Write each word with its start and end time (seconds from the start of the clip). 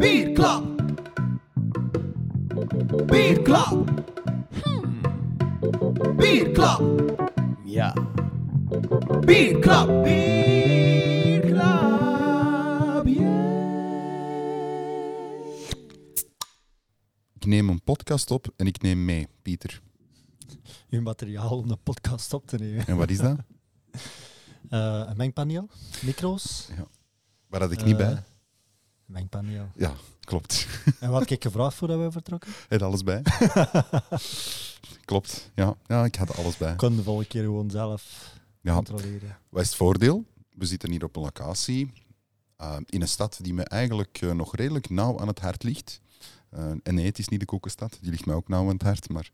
Bierklap. 0.00 0.62
Bierklap. 3.10 3.74
Bierklap. 6.18 6.80
Ja. 7.64 7.94
Bierklap. 9.26 9.88
Bierklap. 10.04 10.55
Podcast 17.96 18.30
op 18.30 18.52
en 18.56 18.66
ik 18.66 18.82
neem 18.82 19.04
mee, 19.04 19.28
Pieter. 19.42 19.80
Uw 20.90 21.00
materiaal 21.00 21.56
om 21.58 21.68
de 21.68 21.76
podcast 21.76 22.32
op 22.32 22.46
te 22.46 22.56
nemen. 22.56 22.86
En 22.86 22.96
wat 22.96 23.10
is 23.10 23.18
dat? 23.18 23.36
Eh, 24.68 25.02
een 25.06 25.16
mengpaneel, 25.16 25.68
micro's. 26.02 26.68
Waar 27.46 27.60
had 27.60 27.70
ik 27.72 27.84
niet 27.84 27.96
bij? 27.96 28.06
Eh, 28.06 28.12
Een 28.12 28.22
mengpaneel. 29.06 29.68
Ja, 29.76 29.94
klopt. 30.20 30.66
En 31.00 31.10
wat 31.10 31.20
had 31.20 31.30
ik 31.30 31.42
gevraagd 31.42 31.74
voordat 31.76 31.98
we 31.98 32.10
vertrokken? 32.10 32.50
Heb 32.68 32.80
je 32.80 32.86
alles 32.86 33.02
bij? 33.02 33.22
klopt, 35.04 35.50
ja. 35.54 35.76
Ja, 35.86 36.04
ik 36.04 36.14
had 36.14 36.36
alles 36.36 36.56
bij. 36.56 36.72
Ik 36.72 36.76
kon 36.78 36.96
de 36.96 37.02
volgende 37.02 37.28
keer 37.28 37.42
gewoon 37.42 37.70
zelf 37.70 38.32
Ja, 38.60 38.74
controleren. 38.74 39.38
wat 39.48 39.62
is 39.62 39.68
het 39.68 39.76
voordeel? 39.76 40.24
We 40.50 40.66
zitten 40.66 40.90
hier 40.90 41.04
op 41.04 41.16
een 41.16 41.22
locatie 41.22 41.92
eh, 42.56 42.76
in 42.86 43.00
een 43.00 43.08
stad 43.08 43.38
die 43.42 43.54
me 43.54 43.62
eigenlijk 43.62 44.20
nog 44.34 44.56
redelijk 44.56 44.90
nauw 44.90 45.18
aan 45.20 45.28
het 45.28 45.38
hart 45.40 45.62
ligt. 45.62 46.00
Eh, 46.56 46.70
en 46.82 46.94
nee, 46.94 47.04
het 47.06 47.18
is 47.18 47.28
niet 47.28 47.40
de 47.40 47.46
koekenstad, 47.46 47.98
die 48.00 48.10
ligt 48.10 48.26
mij 48.26 48.34
ook 48.34 48.48
nauw 48.48 48.62
aan 48.62 48.72
het 48.72 48.82
hart. 48.82 49.08
Maar 49.08 49.30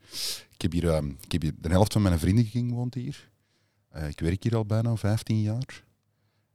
ik 0.51 0.63
heb 0.63 0.73
hier, 0.73 0.89
eh, 0.89 1.05
ik 1.21 1.33
heb 1.33 1.43
hier 1.43 1.53
de 1.59 1.69
helft 1.69 1.93
van 1.93 2.03
mijn 2.03 2.19
vriendenkring 2.19 2.73
woont 2.73 2.95
hier. 2.95 3.31
Eh, 3.89 4.09
ik 4.09 4.21
werk 4.21 4.43
hier 4.43 4.57
al 4.57 4.67
bijna 4.67 4.97
15 4.97 5.41
jaar. 5.41 5.85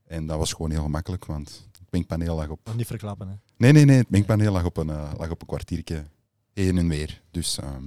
En 0.03 0.25
dat 0.27 0.37
was 0.37 0.53
gewoon 0.53 0.71
heel 0.71 0.81
gemakkelijk, 0.83 1.25
want 1.25 1.67
het 1.71 1.91
mengpaneel 1.91 2.35
lag 2.35 2.49
op... 2.49 2.73
Niet 2.75 2.87
verklappen, 2.87 3.27
hè. 3.27 3.35
Nee, 3.57 3.71
nee, 3.71 3.85
nee, 3.85 3.97
het 3.97 4.09
mengpaneel 4.09 4.51
lag 4.51 4.63
op 4.65 4.77
een, 4.77 4.89
eh, 4.89 5.11
lag 5.17 5.29
op 5.29 5.41
een 5.41 5.47
kwartiertje 5.47 6.05
heen 6.53 6.77
en 6.77 6.87
weer. 6.87 7.21
Dus 7.31 7.57
ehm, 7.57 7.83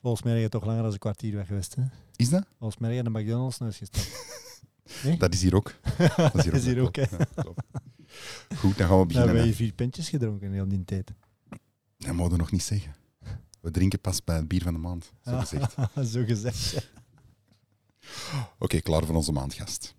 Volgens 0.00 0.22
mij 0.22 0.32
ben 0.32 0.42
je 0.42 0.48
toch 0.48 0.64
langer 0.64 0.82
dan 0.82 0.92
een 0.92 0.98
kwartier 0.98 1.34
weg 1.34 1.46
geweest, 1.46 1.74
hè. 1.74 1.82
is 2.16 2.28
dat? 2.28 2.46
Volgens 2.58 2.80
mij 2.80 2.88
ben 2.88 2.98
je 2.98 3.02
naar 3.02 3.12
de 3.12 3.18
McDonald's 3.18 3.60
eens 3.60 3.76
gestapt. 3.76 4.38
Dat 5.18 5.34
is 5.34 5.42
hier 5.42 5.54
ook. 5.54 5.74
Dat 6.16 6.52
is 6.52 6.64
hier 6.64 6.80
ook, 6.80 6.96
hè. 6.96 7.02
Ja, 7.18 7.26
klopt. 7.34 7.60
Goed, 8.56 8.78
dan 8.78 8.86
gaan 8.88 8.96
we 8.96 9.02
We 9.02 9.06
beginnen. 9.06 9.14
hebben 9.14 9.36
hè. 9.36 9.42
hier 9.42 9.54
vier 9.54 9.72
pintjes 9.72 10.08
gedronken 10.08 10.52
in 10.54 10.68
die 10.68 10.84
tijd. 10.84 11.12
Dat 12.06 12.14
mogen 12.14 12.32
we 12.32 12.38
nog 12.38 12.50
niet 12.50 12.62
zeggen. 12.62 12.94
We 13.60 13.70
drinken 13.70 14.00
pas 14.00 14.24
bij 14.24 14.36
het 14.36 14.48
bier 14.48 14.62
van 14.62 14.72
de 14.72 14.78
maand, 14.78 15.12
zo 15.24 15.38
gezegd. 15.38 15.74
Zo 16.12 16.24
gezegd. 16.24 16.70
ja. 16.70 16.80
Oké, 18.58 18.80
klaar 18.80 19.04
voor 19.04 19.14
onze 19.14 19.32
maandgast. 19.32 19.94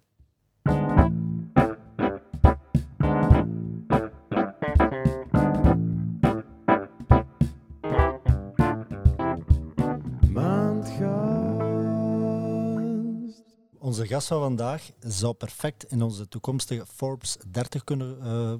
Maandgast. 12.12 13.44
Onze 13.78 14.08
gast 14.08 14.28
van 14.28 14.40
vandaag 14.40 14.92
zou 15.00 15.34
perfect 15.34 15.84
in 15.84 16.02
onze 16.02 16.28
toekomstige 16.28 16.86
Forbes 16.86 17.38
30 17.48 17.84
kunnen, 17.84 18.22
eh, 18.22 18.54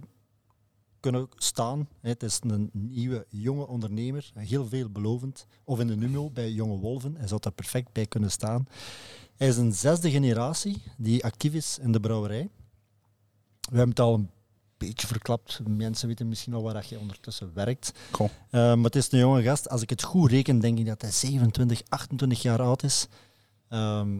kunnen 1.02 1.30
staan. 1.36 1.88
Het 2.02 2.24
is 2.24 2.40
een 2.48 2.70
nieuwe 2.74 3.26
jonge 3.30 3.68
ondernemer, 3.68 4.32
heel 4.34 4.68
veelbelovend. 4.68 5.46
Of 5.64 5.80
in 5.80 5.88
de 5.88 5.96
Numio 5.96 6.30
bij 6.30 6.52
Jonge 6.52 6.78
Wolven. 6.78 7.16
Hij 7.16 7.28
zou 7.28 7.42
daar 7.42 7.52
perfect 7.52 7.92
bij 7.92 8.06
kunnen 8.06 8.32
staan. 8.32 8.68
Hij 9.36 9.48
is 9.48 9.58
een 9.58 9.74
zesde 9.74 10.12
generatie 10.12 10.82
die 10.98 11.24
actief 11.24 11.54
is 11.54 11.78
in 11.82 11.92
de 11.92 12.00
brouwerij. 12.00 12.50
We 13.60 13.78
hebben 13.78 13.90
het 13.90 14.00
al 14.00 14.14
een 14.14 14.30
beetje 14.78 15.08
verklapt. 15.08 15.60
Mensen 15.68 16.08
weten 16.08 16.28
misschien 16.28 16.54
al 16.54 16.62
waar 16.62 16.86
je 16.90 17.00
ondertussen 17.00 17.54
werkt. 17.54 17.92
Eh, 18.50 18.52
maar 18.52 18.84
het 18.84 18.96
is 18.96 19.12
een 19.12 19.20
jonge 19.20 19.42
gast. 19.42 19.70
Als 19.70 19.82
ik 19.82 19.90
het 19.90 20.04
goed 20.04 20.32
reken, 20.32 20.60
denk 20.60 20.80
ik 20.80 20.86
dat 20.86 21.02
hij 21.02 21.12
27, 21.12 21.82
28 21.90 22.42
jaar 22.42 22.62
oud 22.62 22.84
is. 22.84 23.08
Ehm, 23.70 24.20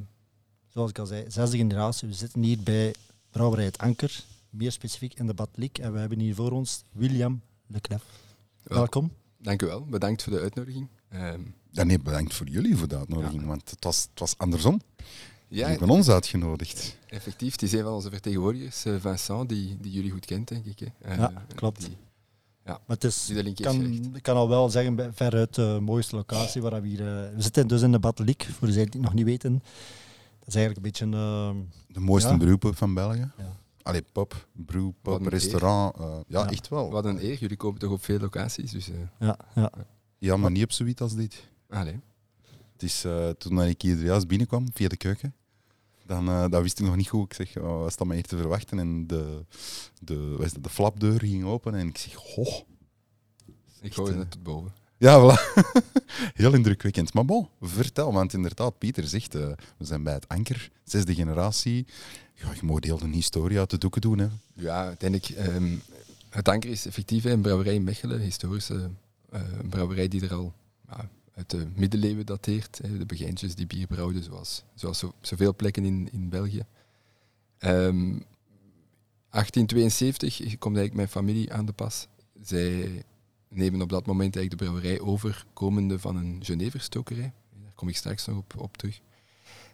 zoals 0.68 0.90
ik 0.90 1.00
al 1.00 1.06
zei, 1.06 1.26
zesde 1.28 1.58
generatie. 1.58 2.08
We 2.08 2.14
zitten 2.14 2.44
hier 2.44 2.60
bij 2.64 2.96
Brouwerij 3.30 3.66
Het 3.66 3.78
Anker, 3.78 4.24
meer 4.52 4.72
specifiek 4.72 5.14
in 5.20 5.28
de 5.28 5.34
Batlik. 5.34 5.78
En 5.78 5.94
we 5.94 6.00
hebben 6.00 6.20
hier 6.20 6.36
voor 6.36 6.52
ons 6.52 6.84
William 6.92 7.42
Leclef. 7.68 8.04
Wel. 8.64 8.78
Welkom. 8.78 9.12
Dank 9.38 9.62
u 9.62 9.66
wel. 9.66 9.86
Bedankt 9.86 10.24
voor 10.24 10.34
de 10.34 10.40
uitnodiging. 10.40 10.88
Ehm, 11.10 11.42
Ja, 11.74 11.84
nee, 11.84 12.00
bedankt 12.00 12.34
voor 12.34 12.48
jullie 12.48 12.78
voor 12.78 12.88
de 12.88 12.98
uitnodiging, 12.98 13.46
want 13.46 13.70
het 13.70 13.84
was, 13.84 14.02
het 14.10 14.20
was 14.20 14.38
andersom. 14.38 14.82
ja, 14.98 15.06
Jullie 15.48 15.66
hebben 15.66 15.90
ons 15.90 16.10
uitgenodigd. 16.10 16.98
effectief. 17.08 17.52
Het 17.52 17.62
is 17.62 17.72
een 17.74 17.84
van 17.84 17.94
onze 17.94 18.10
vertegenwoordigers, 18.10 18.86
eh, 18.86 18.96
Vincent, 19.00 19.50
die, 19.50 19.78
die 19.82 19.92
jullie 19.92 20.12
goed 20.12 20.26
kent, 20.26 20.48
denk 20.48 20.66
ik. 20.66 20.80
Hè. 20.80 20.86
Eh, 21.12 21.18
Ja, 21.18 21.46
klopt. 21.56 21.80
Die, 21.80 21.98
Maar 22.64 22.80
het 22.88 23.04
is, 23.04 23.26
die 23.26 23.36
gelegd. 23.36 23.62
kan, 23.62 24.16
ik 24.16 24.24
kan 24.24 24.36
al 24.36 24.50
wel 24.50 24.70
zeggen, 24.70 25.14
veruit 25.16 25.56
de 25.56 25.78
mooiste 25.82 26.16
locatie 26.16 26.62
waar 26.62 26.82
we 26.82 26.88
hier... 26.88 27.00
eh, 27.00 27.36
we 27.36 27.42
zitten 27.42 27.68
dus 27.68 27.82
in 27.82 27.92
de 27.92 28.00
Batlik, 28.00 28.48
voor 28.58 28.68
de 28.68 28.74
die 28.74 28.84
het 28.84 28.94
nog 29.02 29.14
niet 29.14 29.26
weten. 29.26 29.54
Dat 30.40 30.48
is 30.48 30.56
eigenlijk 30.56 30.76
een 30.76 30.82
beetje 30.92 31.06
een... 31.06 31.70
De 31.88 32.00
mooiste 32.00 32.30
Ja. 32.30 32.38
beroepen 32.38 32.76
van 32.76 32.94
België. 32.94 33.32
Ja. 33.38 33.58
Allee, 33.84 34.02
pop, 34.12 34.48
brew, 34.54 34.92
een 35.04 35.28
restaurant. 35.28 35.96
eh, 35.98 36.20
ja, 36.28 36.40
Ja. 36.44 36.50
echt 36.50 36.68
wel. 36.68 36.92
Wat 36.92 37.06
een 37.06 37.24
eer. 37.24 37.38
Jullie 37.38 37.58
komen 37.58 37.80
toch 37.80 37.92
op 37.92 38.04
veel 38.04 38.20
locaties. 38.20 38.72
Dus, 38.72 38.90
eh 38.90 38.96
ja, 39.20 39.38
ja. 39.56 39.72
Ja, 40.18 40.38
maar 40.38 40.52
niet 40.52 40.64
op 40.64 40.72
zoiets 40.72 41.02
als 41.02 41.16
dit. 41.16 41.50
allee. 41.70 42.00
Het 42.74 42.84
is, 42.84 43.04
eh, 43.06 43.30
toen 43.30 43.62
ik 43.62 43.82
hier 43.82 43.98
juist 44.04 44.28
binnenkwam, 44.28 44.66
via 44.74 44.88
de 44.88 44.98
keuken, 44.98 45.34
dan 46.06 46.28
eh, 46.30 46.50
dat 46.50 46.62
wist 46.62 46.80
ik 46.80 46.86
nog 46.86 46.96
niet 46.96 47.10
goed. 47.10 47.40
Ik 47.40 47.48
zeg, 47.48 47.64
oh, 47.64 47.80
wat 47.80 47.92
staat 47.92 48.08
me 48.08 48.14
hier 48.14 48.24
te 48.24 48.38
verwachten? 48.38 48.80
En 48.80 49.08
de, 49.08 49.46
de, 50.02 50.36
wat 50.38 50.46
is 50.46 50.54
dat, 50.54 50.64
de 50.64 50.70
flapdeur 50.70 51.20
ging 51.20 51.44
open 51.46 51.76
en 51.76 51.88
ik 51.88 51.98
zeg, 51.98 52.36
oh. 52.36 52.60
Ik 53.82 53.94
gooi 53.94 54.14
het 54.16 54.32
tot 54.32 54.44
boven. 54.44 54.74
Ja. 55.02 55.40
Heel 56.42 56.54
indrukwekkend. 56.54 57.14
Maar 57.14 57.26
bon, 57.26 57.48
vertel, 57.62 58.14
want 58.14 58.34
inderdaad, 58.34 58.78
Pieter 58.78 59.08
zegt, 59.08 59.36
eh, 59.36 59.48
we 59.78 59.86
zijn 59.86 60.04
bij 60.04 60.14
het 60.14 60.28
anker, 60.28 60.72
zesde 60.84 61.16
generatie. 61.16 61.86
Ja, 62.34 62.54
je 62.54 62.60
moet 62.66 62.84
heel 62.84 62.98
de 62.98 63.08
historie 63.08 63.60
uit 63.60 63.70
de 63.70 63.78
doeken 63.78 64.02
doen. 64.02 64.18
Hè. 64.18 64.28
Ja, 64.54 64.86
uiteindelijk... 64.86 65.30
ehm, 65.30 65.76
het 66.30 66.48
Anker 66.48 66.70
is 66.70 66.86
effectief 66.86 67.24
een 67.24 67.42
brouwerij 67.42 67.74
in 67.74 67.84
Mechelen. 67.84 68.20
Historische 68.20 68.90
eh, 69.30 69.42
brouwerij 69.70 70.08
die 70.08 70.22
er 70.22 70.34
al 70.34 70.54
uit 71.36 71.50
de 71.50 71.68
middeleeuwen 71.76 72.26
dateert. 72.26 72.80
Hè, 72.84 72.98
de 72.98 73.06
beginsels 73.06 73.56
die 73.56 73.68
bier 73.68 73.88
brouwden, 73.88 74.24
zoals, 74.24 74.64
zoals 74.76 75.00
zo, 75.00 75.14
zoveel 75.22 75.56
plekken 75.56 75.86
in, 75.86 76.10
in 76.12 76.30
België. 76.30 76.66
Ehm 77.58 78.18
1872 79.30 80.58
komt 80.58 80.78
eigenlijk 80.78 80.94
mijn 80.94 81.08
familie 81.08 81.54
aan 81.54 81.66
de 81.66 81.72
pas. 81.72 82.08
Zij 82.42 83.04
nemen 83.54 83.82
op 83.82 83.90
dat 83.90 84.06
moment 84.06 84.36
eigenlijk 84.36 84.50
de 84.50 84.70
brouwerij 84.70 85.00
over, 85.00 85.46
komende 85.54 86.00
van 86.00 86.16
een 86.16 86.40
Geneverstokerij. 86.44 87.34
Daar 87.64 87.72
kom 87.76 87.88
ik 87.88 87.96
straks 87.96 88.26
nog 88.26 88.38
op, 88.38 88.54
op 88.58 88.78
terug. 88.78 89.02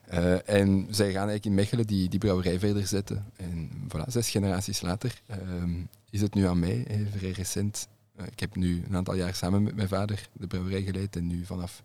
Eh, 0.07 0.49
en 0.49 0.87
zij 0.89 1.05
gaan 1.11 1.29
eigenlijk 1.29 1.45
in 1.45 1.53
Mechelen 1.53 1.87
die, 1.87 2.09
die 2.09 2.19
brouwerij 2.19 2.59
verder 2.59 2.87
zetten. 2.87 3.25
En 3.35 3.69
voilà, 3.87 4.07
zes 4.07 4.29
generaties 4.29 4.81
later 4.81 5.21
ehm, 5.25 5.81
is 6.09 6.21
het 6.21 6.33
nu 6.33 6.47
aan 6.47 6.59
mij, 6.59 7.07
vrij 7.17 7.31
recent. 7.31 7.87
Eh, 8.15 8.25
ik 8.25 8.39
heb 8.39 8.55
nu 8.55 8.83
een 8.87 8.95
aantal 8.95 9.15
jaar 9.15 9.35
samen 9.35 9.63
met 9.63 9.75
mijn 9.75 9.87
vader 9.87 10.29
de 10.33 10.47
brouwerij 10.47 10.83
geleid. 10.83 11.15
En 11.15 11.27
nu 11.27 11.45
vanaf 11.45 11.83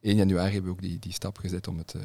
1 0.00 0.16
januari 0.16 0.52
hebben 0.52 0.70
we 0.70 0.76
ook 0.76 0.82
die, 0.82 0.98
die 0.98 1.12
stap 1.12 1.38
gezet 1.38 1.68
om, 1.68 1.78
het, 1.78 1.94
eh, 1.94 2.02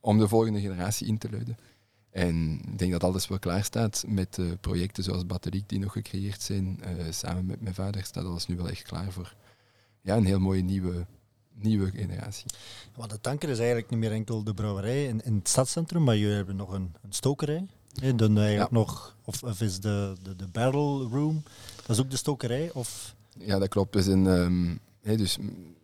om 0.00 0.18
de 0.18 0.28
volgende 0.28 0.60
generatie 0.60 1.06
in 1.06 1.18
te 1.18 1.30
luiden. 1.30 1.56
En 2.10 2.60
ik 2.72 2.78
denk 2.78 2.92
dat 2.92 3.04
alles 3.04 3.28
wel 3.28 3.38
klaar 3.38 3.64
staat 3.64 4.04
met 4.06 4.38
projecten 4.60 5.02
zoals 5.04 5.26
Batteriek 5.26 5.68
die 5.68 5.78
nog 5.78 5.92
gecreëerd 5.92 6.42
zijn. 6.42 6.78
Eh, 6.82 7.04
samen 7.10 7.46
met 7.46 7.60
mijn 7.60 7.74
vader 7.74 8.04
staat 8.04 8.24
alles 8.24 8.46
nu 8.46 8.56
wel 8.56 8.68
echt 8.68 8.82
klaar 8.82 9.12
voor 9.12 9.34
ja, 10.00 10.16
een 10.16 10.24
heel 10.26 10.38
mooie 10.40 10.62
nieuwe, 10.62 11.06
nieuwe 11.54 11.90
generatie. 11.90 12.46
Want 12.94 13.10
de 13.10 13.20
tanker 13.20 13.48
is 13.48 13.58
eigenlijk 13.58 13.90
niet 13.90 13.98
meer 13.98 14.12
enkel 14.12 14.42
de 14.44 14.54
brouwerij 14.54 15.04
in, 15.04 15.20
in 15.24 15.34
het 15.34 15.48
stadscentrum, 15.48 16.04
maar 16.04 16.16
jullie 16.16 16.36
hebben 16.36 16.56
nog 16.56 16.72
een, 16.72 16.94
een 17.02 17.12
stokerij. 17.12 17.66
Dan 18.14 18.38
eigenlijk 18.38 18.70
Ja. 18.70 18.76
nog, 18.78 19.16
of, 19.24 19.42
of 19.42 19.60
is 19.60 19.80
de, 19.80 20.14
de, 20.22 20.36
de 20.36 20.46
barrel 20.46 21.02
room, 21.08 21.42
dat 21.76 21.88
is 21.96 22.00
ook 22.02 22.10
de 22.10 22.16
stokerij? 22.16 22.70
Of, 22.72 23.14
Ja, 23.38 23.58
dat 23.58 23.68
klopt. 23.68 23.96
Ehm, 24.08 24.74
dus 25.02 25.38
mm, 25.38 25.74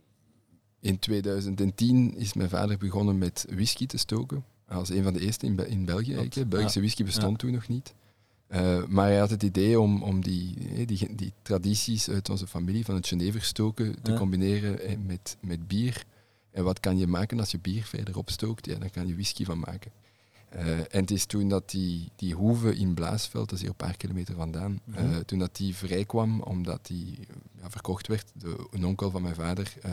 in 0.81 0.99
2010 0.99 2.15
is 2.17 2.33
mijn 2.35 2.49
vader 2.49 2.79
begonnen 2.79 3.19
met 3.19 3.47
whisky 3.49 3.87
te 3.87 3.97
stoken. 3.99 4.45
Als 4.69 4.89
een 4.89 5.03
van 5.03 5.13
de 5.13 5.21
eerste 5.21 5.47
in, 5.47 5.69
in 5.69 5.85
België. 5.85 6.15
Eigenlijk. 6.15 6.51
Belgische 6.51 6.79
whisky 6.81 7.05
bestond 7.05 7.39
toen 7.39 7.53
nog 7.53 7.69
niet. 7.69 7.95
Eh, 8.47 8.85
maar 8.87 9.07
hij 9.07 9.19
had 9.19 9.31
het 9.31 9.43
idee 9.43 9.81
om, 9.81 10.03
om 10.03 10.21
die, 10.23 10.85
die, 10.87 11.15
die 11.15 11.33
tradities 11.43 12.11
uit 12.11 12.31
onze 12.31 12.47
familie 12.47 12.85
van 12.85 12.95
het 12.95 13.07
Geneverstoken 13.07 14.03
te 14.03 14.15
combineren 14.15 14.89
hè, 14.89 14.97
met, 14.97 15.37
met 15.41 15.69
bier. 15.69 16.05
En 16.51 16.65
wat 16.65 16.81
kan 16.81 16.99
je 16.99 17.07
maken 17.07 17.41
als 17.41 17.51
je 17.51 17.59
bier 17.59 17.85
verder 17.85 18.17
opstookt? 18.19 18.67
Ja, 18.67 18.75
dan 18.79 18.91
kan 18.91 19.07
je 19.07 19.15
whisky 19.15 19.45
van 19.45 19.59
maken. 19.59 19.91
Eh, 20.49 20.79
en 20.79 21.01
het 21.01 21.11
is 21.11 21.25
toen 21.27 21.49
dat 21.49 21.71
die, 21.71 22.09
die 22.17 22.35
hoeve 22.35 22.77
in 22.77 22.95
Blaasveld, 22.95 23.45
dat 23.49 23.55
is 23.55 23.61
hier 23.61 23.71
een 23.71 23.77
paar 23.87 23.97
kilometer 23.97 24.35
vandaan, 24.35 24.81
Mhm. 24.85 24.99
eh, 24.99 25.17
toen 25.17 25.39
dat 25.39 25.57
die 25.57 25.75
vrijkwam, 25.77 26.41
omdat 26.41 26.87
die 26.87 27.19
ja, 27.61 27.71
verkocht 27.71 28.07
werd. 28.07 28.31
De, 28.35 28.67
een 28.71 28.87
onkel 28.87 29.11
van 29.11 29.23
mijn 29.23 29.35
vader 29.35 29.75
eh, 29.83 29.93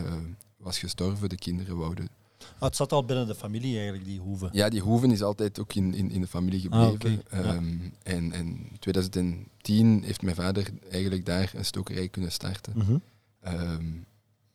was 0.56 0.78
gestorven, 0.78 1.28
de 1.28 1.36
kinderen 1.36 1.76
wouden. 1.76 2.08
Ah, 2.54 2.62
het 2.62 2.76
zat 2.76 2.92
al 2.92 3.04
binnen 3.04 3.26
de 3.26 3.34
familie 3.34 3.74
eigenlijk, 3.74 4.04
die 4.04 4.20
hoeve. 4.20 4.48
Ja, 4.52 4.68
die 4.68 4.80
hoeven 4.80 5.10
is 5.10 5.22
altijd 5.22 5.58
ook 5.60 5.74
in, 5.74 5.94
in, 5.94 6.10
in 6.10 6.20
de 6.20 6.26
familie 6.26 6.70
Ah, 6.70 6.90
gebleven. 6.90 7.22
ja. 7.30 7.38
Ehm, 7.42 7.76
en 8.02 8.32
in 8.32 8.70
2010 8.78 10.02
heeft 10.04 10.22
mijn 10.22 10.36
vader 10.36 10.70
eigenlijk 10.90 11.26
daar 11.26 11.52
een 11.54 11.64
stokerij 11.64 12.08
kunnen 12.08 12.32
starten. 12.32 12.72
Mhm. 12.76 12.96
Ehm, 13.40 13.84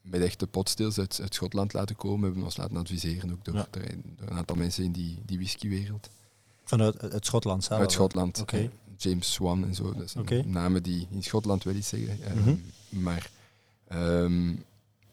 met 0.01 0.21
echte 0.21 0.47
potstils 0.47 0.99
uit, 0.99 1.19
uit 1.21 1.33
Schotland 1.33 1.73
laten 1.73 1.95
komen. 1.95 2.19
We 2.19 2.25
hebben 2.25 2.43
ons 2.43 2.57
laten 2.57 2.77
adviseren 2.77 3.31
ook 3.31 3.45
door, 3.45 3.55
Ja. 3.55 3.67
door, 3.71 3.83
door 4.17 4.27
een 4.29 4.37
aantal 4.37 4.55
mensen 4.55 4.83
in 4.83 4.91
die, 4.91 5.17
die 5.25 5.37
whiskywereld. 5.37 6.09
Vanuit 6.63 7.11
uit 7.11 7.25
Schotland 7.25 7.63
zelf. 7.63 7.79
Uit 7.79 7.91
Schotland. 7.91 8.41
Oké. 8.41 8.57
eh, 8.57 8.67
James 8.97 9.33
Swan 9.33 9.63
en 9.65 9.75
zo. 9.75 9.93
Dat 9.93 10.09
zijn 10.09 10.49
namen 10.51 10.83
die 10.83 11.07
in 11.11 11.23
Schotland 11.23 11.63
wel 11.63 11.73
iets 11.75 11.87
zeggen. 11.87 12.17
Mhm. 12.37 12.55
Maar 12.89 13.29
ehm, 13.87 14.55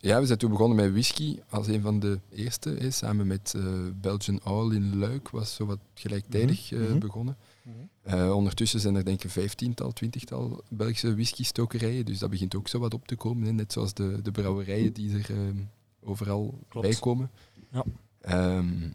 ja, 0.04 0.20
we 0.20 0.26
zijn 0.26 0.38
toen 0.38 0.50
begonnen 0.50 0.76
met 0.76 0.90
whisky 0.90 1.38
als 1.48 1.66
een 1.66 1.80
van 1.80 2.00
de 2.00 2.18
eerste. 2.30 2.70
hè, 2.70 2.90
samen 2.90 3.26
met 3.26 3.52
eh, 3.56 3.64
Belgian 4.00 4.40
Oil 4.44 4.70
in 4.70 4.96
Luik 4.98 5.28
was 5.28 5.54
zo 5.54 5.66
wat 5.66 5.78
gelijktijdig 5.94 6.70
Mhm. 6.70 6.82
eh, 6.82 6.88
Mhm. 6.88 6.98
begonnen. 6.98 7.36
Mhm. 7.62 7.74
Eh, 8.02 8.34
ondertussen 8.36 8.80
zijn 8.80 8.94
er 8.94 9.04
denk 9.04 9.24
ik 9.24 9.30
vijftiental, 9.30 9.92
twintigtal 9.92 10.62
Belgische 10.68 11.14
whisky-stokerijen. 11.14 12.04
Dus 12.04 12.18
dat 12.18 12.30
begint 12.30 12.54
ook 12.56 12.68
zo 12.68 12.78
wat 12.78 12.94
op 12.94 13.06
te 13.06 13.16
komen. 13.16 13.46
hè. 13.46 13.52
Net 13.52 13.72
zoals 13.72 13.94
de, 13.94 14.20
de 14.22 14.30
brouwerijen 14.30 14.92
die 14.92 15.18
er 15.18 15.30
ehm, 15.30 15.56
overal 16.00 16.58
Klopt. 16.68 16.86
bij 16.88 16.96
komen. 16.96 17.30
Ja. 17.72 17.84
Ehm, 18.20 18.90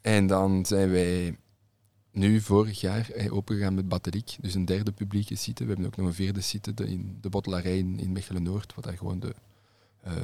en 0.00 0.26
dan 0.26 0.66
zijn 0.66 0.90
wij 0.90 1.36
nu 2.12 2.40
vorig 2.40 2.80
jaar 2.80 3.10
opengegaan 3.30 3.74
met 3.74 3.88
Batteriek. 3.88 4.36
Dus 4.40 4.54
een 4.54 4.64
derde 4.64 4.92
publieke 4.92 5.34
site. 5.34 5.62
We 5.62 5.68
hebben 5.68 5.86
ook 5.86 5.96
nog 5.96 6.06
een 6.06 6.14
vierde 6.14 6.40
site 6.40 6.74
de, 6.74 6.86
in 6.88 7.18
de 7.20 7.28
bottelarij 7.28 7.78
in, 7.78 7.98
in 7.98 8.12
Mechelen-Noord. 8.12 8.74
Wat 8.74 8.84
daar 8.84 8.96
gewoon 8.96 9.20
de 9.20 9.34
ehm 10.02 10.16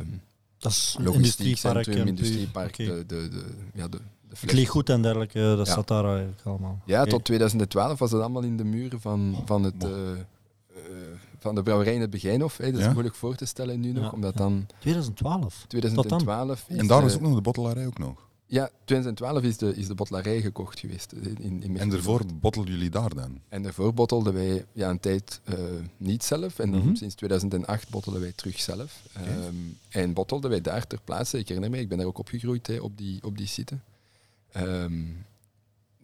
Dat 0.58 0.73
is 0.73 0.94
een 0.99 1.05
logistiek 1.05 1.38
industriepark. 1.46 1.84
centrum, 1.84 2.02
en 2.02 2.08
industriepark, 2.08 2.76
de, 2.76 2.84
de, 3.06 3.28
de, 3.28 3.44
ja, 3.75 3.88
de, 3.88 3.99
de 4.28 4.37
Het 4.37 4.88
en 4.88 5.02
dergelijke, 5.02 5.55
dat 5.56 5.67
Ja. 5.67 5.73
zat 5.75 5.88
daar 5.88 6.05
eigenlijk 6.05 6.40
allemaal. 6.44 6.81
Ja, 6.84 7.05
tot 7.05 7.25
2012 7.25 7.99
was 7.99 8.11
dat 8.11 8.20
allemaal 8.20 8.43
in 8.43 8.56
de 8.56 8.64
muren 8.64 9.00
van, 9.00 9.43
van, 9.44 9.62
het, 9.62 9.84
eh, 9.84 9.90
eh, 9.90 10.17
van 11.38 11.55
de 11.55 11.62
brouwerij 11.62 11.94
in 11.94 12.00
het 12.00 12.11
Begijnhof. 12.11 12.56
Hè. 12.56 12.70
Dat 12.70 12.81
is 12.81 12.87
Ja? 12.87 12.93
moeilijk 12.93 13.14
voor 13.14 13.34
te 13.34 13.44
stellen 13.44 13.81
nu 13.81 13.93
nog, 13.93 14.02
Ja, 14.05 14.11
omdat 14.11 14.32
ja. 14.32 14.38
dan 14.38 14.67
2012. 14.78 15.64
2012 15.69 16.64
is, 16.69 16.76
En 16.76 16.87
daar 16.87 17.00
eh, 17.00 17.06
is 17.06 17.14
ook 17.14 17.20
nog 17.20 17.34
de 17.34 17.40
bottelarij 17.40 17.87
ook 17.87 17.99
nog. 17.99 18.25
Ja, 18.48 18.70
2012 18.84 19.43
is 19.43 19.56
de, 19.56 19.76
is 19.76 19.87
de 19.87 19.94
bottelarij 19.94 20.40
gekocht 20.40 20.78
geweest. 20.81 21.12
eh, 21.12 21.26
In, 21.38 21.62
in. 21.62 21.78
En 21.78 21.88
daarvoor 21.90 22.22
bottelden 22.40 22.72
jullie 22.72 22.90
daar 22.90 23.14
dan? 23.14 23.40
En 23.48 23.62
daarvoor 23.62 23.94
bottelden 23.94 24.32
wij 24.32 24.64
ja, 24.72 24.90
een 24.90 25.00
tijd 25.00 25.40
eh, 25.44 25.54
niet 25.96 26.25
zelf. 26.25 26.58
En 26.58 26.70
dan 26.70 26.81
Mhm. 26.84 26.94
sinds 26.94 27.14
2008 27.14 27.88
bottelden 27.88 28.20
wij 28.20 28.32
terug 28.32 28.60
zelf. 28.60 29.02
Ehm, 29.12 29.54
en 29.88 30.12
bottelden 30.12 30.50
wij 30.50 30.60
daar 30.60 30.87
ter 30.87 31.00
plaatse. 31.04 31.38
Ik 31.38 31.46
herinner 31.48 31.70
me, 31.70 31.78
ik 31.78 31.88
ben 31.88 31.98
daar 31.98 32.06
ook 32.06 32.19
opgegroeid 32.19 32.66
hè, 32.66 32.78
op, 32.78 32.96
die, 32.98 33.22
op 33.25 33.38
die 33.38 33.46
site. 33.46 33.78
Ehm, 34.52 35.02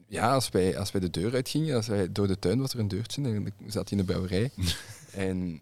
ja, 0.06 0.32
als 0.34 0.48
wij, 0.48 0.78
als 0.78 0.92
wij 0.92 1.00
de 1.00 1.10
deur 1.10 1.34
uitgingen, 1.34 1.76
als 1.76 1.86
wij, 1.86 2.12
door 2.12 2.26
de 2.26 2.38
tuin 2.38 2.60
was 2.60 2.72
er 2.72 2.78
een 2.78 2.88
deurtje 2.88 3.22
en 3.22 3.46
ik 3.46 3.52
zat 3.66 3.90
in 3.90 3.96
de 3.96 4.04
brouwerij. 4.04 4.50
en 5.14 5.60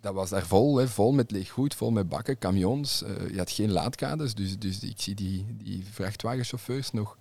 dat 0.00 0.14
was 0.14 0.30
daar 0.30 0.46
vol, 0.46 0.76
hè, 0.76 0.88
vol 0.88 1.12
met 1.12 1.30
leeg 1.30 1.48
goed, 1.50 1.74
vol 1.74 1.90
met 1.90 2.08
bakken, 2.08 2.38
camions. 2.38 3.02
Eh, 3.02 3.30
je 3.30 3.38
had 3.38 3.50
geen 3.50 3.70
laadkades, 3.72 4.34
dus, 4.34 4.58
dus 4.58 4.80
ik 4.80 5.00
zie 5.00 5.14
die, 5.14 5.46
die 5.62 5.84
vrachtwagenchauffeurs 5.90 6.90
nog 6.90 7.16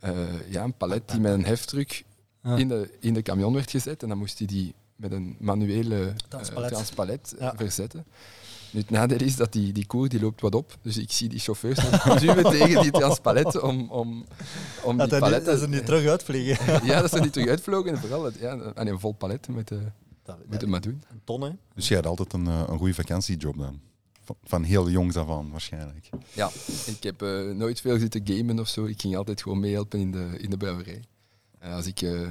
eh, 0.00 0.50
ja, 0.50 0.62
een 0.64 0.74
palet 0.76 1.08
die 1.10 1.20
met 1.20 1.32
een 1.32 1.44
heftruck 1.44 2.04
Ja. 2.42 2.56
in, 2.56 2.68
de, 2.68 2.90
in 3.00 3.14
de 3.14 3.22
camion 3.22 3.54
werd 3.54 3.70
gezet. 3.70 4.02
En 4.02 4.08
dan 4.08 4.18
moest 4.18 4.38
hij 4.38 4.46
die 4.46 4.74
met 4.96 5.12
een 5.12 5.36
manuele 5.38 6.04
eh, 6.04 6.14
Transpalet. 6.28 6.72
transpalet 6.72 7.34
Ja. 7.38 7.52
verzetten. 7.56 8.04
Nu, 8.70 8.80
het 8.80 8.90
nadeel 8.90 9.18
is 9.20 9.36
dat 9.36 9.52
die, 9.52 9.72
die 9.72 9.86
koer 9.86 10.08
die 10.08 10.20
loopt 10.20 10.40
wat 10.40 10.54
op. 10.54 10.76
Dus 10.82 10.96
ik 10.96 11.12
zie 11.12 11.28
die 11.28 11.38
chauffeurs 11.38 11.90
nog 11.90 12.18
duwen 12.18 12.44
tegen 12.58 12.82
die 12.82 12.90
transpalet 12.90 13.60
om, 13.60 13.90
om, 13.90 14.24
om 14.82 14.98
die 14.98 15.06
Dat 15.06 15.18
paletten... 15.20 15.58
ze 15.58 15.68
niet 15.68 15.84
terug 15.86 16.06
uitvliegen. 16.08 16.86
Ja, 16.86 17.00
dat 17.00 17.10
ze 17.10 17.20
niet 17.20 17.32
terug 17.32 17.48
uitvlogen. 17.48 17.90
En 17.90 17.98
vooral 17.98 18.24
het, 18.24 18.34
ja, 18.38 18.72
aan 18.74 18.86
een 18.86 19.00
vol 19.00 19.12
palet 19.12 19.48
met 19.48 19.68
de, 19.68 19.78
Dat, 20.24 20.38
moet 20.46 20.60
het 20.60 20.70
maar 20.70 20.80
doen. 20.80 21.02
Een 21.10 21.20
ton, 21.24 21.40
hè? 21.42 21.50
Dus 21.74 21.88
jij 21.88 21.96
had 21.96 22.06
altijd 22.06 22.32
een, 22.32 22.46
eh, 22.46 22.62
een 22.66 22.78
goede 22.78 22.94
vakantiejob 22.94 23.58
dan? 23.58 23.80
Van, 24.22 24.36
van 24.44 24.62
heel 24.62 24.90
jongs 24.90 25.16
af 25.16 25.28
aan 25.30 25.50
waarschijnlijk. 25.50 26.08
Ja, 26.32 26.50
ik 26.86 27.02
heb 27.02 27.22
eh, 27.22 27.50
nooit 27.50 27.80
veel 27.80 27.98
zitten 27.98 28.20
gamen 28.24 28.58
of 28.58 28.68
zo. 28.68 28.84
Ik 28.84 29.00
ging 29.00 29.16
altijd 29.16 29.42
gewoon 29.42 29.60
meehelpen 29.60 30.00
in 30.00 30.10
de, 30.12 30.34
in 30.38 30.50
de 30.50 30.56
brouwerij. 30.56 31.02
Als 31.62 31.86
ik 31.86 32.00
uh, 32.02 32.28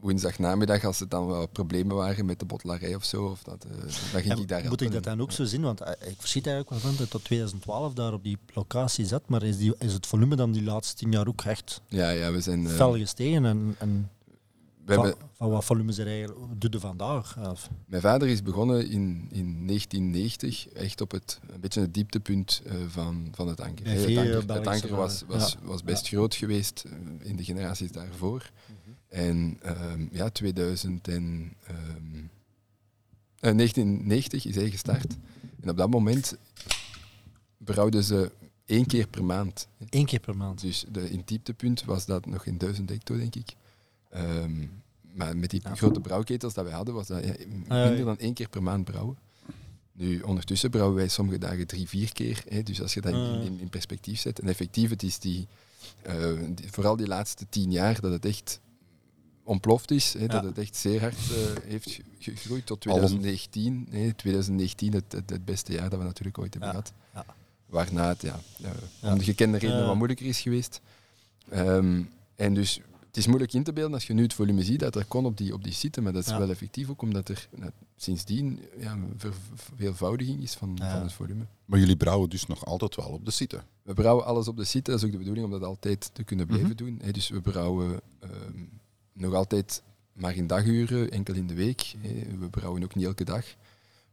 woensdag 0.00 0.38
namiddag, 0.38 0.84
als 0.84 1.00
er 1.00 1.08
dan 1.08 1.26
wel 1.26 1.46
problemen 1.48 1.96
waren 1.96 2.26
met 2.26 2.38
de 2.38 2.44
bottelarij 2.44 2.94
of 2.94 3.04
zo, 3.04 3.24
of 3.24 3.42
dat, 3.42 3.66
uh, 3.70 3.78
dan 4.12 4.20
ging 4.20 4.32
En 4.34 4.38
ik 4.40 4.48
daar 4.48 4.58
Moet 4.58 4.68
helpen. 4.68 4.86
ik 4.86 4.92
dat 4.92 5.02
dan 5.04 5.20
ook 5.20 5.32
zo 5.32 5.44
zien? 5.44 5.62
Want 5.62 5.80
ik 5.80 6.14
verschiet 6.18 6.46
eigenlijk 6.46 6.70
wel 6.70 6.78
van 6.78 6.90
dat 6.90 6.98
je 6.98 7.08
tot 7.08 7.24
2012 7.24 7.92
daar 7.94 8.12
op 8.12 8.22
die 8.24 8.38
locatie 8.54 9.06
zat, 9.06 9.28
maar 9.28 9.42
is, 9.42 9.56
die, 9.56 9.74
is 9.78 9.92
het 9.92 10.06
volume 10.06 10.36
dan 10.36 10.52
die 10.52 10.62
laatste 10.62 10.94
tien 10.96 11.12
jaar 11.12 11.28
ook 11.28 11.42
echt 11.42 11.80
Ja, 11.86 12.10
ja, 12.10 12.32
we 12.32 12.40
zijn... 12.40 12.66
eh, 12.66 12.72
fel 12.74 12.96
gestegen? 12.96 13.44
En, 13.44 13.74
en 13.78 14.10
we 14.84 14.94
van, 14.94 15.04
hebben, 15.04 15.28
van 15.32 15.50
wat 15.50 15.64
volume 15.64 15.90
is 15.90 15.98
er 15.98 16.06
eigenlijk? 16.06 16.60
Doe 16.60 16.80
vandaag? 16.80 17.38
Of, 17.50 17.70
mijn 17.86 18.02
vader 18.02 18.28
is 18.28 18.42
begonnen 18.42 18.90
in, 18.90 19.28
in 19.30 19.66
1990, 19.66 20.68
echt 20.68 21.00
op 21.00 21.10
het, 21.10 21.40
een 21.46 21.60
beetje 21.60 21.80
het 21.80 21.94
dieptepunt 21.94 22.62
eh, 22.64 22.74
van, 22.88 23.28
van 23.32 23.48
het 23.48 23.60
anker. 23.60 23.86
Het 23.86 24.16
anker, 24.16 24.36
het 24.36 24.46
Belgische 24.46 24.70
anker 24.70 24.96
was, 24.96 25.24
was, 25.26 25.52
Ja. 25.52 25.66
was 25.66 25.82
best 25.82 26.08
groot 26.08 26.34
geweest 26.34 26.84
eh, 26.86 27.28
in 27.28 27.36
de 27.36 27.44
generaties 27.44 27.92
daarvoor. 27.92 28.50
En 29.08 29.58
ehm, 29.62 30.06
ja, 30.10 30.28
2000 30.28 31.08
en, 31.08 31.54
ehm, 31.66 32.16
eh, 33.38 33.54
1990 33.54 34.46
is 34.46 34.54
hij 34.54 34.70
gestart. 34.70 35.16
En 35.60 35.70
op 35.70 35.76
dat 35.76 35.90
moment 35.90 36.36
brouwden 37.56 38.04
ze 38.04 38.32
één 38.66 38.86
keer 38.86 39.06
per 39.06 39.24
maand. 39.24 39.68
één 39.88 40.06
keer 40.06 40.20
per 40.20 40.36
maand. 40.36 40.60
Dus 40.60 40.84
de, 40.90 41.10
in 41.10 41.18
het 41.18 41.28
dieptepunt 41.28 41.84
was 41.84 42.06
dat 42.06 42.26
nog 42.26 42.46
in 42.46 42.58
1000 42.58 42.88
hecto, 42.88 43.16
denk 43.16 43.34
ik. 43.34 43.54
Ehm, 44.12 44.66
maar 45.14 45.36
met 45.36 45.50
die 45.50 45.60
Ja. 45.64 45.74
grote 45.74 46.00
brouwketels 46.00 46.54
dat 46.54 46.64
wij 46.64 46.74
hadden, 46.74 46.94
was 46.94 47.06
dat 47.06 47.24
ja, 47.24 47.32
minder 47.68 48.04
dan 48.04 48.18
één 48.18 48.34
keer 48.34 48.48
per 48.48 48.62
maand 48.62 48.84
brouwen. 48.84 49.18
Nu, 49.92 50.20
ondertussen 50.20 50.70
brouwen 50.70 50.96
wij 50.96 51.08
sommige 51.08 51.38
dagen 51.38 51.66
drie, 51.66 51.88
vier 51.88 52.12
keer. 52.12 52.42
Hè, 52.48 52.62
dus 52.62 52.82
als 52.82 52.94
je 52.94 53.00
dat 53.00 53.12
in, 53.12 53.40
in, 53.42 53.60
in 53.60 53.68
perspectief 53.68 54.20
zet. 54.20 54.38
En 54.40 54.48
effectief, 54.48 54.90
het 54.90 55.02
is 55.02 55.18
die, 55.18 55.46
eh, 56.02 56.32
die- 56.54 56.66
vooral 56.70 56.96
die 56.96 57.06
laatste 57.06 57.46
tien 57.48 57.70
jaar 57.70 58.00
dat 58.00 58.12
het 58.12 58.24
echt 58.24 58.60
ontploft 59.42 59.90
is. 59.90 60.12
Hè, 60.18 60.26
Dat 60.26 60.44
het 60.44 60.58
echt 60.58 60.76
zeer 60.76 61.00
hard 61.00 61.14
eh, 61.14 61.62
heeft 61.64 61.90
ge- 61.90 62.02
gegroeid 62.36 62.66
tot 62.66 62.86
Allen. 62.86 62.98
2019. 63.06 63.86
Hè, 63.90 64.12
2019, 64.12 64.92
het, 64.92 65.12
het, 65.12 65.30
het 65.30 65.44
beste 65.44 65.72
jaar 65.72 65.90
dat 65.90 65.98
we 65.98 66.04
natuurlijk 66.04 66.38
ooit 66.38 66.54
hebben 66.54 66.72
Ja. 66.72 66.76
gehad. 66.82 66.92
Ja. 67.14 67.34
Waarna 67.66 68.08
het 68.08 68.22
ja, 68.22 68.40
eh, 68.62 68.70
Ja. 69.00 69.12
om 69.12 69.18
de 69.18 69.24
gekende 69.24 69.58
redenen 69.58 69.80
Ja. 69.82 69.86
wat 69.86 69.96
moeilijker 69.96 70.26
is 70.26 70.40
geweest. 70.40 70.80
Ehm, 71.48 72.02
en 72.36 72.54
dus 72.54 72.80
het 73.12 73.20
is 73.20 73.26
moeilijk 73.26 73.52
in 73.52 73.62
te 73.62 73.72
beelden 73.72 73.94
als 73.94 74.06
je 74.06 74.12
nu 74.12 74.22
het 74.22 74.34
volume 74.34 74.62
ziet 74.64 74.80
dat 74.80 74.96
er 74.96 75.04
kon 75.04 75.24
op 75.26 75.36
die, 75.36 75.52
op 75.54 75.64
die 75.64 75.72
site, 75.72 76.00
maar 76.00 76.12
dat 76.12 76.24
is 76.24 76.30
Ja. 76.30 76.38
wel 76.38 76.50
effectief 76.50 76.88
ook 76.90 77.02
omdat 77.02 77.28
er 77.28 77.48
nou, 77.56 77.70
sindsdien 77.96 78.60
ja, 78.78 78.92
een 78.92 79.12
ver- 79.16 79.32
verveelvoudiging 79.54 80.42
is 80.42 80.54
van, 80.54 80.72
Ja. 80.80 80.92
van 80.92 81.02
het 81.02 81.12
volume. 81.12 81.44
Maar 81.64 81.78
jullie 81.78 81.96
brouwen 81.96 82.30
dus 82.30 82.46
nog 82.46 82.64
altijd 82.64 82.96
wel 82.96 83.06
op 83.08 83.24
de 83.24 83.30
site. 83.30 83.62
We 83.82 83.94
brouwen 83.94 84.24
alles 84.24 84.48
op 84.48 84.56
de 84.56 84.64
site, 84.64 84.90
dat 84.90 85.00
is 85.00 85.06
ook 85.06 85.12
de 85.12 85.18
bedoeling 85.18 85.44
om 85.46 85.52
dat 85.52 85.62
altijd 85.62 86.10
te 86.12 86.22
kunnen 86.22 86.46
blijven 86.46 86.68
Mhm. 86.68 86.76
doen. 86.76 86.98
hè. 87.02 87.10
Dus 87.10 87.28
we 87.28 87.40
brouwen 87.40 88.00
ehm, 88.20 88.64
nog 89.12 89.34
altijd 89.34 89.82
maar 90.12 90.36
in 90.36 90.46
daguren, 90.46 91.10
enkel 91.10 91.34
in 91.34 91.46
de 91.46 91.54
week. 91.54 91.94
hè. 91.98 92.36
We 92.38 92.48
brouwen 92.48 92.82
ook 92.82 92.94
niet 92.94 93.04
elke 93.06 93.24
dag. 93.24 93.44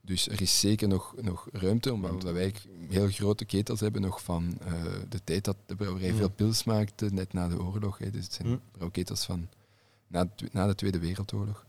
Dus 0.09 0.27
er 0.29 0.41
is 0.41 0.59
zeker 0.59 0.87
nog, 0.87 1.13
nog 1.21 1.47
ruimte, 1.51 1.93
omdat 1.93 2.23
wij 2.23 2.53
heel 2.89 3.07
grote 3.09 3.45
ketels 3.45 3.79
hebben 3.79 4.01
nog 4.01 4.23
van 4.23 4.57
eh, 4.61 4.73
de 5.09 5.23
tijd 5.23 5.43
dat 5.45 5.55
de 5.65 5.75
brouwerij 5.75 6.11
Mm. 6.11 6.17
veel 6.17 6.29
pils 6.29 6.63
maakte, 6.63 7.09
net 7.11 7.33
na 7.33 7.47
de 7.47 7.61
oorlog. 7.63 7.97
Hè. 7.97 8.09
Dus 8.09 8.23
het 8.23 8.33
zijn 8.33 8.47
Mm. 8.47 8.61
brouwketels 8.71 9.25
van 9.25 9.47
na, 10.07 10.29
na 10.51 10.67
de 10.67 10.75
Tweede 10.75 10.99
Wereldoorlog. 10.99 11.65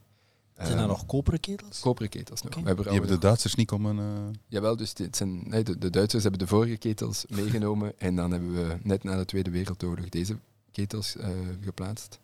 Zijn 0.57 0.73
er 0.73 0.79
Ehm, 0.79 0.89
nog 0.89 1.07
koperen 1.07 1.41
ketels? 1.41 1.81
Koperen 1.81 2.09
ketels 2.11 2.43
nog. 2.43 2.53
Oké. 2.57 2.65
Wij 2.65 2.75
Die 2.75 2.85
hebben 2.93 3.11
de 3.11 3.19
Duitsers 3.19 3.55
niet 3.55 3.71
om 3.71 3.87
een... 3.87 3.99
eh, 3.99 4.39
Jawel, 4.49 4.77
dus 4.77 4.95
dit 4.95 5.17
zijn, 5.17 5.49
nee, 5.49 5.63
de, 5.65 5.79
de 5.79 5.91
Duitsers 5.91 6.23
hebben 6.23 6.41
de 6.41 6.47
vorige 6.47 6.77
ketels 6.77 7.25
meegenomen 7.29 7.99
en 7.99 8.17
dan 8.17 8.31
hebben 8.31 8.53
we 8.55 8.77
net 8.83 9.03
na 9.05 9.17
de 9.17 9.25
Tweede 9.25 9.51
Wereldoorlog 9.51 10.09
deze 10.09 10.37
ketels 10.73 11.17
eh, 11.17 11.29
geplaatst. 11.61 12.19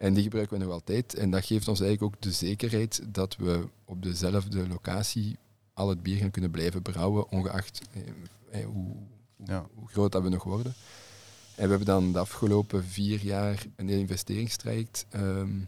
En 0.00 0.14
die 0.14 0.22
gebruiken 0.22 0.58
we 0.58 0.64
nog 0.64 0.72
altijd. 0.72 1.14
En 1.14 1.30
dat 1.30 1.44
geeft 1.44 1.68
ons 1.68 1.80
eigenlijk 1.80 2.14
ook 2.14 2.22
de 2.22 2.32
zekerheid 2.32 3.00
dat 3.08 3.36
we 3.36 3.66
op 3.84 4.02
dezelfde 4.02 4.68
locatie 4.68 5.36
al 5.74 5.88
het 5.88 6.02
bier 6.02 6.16
gaan 6.16 6.30
kunnen 6.30 6.50
blijven 6.50 6.82
brouwen, 6.82 7.30
ongeacht 7.30 7.80
eh, 7.92 8.60
eh, 8.60 8.66
hoe, 8.66 8.96
Ja. 9.44 9.66
hoe 9.74 9.88
groot 9.88 10.12
dat 10.12 10.22
we 10.22 10.28
nog 10.28 10.44
worden. 10.44 10.74
En 11.54 11.62
we 11.64 11.68
hebben 11.68 11.86
dan 11.86 12.12
de 12.12 12.18
afgelopen 12.18 12.84
vier 12.84 13.20
jaar 13.24 13.66
een 13.76 13.88
heel 13.88 13.98
investeringstraject 13.98 15.06
ehm, 15.10 15.60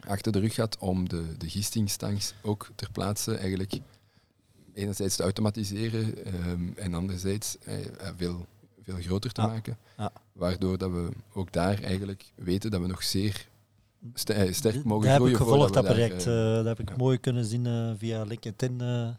achter 0.00 0.32
de 0.32 0.38
rug 0.38 0.54
gehad 0.54 0.78
om 0.78 1.08
de, 1.08 1.36
de 1.38 1.48
gistingstanks 1.48 2.34
ook 2.42 2.70
ter 2.74 2.90
plaatse 2.90 3.34
eigenlijk 3.36 3.78
enerzijds 4.74 5.16
te 5.16 5.22
automatiseren 5.22 6.24
ehm, 6.24 6.68
en 6.76 6.94
anderzijds 6.94 7.58
eh, 7.58 7.76
veel, 8.16 8.46
veel 8.84 8.96
groter 9.00 9.32
te 9.32 9.40
maken. 9.40 9.78
Ja. 9.98 10.12
Waardoor 10.32 10.78
dat 10.78 10.90
we 10.90 11.08
ook 11.32 11.52
daar 11.52 11.82
eigenlijk 11.82 12.24
weten 12.34 12.70
dat 12.70 12.80
we 12.80 12.86
nog 12.86 13.02
zeer 13.02 13.48
st- 14.14 14.30
eh, 14.30 14.52
sterk 14.52 14.84
mogen 14.84 15.06
heb 15.08 15.16
groeien. 15.16 15.34
ik 15.34 15.40
gevolgd, 15.42 15.74
dat 15.74 15.84
daar, 15.84 15.92
project. 15.94 16.26
eh, 16.26 16.48
eh, 16.48 16.54
dat 16.56 16.64
heb 16.66 16.80
ik 16.80 16.88
ja. 16.88 16.96
mooi 16.96 17.18
kunnen 17.18 17.44
zien 17.44 17.94
via 17.98 18.22
LinkedIn. 18.22 18.78
ja. 18.78 19.16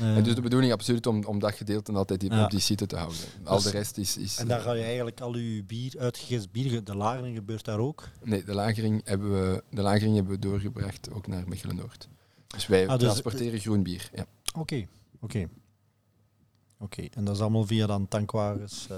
En 0.00 0.22
dus 0.22 0.34
de 0.34 0.40
bedoeling 0.40 0.72
absoluut 0.72 1.06
om, 1.06 1.24
om 1.24 1.38
dat 1.38 1.54
gedeelte 1.54 1.92
altijd 1.92 2.24
op 2.24 2.50
die 2.50 2.60
site 2.60 2.86
te 2.86 2.96
houden. 2.96 3.18
Al 3.44 3.54
Dus- 3.56 3.64
de 3.64 3.70
rest 3.70 3.96
is... 3.98 4.16
is 4.16 4.38
en 4.38 4.48
daar 4.48 4.60
ga 4.60 4.72
je 4.72 4.82
eigenlijk 4.82 5.20
al 5.20 5.36
je 5.36 5.64
bier, 5.64 5.94
uitgegist 5.98 6.50
bier, 6.52 6.84
de 6.84 6.96
lagering 6.96 7.36
gebeurt 7.36 7.64
daar 7.64 7.78
ook. 7.78 8.08
Nee, 8.22 8.44
de 8.44 8.54
lagering 8.54 9.00
hebben 9.04 9.30
we, 9.32 9.62
de 9.70 9.82
lagering 9.82 10.14
hebben 10.14 10.32
we 10.32 10.38
doorgebracht 10.38 11.10
ook 11.12 11.26
naar 11.26 11.48
Mechelen-Noord. 11.48 12.08
Dus 12.46 12.66
wij 12.66 12.82
Ah, 12.88 12.92
dus- 12.92 12.98
transporteren 13.08 13.60
groen 13.60 13.82
bier. 13.82 14.10
Ja. 14.14 14.26
Oké, 14.58 14.86
oké. 15.20 15.48
Oké, 16.82 17.02
en 17.14 17.24
dat 17.24 17.34
is 17.34 17.40
allemaal 17.40 17.66
via 17.66 17.86
dan 17.86 18.08
tankwagens. 18.08 18.86
eh, 18.90 18.96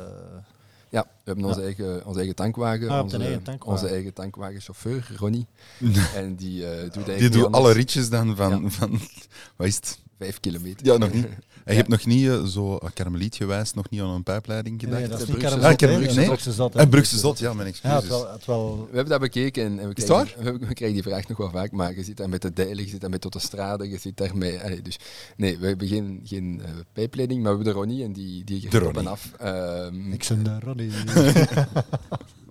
ja, 0.89 1.03
we 1.03 1.09
hebben 1.25 1.45
Ja. 1.45 1.51
onze, 1.51 1.63
eigen, 1.63 2.07
onze 2.07 2.19
eigen 2.19 2.37
tankwagen. 2.37 2.89
Ah, 2.89 3.03
onze, 3.03 3.17
eigen 3.19 3.43
tankwagen. 3.43 3.73
onze 3.83 3.95
eigen 3.95 4.13
tankwagenchauffeur, 4.13 5.13
Ronnie. 5.17 5.47
en 6.15 6.35
die 6.35 6.65
eh, 6.71 6.71
doet 6.83 6.95
eigenlijk 6.95 7.19
Die 7.21 7.31
doet 7.31 7.53
alle 7.53 7.73
ritjes 7.73 8.09
dan 8.09 8.37
van, 8.37 8.63
Ja. 8.63 8.69
van 8.71 8.91
wat 9.57 9.67
is 9.67 9.77
het? 9.77 9.99
Vijf 10.19 10.41
kilometer. 10.41 10.87
Ja, 10.87 10.97
nog 10.97 11.13
niet. 11.13 11.25
En 11.25 11.31
je 11.65 11.71
Ja. 11.71 11.75
hebt 11.77 11.89
nog 11.89 12.07
niet 12.07 12.29
eh, 12.29 12.45
zo 12.45 12.73
uh, 12.75 12.89
karmelietgewijs 12.95 13.73
nog 13.75 13.91
niet 13.91 14.01
aan 14.01 14.09
een 14.11 14.23
pijpleiding 14.23 14.81
gedacht? 14.81 14.99
nee, 15.01 15.09
dat 15.09 15.19
is 15.21 15.27
de 15.27 15.33
niet 15.33 15.41
Brugse 15.41 15.59
Karamel, 15.59 15.79
Zot, 15.79 15.81
hè? 15.81 16.11
hè, 16.11 16.15
Nee? 16.15 16.27
Brugse 16.27 16.53
Zot. 16.53 16.75
En 16.75 16.89
Brugse 16.89 17.19
Zot, 17.19 17.39
ja, 17.39 17.53
mijn 17.53 17.67
Ja, 17.67 17.73
excuses. 17.73 17.97
het 18.01 18.09
wel, 18.09 18.33
het 18.33 18.45
wel 18.47 18.77
We 18.91 18.95
hebben 18.95 19.09
dat 19.13 19.21
bekeken 19.21 19.79
en 19.79 19.89
we 19.89 19.95
krijgen, 19.95 20.45
we, 20.45 20.53
we 20.67 20.75
krijgen 20.75 20.93
die 20.93 21.03
vraag 21.03 21.29
nog 21.29 21.39
wel 21.39 21.51
vaak, 21.51 21.73
maar 21.73 21.95
je 21.97 22.05
zit 22.05 22.17
daar 22.17 22.29
met 22.29 22.43
de 22.43 22.53
deilen, 22.53 22.85
je 22.85 22.91
zit 22.91 23.01
daar 23.01 23.11
met 23.11 23.23
autostrade, 23.23 23.89
je 23.89 23.99
zit 23.99 24.17
daar 24.17 24.37
met... 24.37 24.63
allee, 24.63 24.83
dus 24.83 24.99
nee, 25.37 25.59
we 25.59 25.67
hebben 25.67 25.89
geen, 25.89 26.21
geen 26.25 26.61
eh, 26.65 26.71
pijpleiding, 26.93 27.43
maar 27.43 27.51
we 27.51 27.57
hebben 27.65 27.75
de 27.75 27.81
Ronnie 27.81 28.05
en 28.05 28.13
die, 28.13 28.45
die 28.45 28.61
De 28.61 28.71
gaat 28.71 28.87
op 28.87 28.97
en 28.97 29.07
af. 29.07 29.31
Ehm, 29.39 30.13
Ik 30.13 30.25
ben 30.29 30.43
de 30.43 30.59
Ronnie. 30.61 30.91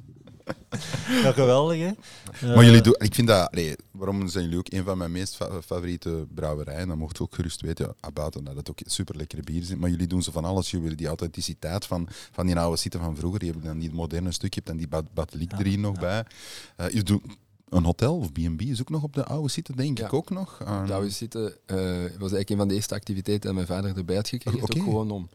ja, 1.23 1.31
geweldig, 1.31 1.77
hè? 1.79 1.91
Maar 2.55 2.65
jullie 2.65 2.81
doen, 2.81 2.95
ik 2.97 3.15
vind 3.15 3.27
dat, 3.27 3.51
allee, 3.51 3.75
waarom 3.91 4.27
zijn 4.27 4.43
jullie 4.43 4.59
ook 4.59 4.71
een 4.71 4.83
van 4.83 4.97
mijn 4.97 5.11
meest 5.11 5.35
fa- 5.35 5.61
favoriete 5.61 6.25
brouwerijen? 6.33 6.87
Dan 6.87 6.97
mocht 6.97 7.17
je 7.17 7.23
ook 7.23 7.35
gerust 7.35 7.61
weten, 7.61 7.95
ja, 8.01 8.11
buiten 8.11 8.43
dat 8.43 8.55
het 8.55 8.69
ook 8.69 8.79
super 8.85 9.15
lekkere 9.17 9.41
bier 9.41 9.63
zijn. 9.63 9.79
Maar 9.79 9.89
jullie 9.89 10.07
doen 10.07 10.23
zo 10.23 10.31
van 10.31 10.45
alles. 10.45 10.65
Jullie 10.65 10.81
willen 10.81 10.97
die 10.97 11.07
authenticiteit 11.07 11.85
van, 11.85 12.07
van 12.31 12.45
die 12.45 12.57
oude 12.57 12.77
zitten 12.77 12.99
van 12.99 13.15
vroeger. 13.15 13.45
Je 13.45 13.51
hebt 13.51 13.63
dan 13.65 13.79
die 13.79 13.93
moderne 13.93 14.31
stuk, 14.31 14.53
je 14.53 14.55
hebt 14.55 14.67
dan 14.67 14.77
die 14.77 14.87
bat- 14.87 15.13
bateliek 15.13 15.51
Ja, 15.51 15.57
er 15.59 15.65
hier 15.65 15.79
nog 15.79 15.93
ja. 15.95 15.99
bij. 16.01 16.25
Eh, 16.75 16.93
je 16.93 17.03
doet 17.03 17.21
een 17.69 17.83
hotel 17.83 18.17
of 18.17 18.31
B&B 18.31 18.61
is 18.61 18.81
ook 18.81 18.89
nog 18.89 19.03
op 19.03 19.13
de 19.13 19.25
oude 19.25 19.49
zitten, 19.49 19.75
denk 19.75 19.97
Ja. 19.97 20.05
ik 20.05 20.13
ook 20.13 20.29
nog. 20.29 20.61
Ah, 20.65 20.99
we 20.99 21.09
zitten, 21.09 21.53
eh, 21.65 21.77
was 21.77 22.31
eigenlijk 22.31 22.49
een 22.49 22.57
van 22.57 22.67
de 22.67 22.73
eerste 22.73 22.93
activiteiten 22.95 23.45
dat 23.45 23.53
mijn 23.55 23.67
vader 23.67 23.97
erbij 23.97 24.15
had 24.15 24.27
gekregen. 24.27 24.61
Oké. 24.61 24.77
Ook 24.77 24.83
gewoon 24.83 25.11
om, 25.11 25.29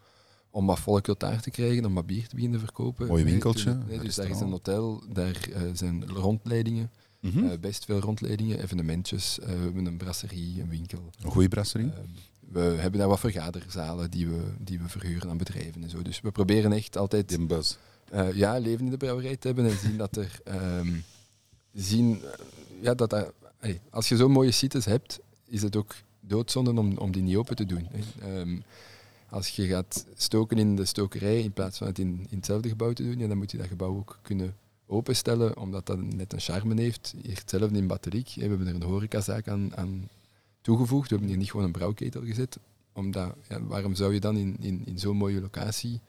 om 0.51 0.67
wat 0.67 0.79
volk 0.81 1.21
daar 1.21 1.41
te 1.41 1.51
krijgen, 1.51 1.85
om 1.85 1.95
wat 1.95 2.07
bier 2.07 2.29
te 2.29 2.35
beginnen 2.35 2.61
verkopen. 2.61 3.07
Mooi 3.07 3.25
winkeltje, 3.25 3.79
nee, 3.89 3.99
dus 3.99 4.15
daar 4.15 4.31
is 4.31 4.41
een 4.41 4.51
hotel, 4.51 5.03
daar 5.09 5.49
eh, 5.53 5.63
zijn 5.73 6.09
rondleidingen, 6.09 6.91
mhm. 7.21 7.45
eh, 7.45 7.59
best 7.59 7.85
veel 7.85 8.01
rondleidingen, 8.01 8.63
evenementjes. 8.63 9.39
eh, 9.39 9.47
we 9.47 9.55
hebben 9.55 9.87
een 9.87 9.97
brasserie, 9.97 10.61
een 10.61 10.69
winkel. 10.69 11.11
een 11.23 11.31
goede 11.31 11.49
brasserie. 11.49 11.91
We 12.53 12.61
hebben 12.61 13.01
daar 13.01 13.09
wat 13.09 13.21
vergaderzalen 13.21 14.11
die 14.11 14.29
we, 14.29 14.41
die 14.59 14.79
we 14.79 14.89
verhuren 14.89 15.31
aan 15.31 15.39
bedrijven 15.39 15.83
en 15.83 15.91
zo. 15.91 16.03
Dus 16.03 16.21
we 16.21 16.31
proberen 16.31 16.73
echt 16.73 16.97
altijd 16.97 17.47
buzz. 17.47 17.77
eh, 18.11 18.33
ja, 18.33 18.59
leven 18.59 18.85
in 18.85 18.91
de 18.91 18.97
brouwerij 18.97 19.37
te 19.37 19.47
hebben 19.47 19.67
en 19.67 19.79
zien 19.79 19.97
dat 19.97 20.17
er. 20.17 20.41
ehm, 20.45 20.95
zien, 21.73 22.23
ja, 22.81 22.95
dat 22.95 23.13
allee, 23.61 23.81
als 23.91 24.09
je 24.09 24.17
zo'n 24.17 24.31
mooie 24.31 24.51
sites 24.51 24.85
hebt, 24.85 25.21
is 25.45 25.63
het 25.63 25.77
ook 25.77 25.95
doodzonde 26.21 26.71
om, 26.71 26.97
om 26.97 27.13
die 27.13 27.23
niet 27.23 27.37
open 27.37 27.57
te 27.57 27.67
doen. 27.67 27.87
hè. 27.91 28.43
Als 29.31 29.49
je 29.49 29.67
gaat 29.67 30.07
stoken 30.17 30.59
in 30.59 30.77
de 30.77 30.85
stokerij 30.85 31.43
in 31.43 31.53
plaats 31.53 31.79
van 31.79 31.87
het 31.87 31.99
in, 31.99 32.27
in 32.31 32.37
hetzelfde 32.37 32.69
gebouw 32.69 32.93
te 32.93 33.03
doen, 33.03 33.19
ja, 33.19 33.27
dan 33.27 33.37
moet 33.37 33.51
je 33.51 33.57
dat 33.57 33.67
gebouw 33.67 33.97
ook 33.97 34.19
kunnen 34.23 34.57
openstellen, 34.87 35.57
omdat 35.57 35.87
dat 35.87 36.03
net 36.03 36.33
een 36.33 36.41
charme 36.41 36.81
heeft. 36.81 37.15
Hier 37.23 37.37
hetzelfde 37.37 37.79
in 37.79 37.87
Batteriek. 37.87 38.33
We 38.35 38.41
hebben 38.41 38.67
er 38.67 38.75
een 38.75 38.83
horecazaak 38.83 39.49
aan, 39.49 39.77
aan 39.77 40.09
toegevoegd. 40.61 41.09
We 41.09 41.15
hebben 41.15 41.29
hier 41.29 41.39
niet 41.39 41.51
gewoon 41.51 41.67
een 41.67 41.73
brouwketel 41.73 42.25
gezet. 42.25 42.59
Omdat, 42.93 43.35
waarom 43.61 43.95
zou 43.95 44.15
je 44.15 44.21
dan 44.21 44.37
in, 44.37 44.57
in, 44.61 44.83
in 44.87 44.99
zo'n 44.99 45.17
mooie 45.17 45.41
locatie 45.41 46.01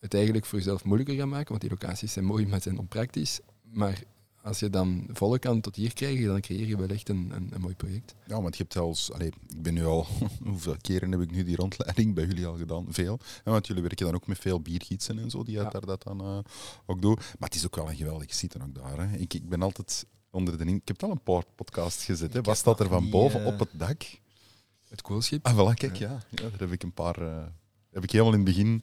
het 0.00 0.14
eigenlijk 0.14 0.44
voor 0.44 0.58
jezelf 0.58 0.84
moeilijker 0.84 1.14
gaan 1.14 1.28
maken? 1.28 1.48
Want 1.48 1.60
die 1.60 1.70
locaties 1.70 2.12
zijn 2.12 2.24
mooi, 2.24 2.46
maar 2.46 2.62
zijn 2.62 2.78
onpraktisch. 2.78 3.40
Maar 3.62 4.02
als 4.46 4.58
je 4.58 4.70
dan 4.70 5.06
volk 5.12 5.40
kan 5.40 5.60
tot 5.60 5.76
hier 5.76 5.94
krijgen, 5.94 6.26
dan 6.26 6.40
creëer 6.40 6.66
je 6.66 6.76
wel 6.76 6.88
echt 6.88 7.08
een, 7.08 7.30
een, 7.34 7.48
een 7.52 7.60
mooi 7.60 7.74
project. 7.74 8.14
Ja, 8.26 8.42
want 8.42 8.56
je 8.56 8.62
hebt 8.62 8.72
zelfs, 8.74 9.12
allee, 9.12 9.26
ik 9.48 9.62
ben 9.62 9.74
nu 9.74 9.84
al, 9.84 10.06
hoeveel 10.44 10.76
keren 10.80 11.10
heb 11.12 11.20
ik 11.20 11.30
nu 11.30 11.44
die 11.44 11.56
rondleiding 11.56 12.14
bij 12.14 12.24
jullie 12.26 12.46
al 12.46 12.56
gedaan? 12.56 12.86
Veel. 12.88 13.18
Ja, 13.44 13.50
want 13.50 13.66
jullie 13.66 13.82
werken 13.82 14.06
dan 14.06 14.14
ook 14.14 14.26
met 14.26 14.38
veel 14.38 14.60
biergietsen 14.60 15.18
en 15.18 15.30
zo, 15.30 15.42
die 15.42 15.54
Ja. 15.54 15.70
daar 15.70 15.86
dat 15.86 16.02
dan 16.02 16.20
eh, 16.20 16.38
ook 16.86 17.02
doen. 17.02 17.14
Maar 17.14 17.48
het 17.48 17.54
is 17.54 17.64
ook 17.66 17.76
wel 17.76 17.88
een 17.90 17.96
geweldige 17.96 18.34
site 18.34 18.58
ook 18.62 18.74
daar. 18.74 19.08
Hè. 19.08 19.16
Ik, 19.16 19.34
ik 19.34 19.48
ben 19.48 19.62
altijd 19.62 20.06
onder 20.30 20.58
de 20.58 20.64
in- 20.64 20.76
Ik 20.76 20.88
heb 20.88 21.02
al 21.02 21.10
een 21.10 21.22
paar 21.22 21.42
podcasts 21.54 22.04
gezet. 22.04 22.32
Hè. 22.32 22.40
Wat 22.42 22.56
staat 22.56 22.80
er 22.80 22.88
van 22.88 23.10
boven 23.10 23.40
eh, 23.40 23.46
op 23.46 23.58
het 23.58 23.68
dak? 23.72 24.02
Het 24.88 25.02
koolschip. 25.02 25.46
Ah, 25.46 25.54
voilà, 25.54 25.74
kijk, 25.74 25.96
ja. 25.96 26.10
ja. 26.30 26.42
Daar 26.42 26.58
heb 26.58 26.72
ik 26.72 26.82
een 26.82 26.92
paar... 26.92 27.20
eh, 27.22 27.44
heb 27.90 28.02
ik 28.04 28.10
helemaal 28.10 28.32
in 28.32 28.38
het 28.38 28.48
begin 28.48 28.82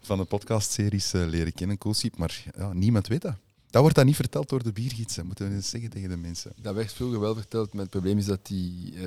van 0.00 0.18
de 0.18 0.24
podcastseries 0.24 1.12
leren 1.12 1.52
kennen, 1.52 1.78
Coolship. 1.78 2.16
Maar 2.16 2.44
ja, 2.56 2.72
niemand 2.72 3.06
weet 3.06 3.22
dat. 3.22 3.36
Dat 3.72 3.80
wordt 3.80 3.96
dan 3.96 4.06
niet 4.06 4.16
verteld 4.16 4.48
door 4.48 4.62
de 4.62 4.72
biergidsen, 4.72 5.26
moeten 5.26 5.48
we 5.48 5.54
eens 5.54 5.68
zeggen 5.70 5.90
tegen 5.90 6.08
de 6.08 6.16
mensen. 6.16 6.52
Dat 6.60 6.74
werd 6.74 6.92
vroeger 6.92 7.20
wel 7.20 7.34
verteld, 7.34 7.72
maar 7.72 7.82
het 7.82 7.90
probleem 7.90 8.18
is 8.18 8.24
dat 8.26 8.46
die, 8.46 8.92
eh, 8.96 9.02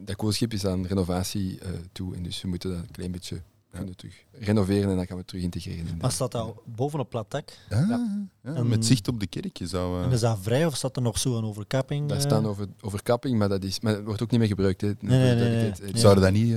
dat 0.00 0.16
koolschip 0.16 0.52
is 0.52 0.66
aan 0.66 0.86
renovatie 0.86 1.58
eh, 1.58 1.70
toe. 1.92 2.14
En 2.16 2.22
dus 2.22 2.42
we 2.42 2.48
moeten 2.48 2.70
dat 2.70 2.78
een 2.78 2.90
klein 2.90 3.12
beetje 3.12 3.42
kunnen 3.70 3.96
terug 3.96 4.24
renoveren 4.32 4.90
en 4.90 4.96
dan 4.96 5.06
gaan 5.06 5.14
we 5.14 5.20
het 5.20 5.26
terug 5.26 5.42
integreren. 5.42 5.86
in 5.86 5.96
Maar 6.00 6.12
staat 6.12 6.32
dat 6.32 6.54
bovenop 6.64 7.10
plat 7.10 7.30
dak? 7.30 7.48
Ah, 7.70 7.88
Ja. 7.88 8.18
ja, 8.44 8.54
En- 8.54 8.68
met 8.68 8.86
zicht 8.86 9.08
op 9.08 9.20
de 9.20 9.26
kerk. 9.26 9.56
Je 9.56 9.66
zou, 9.66 9.98
eh, 9.98 10.04
En 10.06 10.12
is 10.12 10.20
dat 10.20 10.38
vrij 10.40 10.66
of 10.66 10.76
staat 10.76 10.96
er 10.96 11.02
nog 11.02 11.18
zo 11.18 11.36
een 11.38 11.44
overkapping? 11.44 12.08
Daar 12.08 12.18
eh? 12.18 12.22
staan 12.24 12.46
over, 12.46 12.66
overkapping, 12.80 13.38
maar 13.38 13.48
dat, 13.48 13.64
is, 13.64 13.80
maar 13.80 13.94
dat 13.94 14.04
wordt 14.04 14.22
ook 14.22 14.30
niet 14.30 14.40
meer 14.40 14.48
gebruikt. 14.48 14.80
Hè. 14.80 14.86
Nee, 14.86 14.96
nee, 15.00 15.18
duidelijkheid. 15.36 15.80
nee. 15.80 15.92
Eh, 15.92 15.98
Zouden 16.00 16.22
dat 16.24 16.32
niet... 16.32 16.56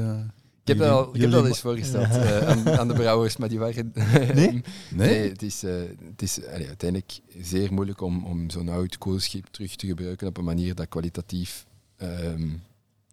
Ik 0.65 0.71
heb 0.71 0.77
dat 0.77 0.89
al, 0.89 1.15
ik 1.15 1.21
heb 1.21 1.21
dat 1.21 1.23
al 1.23 1.29
jullie- 1.31 1.47
eens 1.47 1.59
voorgesteld 1.59 2.07
eh, 2.09 2.47
aan, 2.47 2.69
aan 2.69 2.87
de 2.87 2.93
brouwers, 2.93 3.37
maar 3.37 3.49
die 3.49 3.59
waren... 3.59 3.91
Nee? 4.33 4.61
Nee? 4.91 5.29
Het 5.29 5.41
is, 5.41 5.63
eh, 5.63 5.73
het 6.09 6.21
is 6.21 6.45
allee, 6.45 6.67
uiteindelijk 6.67 7.19
zeer 7.41 7.73
moeilijk 7.73 8.01
om, 8.01 8.25
om 8.25 8.49
zo'n 8.49 8.69
oud 8.69 8.97
koelschip 8.97 9.45
terug 9.51 9.75
te 9.75 9.87
gebruiken 9.87 10.27
op 10.27 10.37
een 10.37 10.43
manier 10.43 10.75
dat 10.75 10.87
kwalitatief 10.87 11.65
ehm, 11.97 12.47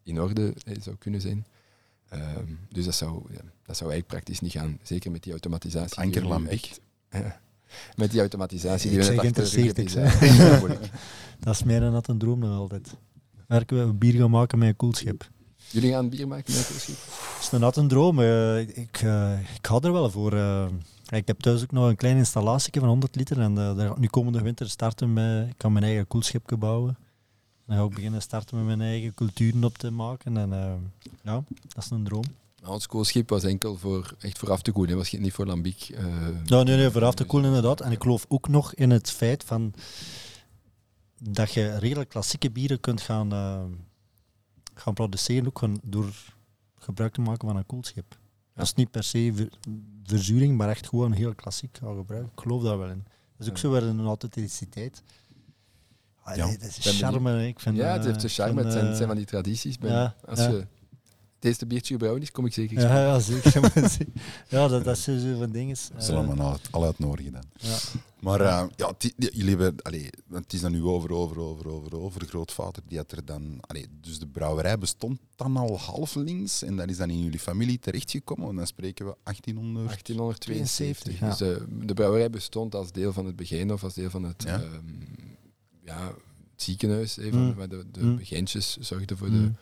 in 0.02 0.21
orde 0.21 0.54
eh, 0.64 0.76
zou 0.80 0.97
kunnen 0.97 1.21
zijn. 1.21 1.47
Ehm, 2.09 2.44
dus 2.71 2.85
dat 2.85 2.94
zou, 2.94 3.14
ja, 3.30 3.40
dat 3.66 3.76
zou 3.76 3.90
eigenlijk 3.90 4.06
praktisch 4.06 4.40
niet 4.40 4.52
gaan. 4.52 4.78
Zeker 4.82 5.11
met 5.11 5.23
die 5.23 5.32
automatisatie. 5.32 5.97
er 5.99 6.02
Ankerlambiek. 6.04 6.50
echt- 6.64 6.80
Ja. 7.11 7.40
met 8.02 8.11
die 8.11 8.21
automatisatie 8.21 8.90
die 8.90 8.99
Ik 8.99 9.04
we 9.04 9.11
net 9.11 9.21
rug 9.21 9.21
geïnteresseerd, 9.21 9.76
hebben, 9.76 9.85
ik 9.85 9.90
zeg. 9.90 10.61
dat. 10.61 10.90
Dat 11.44 11.54
is 11.54 11.62
meer 11.62 11.80
dan 11.80 12.02
een 12.06 12.18
droom 12.18 12.38
nog 12.38 12.59
altijd. 12.59 12.94
Werken 13.47 13.87
we 13.87 13.92
bier 13.92 14.14
gaan 14.21 14.30
maken 14.30 14.59
met 14.59 14.68
een 14.68 14.76
koelschip. 14.76 15.30
Jullie 15.72 15.90
gaan 15.90 16.08
bier 16.08 16.28
maken 16.28 16.54
met 16.54 16.66
koelschip? 16.66 16.96
Dat 17.06 17.40
is 17.42 17.52
een 17.52 17.60
natte 17.60 17.86
droom. 17.86 18.20
eh, 18.20 18.58
ik, 18.60 19.00
eh, 19.02 19.40
ik 19.40 19.66
ga 19.66 19.80
er 19.80 19.92
wel 19.92 20.10
voor. 20.10 20.32
eh. 20.32 20.66
ik 21.10 21.26
heb 21.26 21.40
thuis 21.40 21.62
ook 21.62 21.70
nog 21.72 21.88
een 21.88 21.96
klein 21.96 22.16
installatie 22.16 22.72
van 22.80 22.88
100 22.88 23.14
liter. 23.16 23.40
En 23.40 23.58
eh, 23.58 23.76
daar 23.76 23.86
ga 23.86 23.92
ik 23.92 23.98
nu 23.98 24.06
komende 24.06 24.40
winter 24.42 24.70
starten 24.70 25.12
met... 25.12 25.48
Ik 25.48 25.54
kan 25.56 25.72
mijn 25.72 25.84
eigen 25.84 26.06
koelschipje 26.06 26.56
bouwen. 26.56 26.96
Dan 27.66 27.76
ga 27.76 27.84
ik 27.84 27.94
beginnen 27.94 28.22
starten 28.22 28.56
met 28.56 28.66
mijn 28.66 28.80
eigen 28.80 29.14
culturen 29.14 29.64
op 29.64 29.78
te 29.78 29.90
maken. 29.90 30.36
En 30.36 30.52
eh, 30.52 30.72
ja, 31.22 31.42
dat 31.74 31.84
is 31.84 31.90
een 31.90 32.04
droom. 32.04 32.24
Ons 32.66 32.86
koelschip 32.86 33.28
was 33.28 33.42
enkel 33.44 33.76
voor, 33.76 34.14
echt 34.20 34.38
voor 34.38 34.50
af 34.50 34.62
te 34.62 34.72
koelen. 34.72 34.96
was 34.96 35.12
niet 35.12 35.32
voor 35.32 35.46
lambiek. 35.46 35.88
eh, 35.94 36.04
Ja, 36.44 36.62
nee, 36.62 36.76
nee, 36.76 36.90
voor 36.90 37.04
af 37.04 37.14
te 37.14 37.24
koelen 37.24 37.48
inderdaad. 37.48 37.80
En 37.80 37.92
ik 37.92 38.02
geloof 38.02 38.24
ook 38.28 38.48
nog 38.48 38.74
in 38.74 38.90
het 38.90 39.10
feit 39.10 39.44
van 39.44 39.74
dat 41.18 41.52
je 41.52 41.78
redelijk 41.78 42.08
klassieke 42.10 42.50
bieren 42.50 42.80
kunt 42.80 43.00
gaan, 43.00 43.32
eh, 43.32 43.60
gaan 44.82 44.94
produceren, 44.94 45.46
ook 45.46 45.62
door 45.82 46.12
gebruik 46.78 47.12
te 47.12 47.20
maken 47.20 47.48
van 47.48 47.56
een 47.56 47.66
koelschip. 47.66 48.18
Dat 48.54 48.64
is 48.64 48.74
niet 48.74 48.90
per 48.90 49.04
se 49.04 49.32
ver- 49.34 49.52
verzuring, 50.04 50.56
maar 50.56 50.68
echt 50.68 50.88
gewoon 50.88 51.12
heel 51.12 51.34
klassiek 51.34 51.76
gaan 51.82 51.96
gebruiken. 51.96 52.32
Ik 52.34 52.40
geloof 52.40 52.62
daar 52.62 52.78
wel 52.78 52.88
in. 52.90 53.04
Dat 53.36 53.46
is 53.46 53.48
ook 53.48 53.58
zo 53.58 53.70
weer 53.70 53.82
een 53.82 54.06
authenticiteit. 54.06 55.02
Ah, 56.22 56.36
Ja. 56.36 56.46
nee, 56.46 56.58
dat 56.58 56.68
is 56.68 56.98
charme. 56.98 57.46
Ik 57.46 57.60
vind, 57.60 57.76
ja, 57.76 57.92
het 57.92 58.00
eh, 58.00 58.06
heeft 58.06 58.22
een 58.22 58.28
ik 58.28 58.34
charme. 58.34 58.52
vind, 58.52 58.64
Het 58.64 58.72
zijn, 58.72 58.82
het 58.84 58.90
eh, 58.92 58.96
zijn 58.96 59.08
van 59.08 59.16
die 59.16 59.26
tradities. 59.26 59.78
Ben- 59.78 59.90
ja, 59.92 60.14
als 60.24 60.38
je 60.38 60.66
het 61.42 61.50
eerste 61.50 61.66
biertje 61.66 61.92
gebrouwen 61.92 62.22
is, 62.22 62.30
kom 62.30 62.46
ik 62.46 62.52
zeker. 62.52 62.80
Ja, 62.80 62.99
ja, 63.00 63.18
zeker. 63.30 63.61
ja, 64.49 64.68
dat, 64.68 64.84
dat 64.84 64.96
is 64.96 65.02
zo 65.04 65.38
van 65.38 65.50
dingen. 65.50 65.76
We 65.94 66.02
zullen 66.02 66.28
hem 66.28 66.40
al, 66.40 66.56
al 66.70 66.84
uitnodigen 66.84 67.32
dan. 67.32 67.42
ja. 67.58 67.76
Maar 68.20 68.40
eh, 68.40 68.64
ja, 68.76 68.92
die- 68.99 69.14
die- 69.16 69.30
jullie 69.37 69.56
hebben, 69.56 69.82
allee, 69.82 70.11
het 70.32 70.52
is 70.52 70.61
dan 70.61 70.72
nu 70.72 70.82
over, 70.82 71.12
over, 71.12 71.38
over, 71.38 71.68
over, 71.68 71.96
over. 71.96 72.25
Grootvader, 72.26 72.82
die 72.88 72.99
had 72.99 73.12
er 73.12 73.25
dan, 73.25 73.56
allee, 73.61 73.87
dus 74.00 74.18
de 74.18 74.26
brouwerij 74.26 74.78
bestond 74.78 75.18
dan 75.37 75.56
al 75.56 75.78
halvelings 75.78 76.62
en 76.62 76.76
dat 76.76 76.88
is 76.88 76.96
dan 76.96 77.11
in 77.11 77.22
jullie 77.22 77.38
familie 77.38 77.78
terechtgekomen. 77.78 78.49
En 78.49 78.56
dan 78.56 78.66
spreken 78.66 79.06
we 79.06 79.14
1800. 79.22 79.87
1872. 79.87 81.18
ja. 81.18 81.28
Dus 81.28 81.38
de, 81.38 81.64
de 81.87 81.94
brouwerij 81.94 82.30
bestond 82.30 82.75
als 82.75 82.92
deel 82.92 83.12
van 83.12 83.26
het 83.26 83.37
begin 83.37 83.72
of 83.72 83.84
als 83.84 83.94
deel 83.94 84.11
van 84.11 84.22
het, 84.22 84.42
Ja. 84.42 84.61
ehm, 84.61 84.70
ja, 85.84 86.06
het 86.06 86.62
ziekenhuis. 86.62 87.14
van, 87.14 87.44
Mm. 87.46 87.54
waar 87.54 87.68
de, 87.68 87.84
de 87.92 88.00
Mm. 88.04 88.16
begintjes 88.16 88.76
zorgden 88.80 89.16
voor, 89.16 89.30
de, 89.30 89.37
Mm. 89.37 89.56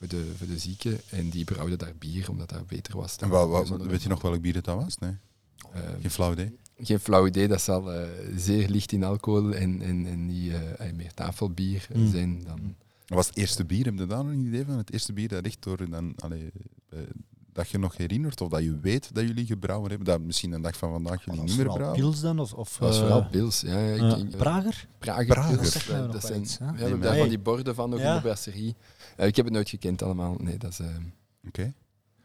Voor, 0.00 0.08
de, 0.08 0.32
voor 0.36 0.46
de 0.46 0.58
zieken. 0.58 1.00
En 1.10 1.28
die 1.30 1.44
brouwden 1.44 1.78
daar 1.78 1.94
bier 1.98 2.30
omdat 2.30 2.48
dat 2.48 2.66
beter 2.66 2.96
was. 2.96 3.16
En 3.16 3.88
weet 3.88 4.02
je 4.02 4.08
nog 4.08 4.22
welk 4.22 4.40
bier 4.40 4.54
het 4.54 4.64
dat 4.64 4.82
was? 4.82 4.98
Nee. 4.98 5.16
Eh, 5.72 5.80
Geen 6.00 6.10
flauw 6.10 6.32
idee. 6.32 6.56
geen 6.78 7.00
flauw 7.00 7.26
idee, 7.26 7.48
dat 7.48 7.60
zal 7.60 7.92
eh, 7.92 8.08
zeer 8.36 8.68
licht 8.68 8.92
in 8.92 9.04
alcohol 9.04 9.54
en, 9.54 9.82
en, 9.82 10.06
en 10.06 10.26
niet 10.26 10.52
eh, 10.52 10.92
meer 10.92 11.14
tafelbier 11.14 11.86
eh, 11.90 11.96
Mm. 11.96 12.10
zijn 12.10 12.42
dan... 12.44 12.74
Wat 13.06 13.18
was 13.18 13.26
het 13.26 13.36
eerste 13.36 13.64
bier? 13.64 13.84
Heb 13.84 13.98
je 13.98 14.06
daar 14.06 14.24
nog 14.24 14.32
een 14.32 14.46
idee 14.46 14.64
van? 14.64 14.76
Het 14.76 14.92
eerste 14.92 15.12
bier 15.12 15.28
dat 15.28 15.44
echt 15.44 15.62
door 15.62 15.90
dan, 15.90 16.12
allee, 16.16 16.50
dat 17.52 17.68
je 17.68 17.78
nog 17.78 17.96
herinnert 17.96 18.40
of 18.40 18.48
dat 18.48 18.62
je 18.62 18.78
weet 18.80 19.14
dat 19.14 19.24
jullie 19.26 19.46
gebrouwen 19.46 19.88
hebben, 19.88 20.06
dat 20.06 20.20
misschien 20.20 20.52
een 20.52 20.62
dag 20.62 20.76
van 20.76 20.90
vandaag 20.90 21.24
jullie 21.24 21.40
niet 21.42 21.56
meer 21.56 21.66
brouwen? 21.66 22.00
Pils 22.00 22.20
dan? 22.20 22.38
Of, 22.38 22.52
of 22.52 22.76
Dat 22.78 22.88
was 22.88 22.96
eh, 22.96 23.00
vooral 23.02 23.26
pils. 23.28 23.60
Ja, 23.60 23.78
ja, 23.78 23.92
ik, 23.94 24.00
ja, 24.00 24.16
ik- 24.16 24.36
Prager? 24.36 24.86
Prager, 24.98 25.26
Prager. 25.26 25.56
pils, 25.58 25.86
Dat 25.86 26.14
eh, 26.14 26.20
zijn, 26.20 26.40
iets, 26.42 26.58
we 26.58 26.64
hebben 26.64 27.00
daar 27.00 27.16
van 27.16 27.28
die 27.28 27.38
borden 27.38 27.74
van 27.74 27.90
nog 27.90 28.00
Ja. 28.00 28.08
in 28.08 28.14
de 28.14 28.20
brasserie. 28.22 28.74
Eh, 29.16 29.26
ik 29.26 29.36
heb 29.36 29.44
het 29.44 29.54
nooit 29.54 29.68
gekend 29.68 30.02
allemaal. 30.02 30.34
Nee, 30.38 30.56
dat 30.58 30.70
is, 30.70 30.78
eh, 30.78 30.86
Oké. 31.46 31.72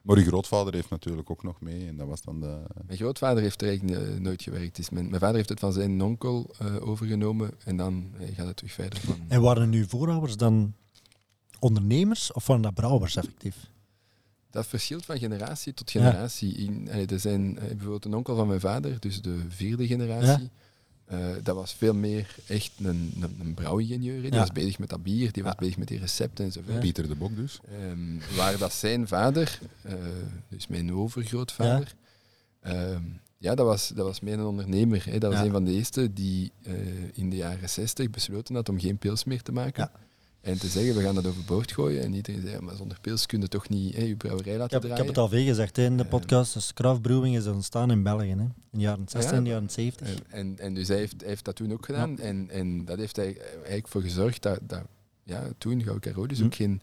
Maar 0.02 0.18
uw 0.18 0.24
grootvader 0.24 0.74
heeft 0.74 0.90
natuurlijk 0.90 1.30
ook 1.30 1.44
nog 1.44 1.62
mee 1.62 1.88
en 1.88 1.98
dat 1.98 2.08
was 2.08 2.22
dan 2.22 2.40
de... 2.40 2.62
mijn 2.86 2.98
grootvader 2.98 3.44
heeft 3.44 3.62
er 3.62 3.68
eigenlijk 3.68 4.08
eh, 4.08 4.20
nooit 4.20 4.42
gewerkt. 4.42 4.76
Dus 4.76 4.90
mijn, 4.90 5.06
mijn 5.10 5.20
vader 5.20 5.36
heeft 5.36 5.50
het 5.50 5.60
van 5.60 5.74
zijn 5.74 6.02
onkel 6.02 6.56
eh, 6.60 6.88
overgenomen 6.88 7.52
en 7.64 7.78
dan 7.78 8.12
eh, 8.20 8.36
gaat 8.36 8.48
het 8.48 8.56
terug 8.58 8.72
verder. 8.74 9.00
Van, 9.00 9.16
En 9.28 9.42
waren 9.42 9.72
uw 9.74 9.88
voorouders 9.88 10.38
dan 10.38 10.74
ondernemers 11.60 12.32
of 12.34 12.48
waren 12.48 12.62
dat 12.62 12.74
brouwers 12.74 13.16
effectief? 13.16 13.56
Dat 14.56 14.68
verschilt 14.68 15.06
van 15.06 15.18
generatie 15.18 15.74
tot 15.74 15.92
Ja. 15.92 16.02
generatie. 16.02 16.54
In, 16.56 16.88
allee, 16.92 17.06
er 17.06 17.20
zijn 17.20 17.58
eh, 17.60 17.68
bijvoorbeeld 17.68 18.06
een 18.06 18.14
onkel 18.14 18.36
van 18.36 18.48
mijn 18.48 18.60
vader, 18.60 19.00
dus 19.00 19.22
de 19.22 19.38
vierde 19.50 19.88
generatie. 19.88 20.50
eh, 21.06 21.20
dat 21.44 21.56
was 21.56 21.74
veel 21.74 21.94
meer 21.94 22.36
echt 22.48 22.72
een, 22.84 23.14
een, 23.22 23.36
een 23.40 23.54
brouwingenieur. 23.54 24.22
Die 24.22 24.32
Ja. 24.34 24.40
was 24.40 24.52
bezig 24.52 24.80
met 24.80 24.90
dat 24.90 25.04
bier, 25.04 25.32
die 25.32 25.44
was 25.44 25.56
bezig 25.56 25.78
met 25.78 25.88
die 25.88 26.00
recepten 26.00 26.46
en 26.46 26.52
zo 26.52 26.62
verder. 26.64 26.82
Pieter 26.82 27.08
de 27.08 27.16
Bok 27.16 27.36
dus. 27.36 27.60
Ehm, 27.70 28.36
waar 28.36 28.58
dat 28.58 28.74
zijn 28.74 29.08
vader, 29.08 29.60
eh, 29.82 29.94
dus 30.50 30.68
mijn 30.68 30.94
overgrootvader, 30.94 31.96
ja, 32.64 33.02
ja 33.38 33.56
dat, 33.56 33.66
was, 33.66 33.88
dat 33.88 34.06
was 34.06 34.20
meer 34.20 34.34
een 34.34 34.46
ondernemer. 34.46 35.06
Hè. 35.06 35.18
Dat 35.18 35.32
was 35.32 35.40
Ja. 35.40 35.46
een 35.46 35.52
van 35.52 35.66
de 35.66 35.72
eerste 35.72 36.14
die 36.14 36.52
eh, 36.64 36.74
in 37.14 37.30
de 37.30 37.36
jaren 37.36 37.70
60 37.70 38.10
besloten 38.10 38.56
had 38.56 38.70
om 38.70 38.80
geen 38.80 38.98
pils 38.98 39.24
meer 39.24 39.42
te 39.42 39.52
maken. 39.52 39.90
Ja. 39.94 40.00
En 40.46 40.60
te 40.60 40.68
zeggen, 40.68 40.96
we 40.96 41.02
gaan 41.02 41.16
dat 41.16 41.28
overboord 41.28 41.72
gooien. 41.72 42.04
En 42.04 42.14
iedereen 42.14 42.42
zei, 42.42 42.54
ja, 42.54 42.62
maar 42.62 42.76
zonder 42.76 42.98
pils 43.02 43.26
kun 43.26 43.42
je 43.42 43.48
toch 43.48 43.70
niet 43.70 43.96
hè, 43.96 44.04
je 44.04 44.16
brouwerij 44.16 44.54
Ik 44.54 44.60
laten 44.60 44.74
heb, 44.74 44.84
ik 44.84 44.90
draaien. 44.90 44.98
heb 44.98 45.16
het 45.16 45.18
al 45.18 45.30
veel 45.30 45.46
gezegd 45.46 45.76
hè, 45.76 45.84
in 45.84 45.98
de 45.98 46.06
podcast. 46.06 46.54
Dus 46.54 46.74
craftbrewing 46.74 47.36
is 47.38 47.48
ontstaan 47.48 47.92
in 47.92 48.04
België. 48.04 48.28
Hè. 48.30 48.34
In 48.34 48.54
de 48.72 48.80
jaren 48.80 49.06
60 49.08 49.32
ja. 49.32 49.38
en 49.38 49.44
de 49.44 49.50
jaren 49.50 49.70
70. 49.70 50.08
En, 50.10 50.18
en, 50.30 50.60
en 50.60 50.74
dus 50.74 50.88
hij 50.88 50.98
heeft, 50.98 51.16
hij 51.20 51.30
heeft 51.30 51.46
dat 51.46 51.56
toen 51.56 51.74
ook 51.74 51.86
gedaan. 51.86 52.20
En, 52.20 52.50
en 52.50 52.86
dat 52.86 52.98
heeft 52.98 53.16
hij 53.16 53.38
eigenlijk 53.56 53.88
voor 53.88 54.02
gezorgd 54.02 54.42
dat, 54.42 54.60
dat 54.62 54.82
ja, 55.24 55.44
toen 55.58 55.84
Gouden 55.84 56.12
Carolus 56.12 56.40
Hm. 56.40 56.46
ook 56.46 56.56
geen, 56.56 56.82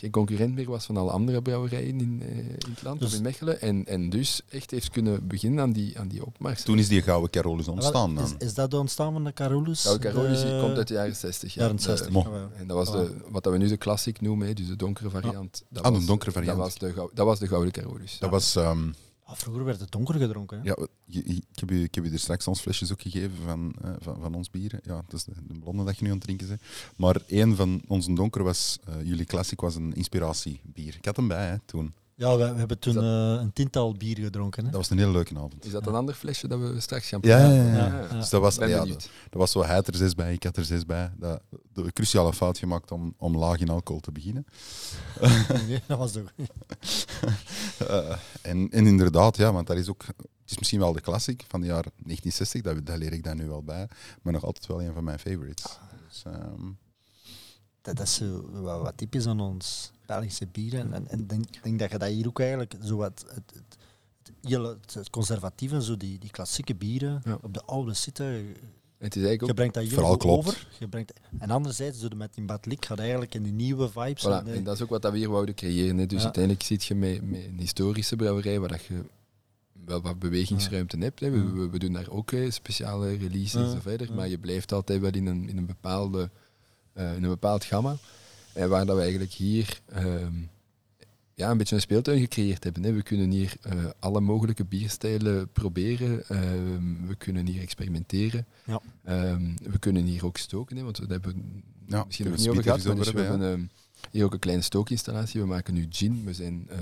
geen 0.00 0.10
concurrent 0.10 0.54
meer 0.54 0.70
was 0.70 0.84
van 0.86 0.96
alle 0.96 1.10
andere 1.10 1.42
brouwerijen 1.42 2.00
in, 2.00 2.22
eh, 2.22 2.38
in 2.38 2.70
het 2.70 2.82
land, 2.82 3.00
Dus- 3.00 3.08
of 3.10 3.16
in 3.16 3.22
Mechelen. 3.22 3.60
En, 3.60 3.86
en 3.86 4.10
dus 4.10 4.40
echt 4.48 4.70
heeft 4.70 4.90
kunnen 4.90 5.26
beginnen 5.26 5.60
aan 5.60 5.72
die, 5.72 5.98
aan 5.98 6.08
die 6.08 6.26
opmars. 6.26 6.62
Toen 6.62 6.78
is 6.78 6.88
die 6.88 7.02
Gouden 7.02 7.30
Carolus 7.30 7.68
ontstaan 7.68 8.18
Is, 8.18 8.28
dan. 8.30 8.38
is 8.38 8.54
dat 8.54 8.70
de 8.70 8.76
ontstaan 8.78 9.12
van 9.12 9.24
de 9.24 9.32
Carolus? 9.32 9.82
Gouden 9.82 10.12
Carolus 10.12 10.40
De- 10.40 10.58
komt 10.62 10.76
uit 10.76 10.88
de 10.88 10.94
jaren 10.94 11.16
60. 11.16 11.54
Ja. 11.54 11.60
jaren 11.60 11.76
De- 11.76 11.82
60. 11.82 12.10
Mo. 12.10 12.20
Ah, 12.20 12.30
wel. 12.30 12.50
en 12.56 12.66
dat 12.66 12.76
was 12.76 12.90
de, 12.92 13.16
wat 13.30 13.44
dat 13.44 13.52
we 13.52 13.58
nu 13.58 13.68
de 13.68 13.76
klassiek 13.76 14.20
noemen, 14.20 14.54
dus 14.56 14.66
de 14.66 14.76
donkere 14.76 15.10
variant. 15.10 15.62
Dat 15.68 15.82
Ah, 15.84 15.90
de 15.92 15.96
was- 15.98 16.06
donkere 16.06 16.32
variant. 16.32 16.58
Dat 16.58 16.66
was 16.66 16.78
de, 16.94 17.08
dat 17.14 17.26
was 17.26 17.38
de 17.38 17.46
Gouden 17.46 17.72
Carolus. 17.72 18.18
Dat 18.18 18.30
was... 18.30 18.56
ehm, 18.56 18.88
Ah, 19.30 19.36
vroeger 19.36 19.64
werd 19.64 19.80
het 19.80 19.90
donker 19.90 20.14
gedronken. 20.14 20.58
Hè. 20.58 20.64
ja, 20.64 20.76
je- 21.04 21.22
je- 21.26 21.34
ik, 21.52 21.58
heb 21.60 21.70
u, 21.70 21.82
ik 21.82 21.94
heb 21.94 22.04
er 22.06 22.18
straks 22.18 22.46
ons 22.46 22.60
flesjes 22.60 22.92
ook 22.92 23.00
gegeven 23.02 23.36
van, 23.44 23.74
eh, 23.82 23.90
van, 24.00 24.20
van 24.20 24.34
ons 24.34 24.50
bieren. 24.50 24.80
Ja, 24.82 24.94
dat 25.08 25.12
is 25.12 25.24
de, 25.24 25.32
de 25.46 25.58
blonde 25.58 25.84
dat 25.84 25.96
je 25.98 26.02
nu 26.04 26.08
aan 26.10 26.16
het 26.16 26.24
drinken 26.24 26.48
bent. 26.48 26.60
Maar 26.96 27.16
één 27.26 27.56
van 27.56 27.82
onze 27.86 28.12
donker 28.14 28.42
was... 28.42 28.78
eh, 28.84 28.94
jullie 29.04 29.24
classic 29.24 29.60
was 29.60 29.74
een 29.74 29.92
inspiratiebier. 29.92 30.94
Ik 30.96 31.04
had 31.04 31.16
hem 31.16 31.28
bij 31.28 31.48
hè, 31.48 31.58
toen. 31.64 31.94
Ja, 32.20 32.36
we, 32.36 32.52
we 32.52 32.58
hebben 32.58 32.78
toen 32.78 32.96
eh, 32.96 33.40
een 33.40 33.52
tiental 33.52 33.94
bier 33.94 34.18
gedronken. 34.18 34.64
Hè. 34.64 34.70
Dat 34.70 34.80
was 34.80 34.90
een 34.90 34.98
hele 34.98 35.10
leuke 35.10 35.36
avond. 35.36 35.64
Is 35.64 35.70
dat 35.72 35.86
een 35.86 35.94
ander 35.94 36.14
flesje 36.14 36.48
dat 36.48 36.58
we 36.60 36.80
straks 36.80 37.08
gaan 37.08 37.18
Ja, 37.22 37.38
ja, 37.38 37.44
proeven? 37.48 37.66
ja. 37.66 37.86
Ja, 37.86 38.00
ja. 38.10 38.16
Dus 38.18 38.28
dat 38.28 38.40
was, 38.40 38.56
Ben 38.58 38.68
ja, 38.68 38.76
dat, 38.84 38.88
dat 38.88 39.08
was 39.30 39.50
zo, 39.50 39.64
hij 39.64 39.74
had 39.74 39.86
er 39.86 39.94
zes 39.94 40.14
bij, 40.14 40.32
ik 40.32 40.42
had 40.42 40.56
er 40.56 40.64
zes 40.64 40.86
bij. 40.86 41.12
Dat, 41.16 41.42
de 41.72 41.92
cruciale 41.92 42.32
fout 42.32 42.58
gemaakt 42.58 42.90
om, 42.90 43.14
om 43.18 43.36
laag 43.36 43.58
in 43.58 43.68
alcohol 43.68 44.00
te 44.00 44.12
beginnen. 44.12 44.44
Nee, 45.68 45.82
dat 45.86 45.98
was 45.98 46.16
ook. 46.16 46.28
Eh, 47.88 48.16
en, 48.42 48.68
en 48.70 48.86
inderdaad, 48.86 49.36
ja, 49.36 49.52
want 49.52 49.66
dat 49.66 49.76
is 49.76 49.88
ook... 49.88 50.04
Het 50.06 50.50
is 50.50 50.58
misschien 50.58 50.80
wel 50.80 50.92
de 50.92 51.00
classic 51.00 51.44
van 51.48 51.60
de 51.60 51.66
jaren 51.66 51.92
1960, 51.96 52.62
dat, 52.62 52.86
daar 52.86 52.98
leer 52.98 53.12
ik 53.12 53.24
daar 53.24 53.34
nu 53.34 53.46
wel 53.48 53.62
bij. 53.62 53.88
Maar 54.22 54.32
nog 54.32 54.44
altijd 54.44 54.66
wel 54.66 54.82
een 54.82 54.92
van 54.92 55.04
mijn 55.04 55.18
favorites. 55.18 55.78
Dus, 56.08 56.22
ehm, 56.26 56.66
Dat, 57.82 57.96
dat 57.96 58.06
is 58.06 58.14
zo 58.14 58.50
wat, 58.52 58.82
wat 58.82 58.96
typisch 58.96 59.26
aan 59.26 59.40
ons 59.40 59.90
Belgische 60.06 60.46
bieren. 60.46 60.92
En, 60.92 61.20
ik 61.20 61.28
denk, 61.28 61.62
denk 61.62 61.78
dat 61.78 61.90
je 61.90 61.98
dat 61.98 62.08
hier 62.08 62.26
ook 62.26 62.40
eigenlijk 62.40 62.74
zo 62.82 62.96
wat. 62.96 63.24
Het, 63.34 63.52
het, 64.42 64.94
het, 64.94 65.10
conservatieve, 65.10 65.82
zo 65.82 65.96
die, 65.96 66.18
die 66.18 66.30
klassieke 66.30 66.74
bieren 66.74 67.20
Ja. 67.24 67.38
op 67.42 67.54
de 67.54 67.62
oude 67.62 67.94
zitten. 67.94 68.26
Je, 68.26 68.54
Het 68.98 69.16
is 69.16 69.22
eigenlijk 69.22 69.40
je 69.40 69.48
ook 69.48 69.54
brengt 69.54 69.74
dat 69.74 69.88
Vooral 69.88 70.16
klopt. 70.16 70.46
over. 70.46 70.68
Je 70.78 70.88
brengt, 70.88 71.12
en 71.38 71.50
anderzijds, 71.50 72.08
met 72.16 72.34
die 72.34 72.44
Batlik 72.44 72.84
gaat 72.84 72.98
eigenlijk 72.98 73.34
in 73.34 73.42
die 73.42 73.52
nieuwe 73.52 73.88
vibes. 73.88 74.24
Voilà, 74.26 74.46
en, 74.46 74.46
en 74.46 74.64
dat 74.64 74.74
is 74.74 74.82
ook 74.82 74.88
wat 74.88 75.02
dat 75.02 75.12
we 75.12 75.18
hier 75.18 75.30
wouden 75.30 75.54
creëren. 75.54 75.98
Hè. 75.98 76.06
Dus 76.06 76.18
Ja. 76.18 76.24
uiteindelijk 76.24 76.64
zit 76.64 76.84
je 76.84 76.94
met, 76.94 77.22
met 77.30 77.44
een 77.44 77.58
historische 77.58 78.16
brouwerij 78.16 78.60
waar 78.60 78.68
dat 78.68 78.84
je 78.84 79.04
wel 79.84 80.00
wat 80.00 80.18
bewegingsruimte 80.18 80.96
hebt. 80.98 81.20
Hè. 81.20 81.30
We, 81.30 81.52
we, 81.52 81.68
we 81.70 81.78
doen 81.78 81.92
daar 81.92 82.10
ook 82.10 82.30
hè, 82.30 82.50
speciale 82.50 83.16
releases 83.16 83.52
Ja, 83.52 83.60
en 83.60 83.70
zo 83.70 83.78
verder, 83.80 84.14
maar 84.14 84.28
je 84.28 84.38
blijft 84.38 84.72
altijd 84.72 85.00
wel 85.00 85.10
in 85.12 85.26
een, 85.26 85.48
in 85.48 85.56
een, 85.56 85.66
bepaalde, 85.66 86.30
eh, 86.92 87.16
in 87.16 87.22
een 87.22 87.30
bepaald 87.30 87.64
gamma. 87.64 87.96
En 88.52 88.68
waar 88.68 88.86
dat 88.86 88.96
we 88.96 89.02
eigenlijk 89.02 89.32
hier 89.32 89.80
ehm, 89.88 90.34
ja, 91.34 91.50
een 91.50 91.58
beetje 91.58 91.74
een 91.74 91.80
speeltuin 91.80 92.20
gecreëerd 92.20 92.64
hebben. 92.64 92.82
Hè. 92.82 92.92
We 92.92 93.02
kunnen 93.02 93.30
hier 93.30 93.54
eh, 93.62 93.84
alle 93.98 94.20
mogelijke 94.20 94.64
bierstijlen 94.64 95.48
proberen. 95.52 96.28
Ehm, 96.28 97.06
we 97.06 97.14
kunnen 97.14 97.46
hier 97.46 97.62
experimenteren. 97.62 98.46
Ja. 98.64 98.80
Ehm, 99.04 99.54
we 99.62 99.78
kunnen 99.78 100.04
hier 100.04 100.24
ook 100.24 100.36
stoken, 100.36 100.76
hè, 100.76 100.82
want 100.82 100.98
we 100.98 101.06
hebben 101.08 101.62
Ja, 101.86 102.04
misschien 102.04 102.26
nog 102.26 102.34
we 102.34 102.40
niet 102.40 102.50
over 102.50 102.62
speakers 102.62 102.82
gehad. 102.82 102.96
Maar 102.96 103.04
dus 103.04 103.14
we 103.14 103.28
hebben, 103.28 103.70
hier 104.10 104.24
ook 104.24 104.32
een 104.32 104.38
kleine 104.38 104.62
stookinstallatie. 104.62 105.40
We 105.40 105.46
maken 105.46 105.74
nu 105.74 105.86
gin. 105.90 106.24
We 106.24 106.34
zijn 106.34 106.66
eh, 106.68 106.78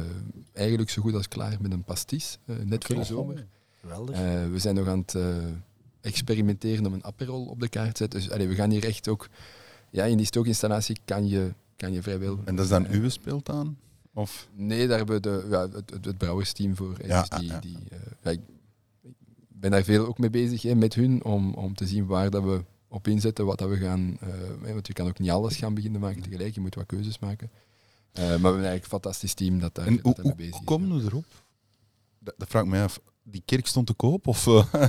eigenlijk 0.53 0.91
zo 0.91 1.03
goed 1.03 1.15
als 1.15 1.29
klaar 1.29 1.57
met 1.61 1.73
een 1.73 1.85
pastis, 1.85 2.39
eh, 2.45 2.57
net 2.65 2.85
voor 2.85 2.97
de 2.97 3.05
zomer. 3.05 3.47
Geweldig. 3.81 4.15
Eh, 4.15 4.51
we 4.51 4.59
zijn 4.59 4.75
nog 4.75 4.89
aan 4.89 4.99
het 4.99 5.15
eh, 5.15 5.37
experimenteren 6.01 6.87
om 6.87 6.93
een 6.93 7.05
aperol 7.05 7.45
op 7.45 7.61
de 7.61 7.69
kaart 7.69 7.95
te 7.95 7.97
zetten. 7.97 8.21
Dus 8.21 8.31
allee, 8.31 8.49
we 8.49 8.55
gaan 8.55 8.71
hier 8.71 8.85
echt 8.85 9.09
ook... 9.09 9.29
Ja, 9.91 10.05
in 10.05 10.17
die 10.17 10.27
stookinstallatie 10.27 10.99
kan 11.05 11.29
je, 11.29 11.55
kan 11.77 11.93
je 11.93 12.03
vrijwel... 12.03 12.39
en 12.45 12.57
dat 12.57 12.65
is 12.65 12.71
dan 12.71 12.87
uw 12.87 13.09
speeltaan? 13.09 13.79
Of? 14.15 14.49
Nee, 14.55 14.87
daar 14.87 14.97
hebben 14.97 15.15
we 15.15 15.21
de, 15.23 15.47
ja, 15.51 15.69
het, 15.69 16.05
het, 16.05 16.19
brouwersteam 16.19 16.77
voor. 16.77 16.97
hè. 16.99 17.07
Ja, 17.07 17.21
dus 17.21 17.39
die, 17.39 17.49
ja, 17.49 17.55
ja. 17.55 17.61
die, 17.61 17.79
eh, 18.23 18.33
ik 18.33 18.41
ben 19.49 19.71
daar 19.71 19.83
veel 19.83 20.07
ook 20.07 20.19
mee 20.19 20.31
bezig 20.31 20.63
hè, 20.63 20.75
met 20.75 20.95
hun, 20.95 21.25
om, 21.25 21.55
om 21.55 21.75
te 21.75 21.87
zien 21.87 22.07
waar 22.07 22.31
dat 22.31 22.43
we 22.43 22.65
op 22.89 23.09
inzetten, 23.09 23.47
wat 23.47 23.59
dat 23.59 23.69
we 23.69 23.77
gaan... 23.77 24.19
eh, 24.21 24.73
want 24.73 24.87
je 24.87 24.93
kan 24.93 25.07
ook 25.09 25.19
niet 25.19 25.31
alles 25.31 25.57
gaan 25.57 25.75
beginnen 25.75 26.01
maken 26.01 26.23
tegelijk, 26.23 26.55
je 26.55 26.61
moet 26.61 26.75
wat 26.75 26.87
keuzes 26.87 27.19
maken. 27.19 27.51
Eh, 28.13 28.23
maar 28.23 28.27
we 28.27 28.33
hebben 28.33 28.53
eigenlijk 28.53 28.83
een 28.85 28.91
fantastisch 28.91 29.35
team 29.35 29.59
dat 29.59 29.75
daar, 29.75 29.87
En 29.87 29.95
dat 29.95 30.03
hoe, 30.03 30.15
daarmee 30.15 30.33
hoe, 30.33 30.41
bezig 30.41 30.53
hoe 30.55 30.63
is. 30.63 30.67
komen 30.67 30.99
we 30.99 31.05
erop? 31.05 31.27
Dat, 32.19 32.35
dat 32.37 32.49
vraag 32.49 32.63
ik 32.63 32.69
mij 32.69 32.83
af. 32.83 33.01
Die 33.31 33.43
kerk 33.45 33.67
stond 33.67 33.87
te 33.87 33.93
koop? 33.93 34.27
Of, 34.27 34.47
eh? 34.47 34.65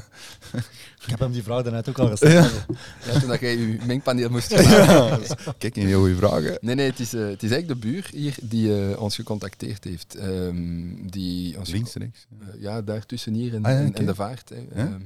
Ik 1.04 1.10
heb 1.10 1.19
hem 1.19 1.32
die 1.32 1.43
vrouw 1.43 1.62
daarnet 1.62 1.89
ook 1.89 1.99
al 1.99 2.08
gezegd. 2.15 2.65
Ja, 3.06 3.19
toen 3.19 3.30
dat 3.30 3.39
jij 3.39 3.58
je 3.58 3.78
mengpaneel 3.86 4.30
moest 4.30 4.49
ja, 4.49 5.19
kijk, 5.58 5.75
een 5.75 5.86
heel 5.86 5.99
goede 5.99 6.15
vragen. 6.15 6.58
Nee, 6.62 6.75
nee, 6.75 6.89
het 6.89 6.99
is, 6.99 7.13
eh, 7.13 7.28
het 7.28 7.43
is 7.43 7.52
eigenlijk 7.52 7.82
de 7.82 7.88
buur 7.88 8.10
hier 8.12 8.36
die 8.41 8.89
eh, 8.89 9.02
ons 9.02 9.15
gecontacteerd 9.15 9.84
heeft. 9.84 10.15
Ehm, 10.15 11.08
die 11.10 11.58
ons 11.58 11.69
Links, 11.69 11.93
rechts. 11.93 12.28
Ja, 12.58 12.82
daar 12.82 13.06
tussen 13.06 13.34
hier 13.34 13.54
en, 13.54 13.63
Ah, 13.65 13.71
ja, 13.71 13.91
en, 13.93 14.06
de 14.06 14.15
vaart. 14.15 14.49
Hè. 14.49 14.56
Ja? 14.56 14.88
Ehm, 14.88 15.02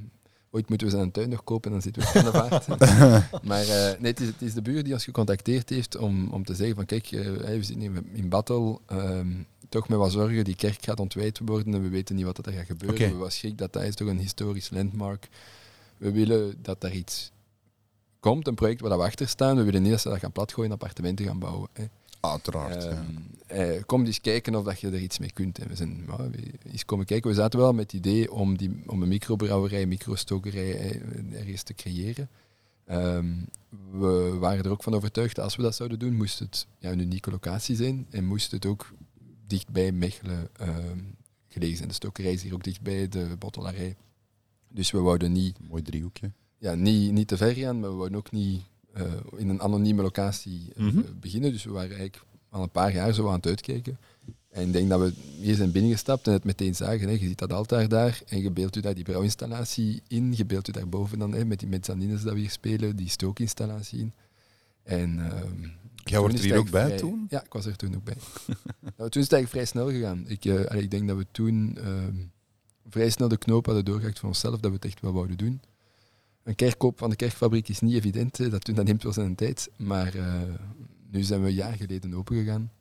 ooit 0.51 0.69
moeten 0.69 0.87
we 0.87 0.93
zijn 0.93 1.11
tuin 1.11 1.29
nog 1.29 1.43
kopen 1.43 1.71
en 1.71 1.79
dan 1.79 1.93
zitten 1.93 2.01
we 2.01 2.19
aan 2.19 2.25
de 2.25 2.49
vaart. 2.49 2.67
maar 3.49 3.65
nee, 3.99 4.11
het 4.11 4.19
is, 4.19 4.27
het 4.27 4.41
is 4.41 4.53
de 4.53 4.61
buur 4.61 4.83
die 4.83 4.93
ons 4.93 5.03
gecontacteerd 5.03 5.69
heeft 5.69 5.97
om, 5.97 6.27
om 6.29 6.45
te 6.45 6.55
zeggen 6.55 6.75
van 6.75 6.85
kijk, 6.85 7.09
we 7.09 7.57
zitten 7.61 7.79
hier 7.79 7.91
in 8.13 8.29
Battle, 8.29 8.79
ehm, 8.87 9.31
toch 9.73 9.87
met 9.87 9.97
wat 9.97 10.11
zorgen, 10.11 10.43
die 10.43 10.55
kerk 10.55 10.83
gaat 10.83 10.99
ontwijd 10.99 11.39
worden 11.45 11.73
en 11.73 11.81
we 11.81 11.89
weten 11.89 12.15
niet 12.15 12.25
wat 12.25 12.45
er 12.45 12.53
gaat 12.53 12.65
gebeuren. 12.65 13.11
We 13.11 13.15
was 13.15 13.37
schrik 13.37 13.57
dat 13.57 13.73
dat 13.73 13.83
is 13.83 13.95
toch 13.95 14.07
een 14.07 14.19
historisch 14.19 14.69
landmark. 14.69 15.27
We 15.97 16.11
willen 16.11 16.55
dat 16.61 16.81
daar 16.81 16.93
iets 16.93 17.31
komt, 18.19 18.47
een 18.47 18.55
project 18.55 18.81
waar 18.81 18.97
we 18.97 19.03
achter 19.03 19.27
staan. 19.27 19.55
We 19.55 19.63
willen 19.63 19.81
niet 19.81 19.91
dat 19.91 20.01
ze 20.01 20.09
dat 20.09 20.19
gaan 20.19 20.31
platgooien 20.31 20.69
en 20.69 20.75
appartementen 20.75 21.25
gaan 21.25 21.39
bouwen. 21.39 21.69
Hè. 21.73 21.85
Uiteraard. 22.19 22.83
ja. 22.83 22.89
Ehm, 22.89 23.05
eh, 23.47 23.83
kom 23.85 24.05
eens 24.05 24.21
kijken 24.21 24.55
of 24.55 24.63
dat 24.63 24.79
je 24.79 24.87
er 24.87 25.01
iets 25.01 25.19
mee 25.19 25.31
kunt. 25.31 25.59
En 25.59 25.67
we 25.67 25.75
zijn 25.75 26.05
eens 26.71 26.85
komen 26.85 27.05
kijken. 27.05 27.29
We 27.29 27.35
zaten 27.35 27.59
wel 27.59 27.73
met 27.73 27.91
het 27.91 27.93
idee 27.93 28.31
om, 28.31 28.57
die, 28.57 28.83
om 28.85 29.01
een 29.01 29.07
microbrouwerij, 29.07 29.85
microstokerij 29.85 30.79
eh, 30.79 31.39
ergens 31.39 31.63
te 31.63 31.73
creëren. 31.73 32.29
Ehm, 32.85 33.27
we 33.91 34.35
waren 34.39 34.63
er 34.63 34.71
ook 34.71 34.83
van 34.83 34.93
overtuigd 34.93 35.35
dat 35.35 35.45
als 35.45 35.55
we 35.55 35.61
dat 35.61 35.75
zouden 35.75 35.99
doen, 35.99 36.15
moest 36.15 36.39
het 36.39 36.67
ja, 36.77 36.91
een 36.91 36.99
unieke 36.99 37.31
locatie 37.31 37.75
zijn 37.75 38.07
en 38.09 38.25
moest 38.25 38.51
het 38.51 38.65
ook 38.65 38.93
dichtbij 39.47 39.91
Mechelen 39.91 40.49
ehm, 40.57 40.99
gelegen 41.47 41.77
zijn. 41.77 41.87
De 41.87 41.93
stokerij 41.95 42.33
is 42.33 42.43
hier 42.43 42.53
ook 42.53 42.63
dichtbij, 42.63 43.07
de 43.09 43.35
bottelarij. 43.39 43.95
Dus 44.67 44.91
we 44.91 44.99
wouden 44.99 45.31
niet 45.31 45.57
Mooi 45.69 45.81
driehoekje. 45.81 46.31
ja, 46.57 46.73
niet, 46.75 47.11
niet 47.11 47.27
te 47.27 47.37
ver 47.37 47.53
gaan, 47.53 47.79
maar 47.79 47.89
we 47.89 47.95
wouden 47.95 48.17
ook 48.17 48.31
niet 48.31 48.61
eh, 48.93 49.13
in 49.37 49.49
een 49.49 49.61
anonieme 49.61 50.01
locatie 50.01 50.71
eh, 50.75 50.83
Mhm. 50.83 51.01
beginnen. 51.19 51.51
Dus 51.51 51.63
we 51.63 51.71
waren 51.71 51.89
eigenlijk 51.97 52.23
al 52.49 52.63
een 52.63 52.69
paar 52.69 52.93
jaar 52.93 53.13
zo 53.13 53.27
aan 53.27 53.33
het 53.35 53.45
uitkijken. 53.47 53.97
En 54.49 54.67
ik 54.67 54.73
denk 54.73 54.89
dat 54.89 54.99
we 54.99 55.13
hier 55.39 55.55
zijn 55.55 55.71
binnengestapt 55.71 56.27
en 56.27 56.33
het 56.33 56.43
meteen 56.43 56.75
zagen. 56.75 57.07
Hè. 57.07 57.13
Je 57.13 57.27
ziet 57.27 57.37
dat 57.37 57.53
altaar 57.53 57.87
daar 57.87 58.21
en 58.27 58.41
je 58.41 58.51
beeldt 58.51 58.75
u 58.75 58.81
daar 58.81 58.93
die 58.95 59.03
brouwinstallatie 59.03 60.01
in. 60.07 60.33
Je 60.37 60.45
beeldt 60.45 60.67
u 60.67 60.71
daarboven 60.71 61.19
dan 61.19 61.33
hè, 61.33 61.45
met 61.45 61.59
die 61.59 61.67
mezzanines 61.69 62.21
dat 62.23 62.33
we 62.33 62.39
hier 62.39 62.49
spelen, 62.49 62.95
die 62.95 63.09
stookinstallatie 63.09 63.99
in. 63.99 64.13
En, 64.83 65.19
ehm, 65.31 65.69
Jij 66.03 66.19
wordt 66.19 66.35
toen 66.35 66.43
er 66.43 66.49
hier 66.51 66.59
ook 66.59 66.69
bij 66.69 66.85
vrij- 66.85 66.97
toen? 66.97 67.25
Ja, 67.29 67.43
ik 67.43 67.53
was 67.53 67.65
er 67.65 67.75
toen 67.75 67.95
ook 67.95 68.03
bij. 68.03 68.17
nou, 68.97 69.09
toen 69.09 69.21
is 69.21 69.29
het 69.29 69.33
eigenlijk 69.33 69.49
vrij 69.49 69.65
snel 69.65 69.89
gegaan. 69.89 70.23
Ik, 70.27 70.45
eh, 70.45 70.65
allee, 70.65 70.83
ik 70.83 70.91
denk 70.91 71.07
dat 71.07 71.17
we 71.17 71.25
toen 71.31 71.77
ehm, 71.77 72.15
vrij 72.89 73.09
snel 73.09 73.27
de 73.27 73.37
knoop 73.37 73.65
hadden 73.65 73.85
doorgehakt 73.85 74.19
voor 74.19 74.27
onszelf, 74.29 74.59
dat 74.59 74.69
we 74.69 74.75
het 74.75 74.85
echt 74.85 75.01
wel 75.01 75.13
wouden 75.13 75.37
doen. 75.37 75.61
Een 76.43 76.55
kerkkoop 76.55 76.97
van 76.99 77.09
de 77.09 77.15
kerkfabriek 77.15 77.69
is 77.69 77.79
niet 77.79 77.93
evident, 77.93 78.37
hè. 78.37 78.49
dat, 78.49 78.65
dat 78.65 78.85
neemt 78.85 79.03
wel 79.03 79.13
zijn 79.13 79.35
tijd. 79.35 79.69
Maar 79.77 80.15
eh, 80.15 80.41
nu 81.11 81.23
zijn 81.23 81.41
we 81.41 81.47
een 81.47 81.53
jaar 81.53 81.73
geleden 81.73 82.13
opengegaan. 82.13 82.71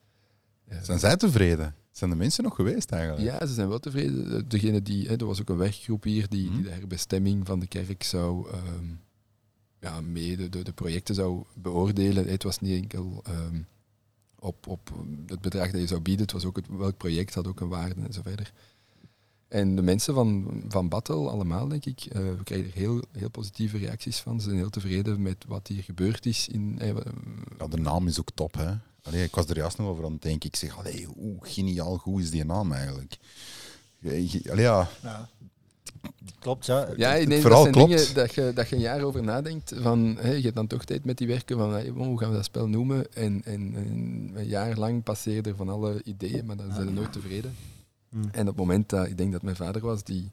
Zijn 0.83 0.99
zij 0.99 1.17
tevreden? 1.17 1.75
Zijn 1.91 2.11
de 2.11 2.17
mensen 2.17 2.45
nog 2.45 2.55
geweest 2.55 2.91
eigenlijk? 2.91 3.23
ja, 3.41 3.47
ze 3.47 3.53
zijn 3.55 3.69
wel 3.69 3.79
tevreden. 3.79 4.49
Degene 4.49 4.83
die, 4.83 5.07
hè, 5.09 5.17
er 5.17 5.27
was 5.27 5.41
ook 5.41 5.49
een 5.49 5.57
werkgroep 5.57 6.05
hier 6.05 6.29
die, 6.29 6.47
Mhm. 6.47 6.55
die 6.55 6.65
de 6.65 6.71
herbestemming 6.71 7.47
van 7.47 7.61
de 7.61 7.67
kerk 7.67 8.03
zou 8.03 8.51
ehm, 8.51 8.85
ja, 9.83 10.01
mede 10.01 10.49
de, 10.49 10.63
de 10.63 10.73
projecten 10.73 11.15
zou 11.15 11.45
beoordelen. 11.55 12.27
Het 12.27 12.43
was 12.43 12.59
niet 12.59 12.83
enkel 12.83 13.23
ehm, 13.25 13.61
op, 14.39 14.67
op 14.67 14.93
het 15.27 15.41
bedrag 15.41 15.71
dat 15.71 15.81
je 15.81 15.87
zou 15.87 16.01
bieden, 16.01 16.23
het 16.23 16.33
was 16.33 16.45
ook 16.45 16.57
het, 16.57 16.67
welk 16.69 16.97
project 16.97 17.35
had 17.35 17.47
ook 17.47 17.61
een 17.61 17.69
waarde 17.69 18.01
en 18.01 18.13
zo 18.13 18.23
verder. 18.23 18.53
En 19.49 19.77
de 19.77 19.83
mensen 19.83 20.15
van, 20.15 20.63
van 20.69 20.89
Battle, 20.89 21.31
allemaal 21.31 21.69
denk 21.69 21.85
ik, 21.85 22.05
eh, 22.05 22.21
we 22.21 22.43
krijgen 22.45 22.67
er 22.67 22.79
heel, 22.79 23.03
heel 23.13 23.31
positieve 23.31 23.79
reacties 23.79 24.19
van. 24.19 24.41
Ze 24.41 24.45
zijn 24.45 24.57
heel 24.57 24.71
tevreden 24.71 25.23
met 25.23 25.45
wat 25.47 25.67
hier 25.69 25.83
gebeurd 25.83 26.27
is. 26.27 26.49
In, 26.49 26.79
eh, 26.79 26.95
Ja, 27.59 27.67
de 27.67 27.77
naam 27.77 28.07
is 28.07 28.21
ook 28.21 28.31
top, 28.35 28.55
hè? 28.55 28.75
Allee, 29.03 29.25
ik 29.25 29.35
was 29.35 29.47
er 29.47 29.57
juist 29.57 29.79
nog 29.79 29.89
over 29.89 30.05
aan 30.05 30.13
het 30.13 30.23
denken. 30.23 30.49
Ik 30.49 30.57
zeg, 30.57 30.79
allee, 30.79 31.05
hoe 31.05 31.37
geniaal 31.41 31.97
goed 31.97 32.23
is 32.23 32.31
die 32.31 32.45
naam 32.45 32.73
eigenlijk? 32.73 33.19
Allee, 34.03 34.41
ja, 34.43 34.89
Ja. 35.03 35.29
Klopt, 36.39 36.67
ja. 36.67 36.89
Ja, 36.97 37.13
ik 37.13 37.21
het 37.21 37.29
denk 37.29 37.41
verhaal 37.43 37.65
dat 37.65 37.75
zijn 37.75 37.87
klopt. 37.87 38.01
dingen 38.01 38.15
dat 38.15 38.35
je, 38.35 38.53
dat 38.55 38.69
je 38.69 38.75
een 38.75 38.83
jaar 38.83 39.03
over 39.03 39.23
nadenkt. 39.23 39.73
Van, 39.77 40.17
hè, 40.21 40.33
je 40.33 40.43
hebt 40.43 40.55
dan 40.55 40.67
toch 40.67 40.85
tijd 40.85 41.05
met 41.05 41.19
die 41.19 41.27
werken 41.27 41.59
van 41.59 41.81
hoe 41.95 42.19
gaan 42.19 42.31
we 42.31 42.37
dat 42.37 42.45
spel 42.45 42.69
noemen? 42.69 43.13
En, 43.15 43.43
en, 43.45 43.75
en 43.75 44.31
een 44.35 44.47
jaar 44.47 44.79
lang 44.79 45.03
passeer 45.03 45.47
er 45.47 45.57
van 45.57 45.69
alle 45.69 46.01
ideeën, 46.05 46.47
maar 46.47 46.57
dan 46.57 46.73
zijn 46.73 46.87
ze 46.87 46.93
nooit 46.93 47.13
tevreden. 47.13 47.55
Hmm. 48.09 48.29
En 48.33 48.41
op 48.41 48.47
het 48.47 48.57
moment 48.57 48.89
dat 48.89 49.07
ik 49.07 49.19
denk 49.19 49.33
dat 49.33 49.43
mijn 49.43 49.57
vader 49.57 49.83
was 49.83 50.05
die 50.05 50.31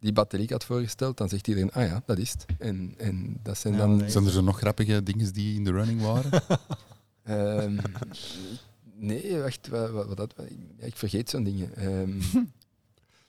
die 0.00 0.12
batterie 0.12 0.48
had 0.50 0.64
voorgesteld, 0.64 1.16
dan 1.16 1.28
zegt 1.28 1.48
iedereen, 1.48 1.72
ah 1.72 1.86
ja, 1.86 2.02
dat 2.06 2.18
is 2.18 2.30
het. 2.30 2.46
En, 2.58 2.94
en 2.96 3.36
dat 3.42 3.58
zijn 3.58 3.74
Ja, 3.74 3.80
dan... 3.80 3.96
nee. 3.96 4.10
zijn 4.10 4.24
er 4.24 4.30
zo 4.30 4.40
nog 4.40 4.58
grappige 4.58 5.02
dingen 5.02 5.32
die 5.32 5.54
in 5.54 5.64
de 5.64 5.70
running 5.70 6.00
waren? 6.00 6.30
Ehm, 7.22 7.76
nee, 8.94 9.38
wacht, 9.38 9.68
wat, 9.68 9.90
wat, 9.90 10.06
wat 10.06 10.16
dat, 10.16 10.34
ja, 10.78 10.86
ik 10.86 10.96
vergeet 10.96 11.30
zo'n 11.30 11.44
dingen. 11.44 11.76
Ehm, 11.76 12.20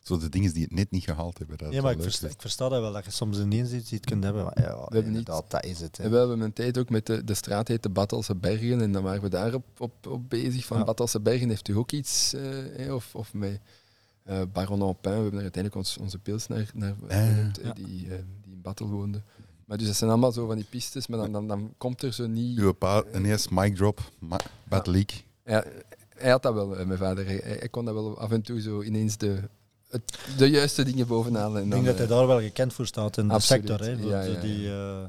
zo 0.02 0.18
de 0.18 0.30
dingen 0.30 0.54
die 0.54 0.64
het 0.64 0.72
net 0.72 0.92
niet 0.92 1.04
gehaald 1.04 1.38
hebben. 1.38 1.58
Dat 1.58 1.74
Ja, 1.74 1.82
maar 1.82 1.92
ik 1.92 2.02
versta, 2.02 2.28
ik 2.28 2.42
versta 2.42 2.70
dat 2.70 2.82
wel, 2.82 2.92
dat 2.94 3.06
je 3.06 3.12
soms 3.12 3.40
ineens 3.40 3.72
iets, 3.72 3.92
iets 3.92 4.06
kunt 4.06 4.24
hebben. 4.24 4.44
Maar 4.44 4.62
ja, 4.62 4.86
hebben 4.90 5.12
niet- 5.12 5.26
dat 5.26 5.64
is 5.66 5.80
het. 5.80 5.98
hè. 5.98 6.04
En 6.04 6.12
we 6.12 6.18
hebben 6.18 6.40
een 6.40 6.54
tijd 6.54 6.78
ook 6.78 6.90
met 6.90 7.06
de, 7.06 7.24
de 7.24 7.34
straat 7.34 7.68
heet 7.68 7.84
de 7.84 7.90
Battelse 7.90 8.36
Bergen 8.36 8.82
en 8.82 8.92
dan 8.92 9.04
waren 9.04 9.22
we 9.22 9.30
daar 9.30 9.54
op, 9.54 9.66
op, 9.78 10.08
op 10.08 10.30
bezig. 10.30 10.66
Van 10.66 10.78
Ja. 10.78 10.84
Battelse 10.84 11.20
Bergen 11.20 11.50
heeft 11.50 11.68
u 11.68 11.76
ook 11.76 11.92
iets, 11.92 12.34
eh, 12.34 12.42
hè, 12.78 12.94
of, 12.94 13.16
of 13.16 13.34
met 13.34 13.60
eh 14.24 14.42
Baron 14.54 14.82
en 14.82 14.96
Pin, 15.02 15.12
we 15.12 15.18
hebben 15.18 15.34
er 15.36 15.42
uiteindelijk 15.42 15.76
ons, 15.76 15.98
onze 15.98 16.18
pils 16.18 16.48
naar, 16.48 16.72
naar 16.74 16.96
Ah, 17.10 17.28
genoemd, 17.28 17.58
hè, 17.62 17.68
ja. 17.68 17.74
die, 17.74 17.86
eh, 18.10 18.18
die 18.44 18.54
in 18.54 18.62
Battle 18.62 18.88
woonde. 18.88 19.22
Maar 19.66 19.78
dus 19.78 19.88
dat 19.88 19.96
zijn 19.96 20.10
allemaal 20.10 20.32
zo 20.32 20.48
van 20.48 20.56
die 20.56 20.66
pistes, 20.70 21.08
maar 21.08 21.20
dan, 21.20 21.32
dan, 21.32 21.48
dan 21.48 21.74
komt 21.78 22.02
er 22.02 22.14
zo 22.14 22.28
niet... 22.28 22.58
Uw 22.60 22.72
pa, 22.72 23.04
ineens 23.16 23.48
mic 23.48 23.76
drop, 23.76 24.12
ma- 24.20 24.40
bad 24.64 24.88
leak. 24.88 25.12
Ja, 25.46 25.64
hij 26.18 26.30
had 26.32 26.42
dat 26.44 26.54
wel, 26.54 26.68
mijn 26.86 26.98
vader. 26.98 27.26
Hij, 27.26 27.42
hij 27.60 27.70
kon 27.70 27.86
dat 27.86 27.94
wel 27.94 28.20
af 28.20 28.32
en 28.32 28.42
toe 28.42 28.62
zo 28.62 28.82
ineens 28.82 29.18
de, 29.18 29.50
het, 29.92 30.18
de 30.38 30.50
juiste 30.50 30.84
dingen 30.84 31.08
bovenhalen. 31.08 31.58
En 31.58 31.64
Ik 31.64 31.70
dan, 31.72 31.84
denk 31.84 31.98
dat 31.98 32.08
hij 32.08 32.16
eh, 32.18 32.18
daar 32.18 32.28
wel 32.28 32.42
gekend 32.42 32.74
voor 32.74 32.86
staat 32.88 33.18
in 33.18 33.28
de 33.28 33.40
sector. 33.40 33.80
Hè, 33.80 33.98
voor 33.98 34.10
Ja, 34.10 34.24
zo 34.24 34.32
ja, 34.32 34.40
die, 34.40 34.68
eh, 34.68 35.04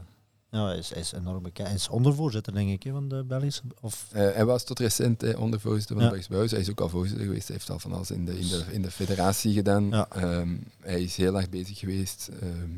ja, 0.51 0.67
hij 0.67 0.79
is, 0.79 0.93
is 0.93 1.13
enorm 1.13 1.43
bekend. 1.43 1.67
Hij 1.69 1.77
is 1.77 1.89
ondervoorzitter, 1.89 2.53
denk 2.55 2.71
ik, 2.71 2.83
hè, 2.83 2.91
van 2.91 3.09
de 3.09 3.25
Belgische. 3.25 3.63
Of, 3.81 4.07
Eh, 4.13 4.21
hij 4.35 4.45
was 4.45 4.65
tot 4.65 4.79
recent 4.79 5.23
eh, 5.23 5.41
ondervoorzitter 5.41 5.95
van 5.95 6.05
de 6.05 6.11
Belgische 6.11 6.33
Buis. 6.33 6.51
Hij 6.51 6.61
is 6.61 6.71
ook 6.71 6.81
al 6.81 6.89
voorzitter 6.89 7.25
geweest. 7.27 7.47
Hij 7.49 7.57
heeft 7.57 7.71
al 7.71 7.79
van 7.79 7.93
alles 7.93 8.11
in 8.11 8.25
de, 8.25 8.39
in 8.39 8.49
de, 8.49 8.65
in 8.71 8.83
de 8.83 8.91
federatie 8.91 9.53
gedaan. 9.55 9.93
Ehm, 9.95 10.49
hij 10.81 11.03
is 11.03 11.17
heel 11.17 11.37
erg 11.37 11.49
bezig 11.49 11.79
geweest 11.79 12.31
ehm, 12.41 12.71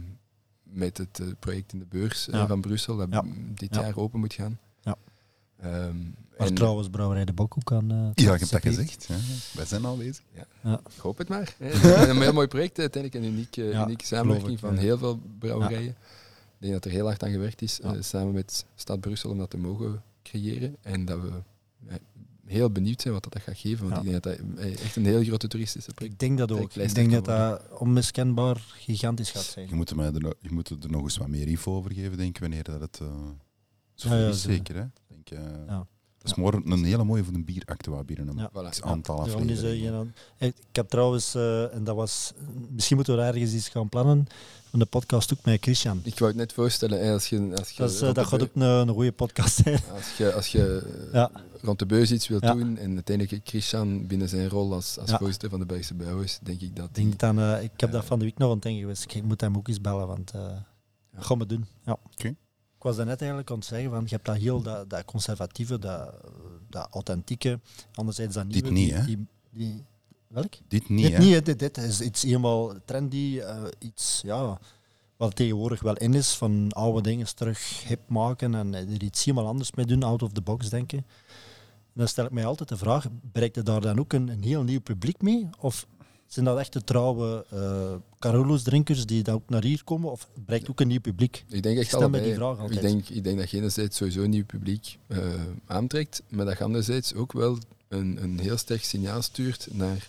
met 0.62 0.98
het 0.98 1.18
eh, 1.20 1.26
project 1.38 1.72
in 1.72 1.78
de 1.78 1.86
beurs 1.88 2.28
eh, 2.28 2.46
van 2.48 2.60
Brussel, 2.60 2.96
dat 2.96 3.08
dit 3.54 3.74
Ja. 3.74 3.80
jaar 3.80 3.96
open 3.96 4.20
moet 4.20 4.34
gaan. 4.34 4.58
Ja. 4.80 4.96
Waar 6.38 6.46
en 6.48 6.54
trouwens 6.54 6.88
Brouwerij 6.88 7.24
de 7.24 7.32
Bok 7.32 7.54
ook 7.58 7.72
aan. 7.72 7.90
eh, 7.90 8.24
Ja, 8.24 8.34
ik 8.34 8.40
heb 8.40 8.48
dat 8.48 8.62
gezegd. 8.62 9.04
Ja. 9.08 9.16
Wij 9.54 9.64
zijn 9.64 9.86
aanwezig. 9.86 10.24
ik 10.64 10.98
hoop 11.00 11.18
het 11.18 11.28
maar. 11.28 11.54
hè. 11.58 12.08
Een 12.08 12.20
heel 12.20 12.32
mooi 12.32 12.46
project. 12.46 12.78
Uiteindelijk 12.78 13.24
een 13.24 13.30
unieke, 13.32 13.62
Ja, 13.62 13.84
unieke 13.84 14.06
samenwerking 14.06 14.58
van 14.60 14.74
ja. 14.74 14.80
heel 14.80 14.98
veel 14.98 15.20
brouwerijen. 15.38 15.88
Ik 15.90 16.70
denk 16.70 16.72
dat 16.72 16.84
er 16.84 16.90
heel 16.90 17.04
hard 17.06 17.22
aan 17.22 17.30
gewerkt 17.30 17.62
is, 17.62 17.78
Ja. 17.82 17.94
eh, 17.94 18.02
samen 18.02 18.32
met 18.32 18.64
Stad 18.74 19.00
Brussel, 19.00 19.30
om 19.30 19.38
dat 19.38 19.50
te 19.50 19.56
mogen 19.58 20.02
creëren. 20.22 20.76
En 20.82 21.04
dat 21.04 21.20
we 21.20 21.30
eh, 21.88 21.94
heel 22.46 22.70
benieuwd 22.70 23.00
zijn 23.00 23.14
wat 23.14 23.22
dat 23.32 23.42
gaat 23.42 23.58
geven. 23.58 23.88
Want 23.88 23.94
Ja. 23.94 23.98
ik 24.16 24.22
denk 24.22 24.22
dat 24.22 24.56
dat 24.56 24.64
echt 24.80 24.96
een 24.96 25.04
heel 25.06 25.22
grote 25.24 25.48
toeristische 25.48 25.92
project 25.94 26.14
Ik 26.14 26.20
denk 26.20 26.38
dat 26.38 26.52
ook. 26.52 26.74
Ik 26.74 26.94
denk 26.94 27.10
dat 27.10 27.24
kan 27.24 27.38
dat 27.50 27.78
onmiskenbaar 27.78 28.56
gigantisch 28.68 29.30
gaat 29.30 29.42
zijn. 29.42 29.68
Je 29.68 29.74
moet, 29.74 29.90
er, 29.90 30.34
je 30.40 30.50
moet 30.50 30.68
er 30.68 30.76
nog 30.90 31.02
eens 31.02 31.16
wat 31.16 31.28
meer 31.28 31.46
info 31.48 31.74
over 31.76 31.92
geven, 31.92 32.16
denk 32.16 32.28
ik, 32.34 32.38
wanneer 32.40 32.62
dat 32.62 32.80
het 32.80 32.98
uh, 33.02 33.08
zo 33.94 34.08
Ja, 34.08 34.14
ja. 34.16 34.32
Zeker, 34.32 34.74
hè? 34.74 34.84
Denk, 35.08 35.28
Ja. 35.68 35.86
Dat 36.24 36.32
is 36.32 36.42
morgen 36.42 36.70
een 36.70 36.84
hele 36.84 37.04
mooie 37.04 37.24
voor 37.24 37.34
een 37.34 37.44
bieractua 37.44 38.02
binnen 38.04 38.28
een. 38.28 38.48
Voilà. 38.48 38.80
aantal 38.80 39.20
afleveringen. 39.20 40.14
Ik 40.38 40.54
heb 40.72 40.88
trouwens, 40.88 41.34
eh, 41.34 41.74
en 41.74 41.84
dat 41.84 41.96
was, 41.96 42.32
misschien 42.70 42.96
moeten 42.96 43.14
we 43.14 43.20
daar 43.20 43.34
ergens 43.34 43.52
iets 43.52 43.68
gaan 43.68 43.88
plannen, 43.88 44.26
van 44.70 44.78
de 44.78 44.84
podcast 44.84 45.32
ook 45.32 45.44
met 45.44 45.62
Christian. 45.62 46.00
Ik 46.04 46.18
wou 46.18 46.30
het 46.30 46.40
net 46.40 46.52
voorstellen, 46.52 47.04
hè, 47.04 47.12
als 47.12 47.28
je, 47.28 47.50
als 47.56 47.70
je, 47.70 47.76
Dat, 47.82 47.90
is, 47.90 48.00
eh, 48.00 48.14
dat 48.14 48.26
gaat 48.26 48.42
ook 48.42 48.54
een, 48.54 48.60
een 48.62 48.88
goede 48.88 49.12
podcast 49.12 49.54
zijn. 49.62 49.80
als 49.96 50.16
je, 50.16 50.32
als 50.32 50.46
je 50.48 50.82
eh, 51.06 51.12
Ja. 51.12 51.30
rond 51.62 51.78
de 51.78 51.86
beus 51.86 52.12
iets 52.12 52.28
wilt 52.28 52.42
Ja. 52.42 52.52
doen 52.54 52.76
en 52.78 52.94
uiteindelijk 52.94 53.40
Christian 53.48 54.06
binnen 54.06 54.28
zijn 54.28 54.48
rol 54.48 54.72
als, 54.74 54.98
als 54.98 55.10
Ja. 55.10 55.18
voorzitter 55.18 55.50
van 55.50 55.58
de 55.58 55.66
Belgische 55.66 55.94
Bouwers, 55.94 56.38
denk 56.42 56.60
ik 56.60 56.76
dat 56.76 56.88
Ik, 56.88 56.94
denk 56.94 57.18
dan, 57.18 57.38
eh, 57.40 57.62
ik 57.62 57.70
heb 57.76 57.92
dat 57.92 58.04
van 58.04 58.18
de 58.18 58.24
week 58.24 58.38
nog 58.38 58.48
aan 58.48 58.54
het 58.54 58.62
denken 58.62 58.80
geweest. 58.80 59.04
Ik 59.14 59.22
moet 59.22 59.40
hem 59.40 59.56
ook 59.56 59.68
eens 59.68 59.80
bellen, 59.80 60.06
want 60.06 60.30
eh 60.30 60.40
dat 61.14 61.24
gaan 61.24 61.38
we 61.38 61.46
doen. 61.46 61.66
Ja. 61.84 61.96
Oké. 62.12 62.34
Ik 62.84 62.90
was 62.90 62.98
daarnet 62.98 63.20
eigenlijk 63.20 63.50
aan 63.50 63.56
het 63.56 63.66
zeggen, 63.66 63.90
van, 63.90 64.02
je 64.02 64.08
hebt 64.08 64.24
dat 64.24 64.36
heel 64.36 64.62
dat, 64.62 64.90
dat 64.90 65.04
conservatieve, 65.04 65.78
dat, 65.78 66.14
dat 66.68 66.88
authentieke, 66.90 67.60
anderzijds 67.94 68.34
dat 68.34 68.50
Dit 68.50 68.70
nieuwe. 68.70 68.78
niet, 68.78 68.88
die, 68.88 68.94
hè? 68.94 69.04
Die, 69.04 69.26
die, 69.50 69.84
welk? 70.26 70.54
Dit 70.68 70.88
niet, 70.88 71.06
dit 71.06 71.18
niet, 71.18 71.44
dit, 71.44 71.58
dit 71.58 71.76
is 71.76 72.00
iets 72.00 72.22
helemaal 72.22 72.72
trendy, 72.84 73.38
eh, 73.38 73.62
iets 73.78 74.20
ja, 74.24 74.58
wat 75.16 75.36
tegenwoordig 75.36 75.82
wel 75.82 75.96
in 75.96 76.14
is, 76.14 76.34
van 76.34 76.72
oude 76.72 77.02
dingen 77.02 77.36
terug 77.36 77.84
hip 77.88 78.08
maken 78.08 78.54
en 78.54 78.74
er 78.74 79.02
iets 79.02 79.24
helemaal 79.24 79.46
anders 79.46 79.72
mee 79.72 79.86
doen, 79.86 80.02
out 80.02 80.22
of 80.22 80.32
the 80.32 80.42
box 80.42 80.70
denken. 80.70 80.98
En 80.98 82.00
dan 82.00 82.08
stel 82.08 82.24
ik 82.24 82.30
mij 82.30 82.46
altijd 82.46 82.68
de 82.68 82.76
vraag, 82.76 83.06
bereikt 83.22 83.56
er 83.56 83.64
daar 83.64 83.80
dan 83.80 83.98
ook 83.98 84.12
een, 84.12 84.28
een 84.28 84.42
heel 84.42 84.62
nieuw 84.62 84.80
publiek 84.80 85.22
mee? 85.22 85.48
Of 85.58 85.86
zijn 86.26 86.44
dat 86.44 86.58
echt 86.58 86.72
de 86.72 86.84
trouwe 86.84 87.46
eh 87.50 87.94
Carolus-drinkers 88.18 89.06
die 89.06 89.22
dan 89.22 89.34
ook 89.34 89.48
naar 89.48 89.62
hier 89.64 89.84
komen? 89.84 90.10
Of 90.10 90.28
bereikt 90.44 90.70
ook 90.70 90.80
een 90.80 90.88
nieuw 90.88 91.00
publiek? 91.00 91.44
Ik 91.48 91.62
denk 91.62 91.78
echt 91.78 91.94
allebei. 91.94 92.24
die 92.24 92.34
vraag 92.34 92.58
altijd. 92.58 92.70
Ik 92.84 92.90
denk, 92.90 93.08
ik 93.08 93.24
denk 93.24 93.38
dat 93.38 93.50
je 93.50 93.56
enerzijds 93.56 93.96
sowieso 93.96 94.22
een 94.22 94.30
nieuw 94.30 94.44
publiek 94.44 94.98
eh, 95.06 95.18
aantrekt, 95.66 96.22
maar 96.28 96.44
dat 96.44 96.58
je 96.58 96.64
anderzijds 96.64 97.14
ook 97.14 97.32
wel 97.32 97.58
een, 97.88 98.22
een 98.22 98.38
heel 98.38 98.56
sterk 98.56 98.84
signaal 98.84 99.22
stuurt 99.22 99.68
naar 99.72 100.08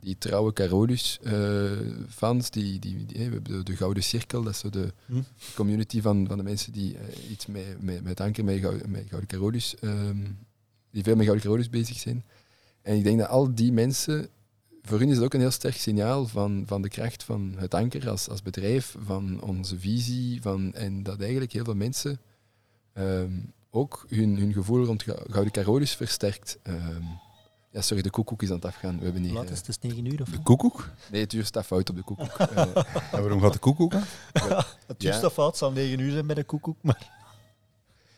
die 0.00 0.16
trouwe 0.18 0.52
Carolus-fans. 0.52 2.50
die, 2.50 2.78
die, 2.78 3.06
die, 3.06 3.16
we 3.16 3.22
hebben 3.22 3.42
de, 3.44 3.62
de 3.62 3.76
Gouden 3.76 4.02
Cirkel, 4.02 4.42
dat 4.42 4.52
is 4.52 4.58
zo 4.58 4.70
de 4.70 4.92
Hm? 5.06 5.20
community 5.54 6.00
van, 6.00 6.26
van 6.28 6.36
de 6.36 6.42
mensen 6.44 6.72
die 6.72 6.96
eh, 6.98 7.30
iets 7.30 7.46
met, 7.46 7.82
met, 7.82 8.02
met 8.04 8.20
anker 8.20 8.44
met, 8.44 8.58
Gouden- 8.60 8.90
met 8.90 9.04
Gouden 9.08 9.28
Carolus, 9.28 9.74
ehm, 9.80 10.16
die 10.90 11.02
veel 11.02 11.14
met 11.16 11.24
Gouden 11.24 11.44
Carolus 11.44 11.70
bezig 11.70 11.98
zijn. 11.98 12.24
En 12.82 12.96
ik 12.96 13.04
denk 13.04 13.18
dat 13.18 13.28
al 13.28 13.54
die 13.54 13.72
mensen, 13.72 14.28
voor 14.90 14.98
hun 14.98 15.08
is 15.08 15.14
het 15.16 15.24
ook 15.24 15.34
een 15.34 15.40
heel 15.40 15.50
sterk 15.50 15.76
signaal 15.76 16.26
van, 16.26 16.62
van 16.66 16.82
de 16.82 16.88
kracht 16.88 17.22
van 17.24 17.54
het 17.56 17.74
anker 17.74 18.08
als, 18.10 18.28
als 18.28 18.42
bedrijf, 18.42 18.96
van 19.04 19.40
onze 19.42 19.78
visie, 19.78 20.42
van, 20.42 20.74
en 20.74 21.02
dat 21.02 21.20
eigenlijk 21.20 21.52
heel 21.52 21.64
veel 21.64 21.74
mensen 21.74 22.20
ehm, 22.92 23.32
ook 23.70 24.04
hun, 24.08 24.36
hun 24.38 24.52
gevoel 24.52 24.84
rond 24.84 25.02
Gou- 25.02 25.30
Gouden 25.30 25.52
Carolus 25.52 25.94
versterkt. 25.94 26.58
Ehm, 26.62 27.02
ja, 27.72 27.80
sorry, 27.80 28.02
de 28.02 28.10
koekoek 28.10 28.42
is 28.42 28.48
aan 28.48 28.54
het 28.54 28.64
afgaan. 28.64 28.98
We 28.98 29.04
hebben 29.04 29.22
hier, 29.22 29.32
Laat 29.32 29.50
is 29.50 29.58
het 29.58 29.68
is 29.68 29.78
9 29.78 30.04
uur 30.04 30.20
of 30.22 30.28
De 30.28 30.38
koekoek? 30.42 30.88
nee, 31.10 31.20
het 31.20 31.32
uur 31.32 31.44
staat 31.44 31.66
fout 31.66 31.90
op 31.90 31.96
de 31.96 32.02
koekoek. 32.02 32.32
En 33.12 33.20
waarom 33.20 33.40
gaat 33.40 33.52
de 33.52 33.58
koekoek 33.58 33.94
aan? 33.94 34.04
Het 34.86 35.02
Ja. 35.02 35.10
duurt 35.10 35.20
dat 35.20 35.32
fout, 35.32 35.56
zal 35.56 35.72
9 35.72 35.98
uur 35.98 36.10
zijn 36.12 36.26
bij 36.26 36.34
de 36.34 36.44
koekoek, 36.44 36.76
maar... 36.82 37.18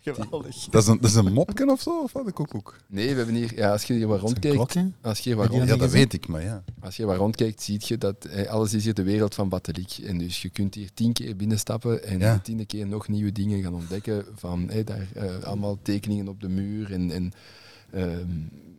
Geweldig. 0.02 0.56
Dat 0.70 0.82
is 0.82 0.88
een, 0.88 1.00
dat 1.00 1.10
is 1.10 1.16
een 1.16 1.32
mopken 1.32 1.70
of 1.70 1.80
zo, 1.80 2.02
of 2.02 2.12
wat, 2.12 2.24
de 2.26 2.32
koekoek? 2.32 2.76
nee, 2.88 3.08
we 3.10 3.16
hebben 3.16 3.34
hier, 3.34 3.54
ja, 3.54 3.70
als 3.72 3.82
je 3.84 3.94
hier 3.94 4.06
wat 4.06 4.20
rondkijkt, 4.20 4.76
als 5.00 5.18
je 5.18 5.22
hier 5.28 5.36
wat 5.36 5.44
Heb 5.44 5.52
je 5.52 5.58
rond- 5.58 5.70
Ja, 5.70 5.76
dat 5.76 5.90
weet 5.90 6.12
ik, 6.12 6.28
maar 6.28 6.42
ja. 6.42 6.64
Als 6.80 6.96
je 6.96 7.06
waar 7.06 7.16
rondkijkt, 7.16 7.62
zie 7.62 7.80
je 7.84 7.98
dat 7.98 8.24
eh, 8.24 8.48
alles 8.50 8.74
is 8.74 8.84
hier 8.84 8.94
de 8.94 9.02
wereld 9.02 9.34
van 9.34 9.48
Batteliek. 9.48 9.98
En 10.04 10.18
dus 10.18 10.42
je 10.42 10.48
kunt 10.50 10.74
hier 10.74 10.90
tien 10.94 11.12
keer 11.12 11.36
binnenstappen 11.36 12.04
en 12.04 12.18
Ja. 12.18 12.34
de 12.34 12.42
tiende 12.42 12.64
keer 12.66 12.86
nog 12.86 13.08
nieuwe 13.08 13.32
dingen 13.32 13.62
gaan 13.62 13.74
ontdekken. 13.74 14.24
Van 14.34 14.70
eh, 14.70 14.86
daar 14.86 15.06
eh, 15.14 15.42
allemaal 15.42 15.78
tekeningen 15.82 16.28
op 16.28 16.40
de 16.40 16.48
muur 16.48 16.92
en, 16.92 17.10
en 17.10 17.32
Ehm, 17.92 18.08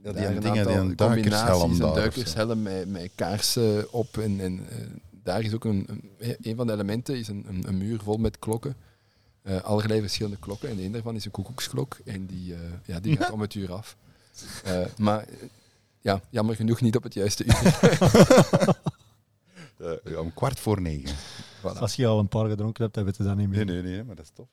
Ja, 0.03 0.11
die 0.11 0.21
daar 0.23 0.41
dingen, 0.41 0.67
die 0.67 0.75
een 0.75 0.95
duikershelm 0.95 1.59
combinaties, 1.59 1.77
daar 1.79 1.87
Een 1.89 1.95
duikershelm 1.95 2.61
met, 2.61 2.89
met 2.89 3.09
kaarsen 3.15 3.93
op. 3.93 4.17
En, 4.17 4.39
en 4.39 4.59
eh, 4.69 4.77
daar 5.23 5.41
is 5.43 5.53
ook 5.53 5.65
een, 5.65 5.87
een, 6.17 6.35
een 6.41 6.55
van 6.55 6.67
de 6.67 6.73
elementen 6.73 7.17
is 7.17 7.27
een, 7.27 7.45
een, 7.47 7.63
een 7.67 7.77
muur 7.77 7.99
vol 8.03 8.17
met 8.17 8.39
klokken. 8.39 8.75
Eh, 9.43 9.61
allerlei 9.61 9.99
verschillende 9.99 10.37
klokken. 10.37 10.69
En 10.69 10.79
een 10.79 10.91
daarvan 10.91 11.15
is 11.15 11.25
een 11.25 11.31
koekoeksklok. 11.31 11.97
En 12.05 12.25
die, 12.25 12.53
eh, 12.53 12.59
ja, 12.85 12.99
die 12.99 13.17
gaat 13.17 13.31
om 13.37 13.41
het 13.41 13.53
uur 13.53 13.73
af. 13.73 13.97
Eh, 14.63 14.85
maar 14.97 15.25
ja, 16.01 16.21
jammer 16.29 16.55
genoeg 16.55 16.81
niet 16.81 16.95
op 16.95 17.03
het 17.03 17.13
juiste 17.13 17.45
uur. 17.45 17.79
Ja, 20.03 20.19
om 20.19 20.33
kwart 20.33 20.59
voor 20.59 20.81
negen. 20.81 21.15
Voilà. 21.59 21.79
Als 21.79 21.95
je 21.95 22.07
al 22.07 22.19
een 22.19 22.27
paar 22.27 22.49
gedronken 22.49 22.83
hebt, 22.83 22.95
dan 22.95 23.03
weet 23.03 23.17
je 23.17 23.23
dat 23.23 23.35
niet 23.35 23.49
meer. 23.49 23.65
Nee, 23.65 23.81
nee, 23.81 23.91
nee, 23.91 24.03
maar 24.03 24.15
dat 24.15 24.25
is 24.25 24.31
tof. 24.33 24.47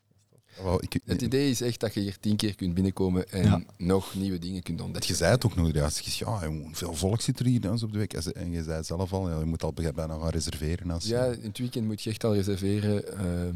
Dat 0.63 0.83
ik, 0.83 1.01
Het 1.05 1.23
idee 1.23 1.51
is 1.51 1.61
echt 1.61 1.81
dat 1.81 1.95
je 1.95 2.01
hier 2.01 2.19
tien 2.21 2.37
keer 2.37 2.55
kunt 2.55 2.75
binnenkomen 2.75 3.31
en 3.31 3.43
Ja. 3.45 3.63
nog 3.79 4.15
nieuwe 4.15 4.39
dingen 4.39 4.63
kunt 4.63 4.77
Dat 4.79 4.87
ontdekken. 4.87 5.11
je 5.11 5.17
zei 5.19 5.31
het 5.33 5.45
ook 5.47 5.57
nog, 5.57 5.73
ja, 5.73 5.91
je 6.03 6.25
ja, 6.25 6.51
veel 6.73 6.95
volk 6.95 7.21
zit 7.21 7.39
er 7.41 7.47
hier 7.47 7.61
dan 7.61 7.79
zo 7.79 7.85
op 7.85 7.93
de 7.93 7.99
week. 7.99 8.13
En 8.13 8.51
je 8.51 8.63
zei 8.63 8.77
het 8.77 8.87
zelf 8.87 9.13
al, 9.13 9.31
ja, 9.31 9.39
je 9.39 9.45
moet 9.45 9.63
al 9.63 9.73
bijna 9.73 10.19
gaan 10.19 10.29
reserveren. 10.29 10.91
Als, 10.91 11.05
Ja, 11.05 11.25
in 11.25 11.43
het 11.43 11.59
weekend 11.59 11.87
moet 11.87 12.03
je 12.03 12.11
echt 12.11 12.25
al 12.25 12.35
reserveren. 12.35 13.19
ehm, 13.19 13.55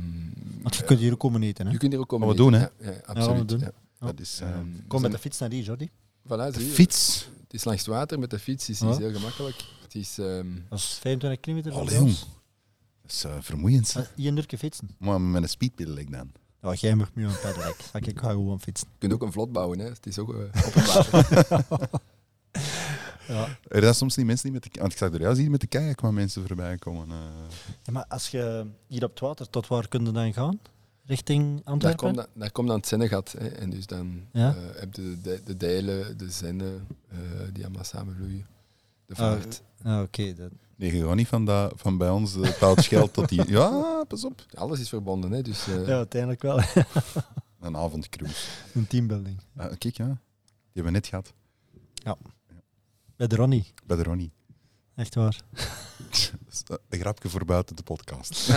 Want 0.62 0.76
je 0.76 0.84
kunt 0.84 0.98
hier 1.00 1.12
ook 1.12 1.18
komen 1.18 1.42
eten. 1.42 1.66
Hè? 1.66 1.72
je 1.72 1.78
kunt 1.78 1.92
hier 1.92 2.00
ook 2.00 2.08
komen. 2.08 2.26
Gaan 2.28 2.36
we 2.36 2.42
doen. 2.42 2.52
Ja, 2.60 2.70
ja, 2.80 3.00
absoluut. 3.04 3.48
doen. 3.48 3.58
Ja. 3.58 3.72
dat 3.98 4.20
is, 4.20 4.38
eh, 4.42 4.48
Ehm, 4.50 4.66
Kom 4.88 5.02
met 5.02 5.10
de 5.12 5.18
fiets 5.18 5.38
naar 5.38 5.48
die, 5.48 5.62
Jordi. 5.62 5.90
Voilà, 6.24 6.28
de 6.28 6.52
je. 6.52 6.60
fiets. 6.60 7.28
Het 7.42 7.54
is 7.54 7.64
langs 7.64 7.80
het 7.86 7.90
water 7.94 8.18
met 8.18 8.30
de 8.30 8.38
fiets, 8.38 8.68
is, 8.68 8.80
heel 8.80 9.12
gemakkelijk. 9.12 9.56
Het 9.82 9.94
is, 9.94 10.18
ehm, 10.18 10.46
Dat 10.68 10.78
is 10.78 10.98
25 11.00 11.40
kilometer. 11.40 11.72
Allee. 11.72 11.98
Dat 11.98 13.12
is 13.12 13.24
eh, 13.24 13.32
vermoeiend. 13.40 13.86
zeg. 13.88 14.02
Ah, 14.10 14.16
Hier 14.16 14.36
een 14.36 14.46
keer 14.46 14.58
fietsen. 14.58 14.88
Maar 14.98 15.20
met 15.20 15.42
een 15.42 15.48
speedpedelec 15.48 16.10
dan. 16.10 16.32
Ja, 16.64 16.72
jij 16.74 16.94
mag 16.94 17.10
nu 17.14 17.24
een 17.26 17.40
pedelec. 17.42 17.76
Ik 17.92 18.06
ik 18.06 18.18
ga 18.18 18.30
gewoon 18.30 18.60
fietsen. 18.60 18.88
je 18.92 18.98
kunt 18.98 19.12
ook 19.12 19.22
een 19.22 19.32
vlot 19.32 19.52
bouwen. 19.52 19.78
Hè. 19.78 19.84
Het 19.88 20.06
is 20.06 20.18
ook 20.18 20.28
op 20.28 20.48
het 20.52 20.86
water. 21.10 21.88
Ja. 23.28 23.58
Er 23.68 23.82
zijn 23.82 23.94
soms 23.94 24.14
die 24.14 24.24
mensen 24.24 24.44
die 24.44 24.60
met 24.60 24.72
de... 24.72 24.80
Want 24.80 24.92
ik 24.92 24.98
zag 24.98 25.12
er 25.12 25.20
juist 25.20 25.40
hier 25.40 25.50
met 25.50 25.60
de 25.60 25.66
kajak 25.66 26.02
maar 26.02 26.14
mensen 26.14 26.46
voorbij 26.46 26.76
komen. 26.76 27.10
eh. 27.10 27.16
Ja, 27.82 27.92
maar 27.92 28.04
als 28.08 28.28
je 28.28 28.66
hier 28.86 29.04
op 29.04 29.10
het 29.10 29.20
water, 29.20 29.50
tot 29.50 29.66
waar 29.66 29.88
kun 29.88 30.04
je 30.04 30.10
dan 30.12 30.32
gaan? 30.32 30.58
Richting 31.06 31.54
daar 31.56 31.64
Antwerpen? 31.72 31.98
komt 32.04 32.16
dan, 32.16 32.26
daar 32.34 32.50
komt 32.52 32.68
dan 32.68 32.76
het 32.76 32.86
Zennegat. 32.86 33.34
Hè. 33.38 33.48
En 33.48 33.70
dus 33.70 33.86
dan 33.86 34.20
Ja. 34.32 34.54
eh, 34.54 34.80
heb 34.80 34.94
je 34.94 35.02
de, 35.02 35.20
de, 35.22 35.40
de 35.44 35.56
dijlen, 35.56 36.18
de 36.18 36.30
zennen, 36.30 36.86
eh, 37.10 37.18
die 37.52 37.64
allemaal 37.64 37.84
samenvloeien. 37.84 38.46
De 39.06 39.12
Ah, 39.14 39.18
vaart. 39.18 39.62
Ah, 39.82 40.00
Oké, 40.02 40.34
dat- 40.34 40.50
Nee, 40.76 40.96
je 40.96 41.06
gaat 41.06 41.14
niet 41.14 41.28
van, 41.28 41.44
dat, 41.44 41.72
van 41.76 41.98
bij 41.98 42.10
ons 42.10 42.36
uh, 42.36 42.76
Scheld 42.76 43.12
tot 43.12 43.28
die... 43.28 43.50
Ja, 43.50 44.04
pas 44.08 44.24
op. 44.24 44.46
Alles 44.54 44.80
is 44.80 44.88
verbonden. 44.88 45.30
Hè. 45.30 45.42
Dus, 45.42 45.66
eh, 45.68 45.86
ja, 45.86 45.96
uiteindelijk 45.96 46.42
wel. 46.42 46.60
Een 47.60 47.76
avondcruise. 47.76 48.46
een 48.74 48.86
teambuilding. 48.86 49.40
Ah, 49.56 49.72
kijk, 49.78 49.96
ja. 49.96 50.04
Die 50.04 50.82
hebben 50.82 50.92
we 50.92 50.98
net 50.98 51.06
gehad. 51.06 51.32
Bij 53.16 53.26
de 53.26 53.36
Ronnie. 53.36 53.72
Bij 53.86 53.96
de 53.96 54.02
Ronnie. 54.02 54.32
Echt 54.94 55.14
waar. 55.14 55.40
Eh, 56.68 56.76
een 56.88 56.98
grapje 56.98 57.28
voor 57.28 57.44
buiten 57.44 57.76
de 57.76 57.82
podcast. 57.82 58.48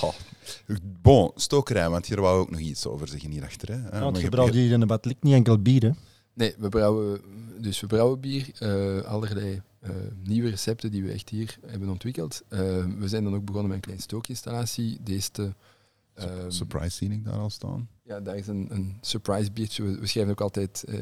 Ha. 0.00 0.12
Bon, 1.02 1.30
stokerij, 1.34 1.90
want 1.90 2.06
hier 2.06 2.20
wou 2.20 2.36
ik 2.36 2.42
ook 2.46 2.50
nog 2.50 2.60
iets 2.60 2.86
over 2.86 3.08
zeggen 3.08 3.30
hierachter. 3.30 3.68
Hè. 3.68 3.88
Eh, 3.88 3.92
Ja, 3.92 4.00
want 4.00 4.20
je 4.54 4.60
hier 4.60 4.72
in 4.72 4.80
de 4.80 4.86
Batlik 4.86 5.16
niet 5.20 5.34
enkel 5.34 5.58
bier, 5.58 5.82
hè? 5.82 5.90
Nee, 6.40 6.54
we 6.58 6.68
brouwen, 6.68 7.20
dus 7.58 7.80
we 7.80 7.86
brouwen 7.86 8.20
bier, 8.20 8.50
eh, 8.58 9.02
allerlei 9.04 9.62
eh, 9.80 9.90
nieuwe 10.24 10.50
recepten 10.50 10.90
die 10.90 11.02
we 11.02 11.12
echt 11.12 11.28
hier 11.28 11.58
hebben 11.66 11.88
ontwikkeld. 11.88 12.42
Eh, 12.48 12.58
we 12.98 13.08
zijn 13.08 13.24
dan 13.24 13.34
ook 13.34 13.44
begonnen 13.44 13.66
met 13.68 13.76
een 13.76 13.82
kleine 13.82 14.02
stookinstallatie. 14.02 14.98
Deze 15.02 15.30
te, 15.30 15.52
ehm, 16.14 16.50
Surprise 16.50 16.96
zie 16.96 17.10
ik 17.10 17.24
daar 17.24 17.38
al 17.38 17.50
staan. 17.50 17.88
ja, 18.02 18.20
daar 18.20 18.36
is 18.36 18.46
een, 18.46 18.66
een 18.70 18.98
surprise 19.00 19.52
biertje. 19.52 19.82
We, 19.82 19.98
we 19.98 20.06
schrijven 20.06 20.32
ook 20.32 20.40
altijd 20.40 20.84
eh, 20.84 20.98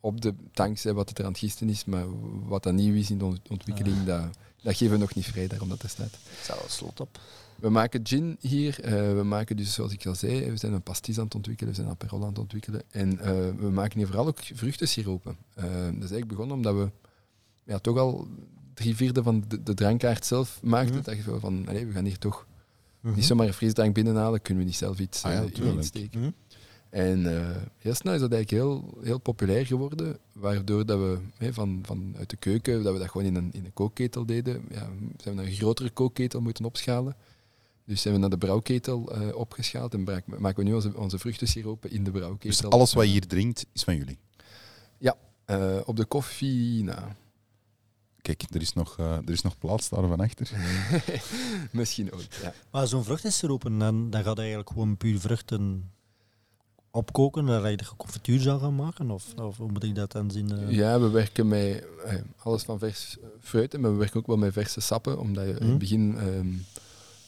op 0.00 0.20
de 0.20 0.34
tanks 0.52 0.82
hè, 0.82 0.92
wat 0.94 1.08
het 1.08 1.18
er 1.18 1.24
aan 1.24 1.30
het 1.30 1.40
gisten 1.40 1.68
is, 1.68 1.84
maar 1.84 2.04
wat 2.48 2.62
dan 2.62 2.74
nieuw 2.74 2.94
is 2.94 3.10
in 3.10 3.18
de 3.18 3.24
ont- 3.24 3.48
ontwikkeling, 3.48 3.96
Ah. 3.98 4.06
dat, 4.06 4.36
dat 4.62 4.76
geven 4.76 4.94
we 4.94 5.00
nog 5.00 5.14
niet 5.14 5.24
vrij, 5.26 5.46
daarom 5.46 5.68
dat 5.68 5.82
er 5.82 5.88
staat. 5.88 6.18
Zal 6.42 6.58
slot 6.68 7.00
op. 7.00 7.18
We 7.60 7.68
maken 7.68 8.00
gin 8.06 8.36
hier. 8.40 8.80
eh, 8.80 8.92
we 9.14 9.22
maken 9.22 9.56
dus, 9.56 9.72
zoals 9.74 9.92
ik 9.92 10.06
al 10.06 10.14
zei, 10.14 10.50
we 10.50 10.56
zijn 10.56 10.72
een 10.72 10.82
pastis 10.82 11.18
aan 11.18 11.24
het 11.24 11.34
ontwikkelen, 11.34 11.70
we 11.70 11.76
zijn 11.76 11.86
een 11.88 11.92
aperol 12.00 12.22
aan 12.22 12.28
het 12.28 12.38
ontwikkelen. 12.38 12.82
En 12.90 13.18
eh, 13.18 13.32
we 13.58 13.70
maken 13.70 13.98
hier 13.98 14.06
vooral 14.06 14.26
ook 14.26 14.38
vruchtensiropen. 14.54 15.36
Eh, 15.54 15.64
dat 15.64 15.72
is 15.82 16.10
eigenlijk 16.10 16.28
begonnen 16.28 16.56
omdat 16.56 16.74
we 16.74 16.90
ja, 17.64 17.78
toch 17.78 17.98
al 17.98 18.28
drie 18.74 18.96
vierde 18.96 19.22
van 19.22 19.44
de, 19.48 19.62
de 19.62 19.74
drankaart 19.74 20.26
zelf 20.26 20.60
maakten. 20.62 21.02
Dat 21.02 21.16
je 21.16 21.22
zo 21.22 21.38
van, 21.38 21.68
allee, 21.68 21.86
we 21.86 21.92
gaan 21.92 22.04
hier 22.04 22.18
toch 22.18 22.46
Mhm. 23.00 23.14
niet 23.14 23.24
zomaar 23.24 23.46
een 23.46 23.52
frisdrank 23.52 23.94
binnenhalen, 23.94 24.42
kunnen 24.42 24.62
we 24.62 24.68
niet 24.68 24.78
zelf 24.78 24.98
iets 24.98 25.22
Ah 25.24 25.32
ja, 25.32 25.62
insteken. 25.72 26.20
Mhm. 26.20 26.30
En 26.90 27.36
eh, 27.36 27.56
heel 27.78 27.94
snel 27.94 28.14
is 28.14 28.20
dat 28.20 28.32
eigenlijk 28.32 28.62
heel, 28.64 28.98
heel 29.02 29.18
populair 29.18 29.66
geworden, 29.66 30.18
waardoor 30.32 30.86
dat 30.86 30.98
we 30.98 31.18
hè, 31.36 31.52
van, 31.52 31.80
van 31.82 32.14
uit 32.18 32.30
de 32.30 32.36
keuken, 32.36 32.82
dat 32.82 32.92
we 32.92 32.98
dat 32.98 33.10
gewoon 33.10 33.26
in 33.26 33.34
een, 33.34 33.52
in 33.52 33.64
een 33.64 33.72
kookketel 33.72 34.26
deden. 34.26 34.64
Ja, 34.70 34.78
zijn 35.16 35.34
we 35.34 35.34
naar 35.34 35.44
een 35.44 35.52
grotere 35.52 35.90
kookketel 35.90 36.40
moeten 36.40 36.64
opschalen. 36.64 37.16
Dus 37.86 38.02
zijn 38.02 38.14
we 38.14 38.20
naar 38.20 38.30
de 38.30 38.38
brouwketel 38.38 39.12
eh, 39.14 39.36
opgeschaald 39.36 39.94
en 39.94 40.04
maken 40.04 40.56
we 40.56 40.62
nu 40.62 40.74
onze, 40.74 40.96
onze 40.96 41.18
vruchtensiropen 41.18 41.90
in 41.90 42.04
de 42.04 42.10
brouwketel. 42.10 42.50
Dus 42.50 42.64
alles 42.70 42.92
wat 42.92 43.04
je 43.04 43.10
hier 43.10 43.26
drinkt, 43.26 43.66
is 43.72 43.82
van 43.84 43.96
jullie. 43.96 44.18
Eh, 45.44 45.76
op 45.84 45.96
de 45.96 46.04
koffie, 46.04 46.84
nou, 46.84 47.00
Kijk, 48.22 48.42
er 48.50 48.60
is 48.60 48.72
nog, 48.72 48.98
eh, 48.98 49.16
er 49.16 49.30
is 49.30 49.42
nog 49.42 49.58
plaats 49.58 49.88
daar 49.88 50.06
van 50.08 50.20
achter. 50.20 50.50
misschien 51.72 52.14
ooit. 52.14 52.38
Ja. 52.42 52.54
Maar 52.70 52.86
zo'n 52.86 53.04
vruchtensiropen, 53.04 53.78
dan, 53.78 54.10
dan 54.10 54.22
gaat 54.22 54.38
eigenlijk 54.38 54.68
gewoon 54.70 54.96
puur 54.96 55.20
vruchten 55.20 55.90
opkoken, 56.90 57.46
dan 57.46 57.70
je 57.70 57.76
er 57.76 57.92
confituur 57.96 58.40
zou 58.40 58.60
gaan 58.60 58.74
maken? 58.74 59.10
Of, 59.10 59.34
of 59.34 59.56
hoe 59.56 59.70
moet 59.72 59.84
ik 59.84 59.94
dat 59.94 60.12
dan 60.12 60.30
zien? 60.30 60.52
eh? 60.58 60.70
Ja, 60.70 61.00
we 61.00 61.08
werken 61.10 61.48
met 61.48 61.86
eh, 62.04 62.14
alles 62.36 62.62
van 62.62 62.78
vers 62.78 63.16
fruiten, 63.40 63.80
maar 63.80 63.90
we 63.92 63.96
werken 63.98 64.20
ook 64.20 64.26
wel 64.26 64.36
met 64.36 64.52
verse 64.52 64.80
sappen, 64.80 65.18
omdat 65.18 65.44
je 65.44 65.50
in 65.50 65.56
Mhm. 65.62 65.68
het 65.68 65.78
begin 65.78 66.18
ehm 66.18 66.48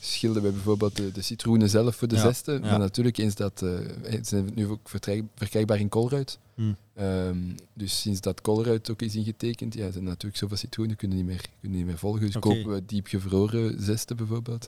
schilden 0.00 0.42
we 0.42 0.50
bijvoorbeeld 0.50 0.96
de, 0.96 1.12
de 1.12 1.22
citroenen 1.22 1.68
zelf 1.70 1.96
voor 1.96 2.08
de 2.08 2.14
Ja, 2.14 2.20
zesten, 2.20 2.54
ja. 2.62 2.70
maar 2.70 2.78
natuurlijk 2.78 3.18
eens 3.18 3.34
dat, 3.34 3.62
eh, 3.62 3.78
eh, 3.78 4.12
ze 4.12 4.18
zijn 4.22 4.50
nu 4.54 4.66
ook 4.66 4.88
verkrijgbaar 5.34 5.80
in 5.80 5.88
koolruit. 5.88 6.38
Hm. 6.54 6.72
Ehm, 6.94 7.38
dus 7.72 8.00
sinds 8.00 8.20
dat 8.20 8.40
koolruit 8.40 8.90
ook 8.90 9.02
is 9.02 9.14
ingetekend, 9.16 9.74
ja, 9.74 9.90
zijn 9.90 10.04
natuurlijk 10.04 10.36
zoveel 10.36 10.56
citroenen 10.56 10.96
kunnen 10.96 11.16
niet 11.16 11.26
meer, 11.26 11.44
kunnen 11.60 11.78
niet 11.78 11.86
meer 11.86 11.98
volgen. 11.98 12.20
Dus 12.20 12.38
kopen 12.38 12.68
we 12.72 12.82
diep 12.86 13.06
gevroren 13.06 13.82
zesten 13.82 14.16
bijvoorbeeld. 14.16 14.66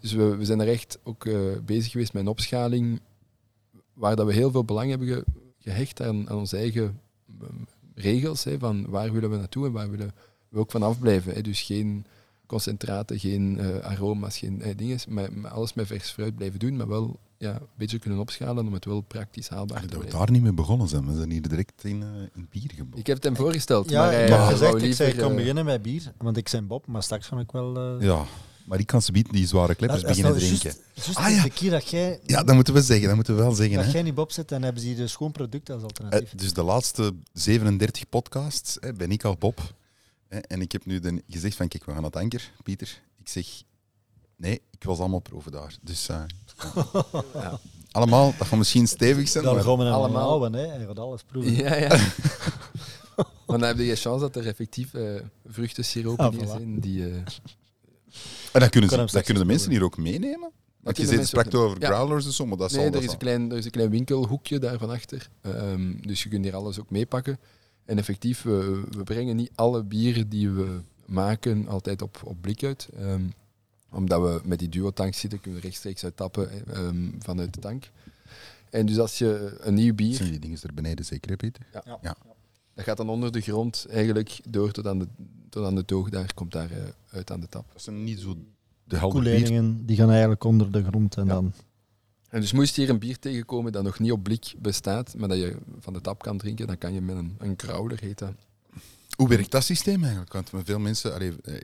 Dus 0.00 0.12
we, 0.12 0.36
we 0.36 0.44
zijn 0.44 0.60
er 0.60 0.68
echt 0.68 0.98
ook 1.02 1.26
eh, 1.26 1.38
bezig 1.64 1.90
geweest 1.92 2.12
met 2.12 2.22
een 2.22 2.28
opschaling 2.28 3.00
waar 3.94 4.16
dat 4.16 4.26
we 4.26 4.32
heel 4.32 4.50
veel 4.50 4.64
belang 4.64 4.90
hebben 4.90 5.08
ge- 5.08 5.24
gehecht 5.58 6.02
aan, 6.02 6.30
aan 6.30 6.36
onze 6.36 6.56
eigen 6.56 7.00
ehm, 7.40 7.52
regels. 7.94 8.44
Hè, 8.44 8.58
van 8.58 8.86
waar 8.88 9.12
willen 9.12 9.30
we 9.30 9.36
naartoe 9.36 9.66
en 9.66 9.72
waar 9.72 9.90
willen 9.90 10.14
we 10.48 10.58
ook 10.58 10.70
van 10.70 10.82
afblijven. 10.82 11.34
Hè. 11.34 11.40
Dus 11.42 11.60
geen 11.62 12.06
concentraten, 12.46 13.18
geen 13.18 13.58
eh, 13.58 13.78
aroma's, 13.90 14.38
geen 14.38 14.62
eh, 14.62 14.76
dingen, 14.76 14.98
maar, 15.08 15.32
maar 15.32 15.50
alles 15.50 15.74
met 15.74 15.86
vers 15.86 16.10
fruit 16.10 16.36
blijven 16.36 16.58
doen, 16.58 16.76
maar 16.76 16.88
wel 16.88 17.18
ja, 17.38 17.54
een 17.54 17.60
beetje 17.74 17.98
kunnen 17.98 18.18
opschalen 18.20 18.66
om 18.66 18.72
het 18.72 18.84
wel 18.84 19.00
praktisch 19.00 19.48
haalbaar 19.48 19.76
Ach, 19.76 19.82
te 19.82 19.88
dat 19.88 20.04
we 20.04 20.10
daar 20.10 20.30
niet 20.30 20.42
mee 20.42 20.52
begonnen 20.52 20.88
zijn. 20.88 21.06
We 21.10 21.16
zijn 21.16 21.30
hier 21.30 21.48
direct 21.48 21.84
in, 21.84 22.02
eh, 22.02 22.08
in 22.34 22.46
bier 22.50 22.70
gebogen. 22.74 22.98
Ik 22.98 23.06
heb 23.06 23.16
het 23.16 23.24
hem 23.24 23.36
voorgesteld, 23.36 23.90
Ja, 23.90 24.02
maar 24.04 24.12
hij 24.12 24.46
gezegd, 24.46 24.82
ik 24.82 24.94
zei, 24.94 25.10
ik 25.10 25.16
kan 25.18 25.34
beginnen 25.36 25.64
met 25.64 25.82
bier, 25.82 26.12
want 26.18 26.36
ik 26.36 26.48
ben 26.52 26.66
Bob, 26.66 26.86
maar 26.86 27.02
straks 27.02 27.26
ga 27.26 27.38
ik 27.38 27.52
wel... 27.52 27.76
eh, 27.98 28.06
Ja, 28.06 28.24
maar 28.64 28.78
ik 28.78 28.86
kan 28.86 29.02
ze 29.02 29.12
bieden 29.12 29.32
die 29.32 29.46
zware 29.46 29.74
kleppers 29.74 30.02
dat 30.02 30.10
is 30.10 30.16
beginnen 30.16 30.40
nou 30.42 30.58
drinken. 30.58 30.80
juist 30.94 31.16
Ah, 31.18 31.30
ja. 31.30 31.42
de 31.42 31.50
keer 31.50 31.70
dat 31.70 31.88
jij, 31.88 32.20
Ja, 32.26 32.42
dat 32.42 32.54
moeten 32.54 32.74
we 32.74 32.82
zeggen. 32.82 33.06
Dat 33.06 33.14
moeten 33.14 33.36
we 33.36 33.42
wel 33.42 33.52
zeggen. 33.52 33.76
dat 33.76 33.84
Hè. 33.84 33.90
jij 33.90 34.02
niet 34.02 34.14
Bob 34.14 34.32
zet, 34.32 34.48
dan 34.48 34.62
hebben 34.62 34.82
ze 34.82 34.88
hier 34.88 35.00
een 35.00 35.08
schoon 35.08 35.32
product 35.32 35.70
als 35.70 35.82
alternatief. 35.82 36.30
dus 36.34 36.52
de 36.52 36.62
laatste 36.62 37.14
37 37.32 38.08
podcasts 38.08 38.76
hè, 38.80 38.92
ben 38.92 39.10
ik 39.10 39.24
al 39.24 39.36
Bob. 39.38 39.74
En 40.28 40.60
ik 40.60 40.72
heb 40.72 40.86
nu 40.86 40.98
de, 41.00 41.22
gezegd 41.28 41.56
van, 41.56 41.68
kijk, 41.68 41.84
we 41.84 41.92
gaan 41.92 42.00
naar 42.02 42.10
het 42.10 42.20
anker, 42.20 42.52
Pieter. 42.62 43.02
Ik 43.20 43.28
zeg, 43.28 43.46
nee, 44.36 44.62
ik 44.70 44.84
was 44.84 44.98
allemaal 44.98 45.18
proeven 45.20 45.52
daar. 45.52 45.76
Dus 45.82 46.08
eh, 46.08 46.22
Ja. 47.34 47.58
allemaal, 47.90 48.34
dat 48.38 48.46
gaat 48.46 48.58
misschien 48.58 48.86
stevig 48.88 49.28
zijn, 49.28 49.44
Dan 49.44 49.54
maar 49.54 49.64
gaan 49.64 49.78
we 49.78 49.84
allemaal- 49.84 50.28
houden, 50.28 50.52
hè. 50.52 50.66
Hij 50.66 50.86
gaat 50.86 50.98
alles 50.98 51.22
proeven. 51.22 51.52
Ja, 51.54 51.74
ja. 51.76 51.88
maar 53.46 53.58
dan 53.58 53.62
heb 53.62 53.78
je 53.78 53.96
chance 53.96 54.20
dat 54.20 54.36
er 54.36 54.46
effectief 54.46 54.94
eh 54.94 55.20
vruchtensiropen 55.46 56.24
Ah, 56.24 56.34
voilà. 56.34 56.46
zijn 56.46 56.80
die... 56.80 57.04
eh, 57.04 57.16
en 58.52 58.60
dat 58.60 58.68
kunnen, 58.70 58.90
ze, 58.90 58.96
dat 58.96 59.22
kunnen 59.24 59.42
de 59.42 59.48
mensen 59.48 59.70
hier 59.70 59.82
ook 59.84 59.96
meenemen. 59.96 60.50
Want 60.80 60.96
je 60.96 61.06
zit 61.06 61.26
sprak 61.26 61.54
over. 61.54 61.80
Ja. 61.80 61.94
growlers 61.94 62.26
en 62.26 62.32
zo, 62.32 62.46
maar 62.46 62.56
dat 62.56 62.70
zal 62.70 62.80
nee, 62.80 62.90
dat 62.90 63.00
er 63.00 63.06
is, 63.06 63.12
een 63.12 63.18
klein, 63.18 63.50
er 63.50 63.56
is 63.56 63.64
een 63.64 63.70
klein 63.70 63.90
winkelhoekje 63.90 64.58
daar 64.58 64.78
van 64.78 64.90
achter. 64.90 65.28
Ehm, 65.40 65.94
dus 66.00 66.22
je 66.22 66.28
kunt 66.28 66.44
hier 66.44 66.54
alles 66.54 66.80
ook 66.80 66.90
meepakken. 66.90 67.38
En 67.86 67.98
effectief, 67.98 68.42
we, 68.42 68.82
we 68.90 69.02
brengen 69.02 69.36
niet 69.36 69.50
alle 69.54 69.82
bieren 69.84 70.28
die 70.28 70.50
we 70.50 70.80
maken 71.04 71.68
altijd 71.68 72.02
op, 72.02 72.20
op 72.24 72.40
blik 72.40 72.64
uit. 72.64 72.88
Ehm, 72.96 73.22
omdat 73.90 74.20
we 74.22 74.40
met 74.48 74.58
die 74.58 74.68
duotank 74.68 75.14
zitten, 75.14 75.40
kunnen 75.40 75.60
we 75.60 75.66
rechtstreeks 75.66 76.04
uittappen 76.04 76.66
ehm, 76.66 77.10
vanuit 77.18 77.54
de 77.54 77.60
tank. 77.60 77.90
En 78.70 78.86
dus 78.86 78.98
als 78.98 79.18
je 79.18 79.56
een 79.60 79.74
nieuw 79.74 79.94
bier... 79.94 80.14
Zijn 80.14 80.30
die 80.30 80.38
dingen 80.38 80.58
er 80.62 80.74
beneden 80.74 81.04
zeker, 81.04 81.30
hè, 81.30 81.36
Pieter? 81.36 81.66
Dat 82.74 82.84
gaat 82.84 82.96
dan 82.96 83.08
onder 83.08 83.32
de 83.32 83.40
grond 83.40 83.86
eigenlijk 83.90 84.40
door 84.48 84.72
tot 84.72 84.86
aan 84.86 84.98
de, 84.98 85.06
tot 85.48 85.64
aan 85.66 85.74
de 85.74 85.84
toog. 85.84 86.08
Daar 86.08 86.34
komt 86.34 86.52
daar 86.52 86.70
eh, 86.70 86.78
uit 87.10 87.30
aan 87.30 87.40
de 87.40 87.48
tap. 87.48 87.64
Dat 87.72 87.82
zijn 87.82 88.04
niet 88.04 88.20
zo 88.20 88.36
de 88.84 88.96
helder 88.96 89.22
bier. 89.22 89.32
Koeleringen, 89.32 89.86
die 89.86 89.96
gaan 89.96 90.10
eigenlijk 90.10 90.44
onder 90.44 90.72
de 90.72 90.84
grond 90.84 91.16
en 91.16 91.26
Ja. 91.26 91.32
dan... 91.32 91.52
En 92.36 92.42
dus 92.42 92.52
moest 92.52 92.76
hier 92.76 92.90
een 92.90 92.98
bier 92.98 93.18
tegenkomen 93.18 93.72
dat 93.72 93.82
nog 93.82 93.98
niet 93.98 94.12
op 94.12 94.22
blik 94.22 94.54
bestaat, 94.58 95.14
maar 95.16 95.28
dat 95.28 95.38
je 95.38 95.56
van 95.80 95.92
de 95.92 96.00
tap 96.00 96.22
kan 96.22 96.38
drinken, 96.38 96.66
dan 96.66 96.78
kan 96.78 96.92
je 96.92 97.00
met 97.00 97.16
een, 97.16 97.34
een 97.38 97.54
growler 97.56 98.00
heet 98.00 98.18
dat. 98.18 98.34
Hoe 99.16 99.28
werkt 99.28 99.50
dat 99.50 99.64
systeem 99.64 100.02
eigenlijk? 100.02 100.32
Want 100.32 100.50
veel 100.64 100.78
mensen, 100.78 101.14
allee, 101.14 101.32
eh, 101.42 101.54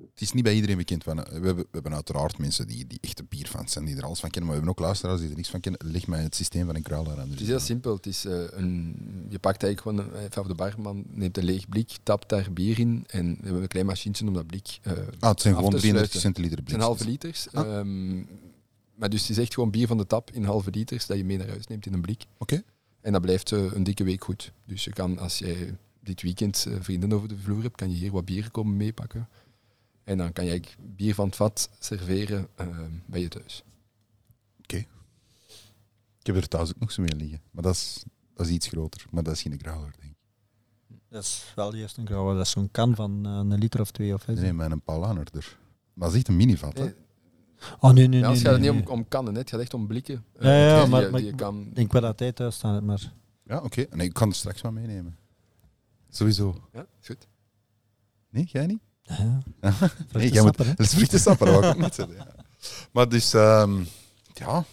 het 0.00 0.20
is 0.20 0.32
niet 0.32 0.44
bij 0.44 0.54
iedereen 0.54 0.76
bekend. 0.76 1.04
eh, 1.06 1.14
We 1.14 1.22
hebben, 1.32 1.56
we 1.56 1.66
hebben 1.70 1.94
uiteraard 1.94 2.38
mensen 2.38 2.66
die, 2.66 2.86
die 2.86 2.98
echte 3.00 3.24
bierfans 3.28 3.72
zijn, 3.72 3.84
die 3.84 3.96
er 3.96 4.04
alles 4.04 4.20
van 4.20 4.30
kennen, 4.30 4.50
maar 4.50 4.60
we 4.60 4.66
hebben 4.66 4.82
ook 4.82 4.88
luisteraars 4.88 5.20
die 5.20 5.30
er 5.30 5.36
niks 5.36 5.50
van 5.50 5.60
kennen. 5.60 5.80
Leg 5.84 6.06
mij 6.06 6.22
het 6.22 6.34
systeem 6.34 6.66
van 6.66 6.74
een 6.74 6.82
kruiler 6.82 7.18
aan. 7.20 7.30
Het 7.30 7.40
is 7.40 7.46
heel 7.46 7.60
simpel. 7.60 7.94
Het 7.96 8.06
is, 8.06 8.24
eh, 8.24 8.32
een, 8.50 8.96
je 9.28 9.38
pakt 9.38 9.62
eigenlijk 9.62 9.98
gewoon, 9.98 10.22
een, 10.22 10.30
van 10.32 10.48
de 10.48 10.54
barman 10.54 11.04
neemt 11.10 11.36
een 11.38 11.44
leeg 11.44 11.68
blik, 11.68 11.90
tapt 12.02 12.28
daar 12.28 12.52
bier 12.52 12.78
in 12.78 13.04
en 13.06 13.26
we 13.36 13.42
hebben 13.44 13.62
een 13.62 13.68
klein 13.68 13.86
machientje 13.86 14.26
om 14.26 14.34
dat 14.34 14.46
blik 14.46 14.78
Ah, 15.18 15.30
het 15.30 15.40
zijn 15.40 15.54
gewoon 15.54 15.70
te 15.70 15.76
33 15.76 15.80
sluiten. 15.80 16.20
centiliter 16.20 16.58
Het 16.58 16.68
zijn 16.68 16.80
halve 16.80 17.04
liters. 17.04 17.46
Ah. 17.52 17.78
ehm, 17.78 18.22
maar 18.98 19.08
dus 19.10 19.20
het 19.20 19.30
is 19.30 19.38
echt 19.38 19.54
gewoon 19.54 19.70
bier 19.70 19.86
van 19.86 19.96
de 19.96 20.06
tap 20.06 20.30
in 20.30 20.44
halve 20.44 20.70
liters 20.70 21.06
dat 21.06 21.16
je 21.16 21.24
mee 21.24 21.36
naar 21.38 21.48
huis 21.48 21.66
neemt 21.66 21.86
in 21.86 21.92
een 21.92 22.00
blik. 22.00 22.24
Oké. 22.38 22.62
En 23.00 23.12
dat 23.12 23.20
blijft 23.22 23.52
eh, 23.52 23.72
een 23.72 23.84
dikke 23.84 24.04
week 24.04 24.24
goed. 24.24 24.52
Dus 24.64 24.84
je 24.84 24.92
kan, 24.92 25.18
als 25.18 25.38
jij 25.38 25.76
dit 26.00 26.22
weekend 26.22 26.66
eh, 26.68 26.76
vrienden 26.80 27.12
over 27.12 27.28
de 27.28 27.38
vloer 27.38 27.62
hebt, 27.62 27.76
kan 27.76 27.90
je 27.90 27.96
hier 27.96 28.12
wat 28.12 28.24
bier 28.24 28.50
komen 28.50 28.76
meepakken. 28.76 29.28
En 30.04 30.18
dan 30.18 30.32
kan 30.32 30.44
je 30.44 30.50
eigenlijk 30.50 30.80
bier 30.96 31.14
van 31.14 31.26
het 31.26 31.36
vat 31.36 31.70
serveren 31.78 32.48
eh, 32.54 32.66
bij 33.06 33.20
je 33.20 33.28
thuis. 33.28 33.62
Ik 36.20 36.34
heb 36.34 36.36
er 36.36 36.48
thuis 36.48 36.68
ook 36.70 36.78
nog 36.80 36.92
zo 36.92 37.02
mee 37.02 37.16
liggen. 37.16 37.40
Maar 37.50 37.62
dat 37.62 37.74
is, 37.74 38.04
dat 38.34 38.46
is 38.46 38.52
iets 38.52 38.66
groter. 38.66 39.04
Maar 39.10 39.22
dat 39.22 39.34
is 39.34 39.42
geen 39.42 39.58
growler, 39.60 39.92
denk 40.00 40.12
ik. 40.12 40.16
Dat 41.08 41.22
is 41.22 41.52
wel 41.54 41.74
juist 41.74 41.96
een 41.96 42.06
grauwe. 42.06 42.34
Dat 42.34 42.44
is 42.46 42.50
zo'n 42.50 42.70
kan 42.70 42.94
van 42.94 43.26
eh, 43.26 43.32
een 43.32 43.58
liter 43.58 43.80
of 43.80 43.90
twee 43.90 44.14
of 44.14 44.26
Nee, 44.26 44.36
vijf. 44.36 44.48
nee, 44.48 44.56
met 44.56 44.70
een 44.70 44.80
Paulaner 44.82 45.26
er. 45.32 45.58
Maar 45.94 46.04
dat 46.06 46.10
is 46.10 46.16
echt 46.16 46.28
een 46.28 46.36
minivat, 46.36 46.78
hè? 46.78 46.84
Nee, 46.84 46.94
Oh 47.80 47.92
nee, 47.92 48.06
nee, 48.08 48.20
ja, 48.20 48.26
nee. 48.26 48.36
het 48.36 48.46
gaat 48.46 48.58
nee, 48.60 48.70
niet 48.70 48.80
nee. 48.80 48.90
om, 48.92 48.98
om 48.98 49.08
kannen, 49.08 49.32
hè. 49.34 49.40
het 49.40 49.50
gaat 49.50 49.60
echt 49.60 49.74
om 49.74 49.86
blikken. 49.86 50.24
Eh, 50.38 50.44
Ja, 50.48 50.66
ja, 50.68 50.80
die, 50.80 50.90
maar- 50.90 51.02
je- 51.02 51.08
maar 51.10 51.16
die 51.20 51.26
je 51.26 51.32
ik- 51.32 51.38
kan, 51.38 51.66
Ik 51.68 51.74
denk 51.74 51.92
wel 51.92 52.00
dat 52.02 52.18
hij 52.18 52.32
thuis 52.32 52.54
staat, 52.54 52.82
maar... 52.82 53.12
Ja, 53.44 53.60
oké. 53.62 53.86
Nee, 53.90 54.06
ik 54.06 54.12
kan 54.12 54.28
er 54.28 54.34
straks 54.34 54.60
wel 54.60 54.72
meenemen. 54.72 55.16
Sowieso. 56.10 56.68
ja, 56.72 56.86
is 57.00 57.06
goed. 57.06 57.26
Nee, 58.30 58.44
jij 58.52 58.66
niet? 58.66 58.80
Ja, 59.02 59.40
Nee, 60.12 60.30
jij 60.32 60.42
moet... 60.42 60.56
Dat 60.56 60.78
is 60.78 60.94
vruchtensapper, 60.94 61.46
dat 61.46 61.64
ik 61.64 61.70
ook 61.70 61.78
niet 61.78 61.94
zeggen. 61.94 62.14
Ja. 62.16 62.26
Maar 62.92 63.08
dus, 63.08 63.34
ehm, 63.34 63.82
ja... 64.34 64.64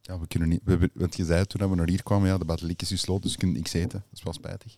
Ja, 0.00 0.18
we 0.18 0.26
kunnen 0.26 0.48
niet... 0.48 0.60
We, 0.64 0.70
hebben- 0.70 0.90
want 0.94 1.16
je 1.16 1.24
zei 1.24 1.44
toen 1.46 1.60
dat 1.60 1.70
we 1.70 1.76
naar 1.76 1.88
hier 1.88 2.02
kwamen, 2.02 2.28
ja, 2.28 2.38
de 2.38 2.44
bateliek 2.44 2.82
is 2.82 2.88
gesloten, 2.88 3.22
dus 3.22 3.32
we 3.32 3.38
kunnen 3.38 3.56
niks 3.56 3.72
eten. 3.72 3.98
Dat 4.08 4.18
is 4.18 4.22
wel 4.22 4.32
spijtig. 4.32 4.76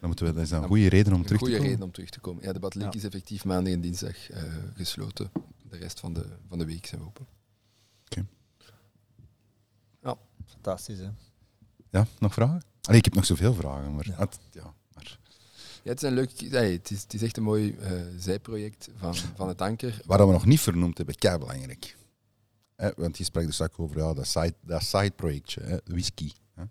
Dan 0.00 0.08
moeten 0.08 0.26
we... 0.26 0.32
Dat 0.32 0.42
is 0.42 0.50
een 0.50 0.64
goede 0.66 0.88
reden 0.88 1.12
om 1.12 1.22
terug 1.22 1.38
te 1.38 1.44
goede 1.44 1.54
komen. 1.56 1.70
reden 1.70 1.84
om 1.84 1.92
terug 1.92 2.10
te 2.10 2.20
komen. 2.20 2.42
Ja, 2.42 2.52
de 2.52 2.58
Bateliek 2.58 2.92
Ja. 2.92 2.98
is 2.98 3.04
effectief 3.04 3.44
maandag 3.44 3.72
en 3.72 3.80
dinsdag 3.80 4.30
eh, 4.30 4.42
gesloten. 4.76 5.30
De 5.70 5.76
rest 5.76 6.00
van 6.00 6.12
de, 6.12 6.26
van 6.48 6.58
de 6.58 6.64
week 6.64 6.86
zijn 6.86 7.00
we 7.00 7.06
open. 7.06 7.26
Fantastisch, 10.46 10.98
hè? 10.98 11.08
Ja, 11.90 12.06
nog 12.18 12.32
vragen? 12.32 12.62
Allee, 12.82 12.98
ik 12.98 13.04
heb 13.04 13.14
nog 13.14 13.26
zoveel 13.26 13.54
vragen, 13.54 13.94
maar... 13.94 14.06
Ja. 14.08 14.14
het- 14.18 14.38
ja, 14.52 14.74
maar 14.94 15.18
Ja, 15.82 15.90
het 15.90 16.02
is 16.02 16.08
een 16.08 16.14
leuk... 16.14 16.40
nee, 16.50 16.72
het, 16.76 16.90
is, 16.90 17.02
het 17.02 17.14
is 17.14 17.22
echt 17.22 17.36
een 17.36 17.42
mooi 17.42 17.76
eh, 17.76 18.02
zijproject 18.18 18.88
van, 18.96 19.14
van 19.14 19.48
het 19.48 19.60
Anker. 19.62 20.00
Waar 20.04 20.26
we 20.26 20.32
nog 20.32 20.44
niet 20.46 20.60
vernoemd 20.60 20.96
hebben, 20.96 21.14
kei 21.14 21.38
belangrijk. 21.38 21.96
Hè, 22.76 22.90
want 22.96 23.18
je 23.18 23.24
spreekt 23.24 23.48
er 23.48 23.54
straks 23.54 23.76
over 23.78 23.98
ja, 23.98 24.14
dat, 24.14 24.26
side, 24.26 24.54
dat 24.62 24.82
sideprojectje, 24.82 25.60
hè, 25.62 25.76
whisky. 25.84 26.32
Hè. 26.54 26.64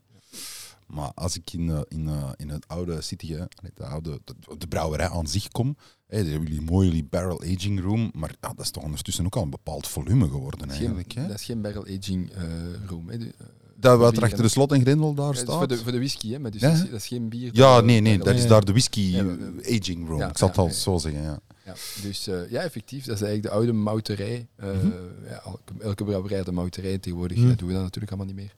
Maar 0.88 1.12
als 1.13 1.36
ik 1.36 1.53
in, 1.53 1.69
eh, 1.69 1.81
in, 1.88 2.07
eh, 2.07 2.31
in 2.36 2.49
het 2.49 2.67
oude 2.67 3.01
city, 3.01 3.36
de, 3.73 3.86
oude, 3.86 4.21
de, 4.23 4.57
de 4.57 4.67
brouwerij 4.67 5.10
aan 5.10 5.27
zich 5.27 5.47
kom, 5.47 5.77
daar 6.08 6.20
hebben 6.26 6.43
jullie 6.48 6.62
mooi 6.72 6.88
jullie 6.88 7.04
barrel 7.10 7.41
aging 7.41 7.82
room, 7.82 8.12
maar 8.13 8.36
ja, 8.41 8.48
dat 8.56 8.65
is 8.65 8.72
toch 8.72 8.84
ondertussen 8.84 9.26
ook 9.26 9.36
al 9.36 9.43
een 9.43 9.50
bepaald 9.50 9.88
volume 9.88 10.28
geworden 10.30 10.70
eigenlijk. 10.70 11.13
geen, 11.13 11.22
Hè. 11.24 11.28
dat 11.30 11.39
is 11.39 11.46
geen 11.46 11.62
barrel 11.62 11.86
aging 11.98 12.32
eh, 12.32 12.43
room. 12.88 13.10
Hè. 13.10 13.17
De, 13.17 13.26
eh, 13.26 13.46
Dat 13.76 14.00
wat 14.00 14.17
er 14.17 14.24
achter 14.24 14.41
de 14.41 14.48
slot 14.48 14.72
en 14.72 14.82
grendel 14.82 15.13
daar 15.13 15.36
staat. 15.36 15.58
voor, 15.58 15.67
de, 15.67 15.78
voor 15.78 15.91
de 15.91 15.98
whisky, 15.98 16.32
hè, 16.32 16.39
maar 16.39 16.52
dus 16.52 16.62
Ja, 16.62 16.67
dat, 16.67 16.78
is, 16.78 16.84
hè? 16.84 16.89
dat 16.89 17.00
is 17.00 17.08
geen 17.08 17.30
bier. 17.30 17.50
Ja, 17.54 17.82
nee, 17.82 18.00
nee, 18.00 18.17
dat- 18.17 18.36
is 18.36 18.48
daar 18.48 18.65
de 18.65 18.72
whisky 18.72 19.02
Ja, 19.02 19.26
aging 19.62 20.08
room. 20.08 20.22
Ik 20.22 20.38
zal 20.38 20.48
het 20.48 20.58
al 20.58 20.70
zo 20.70 20.98
zeggen, 20.98 21.22
ja. 21.22 21.39
Ja, 21.65 21.74
dus 22.02 22.28
eh, 22.28 22.50
ja, 22.50 22.62
effectief, 22.62 23.06
dat 23.06 23.15
is 23.15 23.22
eigenlijk 23.22 23.54
de 23.54 23.60
oude 23.60 23.74
mouterij. 23.74 24.48
Mhm. 24.60 24.88
ja, 25.30 25.43
elke, 25.80 26.04
brouwerij 26.04 26.38
had 26.38 26.48
een 26.48 26.54
mouterij 26.54 26.98
tegenwoordig, 26.98 27.38
Mhm. 27.38 27.48
dat 27.48 27.58
doen 27.58 27.67
we 27.67 27.74
dat 27.74 27.84
natuurlijk 27.84 28.13
allemaal 28.13 28.34
niet 28.34 28.43
meer. 28.43 28.56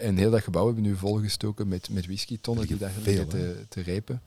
En 0.00 0.16
heel 0.16 0.30
dat 0.30 0.42
gebouw 0.42 0.64
hebben 0.66 0.82
we 0.82 0.88
nu 0.88 0.96
volgestoken 0.96 1.68
met, 1.68 1.88
met 1.90 2.06
whisky-tonnen 2.06 2.66
die 2.66 2.76
daar 2.76 2.92
te, 3.04 3.56
te 3.68 3.80
rijpen. 3.80 4.22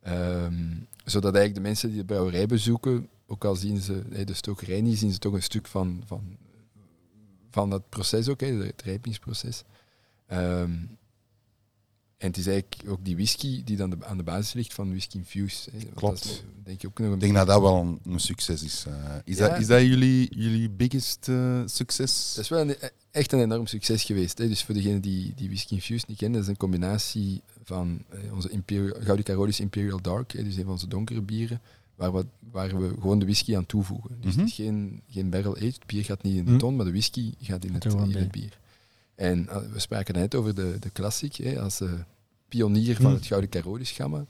Ehm, 0.00 0.76
zodat 1.04 1.34
eigenlijk 1.34 1.54
de 1.54 1.60
mensen 1.60 1.88
die 1.88 1.98
de 1.98 2.04
brouwerij 2.04 2.46
bezoeken, 2.46 3.08
ook 3.26 3.44
al 3.44 3.56
zien 3.56 3.78
ze 3.78 4.02
eh, 4.12 4.26
de 4.26 4.34
stokerij 4.34 4.80
niet, 4.80 4.98
zien 4.98 5.12
ze 5.12 5.18
toch 5.18 5.32
een 5.32 5.42
stuk 5.42 5.66
van, 5.66 6.02
van, 6.06 6.36
van 7.50 7.70
dat 7.70 7.88
proces 7.88 8.28
ook, 8.28 8.40
het 8.40 8.82
rijpingsproces. 8.82 9.64
Ehm, 10.26 10.70
en 12.20 12.26
het 12.26 12.36
is 12.36 12.46
eigenlijk 12.46 12.90
ook 12.90 13.04
die 13.04 13.14
whisky 13.14 13.64
die 13.64 13.76
dan 13.76 13.90
de- 13.90 14.04
aan 14.04 14.16
de 14.16 14.22
basis 14.22 14.52
ligt 14.52 14.74
van 14.74 14.88
whisky 14.90 15.16
infused. 15.16 15.72
hè. 15.72 15.78
Want 15.78 15.94
Klopt. 15.94 16.24
Is, 16.24 16.30
eh, 16.30 16.44
denk 16.64 16.82
ik 16.82 16.88
ook 16.88 16.98
nog 16.98 17.06
een 17.08 17.14
Ik 17.14 17.20
denk 17.20 17.34
dat 17.34 17.46
dat 17.46 17.60
wel 17.60 17.76
een, 17.80 17.98
een 18.12 18.20
succes 18.20 18.62
is. 18.62 18.84
eh. 18.88 18.94
is, 19.24 19.36
Ja. 19.36 19.48
dat, 19.48 19.60
is 19.60 19.66
dat 19.66 19.80
jullie, 19.80 20.28
jullie 20.36 20.70
biggest 20.70 21.28
eh, 21.28 21.62
succes? 21.66 22.32
Dat 22.34 22.44
is 22.44 22.50
wel 22.50 22.60
een, 22.60 22.76
echt 23.10 23.32
een 23.32 23.40
enorm 23.40 23.66
succes 23.66 24.04
geweest. 24.04 24.38
Hè. 24.38 24.48
Dus 24.48 24.64
voor 24.64 24.74
degenen 24.74 25.00
die, 25.00 25.32
die 25.36 25.48
Whisky 25.48 25.74
Infused 25.74 26.08
niet 26.08 26.18
kennen, 26.18 26.36
dat 26.38 26.46
is 26.48 26.54
een 26.54 26.60
combinatie 26.60 27.42
van 27.64 28.02
onze 28.32 28.48
Imperial, 28.50 29.00
Gouden 29.00 29.24
Carolus 29.24 29.60
Imperial 29.60 30.00
Dark, 30.02 30.32
hè, 30.32 30.44
dus 30.44 30.56
een 30.56 30.62
van 30.62 30.72
onze 30.72 30.88
donkere 30.88 31.20
bieren, 31.22 31.60
waar 31.94 32.12
we, 32.12 32.26
waar 32.50 32.80
we 32.80 32.88
gewoon 33.00 33.18
de 33.18 33.24
whisky 33.24 33.56
aan 33.56 33.66
toevoegen. 33.66 34.16
Dus 34.20 34.30
Mhm. 34.32 34.40
het 34.40 34.48
is 34.48 34.54
geen, 34.54 35.02
geen 35.10 35.30
barrel 35.30 35.56
aged, 35.56 35.74
het 35.74 35.86
bier 35.86 36.04
gaat 36.04 36.22
niet 36.22 36.36
in 36.36 36.44
de 36.44 36.50
Mhm. 36.50 36.58
ton, 36.60 36.76
maar 36.76 36.84
de 36.84 36.90
whisky 36.90 37.32
gaat 37.40 37.64
in 37.64 37.74
het, 37.74 37.84
er 37.84 38.16
in 38.16 38.28
bier. 38.30 38.58
En 39.20 39.48
eh, 39.48 39.56
we 39.72 39.78
spraken 39.78 40.14
net 40.14 40.34
over 40.34 40.54
de, 40.54 40.76
de 40.80 40.90
Classic, 40.92 41.34
hè, 41.34 41.60
als 41.60 41.80
eh, 41.80 41.92
pionier 42.48 42.96
van 42.96 43.04
Mhm. 43.04 43.14
het 43.14 43.26
Gouden 43.26 43.50
Carolus 43.50 43.90
gamma. 43.90 44.24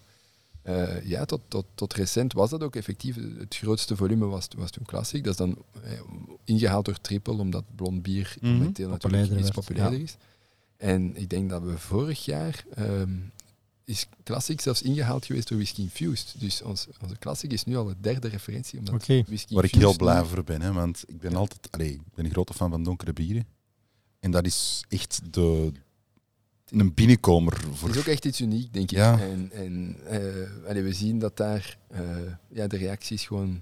Eh, 0.62 1.06
ja, 1.06 1.24
tot, 1.24 1.40
tot, 1.48 1.64
tot 1.74 1.94
recent 1.94 2.32
was 2.32 2.50
dat 2.50 2.62
ook 2.62 2.76
effectief. 2.76 3.16
Het 3.38 3.56
grootste 3.56 3.96
volume 3.96 4.26
was, 4.26 4.48
was 4.56 4.70
toen 4.70 4.84
Classic. 4.84 5.24
Dat 5.24 5.32
is 5.32 5.38
dan 5.38 5.56
eh, 5.82 6.00
ingehaald 6.44 6.84
door 6.84 7.00
Triple, 7.00 7.38
omdat 7.38 7.64
blond 7.74 8.02
bier 8.02 8.36
Mhm. 8.40 8.52
momenteel 8.52 8.88
natuurlijk 8.88 9.02
Populairder 9.02 9.36
iets 9.38 9.42
werd, 9.54 9.66
populairder 9.66 9.98
ja. 9.98 10.04
is. 10.04 10.16
En 10.76 11.16
ik 11.16 11.30
denk 11.30 11.50
dat 11.50 11.62
we 11.62 11.78
vorig 11.78 12.24
jaar 12.24 12.64
ehm, 12.74 13.10
is 13.84 14.06
Classic 14.24 14.60
zelfs 14.60 14.82
ingehaald 14.82 15.24
geweest 15.24 15.48
door 15.48 15.58
Whisky 15.58 15.80
Infused. 15.80 16.34
Dus 16.38 16.62
ons, 16.62 16.86
onze 17.02 17.18
Classic 17.18 17.52
is 17.52 17.64
nu 17.64 17.76
al 17.76 17.84
de 17.84 17.94
derde 18.00 18.28
referentie, 18.28 18.78
omdat 18.78 18.94
Oké. 18.94 19.22
Whisky 19.26 19.54
Waar 19.54 19.64
ik 19.64 19.74
heel 19.74 19.96
blij 19.96 20.24
voor 20.24 20.44
ben, 20.44 20.62
hè, 20.62 20.72
want 20.72 21.04
ik 21.06 21.18
ben 21.20 21.34
altijd 21.34 21.68
allee, 21.70 21.92
ik 21.92 22.00
ben 22.14 22.24
een 22.24 22.30
grote 22.30 22.54
fan 22.54 22.70
van 22.70 22.84
donkere 22.84 23.12
bieren. 23.12 23.46
En 24.20 24.30
dat 24.30 24.46
is 24.46 24.84
echt 24.88 25.20
de, 25.32 25.72
een 26.68 26.94
binnenkomer 26.94 27.60
voor. 27.72 27.88
Het 27.88 27.96
is 27.96 28.02
ook 28.02 28.08
echt 28.08 28.24
iets 28.24 28.40
uniek, 28.40 28.72
denk 28.72 28.90
ik. 28.90 28.96
Ja. 28.96 29.20
En, 29.20 29.50
en 29.52 29.96
eh, 30.06 30.68
allee, 30.68 30.82
we 30.82 30.92
zien 30.92 31.18
dat 31.18 31.36
daar 31.36 31.78
eh, 31.88 32.00
ja, 32.48 32.66
de 32.66 32.76
reacties 32.76 33.26
gewoon 33.26 33.60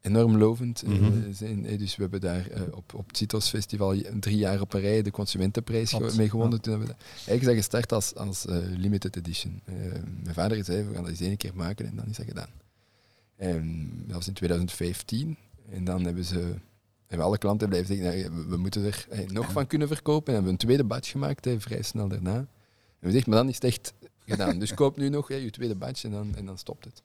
enorm 0.00 0.36
lovend 0.36 0.82
eh, 0.82 0.88
Mhm. 0.90 1.32
zijn. 1.32 1.62
Dus 1.76 1.96
we 1.96 2.02
hebben 2.02 2.20
daar 2.20 2.46
op, 2.70 2.94
op 2.94 3.06
het 3.08 3.16
Citos 3.16 3.48
Festival 3.48 3.96
drie 4.20 4.36
jaar 4.36 4.60
op 4.60 4.74
een 4.74 4.80
rij 4.80 5.02
de 5.02 5.10
consumentenprijs 5.10 5.98
mee 6.16 6.30
gewonnen. 6.30 6.60
Toen 6.60 6.72
hebben 6.72 6.90
we 6.90 6.94
dat, 6.98 7.04
eigenlijk 7.26 7.58
is 7.58 7.68
dat 7.68 7.80
gestart 7.80 7.92
als, 7.92 8.14
als 8.14 8.44
limited 8.76 9.16
edition. 9.16 9.60
Mijn 10.22 10.34
vader 10.34 10.64
zei, 10.64 10.82
we 10.84 10.94
gaan 10.94 11.02
dat 11.02 11.10
eens 11.10 11.20
één 11.20 11.36
keer 11.36 11.54
maken 11.54 11.86
en 11.86 11.96
dan 11.96 12.06
is 12.08 12.16
dat 12.16 12.26
gedaan. 12.26 12.50
En 13.36 13.90
dat 14.06 14.16
was 14.16 14.28
in 14.28 14.32
2015. 14.34 15.36
En 15.70 15.84
dan 15.84 16.04
hebben 16.04 16.24
ze... 16.24 16.54
Hebben 17.08 17.26
alle 17.26 17.38
klanten 17.38 17.68
blijven 17.68 17.96
zeggen, 17.96 18.32
nou, 18.32 18.48
we, 18.48 18.56
moeten 18.56 18.84
er 18.84 19.06
eh, 19.10 19.28
nog 19.28 19.52
van 19.52 19.66
kunnen 19.66 19.88
verkopen. 19.88 20.26
En 20.26 20.32
hebben 20.32 20.52
we 20.52 20.58
een 20.58 20.66
tweede 20.66 20.84
batch 20.84 21.10
gemaakt, 21.10 21.46
eh, 21.46 21.54
vrij 21.58 21.82
snel 21.82 22.08
daarna. 22.08 22.36
En 22.36 22.46
we 23.06 23.10
zeggen, 23.10 23.30
maar 23.30 23.38
dan 23.38 23.48
is 23.48 23.54
het 23.54 23.64
echt 23.64 23.92
gedaan. 24.24 24.58
Dus 24.58 24.74
koop 24.74 24.96
nu 24.96 25.08
nog 25.08 25.28
hè, 25.28 25.34
je 25.34 25.50
tweede 25.50 25.74
batch 25.74 26.04
en 26.04 26.10
dan, 26.10 26.34
en 26.34 26.46
dan 26.46 26.58
stopt 26.58 26.84
het. 26.84 27.02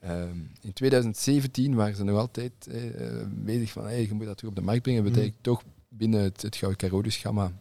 Ehm, 0.00 0.38
in 0.60 0.72
2017 0.72 1.74
waren 1.74 1.96
ze 1.96 2.04
nog 2.04 2.18
altijd 2.18 2.52
eh, 2.70 3.06
eh, 3.20 3.26
bezig 3.30 3.72
van, 3.72 3.84
hey, 3.84 4.06
je 4.06 4.14
moet 4.14 4.26
dat 4.26 4.36
terug 4.36 4.50
op 4.50 4.56
de 4.56 4.64
markt 4.64 4.82
brengen. 4.82 5.04
Het 5.04 5.12
Mhm. 5.12 5.20
eigenlijk 5.20 5.44
toch 5.44 5.62
binnen 5.88 6.22
het, 6.22 6.42
het 6.42 6.56
Gouden 6.56 6.80
Carolus 6.80 7.16
gamma 7.16 7.52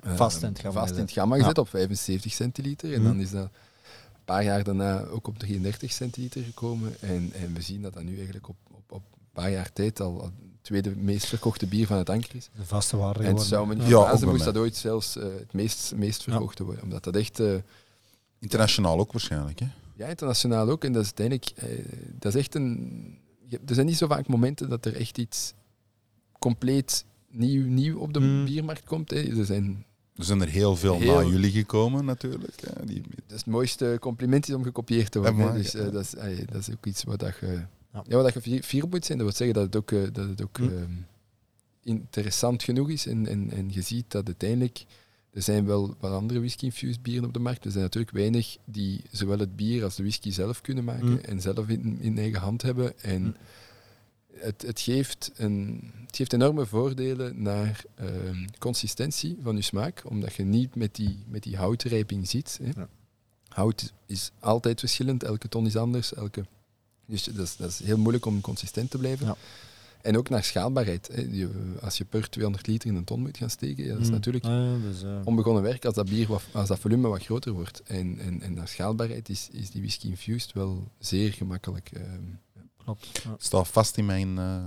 eh, 0.00 0.16
Vast 0.16 0.42
in 0.42 0.48
het 0.48 0.58
gamma 0.58 0.80
vast 0.80 0.92
in 0.92 1.00
het 1.00 1.12
gezet. 1.12 1.40
Ja. 1.40 1.50
op 1.60 1.68
75 1.68 2.32
centiliter. 2.32 2.94
En 2.94 3.02
dan 3.02 3.20
is 3.20 3.30
dat 3.30 3.44
een 3.44 4.24
paar 4.24 4.44
jaar 4.44 4.64
daarna 4.64 5.04
ook 5.04 5.26
op 5.26 5.38
33 5.38 5.92
centiliter 5.92 6.42
gekomen. 6.42 7.00
En, 7.00 7.32
en 7.32 7.54
we 7.54 7.62
zien 7.62 7.82
dat 7.82 7.94
dat 7.94 8.02
nu 8.02 8.16
eigenlijk 8.16 8.48
op, 8.48 8.56
op, 8.70 8.92
op 8.92 9.02
een 9.12 9.32
paar 9.32 9.50
jaar 9.50 9.72
tijd 9.72 10.00
al 10.00 10.30
tweede 10.68 10.96
meest 10.96 11.26
verkochte 11.26 11.66
bier 11.66 11.86
van 11.86 11.98
het 11.98 12.10
anker 12.10 12.34
is. 12.36 12.48
De 12.56 12.64
vaste 12.64 12.96
waarde 12.96 13.18
En 13.18 13.24
het 13.34 13.42
geworden. 13.42 13.48
zou 13.48 13.66
me 13.66 13.74
niet 13.74 13.86
Ja, 13.86 13.94
ook 13.96 14.00
verbazen 14.02 14.24
bij 14.26 14.34
moest 14.34 14.44
dat 14.44 14.56
ooit 14.56 14.76
zelfs 14.76 15.16
eh, 15.16 15.24
het 15.24 15.52
meest, 15.52 15.92
meest 15.96 16.22
verkochte 16.22 16.64
worden. 16.64 16.82
Omdat 16.82 17.04
dat 17.04 17.16
echt... 17.16 17.40
eh, 17.40 17.54
Internationaal 18.40 18.98
ook 18.98 19.12
waarschijnlijk. 19.12 19.58
Hè? 19.60 19.66
ja, 19.96 20.06
internationaal 20.06 20.68
ook. 20.70 20.84
En 20.84 20.92
dat 20.92 21.02
is 21.04 21.12
uiteindelijk... 21.18 21.50
eh, 21.78 21.84
dat 22.18 22.34
is 22.34 22.40
echt 22.40 22.54
een... 22.54 23.18
Er 23.66 23.74
zijn 23.74 23.86
niet 23.86 23.96
zo 23.96 24.06
vaak 24.06 24.26
momenten 24.28 24.68
dat 24.68 24.84
er 24.86 24.96
echt 24.96 25.18
iets 25.18 25.52
compleet 26.38 27.04
nieuw, 27.30 27.66
nieuw 27.66 27.98
op 27.98 28.12
de 28.12 28.20
Mm. 28.20 28.44
biermarkt 28.44 28.84
komt. 28.84 29.10
Hè. 29.10 29.38
Er 29.38 29.44
zijn... 29.44 29.86
Er 30.16 30.24
zijn 30.24 30.40
er 30.40 30.48
heel 30.48 30.76
veel 30.76 30.98
Heel- 30.98 31.14
na 31.14 31.22
jullie 31.28 31.50
gekomen 31.50 32.04
natuurlijk. 32.04 32.60
Hè? 32.60 32.84
Die, 32.86 33.00
Dat 33.02 33.10
is 33.28 33.36
het 33.36 33.46
mooiste 33.46 33.96
compliment 34.00 34.48
is 34.48 34.54
om 34.54 34.62
gekopieerd 34.62 35.10
te 35.10 35.18
worden. 35.18 35.36
Ja, 35.38 35.44
maar, 35.44 35.54
dus 35.54 35.72
ja. 35.72 35.90
dat, 35.90 36.02
is, 36.02 36.10
dat 36.50 36.60
is 36.60 36.70
ook 36.70 36.86
iets 36.86 37.04
wat 37.04 37.18
dat 37.18 37.36
je... 37.40 37.60
Ja. 38.06 38.16
Wat 38.22 38.34
dat 38.34 38.44
je 38.44 38.84
moet 38.90 39.04
zijn. 39.04 39.18
Dat 39.18 39.26
wil 39.26 39.36
zeggen 39.36 39.54
dat 39.56 39.64
het 39.64 39.76
ook, 39.76 39.92
eh, 39.92 40.02
dat 40.12 40.28
het 40.28 40.42
ook 40.42 40.56
Hm. 40.56 40.64
ehm, 40.64 40.92
interessant 41.82 42.62
genoeg 42.62 42.90
is 42.90 43.06
en, 43.06 43.26
en, 43.26 43.50
en 43.50 43.72
je 43.72 43.82
ziet 43.82 44.10
dat 44.10 44.26
uiteindelijk 44.26 44.84
er 45.32 45.42
zijn 45.42 45.66
wel 45.66 45.94
wat 46.00 46.12
andere 46.12 46.38
whisky-infused 46.38 47.02
bieren 47.02 47.24
op 47.24 47.32
de 47.32 47.38
markt. 47.38 47.64
Er 47.64 47.70
zijn 47.70 47.82
natuurlijk 47.82 48.12
weinig 48.12 48.56
die 48.64 49.02
zowel 49.10 49.38
het 49.38 49.56
bier 49.56 49.84
als 49.84 49.96
de 49.96 50.02
whisky 50.02 50.30
zelf 50.30 50.60
kunnen 50.60 50.84
maken 50.84 51.08
Mm. 51.10 51.16
en 51.18 51.40
zelf 51.40 51.68
in, 51.68 52.00
in 52.00 52.18
eigen 52.18 52.40
hand 52.40 52.62
hebben. 52.62 52.98
En 53.00 53.22
Mm. 53.22 53.34
het, 54.32 54.62
het, 54.62 54.80
geeft 54.80 55.30
een, 55.36 55.90
het 56.06 56.16
geeft 56.16 56.32
enorme 56.32 56.66
voordelen 56.66 57.42
naar 57.42 57.84
ehm, 57.94 58.46
consistentie 58.58 59.36
van 59.42 59.56
je 59.56 59.62
smaak, 59.62 60.02
omdat 60.10 60.34
je 60.34 60.44
niet 60.44 60.74
met 60.74 60.94
die, 60.94 61.18
met 61.26 61.42
die 61.42 61.56
houtrijping 61.56 62.28
zit. 62.28 62.58
Hè. 62.62 62.70
Ja. 62.80 62.88
Hout 63.48 63.92
is 64.06 64.30
altijd 64.40 64.80
verschillend, 64.80 65.22
elke 65.22 65.48
ton 65.48 65.66
is 65.66 65.76
anders. 65.76 66.14
Elke, 66.14 66.44
dus 67.08 67.24
dat 67.24 67.46
is, 67.46 67.56
dat 67.56 67.70
is 67.70 67.78
heel 67.82 67.98
moeilijk 67.98 68.26
om 68.26 68.40
consistent 68.40 68.90
te 68.90 68.98
blijven. 68.98 69.26
Ja. 69.26 69.36
En 70.02 70.16
ook 70.18 70.28
naar 70.28 70.44
schaalbaarheid. 70.44 71.08
Hè. 71.12 71.20
Je- 71.30 71.74
als 71.80 71.98
je 71.98 72.04
per 72.04 72.30
200 72.30 72.66
liter 72.66 72.88
in 72.90 72.96
een 72.96 73.04
ton 73.04 73.20
moet 73.20 73.36
gaan 73.36 73.50
steken, 73.50 73.84
ja, 73.84 73.92
dat 73.92 74.00
is 74.00 74.06
Mm. 74.06 74.12
natuurlijk 74.12 74.44
Ah, 74.44 74.50
ja, 74.50 74.76
dus, 74.78 75.02
eh, 75.02 75.20
onbegonnen 75.24 75.62
werk 75.62 75.84
als 75.84 75.94
dat, 75.94 76.08
bier 76.08 76.26
wat, 76.28 76.42
als 76.52 76.68
dat 76.68 76.78
volume 76.78 77.08
wat 77.08 77.24
groter 77.24 77.52
wordt. 77.52 77.82
En, 77.82 78.18
en, 78.18 78.42
en 78.42 78.54
naar 78.54 78.68
schaalbaarheid 78.68 79.28
is, 79.28 79.48
is 79.52 79.70
die 79.70 79.80
whisky 79.80 80.06
infused 80.08 80.52
wel 80.52 80.90
zeer 80.98 81.32
gemakkelijk. 81.32 81.90
ehm, 81.92 82.22
klopt. 82.76 83.20
Ja. 83.24 83.34
Staat 83.38 83.68
vast 83.68 83.96
in 83.96 84.06
mijn 84.06 84.38
eh 84.38 84.66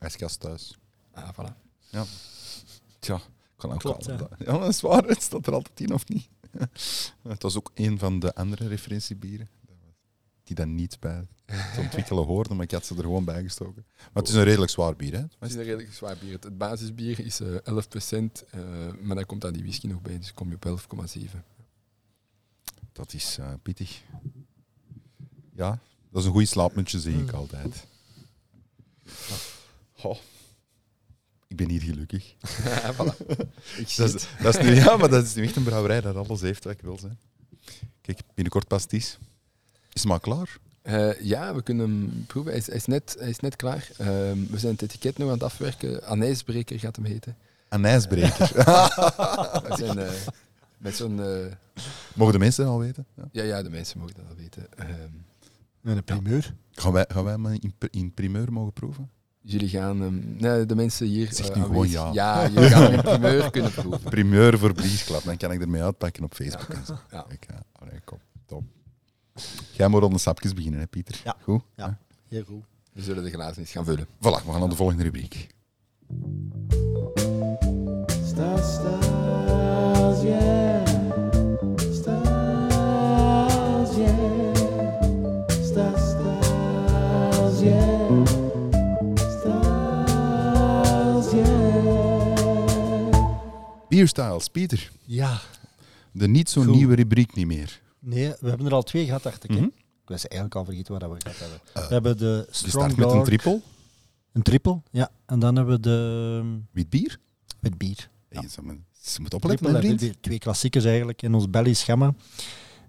ijskast 0.00 0.40
thuis. 0.40 0.78
ah, 1.12 1.28
voilà. 1.32 1.54
Tja, 2.98 3.20
kan 3.56 3.72
ook 3.72 3.78
Klopt, 3.80 4.08
al. 4.10 4.28
Ja, 4.38 4.58
dat 4.58 4.68
is 4.68 4.80
waar. 4.80 5.04
Het 5.04 5.22
staat 5.22 5.46
er 5.46 5.52
altijd 5.52 5.80
in, 5.80 5.92
of 5.94 6.08
niet? 6.08 6.28
Het 7.28 7.42
was 7.42 7.56
ook 7.56 7.70
een 7.74 7.98
van 7.98 8.18
de 8.18 8.34
andere 8.34 8.68
referentiebieren 8.68 9.48
die 10.50 10.64
dan 10.66 10.74
niet 10.74 11.00
bij 11.00 11.26
het 11.46 11.78
ontwikkelen 11.84 12.24
hoorden, 12.24 12.56
maar 12.56 12.64
ik 12.64 12.70
had 12.70 12.86
ze 12.86 12.94
er 12.94 13.02
gewoon 13.02 13.24
bij 13.24 13.42
gestoken. 13.42 13.84
Maar 13.96 14.08
het 14.22 14.28
is 14.28 14.34
een 14.34 14.44
redelijk 14.44 14.70
zwaar 14.70 14.96
bier, 14.96 15.12
hè? 15.12 15.18
Het 15.38 15.50
is 15.50 15.54
een 15.54 15.62
redelijk 15.62 15.92
zwaar 15.92 16.16
bier. 16.20 16.32
Het, 16.32 16.44
het 16.44 16.58
basisbier 16.58 17.20
is 17.20 17.40
eh 17.40 17.46
11%, 17.48 17.52
eh, 18.50 18.60
maar 19.00 19.16
dan 19.16 19.26
komt 19.26 19.40
daar 19.40 19.52
die 19.52 19.62
whisky 19.62 19.86
nog 19.86 20.00
bij, 20.02 20.18
dus 20.18 20.34
kom 20.34 20.48
je 20.48 20.54
op 20.54 20.64
11,7. 20.64 21.42
Dat 22.92 23.12
is 23.12 23.38
eh, 23.38 23.52
pittig. 23.62 24.02
Ja, 25.54 25.78
dat 26.10 26.20
is 26.20 26.26
een 26.26 26.32
goed 26.34 26.48
slaapmuntje, 26.48 27.00
zeg 27.00 27.14
ik 27.14 27.20
Mm. 27.32 27.38
altijd. 27.38 27.86
Goh. 29.92 30.18
Ik 31.46 31.56
ben 31.56 31.68
hier 31.68 31.82
gelukkig. 31.82 32.34
voilà. 32.96 33.16
Ik 33.76 33.88
zie 33.88 34.04
Dat 34.04 34.14
is, 34.14 34.26
dat 34.42 34.56
is 34.58 34.64
nu, 34.64 34.74
ja, 34.74 34.96
maar 34.96 35.10
dat 35.10 35.24
is 35.24 35.34
nu 35.34 35.42
echt 35.44 35.56
een 35.56 35.62
brouwerij 35.62 36.00
dat 36.00 36.16
alles 36.16 36.40
heeft 36.40 36.64
wat 36.64 36.72
ik 36.72 36.80
wil 36.82 36.98
zijn. 36.98 37.18
Kijk, 38.00 38.20
binnenkort 38.34 38.68
pasties. 38.68 39.18
Is 39.92 40.00
het 40.02 40.04
maar 40.10 40.20
klaar? 40.20 40.58
Eh, 40.82 41.20
ja, 41.20 41.54
we 41.54 41.62
kunnen 41.62 41.88
hem 41.90 42.24
proeven. 42.26 42.50
Hij 42.52 42.60
is, 42.60 42.66
hij 42.66 42.76
is, 42.76 42.86
net, 42.86 43.16
hij 43.18 43.28
is 43.28 43.40
net 43.40 43.56
klaar. 43.56 43.88
Ehm, 43.98 44.38
we 44.50 44.58
zijn 44.58 44.72
het 44.72 44.82
etiket 44.82 45.18
nog 45.18 45.26
aan 45.28 45.34
het 45.34 45.42
afwerken. 45.42 46.04
Anijsbreker 46.06 46.78
gaat 46.78 46.96
hem 46.96 47.04
heten. 47.04 47.36
Een 47.68 47.84
ijsbreker. 47.84 48.50
We 49.68 49.74
zijn, 49.78 49.98
eh, 49.98 50.10
met 50.78 50.96
zo'n... 50.96 51.22
eh, 51.22 51.46
Mogen 52.14 52.32
de 52.32 52.38
mensen 52.38 52.66
al 52.66 52.78
weten? 52.78 53.06
Ja. 53.16 53.28
ja, 53.32 53.42
ja, 53.42 53.62
de 53.62 53.70
mensen 53.70 53.98
mogen 53.98 54.14
dat 54.14 54.24
al 54.28 54.36
weten. 54.36 54.66
Ehm, 54.76 54.90
En 55.84 55.96
een 55.96 56.04
primeur. 56.04 56.54
Gaan, 56.72 56.92
wij, 56.92 57.04
gaan 57.08 57.24
wij 57.24 57.32
hem 57.32 57.46
in, 57.46 57.74
in 57.90 58.14
primeur 58.14 58.52
mogen 58.52 58.72
proeven? 58.72 59.10
jullie 59.42 59.68
gaan 59.68 60.00
hem... 60.00 60.34
Nee, 60.38 60.66
de 60.66 60.74
mensen 60.74 61.06
hier... 61.06 61.32
Zeg 61.32 61.54
nu 61.54 61.62
gewoon 61.62 61.88
ja. 61.88 62.10
Ja, 62.12 62.48
jullie 62.48 62.68
gaan 62.68 62.82
hem 62.82 62.92
in 62.92 63.02
primeur 63.02 63.50
kunnen 63.56 63.72
proeven. 63.72 64.10
Primeur 64.10 64.58
voor 64.58 64.72
Bliesklap, 64.72 65.24
dan 65.24 65.36
kan 65.36 65.52
ik 65.52 65.60
ermee 65.60 65.82
uitpakken 65.82 66.24
op 66.24 66.34
Facebook. 66.34 66.68
En 66.68 66.86
zo. 66.86 66.98
Ja. 67.10 67.26
Allee, 67.72 68.00
kom, 68.04 68.18
top. 68.46 68.62
Jij 69.72 69.88
moet 69.88 70.02
aan 70.02 70.10
de 70.10 70.18
sapjes 70.18 70.54
beginnen, 70.54 70.80
hè, 70.80 70.86
Pieter? 70.86 71.20
Ja. 71.24 71.36
Goed? 71.42 71.62
Ja. 71.76 71.98
Heel 72.28 72.44
goed. 72.44 72.62
We 72.92 73.02
zullen 73.02 73.24
de 73.24 73.30
glazen 73.30 73.60
eens 73.60 73.70
gaan 73.70 73.84
vullen. 73.84 74.06
Voilà, 74.06 74.44
we 74.44 74.50
gaan 74.50 74.60
naar 74.60 74.68
de 74.68 74.76
volgende 74.76 75.02
rubriek. 75.02 75.48
Bierstyles, 93.88 94.48
Pieter. 94.48 94.90
Ja. 95.04 95.40
De 96.12 96.28
niet 96.28 96.48
zo 96.48 96.62
Goed. 96.62 96.74
nieuwe 96.74 96.94
rubriek 96.94 97.34
niet 97.34 97.46
meer. 97.46 97.80
Nee, 98.00 98.34
we 98.40 98.48
hebben 98.48 98.66
er 98.66 98.72
al 98.74 98.82
twee 98.82 99.04
gehad, 99.04 99.22
dacht 99.22 99.44
ik. 99.44 99.50
hè. 99.50 99.56
Mhm. 99.56 99.64
Ik 100.02 100.16
was 100.16 100.26
eigenlijk 100.26 100.54
al 100.54 100.64
vergeten 100.64 100.98
waar 100.98 101.10
we 101.10 101.16
gehad 101.20 101.38
hebben. 101.38 101.60
Eh, 101.74 101.86
we 101.86 101.92
hebben 101.92 102.16
de 102.18 102.44
We 102.48 102.54
Strong 102.54 102.70
starten 102.72 102.98
met 102.98 103.06
een 103.08 103.14
Dark- 103.14 103.24
triple. 103.24 103.60
Een 104.32 104.42
triple, 104.42 104.80
ja. 104.90 105.10
En 105.26 105.38
dan 105.38 105.56
hebben 105.56 105.74
we 105.74 105.80
de 105.80 106.38
um, 106.42 106.66
Wit 106.72 106.90
bier. 106.90 107.18
met 107.60 107.78
bier. 107.78 108.10
Hey, 108.28 108.48
ze 108.48 108.62
moeten- 108.62 108.84
ze 109.00 109.20
moeten 109.20 109.38
opletten, 109.38 109.66
Triple 109.66 109.86
vriend. 109.86 110.00
wit. 110.00 110.22
Twee 110.22 110.38
klassiekers 110.38 110.84
eigenlijk 110.84 111.22
in 111.22 111.34
ons 111.34 111.50
belly 111.50 111.72
schema. 111.74 112.14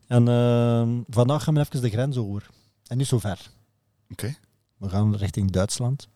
En 0.07 0.27
ehm, 0.27 1.01
vandaag 1.09 1.43
gaan 1.43 1.53
we 1.53 1.59
even 1.59 1.81
de 1.81 1.89
grens 1.89 2.17
over. 2.17 2.49
En 2.87 2.97
niet 2.97 3.07
zo 3.07 3.19
ver. 3.19 3.51
Oké. 4.11 4.35
We 4.77 4.89
gaan 4.89 5.15
richting 5.15 5.51
Duitsland. 5.51 6.07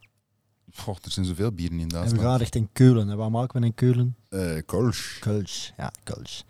Goh, 0.73 0.95
er 1.03 1.11
zijn 1.11 1.25
zoveel 1.25 1.51
bieren 1.51 1.75
in 1.77 1.81
En 1.81 1.87
we 1.87 1.93
Duitsland. 1.93 2.21
gaan 2.23 2.37
richting 2.37 2.69
Keulen. 2.73 3.09
En 3.09 3.17
wat 3.17 3.29
maken 3.29 3.59
we 3.59 3.65
in 3.65 3.73
Keulen? 3.73 4.15
Eh, 4.29 4.57
Kolsch. 4.65 5.19
Kulsch, 5.19 5.69
ja, 5.77 5.91
Kulsch. 6.03 6.41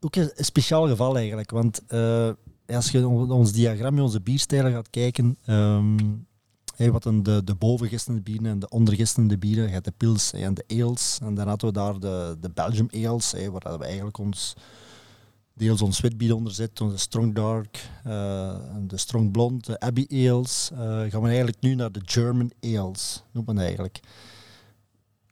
Ook 0.00 0.16
een 0.16 0.30
speciaal 0.36 0.88
geval 0.88 1.16
eigenlijk, 1.16 1.50
want 1.50 1.86
eh, 1.86 2.30
als 2.66 2.90
je 2.90 3.06
on- 3.08 3.30
ons 3.30 3.52
diagramje, 3.52 4.02
onze 4.02 4.20
bierstijlen 4.20 4.72
gaat 4.72 4.90
kijken, 4.90 5.36
ehm, 5.44 5.96
wat 6.76 7.04
een 7.04 7.22
de, 7.22 7.44
de 7.44 7.54
bovengistende 7.54 8.20
bieren 8.20 8.46
en 8.46 8.58
de 8.58 8.68
ondergistende 8.68 9.38
bieren, 9.38 9.64
je 9.66 9.70
hebt 9.72 9.84
de 9.84 9.92
pils 9.96 10.32
en 10.32 10.54
de 10.54 10.64
ales, 10.68 11.18
en 11.22 11.34
dan 11.34 11.48
hadden 11.48 11.68
we 11.68 11.74
daar 11.74 11.98
de, 12.00 12.36
de 12.40 12.50
Belgium 12.50 12.88
ales, 13.06 13.32
hey, 13.32 13.50
waar 13.50 13.78
we 13.78 13.84
eigenlijk 13.84 14.18
ons, 14.18 14.54
deels 15.54 15.82
ons 15.82 16.00
witbier 16.00 16.34
onder 16.34 16.52
zit, 16.52 16.80
onze 16.80 16.96
strong 16.96 17.34
dark, 17.34 17.88
eh, 18.04 18.56
de 18.86 18.96
strong 18.96 19.30
blond, 19.30 19.66
de 19.66 19.80
abbey 19.80 20.06
ales, 20.28 20.70
eh, 20.72 20.78
gaan 20.80 21.22
we 21.22 21.26
eigenlijk 21.28 21.60
nu 21.60 21.74
naar 21.74 21.92
de 21.92 22.00
German 22.04 22.52
ales, 22.60 23.22
noemt 23.32 23.46
men 23.46 23.58
eigenlijk. 23.58 24.00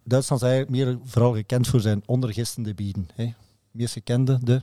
Duitsland 0.05 0.43
is 0.43 0.49
eigenlijk 0.49 0.79
meer 0.85 0.99
vooral 1.05 1.35
gekend 1.35 1.67
voor 1.69 1.81
zijn 1.81 2.03
ondergistende 2.07 2.75
bieren. 2.75 3.09
Meest 3.71 3.93
gekende, 3.93 4.39
de 4.43 4.63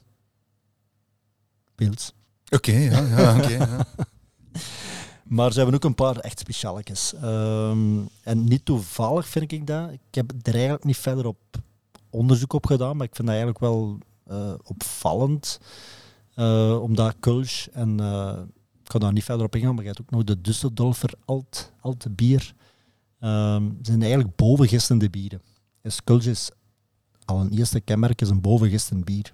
pils. 1.76 2.14
Oké, 2.50 2.72
ja, 2.72 3.02
ja, 3.02 3.38
oké. 3.38 3.50
ja. 3.50 3.86
Maar 5.26 5.52
ze 5.52 5.58
hebben 5.58 5.76
ook 5.76 5.84
een 5.84 5.96
paar 5.96 6.18
echt 6.18 6.40
specialetjes. 6.40 7.14
Ehm, 7.14 8.00
en 8.24 8.44
niet 8.44 8.66
toevallig 8.66 9.28
vind 9.28 9.52
ik 9.52 9.68
dat. 9.68 9.92
Ik 9.92 10.00
heb 10.16 10.32
er 10.42 10.54
eigenlijk 10.54 10.84
niet 10.84 10.98
verder 10.98 11.26
op 11.26 11.38
onderzoek 12.10 12.54
op 12.54 12.66
gedaan, 12.66 12.98
maar 12.98 13.08
ik 13.08 13.16
vind 13.16 13.28
dat 13.28 13.38
eigenlijk 13.38 13.60
wel 13.60 13.98
eh, 14.24 14.54
opvallend. 14.64 15.60
Eh, 16.34 16.82
omdat 16.82 17.16
Kulsch 17.20 17.68
en 17.68 18.00
eh, 18.00 18.38
ik 18.84 18.92
ga 18.92 19.00
daar 19.00 19.14
niet 19.14 19.24
verder 19.24 19.46
op 19.46 19.56
ingaan, 19.56 19.76
maar 19.76 19.84
je 19.84 19.90
hebt 19.90 20.02
ook 20.02 20.10
nog 20.10 20.24
de 20.24 20.38
Düsseldorfer 20.42 21.20
Alt, 21.26 21.72
Alte 21.80 22.10
Bier. 22.10 22.54
Ehm, 23.20 23.70
zijn 23.82 24.02
eigenlijk 24.02 24.36
bovengistende 24.36 25.10
bieren. 25.10 25.42
Dus 25.82 26.04
Kulsch 26.04 26.28
is 26.28 26.50
al 27.26 27.40
een 27.40 27.52
eerste 27.52 27.80
kenmerk, 27.80 28.22
is 28.22 28.30
een 28.30 28.42
bovengistend 28.42 29.06
bier. 29.06 29.34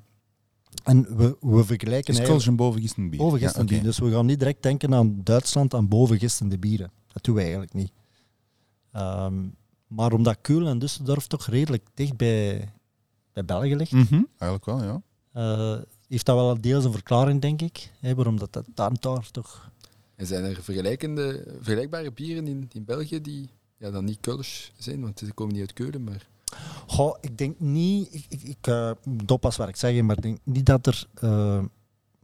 En 0.84 1.18
we, 1.18 1.38
we 1.40 1.64
vergelijken 1.66 2.14
Is 2.14 2.46
een 2.46 2.56
bovengistend 2.56 3.10
bier? 3.10 3.40
Ja, 3.40 3.64
bieren. 3.64 3.84
Dus 3.84 4.00
we 4.00 4.12
gaan 4.12 4.26
niet 4.26 4.40
direct 4.40 4.64
denken 4.64 4.94
aan 4.94 5.22
Duitsland, 5.24 5.74
aan 5.74 5.88
bovengistende 5.88 6.58
bieren. 6.58 6.92
Dat 7.14 7.24
doen 7.24 7.36
we 7.36 7.42
eigenlijk 7.42 7.74
niet. 7.74 7.92
Ehm, 8.92 9.48
maar 9.88 10.14
omdat 10.14 10.38
Keulen 10.42 10.68
en 10.68 10.80
Düsseldorf 10.88 11.28
toch 11.28 11.46
redelijk 11.48 11.88
dicht 11.94 12.18
bij, 12.18 12.74
bij 13.34 13.46
België 13.46 13.76
ligt, 13.76 13.92
Mhm, 13.92 14.24
Eigenlijk 14.38 14.66
wel, 14.66 14.84
ja. 14.84 15.02
eh, 15.32 15.82
heeft 16.08 16.26
dat 16.26 16.36
wel 16.36 16.62
deels 16.62 16.84
een 16.86 16.92
verklaring, 16.92 17.42
denk 17.42 17.62
ik. 17.62 17.92
Hè, 18.00 18.16
waarom 18.16 18.40
dat, 18.40 18.54
dat 18.54 18.66
daar, 18.74 18.92
daar 19.00 19.32
toch... 19.32 19.72
En 20.16 20.26
zijn 20.28 20.44
er 20.44 20.64
vergelijkende, 20.64 21.44
vergelijkbare 21.56 22.12
bieren 22.12 22.48
in, 22.48 22.70
in 22.74 22.86
België 22.86 23.22
die 23.22 23.50
ja, 23.78 23.92
dan 23.92 24.06
niet 24.06 24.20
Kulsch 24.20 24.70
zijn, 24.78 25.02
want 25.02 25.20
ze 25.20 25.34
komen 25.34 25.54
niet 25.54 25.62
uit 25.62 25.74
Keulen, 25.74 26.04
maar 26.04 26.28
Goh, 26.88 27.18
ik 27.22 27.38
denk 27.38 27.60
niet... 27.60 28.14
Ik, 28.14 28.26
ik, 28.30 28.44
ik 28.44 28.96
moet 29.04 29.32
oppassen 29.32 29.62
wat 29.62 29.70
ik 29.72 29.76
zeg, 29.76 30.02
maar 30.02 30.16
ik 30.16 30.22
denk 30.22 30.40
niet 30.44 30.66
dat 30.66 30.88
er... 30.88 31.06
eh, 31.14 31.64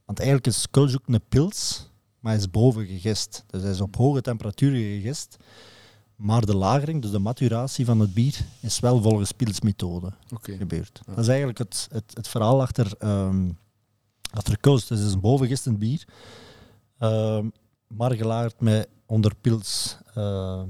want 0.06 0.20
eigenlijk 0.20 0.48
is 0.48 0.68
Kulsch 0.72 0.96
ook 0.96 1.08
een 1.08 1.22
pils, 1.30 1.90
maar 2.20 2.32
hij 2.32 2.42
is 2.42 2.52
boven 2.52 2.86
gegist. 2.86 3.44
Dus 3.48 3.62
hij 3.62 3.72
is 3.72 3.82
op 3.82 3.96
hoge 3.96 4.22
temperaturen 4.22 4.80
gegist. 4.80 5.38
Maar 6.16 6.46
de 6.46 6.56
lagering, 6.56 7.02
dus 7.02 7.12
de 7.12 7.20
maturatie 7.20 7.86
van 7.86 8.00
het 8.00 8.14
bier, 8.14 8.46
is 8.62 8.80
wel 8.80 9.02
volgens 9.02 9.32
pilsmethode 9.32 10.14
gebeurd. 10.42 11.02
Ja. 11.06 11.14
Dat 11.14 11.24
is 11.24 11.28
eigenlijk 11.28 11.58
het, 11.58 11.88
het, 11.92 12.12
het 12.14 12.28
verhaal 12.28 12.62
achter, 12.62 12.94
ehm 13.00 13.50
achter. 14.32 14.58
Dus 14.62 14.90
het 14.90 15.00
is 15.00 15.14
een 15.14 15.20
bovengistend 15.20 15.80
bier, 15.80 16.08
ehm, 16.98 17.50
maar 17.88 18.12
gelagerd 18.12 18.62
met 18.62 18.88
onder 19.06 19.36
pils 19.36 19.98
eh, 20.14 20.64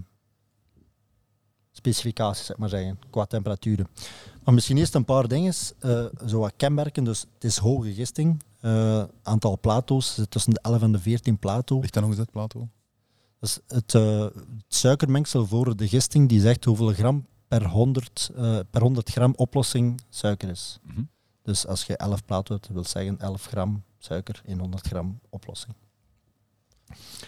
specificaties, 1.88 2.46
zeg 2.46 2.58
maar 2.58 2.70
zeggen, 2.70 3.00
qua 3.10 3.26
temperaturen. 3.26 3.88
Maar 4.44 4.54
misschien 4.54 4.78
eerst 4.78 4.96
een 4.96 5.06
paar 5.06 5.28
dingen, 5.28 5.54
eh, 5.80 6.06
zo 6.26 6.40
wat 6.40 6.54
kenmerken. 6.58 7.04
Dus 7.04 7.26
het 7.34 7.44
is 7.44 7.58
hoge 7.58 7.94
gisting. 7.94 8.44
Eh, 8.60 9.04
aantal 9.24 9.60
plato's 9.60 10.14
zit 10.14 10.32
tussen 10.32 10.54
de 10.54 10.60
11 10.62 10.82
en 10.82 10.92
de 10.92 11.00
14 11.00 11.38
plato. 11.38 11.80
Ligt 11.80 11.94
dat 11.94 12.02
nog 12.02 12.12
eens 12.12 12.20
uit, 12.20 12.32
Plato? 12.32 12.68
Dus 13.40 13.60
het, 13.68 13.96
eh, 13.96 14.20
het 14.20 14.34
suikermengsel 14.68 15.46
voor 15.48 15.76
de 15.76 15.88
gisting 15.88 16.30
die 16.30 16.40
zegt 16.40 16.66
hoeveel 16.66 16.94
gram 16.94 17.26
per 17.48 17.68
100, 17.68 18.30
eh, 18.36 18.60
per 18.70 18.82
100 18.82 19.10
gram 19.10 19.34
oplossing 19.36 20.02
suiker 20.10 20.50
is. 20.50 20.80
Mhm. 20.84 21.02
Dus 21.44 21.68
als 21.68 21.84
je 21.84 21.98
11 21.98 22.26
plaat 22.26 22.50
wilt, 22.50 22.68
wil 22.68 22.84
zeggen 22.84 23.20
11 23.20 23.46
gram 23.46 23.84
suiker 23.98 24.42
in 24.46 24.60
100 24.60 24.88
gram 24.88 25.20
oplossing. 25.30 25.76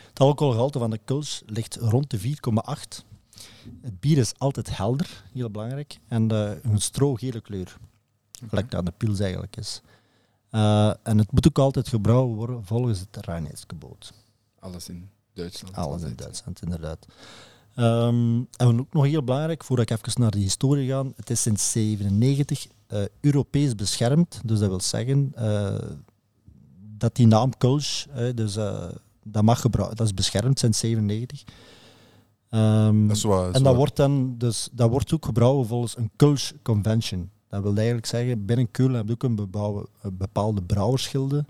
Het 0.08 0.20
alcoholgehalte 0.20 0.80
van 0.80 0.90
de 0.90 1.00
Kulsch 1.06 1.42
ligt 1.46 1.76
rond 1.76 2.10
de 2.10 2.20
4,8. 2.20 3.06
Het 3.82 4.00
bier 4.00 4.18
is 4.18 4.34
altijd 4.38 4.78
helder, 4.78 5.24
heel 5.34 5.50
belangrijk, 5.50 6.00
en 6.08 6.32
eh, 6.32 6.52
een 6.62 6.82
strogele 6.82 7.42
kleur. 7.42 7.78
Gelijk 8.48 8.72
dat 8.72 8.86
de 8.86 8.94
pils 8.98 9.20
eigenlijk 9.20 9.58
is. 9.58 9.82
Eh, 10.50 10.94
en 11.04 11.18
het 11.18 11.32
moet 11.32 11.48
ook 11.48 11.60
altijd 11.60 11.88
gebrouwen 11.88 12.36
worden 12.36 12.66
volgens 12.66 13.00
het 13.00 13.26
reinheidsgebod. 13.26 14.14
Alles 14.60 14.90
in 14.90 15.10
Duitsland. 15.34 15.76
Alles 15.76 16.02
in. 16.02 16.16
Duitsland, 16.16 16.62
inderdaad. 16.62 17.06
Ehm, 17.76 18.42
en 18.58 18.80
ook 18.80 18.94
nog 18.94 19.06
heel 19.06 19.24
belangrijk, 19.24 19.64
voordat 19.64 19.90
ik 19.90 19.98
even 19.98 20.22
naar 20.22 20.32
de 20.32 20.40
historie 20.40 20.90
ga, 20.90 21.06
het 21.16 21.30
is 21.30 21.42
sinds 21.42 21.72
97 21.72 22.68
eh, 22.88 23.04
Europees 23.22 23.76
beschermd. 23.76 24.42
Dus 24.46 24.60
dat 24.60 24.70
wil 24.70 24.82
zeggen 24.82 25.34
dat 26.98 27.16
die 27.16 27.28
naam 27.28 27.58
Kulsch, 27.58 28.06
dus, 28.36 28.54
dat, 29.24 29.44
mag 29.44 29.62
gebruiken, 29.62 29.98
dat 29.98 30.06
is 30.06 30.14
beschermd 30.14 30.60
sinds 30.60 30.80
97. 30.80 31.44
Ehm, 32.50 33.08
Dat 33.08 33.16
is 33.16 33.24
en 33.52 33.64
dat 33.64 33.76
wordt, 33.76 33.96
dan, 33.96 34.36
dus, 34.38 34.70
dat 34.72 34.90
wordt 34.90 35.14
ook 35.14 35.26
gebrouwen 35.26 35.68
volgens 35.68 35.98
een 35.98 36.12
Kulsch 36.16 36.52
Convention. 36.62 37.30
Dat 37.50 37.62
wil 37.62 37.76
eigenlijk 37.76 38.06
zeggen, 38.06 38.46
binnen 38.46 38.72
Keulen 38.72 38.96
heb 38.96 39.08
je 39.08 39.14
ook 39.14 39.24
een 39.24 39.36
een 40.02 40.18
bepaalde 40.18 40.62
brouwersgilde 40.62 41.46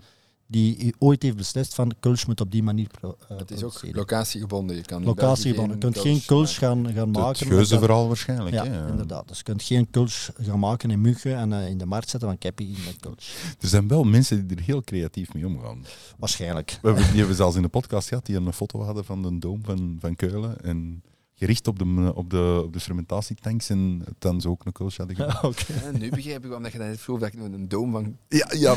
die 0.50 0.94
ooit 0.98 1.22
heeft 1.22 1.36
beslist 1.36 1.74
van 1.74 1.92
Kulsch 2.00 2.26
moet 2.26 2.40
op 2.40 2.50
die 2.50 2.62
manier 2.62 2.86
pro- 3.00 3.16
eh, 3.28 3.38
Het 3.38 3.50
is 3.50 3.62
ook 3.62 3.80
locatiegebonden. 3.92 4.76
Je 4.76 4.82
kan. 4.82 5.02
Je 5.02 5.78
kunt 5.78 5.98
geen 5.98 6.22
Kulsch 6.26 6.58
gaan, 6.58 6.86
gaan 6.92 7.08
het 7.08 7.16
maken. 7.16 7.46
geuzenverhaal 7.46 8.06
waarschijnlijk. 8.06 8.54
Ja, 8.54 8.64
inderdaad. 8.88 9.28
Dus 9.28 9.36
je 9.38 9.42
kunt 9.44 9.62
geen 9.62 9.90
Kulsch 9.90 10.28
gaan 10.40 10.58
maken 10.58 10.90
in 10.90 11.00
München 11.00 11.36
en 11.36 11.52
eh, 11.52 11.68
in 11.68 11.78
de 11.78 11.86
markt 11.86 12.08
zetten 12.10 12.28
van 12.28 12.36
ik 12.36 12.42
heb 12.42 12.58
hier 12.58 12.78
met 12.86 12.96
Kulsch. 13.00 13.34
Er 13.60 13.68
zijn 13.68 13.88
wel 13.88 14.04
mensen 14.04 14.46
die 14.46 14.56
er 14.56 14.62
heel 14.62 14.82
creatief 14.82 15.34
mee 15.34 15.46
omgaan. 15.46 15.84
Waarschijnlijk. 16.18 16.78
We 16.82 16.88
hebben, 16.88 17.06
die 17.08 17.18
hebben 17.18 17.36
zelfs 17.36 17.56
in 17.56 17.62
de 17.62 17.68
podcast 17.68 18.08
gehad 18.08 18.26
die 18.26 18.36
een 18.36 18.52
foto 18.52 18.82
hadden 18.82 19.04
van 19.04 19.22
de 19.22 19.38
doom 19.38 19.60
van, 19.64 19.96
van 20.00 20.16
Keulen. 20.16 20.60
En 20.64 21.02
gericht 21.40 21.66
op 21.66 21.78
de, 21.78 22.12
op 22.14 22.30
de, 22.30 22.62
op 22.64 22.72
de 22.72 22.80
fermentatietanks 22.80 23.68
en 23.68 24.04
dan 24.18 24.40
zo 24.40 24.48
ook 24.48 24.64
een 24.64 24.72
kulsch 24.72 24.96
hadden. 24.96 25.44
Oké. 25.44 25.72
Ja, 25.82 25.90
nu 25.90 26.10
begrijp 26.10 26.36
ik 26.36 26.44
waarom 26.44 26.62
dat 26.62 26.72
je 26.72 26.78
net 26.78 27.00
vroeg 27.00 27.18
dat 27.18 27.32
ik 27.32 27.40
een 27.40 27.68
doom 27.68 27.92
van... 27.92 28.16
Ja, 28.28 28.50
ja 28.52 28.74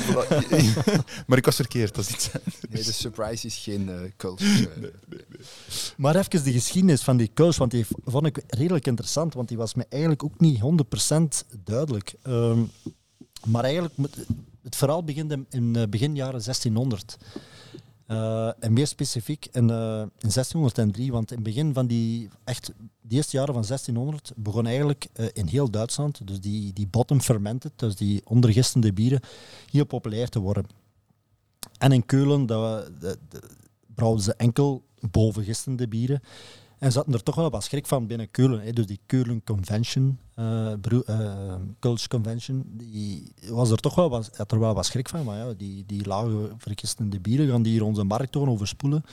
maar 1.28 1.38
ik 1.38 1.46
was 1.46 1.56
verkeerd, 1.56 1.96
dat 1.96 2.06
is 2.06 2.14
iets 2.14 2.30
Nee, 2.70 2.84
de 2.84 2.92
surprise 2.92 3.48
is 3.48 3.58
geen 3.58 4.14
Kulsch. 4.18 4.42
eh. 4.42 4.90
Maar 5.98 6.16
even 6.16 6.44
de 6.44 6.52
geschiedenis 6.52 7.02
van 7.02 7.18
die 7.18 7.30
Kulsch, 7.34 7.58
want 7.58 7.72
die 7.72 7.86
vond 8.06 8.26
ik 8.26 8.44
redelijk 8.48 8.88
interessant, 8.88 9.34
want 9.34 9.48
die 9.48 9.58
was 9.58 9.74
me 9.74 9.86
eigenlijk 9.90 10.24
ook 10.24 10.40
niet 10.40 10.62
100% 10.62 11.48
duidelijk. 11.64 12.16
Ehm, 12.22 12.64
maar 13.46 13.64
eigenlijk, 13.64 13.94
het 14.64 14.76
verhaal 14.76 15.04
begint 15.04 15.32
in, 15.32 15.46
in 15.50 15.76
eh, 15.76 15.88
begin 15.90 16.16
jaren 16.16 16.42
1600. 16.44 17.18
Eh, 18.14 18.52
en 18.60 18.74
meer 18.74 18.88
specifiek 18.88 19.48
in, 19.52 19.70
eh, 19.70 20.04
in 20.20 20.32
1603, 20.32 21.12
want 21.12 21.32
in 21.32 21.36
het 21.36 21.46
begin 21.46 21.74
van 21.74 21.88
die, 21.88 22.30
echt, 22.44 22.72
de 23.02 23.16
eerste 23.16 23.38
jaren 23.38 23.54
van 23.54 23.64
1600 23.64 24.32
begon 24.36 24.66
eigenlijk 24.66 25.08
eh, 25.14 25.26
in 25.34 25.48
heel 25.48 25.70
Duitsland, 25.70 26.28
dus 26.28 26.40
die, 26.40 26.74
die 26.74 26.88
bottom 26.88 27.22
fermented, 27.22 27.72
dus 27.76 27.96
die 27.96 28.22
ondergistende 28.26 28.94
bieren, 28.94 29.20
heel 29.72 29.86
populair 29.86 30.30
te 30.30 30.40
worden. 30.40 30.66
En 31.78 31.92
in 31.92 32.06
Keulen 32.06 32.46
dat, 32.46 32.90
brouwden 33.96 34.24
ze 34.24 34.34
enkel 34.36 34.84
bovengistende 35.12 35.88
bieren. 35.88 36.22
En 36.84 36.92
ze 36.92 36.98
hadden 36.98 37.16
er 37.16 37.24
toch 37.24 37.36
wel 37.36 37.50
wat 37.50 37.64
schrik 37.64 37.88
van 37.88 38.08
binnen 38.08 38.32
Keulen. 38.32 38.62
Hè. 38.62 38.72
Dus 38.72 38.86
die 38.86 39.00
Keulen 39.06 39.44
Convention, 39.44 40.20
Kulsch 41.80 42.08
Convention, 42.08 42.64
die 42.66 43.34
was 43.50 43.70
er 43.70 43.78
toch 43.78 43.96
wel 43.96 44.10
wat, 44.10 44.38
had 44.38 44.52
er 44.52 44.60
wel 44.60 44.74
wat 44.74 44.86
schrik 44.86 45.10
van. 45.10 45.24
Maar 45.24 45.38
ja, 45.38 45.54
die, 45.54 45.86
die 45.86 46.06
lage 46.06 46.50
vergistende 46.58 47.20
bieren 47.20 47.48
gaan 47.48 47.62
die 47.62 47.72
hier 47.72 47.84
onze 47.84 48.04
markt 48.04 48.32
toch 48.32 48.48
overspoelen. 48.48 49.04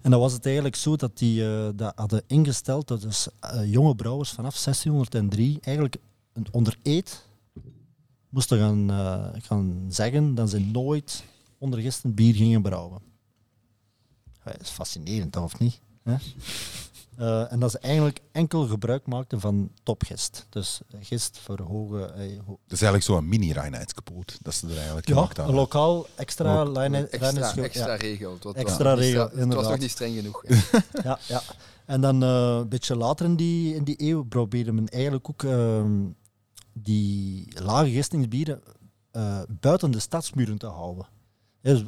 En 0.00 0.10
dan 0.10 0.20
was 0.20 0.32
het 0.32 0.44
eigenlijk 0.46 0.76
zo 0.76 0.96
dat 0.96 1.18
die 1.18 1.46
eh, 1.46 1.68
dat 1.74 1.92
hadden 1.94 2.22
ingesteld 2.26 2.88
dat 2.88 3.00
dus, 3.00 3.28
jonge 3.64 3.94
brouwers 3.94 4.30
vanaf 4.30 4.62
1603 4.62 5.58
eigenlijk 5.60 5.96
een 6.32 6.46
onder 6.50 6.78
eed 6.82 7.26
moesten 8.28 8.58
gaan, 8.58 8.90
gaan 9.42 9.84
zeggen 9.88 10.34
dat 10.34 10.50
ze 10.50 10.60
nooit 10.60 11.24
ondergistend 11.58 12.14
bier 12.14 12.34
gingen 12.34 12.62
brouwen. 12.62 13.00
Dat 14.44 14.60
is 14.60 14.68
fascinerend, 14.68 15.36
of 15.36 15.58
niet? 15.58 15.80
Eh, 17.20 17.52
en 17.52 17.58
dat 17.58 17.70
ze 17.70 17.78
eigenlijk 17.78 18.20
enkel 18.32 18.66
gebruik 18.66 19.06
maakten 19.06 19.40
van 19.40 19.70
topgist. 19.82 20.46
Dus 20.48 20.80
gist 21.00 21.38
voor 21.38 21.60
hoge... 21.60 22.04
eh, 22.04 22.38
ho- 22.46 22.58
Dat 22.66 22.78
is 22.78 22.82
eigenlijk 22.82 23.02
zo'n 23.04 23.28
mini-reinheidsgebod 23.28 24.38
dat 24.42 24.54
ze 24.54 24.66
er 24.68 24.76
eigenlijk 24.76 25.08
ja, 25.08 25.14
gemaakt 25.14 25.36
hebben. 25.36 25.54
lokaal 25.54 26.06
extra 26.16 26.60
Ook 26.60 26.74
lijnen... 26.76 27.10
Extra, 27.12 27.54
extra 27.62 27.86
ja, 27.92 27.94
regel. 27.94 28.38
Extra 28.52 28.90
was- 28.90 28.98
regel, 28.98 29.30
Het 29.34 29.54
was 29.54 29.68
nog 29.68 29.78
niet 29.78 29.90
streng 29.90 30.16
genoeg. 30.16 30.44
ja, 31.04 31.18
ja. 31.28 31.42
En 31.86 32.00
dan 32.00 32.22
eh, 32.22 32.56
een 32.60 32.68
beetje 32.68 32.96
later 32.96 33.26
in 33.26 33.36
die, 33.36 33.74
in 33.74 33.84
die 33.84 34.02
eeuw 34.02 34.22
probeerde 34.24 34.72
men 34.72 34.88
eigenlijk 34.88 35.28
ook 35.28 35.42
ehm, 35.42 35.98
die 36.72 37.48
lage 37.62 37.90
gistingsbieren 37.90 38.60
eh, 39.10 39.40
buiten 39.60 39.90
de 39.90 39.98
stadsmuren 39.98 40.58
te 40.58 40.66
houden. 40.66 41.06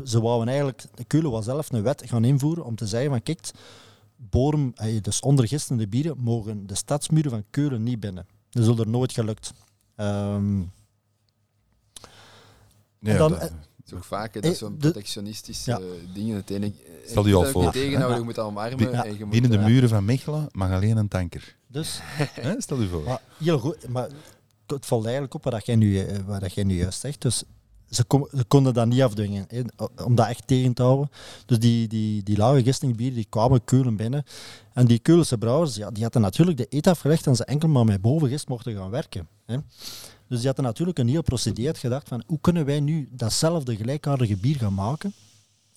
Ze 0.04 0.20
wouden 0.20 0.48
eigenlijk, 0.48 0.84
de 0.94 1.04
Keulen 1.04 1.30
was 1.30 1.44
zelf 1.44 1.72
een 1.72 1.82
wet 1.82 2.02
gaan 2.06 2.24
invoeren 2.24 2.64
om 2.64 2.74
te 2.76 2.86
zeggen 2.86 3.10
van 3.10 3.22
kijk, 3.22 3.50
eh, 4.74 5.00
dus 5.02 5.20
ondergistende 5.20 5.88
bieren 5.88 6.18
mogen 6.18 6.66
de 6.66 6.74
stadsmuren 6.74 7.30
van 7.30 7.44
Keulen 7.50 7.82
niet 7.82 8.00
binnen. 8.00 8.26
Dat 8.50 8.68
is 8.68 8.78
er 8.78 8.88
nooit 8.88 9.12
gelukt. 9.12 9.52
Ehm, 9.96 10.60
Ja, 12.98 13.10
en 13.12 13.16
dan- 13.18 13.30
dat- 13.30 13.40
Het 13.40 13.90
is 13.92 13.96
ook 13.96 14.04
vaak 14.04 14.32
dat 14.32 14.44
Eh, 14.44 14.50
zo'n 14.52 14.76
protectionistische 14.76 15.70
Ja. 15.70 15.78
eh, 15.78 15.84
dingen. 16.14 16.44
Stel 17.06 17.26
je 17.26 17.34
al 17.34 17.44
voor. 17.44 17.62
Je 17.62 17.70
tegenhouden, 17.70 18.18
je 18.18 18.24
moet 18.24 18.34
dat 18.34 18.46
omarmen. 18.46 18.90
Ja. 18.90 19.04
en 19.04 19.12
je 19.18 19.18
moet, 19.24 19.30
binnen 19.30 19.50
de 19.50 19.56
eh, 19.58 19.64
muren 19.64 19.88
van 19.88 20.04
Mechelen 20.04 20.48
mag 20.52 20.70
alleen 20.70 20.96
een 20.96 21.08
tanker. 21.08 21.56
dus 21.66 21.98
Hè, 22.40 22.60
Stel 22.60 22.80
je 22.80 22.88
voor. 22.88 23.02
Maar 23.02 23.20
heel 23.38 23.58
goed, 23.58 23.88
maar 23.88 24.08
het 24.66 24.86
valt 24.86 25.02
eigenlijk 25.04 25.34
op 25.34 25.44
wat 25.44 25.66
jij 25.66 25.76
nu, 25.76 25.98
eh, 25.98 26.18
wat 26.26 26.54
jij 26.54 26.64
nu 26.64 26.76
juist 26.76 27.00
zegt. 27.00 27.20
Dus 27.22 27.44
ze, 27.94 28.04
kon- 28.04 28.28
ze 28.36 28.44
konden 28.44 28.74
dat 28.74 28.86
niet 28.86 29.02
afdwingen, 29.02 29.44
hè, 29.48 29.62
om 30.04 30.14
dat 30.14 30.28
echt 30.28 30.46
tegen 30.46 30.74
te 30.74 30.82
houden. 30.82 31.10
Dus 31.46 31.58
die, 31.58 31.88
die, 31.88 32.22
die 32.22 32.62
gistingbieren 32.62 33.14
die 33.14 33.26
kwamen 33.28 33.64
Keulen 33.64 33.96
binnen. 33.96 34.24
En 34.72 34.86
die 34.86 34.98
Keulense 34.98 35.38
brouwers 35.38 35.76
ja, 35.76 35.90
die 35.90 36.02
hadden 36.02 36.22
natuurlijk 36.22 36.56
de 36.56 36.66
eet 36.68 36.86
afgelegd 36.86 37.26
en 37.26 37.36
ze 37.36 37.44
enkel 37.44 37.68
maar 37.68 37.84
met 37.84 38.00
bovengist 38.00 38.48
mochten 38.48 38.74
gaan 38.74 38.90
werken. 38.90 39.28
Hè. 39.46 39.56
Dus 40.28 40.38
die 40.38 40.46
hadden 40.46 40.64
natuurlijk 40.64 40.98
een 40.98 41.08
heel 41.08 41.22
procedé 41.22 41.74
gedacht 41.74 42.08
van 42.08 42.22
hoe 42.26 42.40
kunnen 42.40 42.64
wij 42.64 42.80
nu 42.80 43.08
datzelfde 43.12 43.76
gelijkaardige 43.76 44.36
bier 44.36 44.56
gaan 44.56 44.74
maken, 44.74 45.14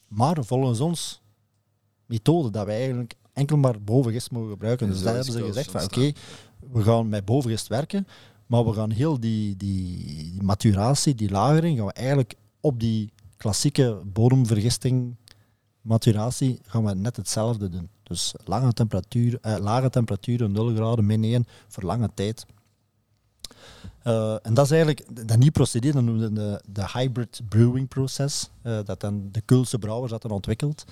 maar 0.07 0.37
volgens 0.45 0.79
ons 0.79 1.21
methode 2.05 2.49
dat 2.49 2.65
wij 2.65 2.77
eigenlijk 2.77 3.15
enkel 3.33 3.57
maar 3.57 3.81
bovengist 3.81 4.31
mogen 4.31 4.49
gebruiken. 4.49 4.87
En 4.87 4.93
Dus 4.93 5.01
daar 5.01 5.15
hebben 5.15 5.33
ze 5.33 5.43
gezegd 5.43 5.71
van 5.71 5.83
oké, 5.83 6.11
we 6.71 6.83
gaan 6.83 7.09
met 7.09 7.25
bovengist 7.25 7.67
werken, 7.67 8.07
maar 8.45 8.65
we 8.65 8.73
gaan 8.73 8.91
heel 8.91 9.19
die, 9.19 9.57
die, 9.57 10.43
maturatie, 10.43 11.15
die 11.15 11.29
lagering, 11.29 11.77
gaan 11.77 11.87
we 11.87 11.93
eigenlijk 11.93 12.35
op 12.59 12.79
die 12.79 13.13
klassieke 13.37 14.01
bodemvergisting 14.05 15.15
maturatie 15.81 16.59
gaan 16.65 16.85
we 16.85 16.95
net 16.95 17.15
hetzelfde 17.15 17.69
doen. 17.69 17.89
Dus 18.03 18.33
lange 18.43 18.73
temperatuur, 18.73 19.37
eh, 19.41 19.55
lage 19.57 19.89
temperaturen, 19.89 20.51
0 20.51 20.75
graden, 20.75 21.05
min 21.05 21.23
1, 21.23 21.45
voor 21.67 21.83
lange 21.83 22.09
tijd. 22.13 22.45
Eh, 24.03 24.35
en 24.41 24.53
dat 24.53 24.65
is 24.65 24.71
eigenlijk 24.71 25.27
dat 25.27 25.37
nieuw 25.37 25.51
procedé, 25.51 25.91
dat 25.91 26.03
noemden 26.03 26.33
de, 26.33 26.61
de 26.69 26.85
hybrid 26.93 27.41
brewing 27.49 27.87
process, 27.87 28.49
eh, 28.61 28.79
dat 28.83 28.99
dan 28.99 29.29
de 29.31 29.41
Keulse 29.41 29.79
brouwers 29.79 30.11
hadden 30.11 30.31
ontwikkeld. 30.31 30.85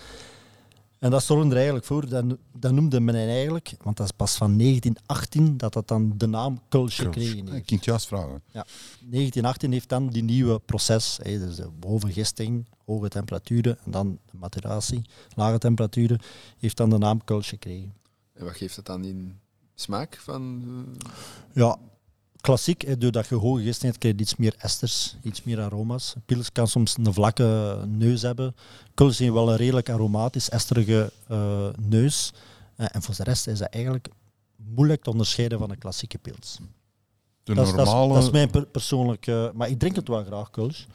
En 1.03 1.09
dat 1.09 1.23
zorgde 1.23 1.49
er 1.49 1.55
eigenlijk 1.55 1.85
voor, 1.85 2.09
dat, 2.09 2.23
no- 2.23 2.37
dat 2.59 2.71
noemde 2.71 2.99
men 2.99 3.15
eigenlijk, 3.15 3.73
want 3.81 3.97
dat 3.97 4.05
is 4.05 4.11
pas 4.11 4.35
van 4.35 4.57
1918 4.57 5.57
dat 5.57 5.73
dat 5.73 5.87
dan 5.87 6.13
de 6.17 6.27
naam 6.27 6.59
Kulsch 6.69 6.95
gekregen 7.01 7.37
Ik 7.47 7.51
ging 7.51 7.69
het 7.69 7.85
juist 7.85 8.07
vragen. 8.07 8.41
1918 8.51 9.71
heeft 9.71 9.89
dan 9.89 10.07
die 10.09 10.23
nieuwe 10.23 10.59
proces, 10.59 11.19
hè, 11.21 11.39
dus 11.39 11.55
de 11.55 11.69
bovengisting, 11.79 12.65
hoge 12.85 13.07
temperaturen 13.09 13.77
en 13.85 13.91
dan 13.91 14.19
de 14.31 14.37
maturatie, 14.37 15.01
lage 15.35 15.57
temperaturen, 15.57 16.19
heeft 16.59 16.77
dan 16.77 16.89
de 16.89 16.97
naam 16.97 17.23
Kulsch 17.23 17.49
gekregen. 17.49 17.93
En 18.33 18.45
wat 18.45 18.55
geeft 18.55 18.75
dat 18.75 18.85
dan 18.85 19.03
in 19.05 19.39
smaak 19.75 20.17
van... 20.21 20.63
eh, 21.03 21.11
Ja, 21.53 21.77
klassiek, 22.43 22.81
hè, 22.81 22.97
doordat 22.97 23.27
je 23.27 23.35
hoge 23.35 23.61
gisting 23.61 23.83
hebt, 23.85 23.97
krijg 23.97 24.15
je 24.15 24.21
iets 24.21 24.35
meer 24.35 24.53
esters, 24.57 25.15
iets 25.21 25.43
meer 25.43 25.61
aroma's. 25.61 26.13
Pils 26.25 26.51
kan 26.51 26.67
soms 26.67 26.97
een 26.97 27.13
vlakke 27.13 27.79
neus 27.87 28.21
hebben. 28.21 28.55
Kulsch 28.93 29.19
heeft 29.19 29.33
wel 29.33 29.49
een 29.51 29.55
redelijk 29.57 29.89
aromatisch, 29.89 30.49
esterige 30.49 31.11
eh, 31.27 31.67
neus. 31.81 32.33
Eh, 32.75 32.85
en 32.91 33.01
voor 33.01 33.15
de 33.15 33.23
rest 33.23 33.47
is 33.47 33.59
dat 33.59 33.67
eigenlijk 33.69 34.07
moeilijk 34.55 35.03
te 35.03 35.09
onderscheiden 35.09 35.59
van 35.59 35.69
een 35.71 35.77
klassieke 35.77 36.17
pils. 36.17 36.59
De 37.43 37.53
Dat 37.53 37.67
is, 37.67 37.71
dat 37.73 37.79
is- 37.79 37.85
normale... 37.93 38.13
dat 38.13 38.23
is 38.23 38.31
mijn 38.31 38.49
per- 38.49 38.65
persoonlijke... 38.65 39.51
maar 39.55 39.69
ik 39.69 39.79
drink 39.79 39.95
het 39.95 40.07
wel 40.07 40.23
graag, 40.23 40.49
Kulsch. 40.49 40.85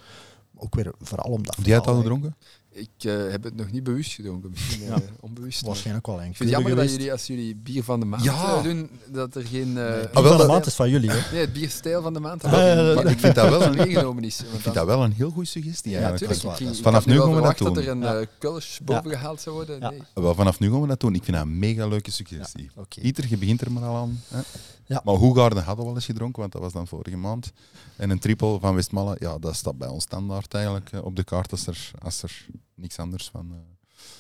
Ook 0.57 0.75
weer 0.75 0.93
vooral 1.01 1.33
omdat... 1.33 1.57
Heb 1.57 1.67
jij 1.67 1.77
het 1.77 1.87
al 1.87 1.97
gedronken? 1.97 2.37
Ik 2.79 3.05
eh, 3.05 3.31
heb 3.31 3.45
het 3.45 3.57
nog 3.57 3.71
niet 3.71 3.83
bewust 3.85 4.13
gedronken, 4.13 4.51
misschien 4.51 4.85
Ja. 4.85 4.95
eh, 4.95 5.01
onbewust. 5.21 5.61
Waarschijnlijk 5.67 6.07
wel 6.07 6.21
een 6.23 6.29
Ik 6.31 6.37
vind 6.37 6.51
het 6.51 6.59
jammer 6.59 6.77
dat 6.77 6.91
jullie, 6.91 7.13
als 7.13 7.27
jullie 7.27 7.57
bier 7.57 7.85
van 7.85 8.01
de 8.01 8.07
maand 8.07 8.25
Ja. 8.25 8.57
eh, 8.57 8.63
doen, 8.63 8.91
dat 9.07 9.35
er 9.35 9.43
geen... 9.47 9.79
eh, 9.79 9.85
Nee, 9.95 10.03
Ah, 10.07 10.13
van 10.13 10.23
wel, 10.23 10.37
de 10.37 10.47
maand 10.47 10.67
is 10.67 10.75
van 10.75 10.91
jullie, 10.91 11.11
hè? 11.11 11.33
Nee, 11.33 11.41
het 11.41 11.53
bierstijl 11.53 12.03
van 12.03 12.13
de 12.15 12.21
maand. 12.21 12.45
Ah, 12.45 12.53
ja, 12.53 12.93
Maar 12.95 13.07
ik 13.07 13.19
vind 13.19 13.35
dat 13.35 13.49
wel 13.49 13.63
een, 13.63 13.77
meegenomen 13.87 14.25
is. 14.25 14.41
want 14.41 14.55
ik 14.55 14.61
vind 14.61 14.75
dat 14.75 14.87
wel 14.87 15.03
een 15.05 15.13
heel 15.13 15.31
goede 15.31 15.49
suggestie 15.49 15.91
Ja, 15.91 15.99
eigenlijk. 16.01 16.33
natuurlijk. 16.33 16.61
Ik, 16.61 16.69
ik 16.77 16.83
Vanaf 16.83 17.07
nu 17.07 17.13
gaan 17.13 17.21
we 17.21 17.27
dat 17.27 17.35
verwacht 17.37 17.59
dat 17.59 17.77
er 17.77 17.85
doen. 17.85 18.03
een 18.03 18.09
Ja. 18.15 18.21
eh 18.21 18.27
kulsch 18.39 18.79
boven 18.85 19.11
Ja. 19.11 19.17
gehaald 19.19 19.41
zou 19.41 19.55
worden. 19.57 19.81
Ja. 19.81 19.91
Nee. 19.91 20.03
Wel, 20.15 20.35
vanaf 20.35 20.59
nu 20.59 20.71
gaan 20.71 20.81
we 20.81 20.87
dat 20.87 21.01
doen. 21.01 21.15
Ik 21.15 21.25
vind 21.25 21.37
dat 21.37 21.47
een 21.47 21.59
mega 21.59 21.87
leuke 21.87 22.11
suggestie. 22.11 22.71
Pieter, 22.89 23.25
je 23.29 23.37
begint 23.37 23.61
er 23.61 23.73
maar 23.73 23.83
al 23.83 23.97
aan. 23.97 24.23
Hè? 24.29 24.41
Ja. 24.89 25.01
Maar 25.05 25.15
Hoegaarden 25.15 25.59
hadden 25.59 25.77
we 25.77 25.85
wel 25.85 25.95
eens 25.95 26.05
gedronken, 26.05 26.41
want 26.41 26.53
dat 26.53 26.63
was 26.63 26.73
dan 26.73 26.87
vorige 26.87 27.17
maand. 27.17 27.53
En 27.97 28.11
een 28.11 28.19
triple 28.19 28.59
van 28.61 28.75
Westmalle, 28.75 29.17
ja, 29.19 29.39
dat 29.39 29.55
staat 29.57 29.79
bij 29.79 29.89
ons 29.89 30.03
standaard 30.03 30.55
eigenlijk 30.55 30.93
eh, 30.93 31.05
op 31.05 31.17
de 31.17 31.25
kaart 31.25 31.51
als 31.51 31.67
er, 31.67 31.91
als 32.03 32.23
er 32.23 32.47
niks 32.75 32.99
anders 32.99 33.29
van... 33.29 33.47
eh, 33.53 33.57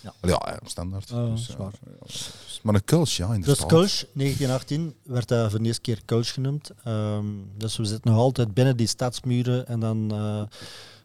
Ja. 0.00 0.12
ja, 0.22 0.28
ja, 0.50 0.58
standaard. 0.64 1.12
Ah, 1.12 1.30
dus, 1.30 1.46
ja, 1.58 1.70
dus- 2.06 2.60
maar 2.62 2.74
een 2.74 2.84
Kulsch, 2.84 3.16
ja, 3.16 3.26
Dus 3.26 3.34
inderdaad. 3.36 3.66
Kulsch, 3.66 4.04
1918, 4.12 4.94
werd 5.02 5.28
dat 5.28 5.50
voor 5.50 5.58
de 5.58 5.64
eerste 5.66 5.80
keer 5.82 6.02
Kulsch 6.04 6.34
genoemd. 6.34 6.70
Ehm, 6.84 7.24
dus 7.56 7.76
we 7.76 7.84
zitten 7.84 8.10
nog 8.10 8.20
altijd 8.20 8.54
binnen 8.54 8.76
die 8.76 8.86
stadsmuren. 8.86 9.66
En 9.66 9.80
dan 9.80 10.10
eh, 10.12 10.42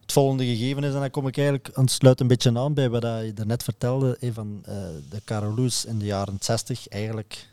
het 0.01 0.11
volgende 0.11 0.45
gegeven 0.45 0.83
is, 0.83 0.93
en 0.93 0.99
dan 0.99 1.09
kom 1.09 1.27
ik 1.27 1.37
eigenlijk 1.37 1.69
aan 1.73 1.87
sluit 1.87 2.19
een 2.19 2.27
beetje 2.27 2.57
aan 2.59 2.73
bij 2.73 2.89
wat 2.89 3.01
je 3.03 3.31
daarnet 3.35 3.63
vertelde, 3.63 4.17
eh, 4.19 4.29
van 4.33 4.59
eh, 4.65 4.75
de 5.09 5.21
Carolus 5.25 5.85
in 5.85 5.99
de 5.99 6.05
jaren 6.05 6.37
60 6.39 6.87
eigenlijk 6.87 7.51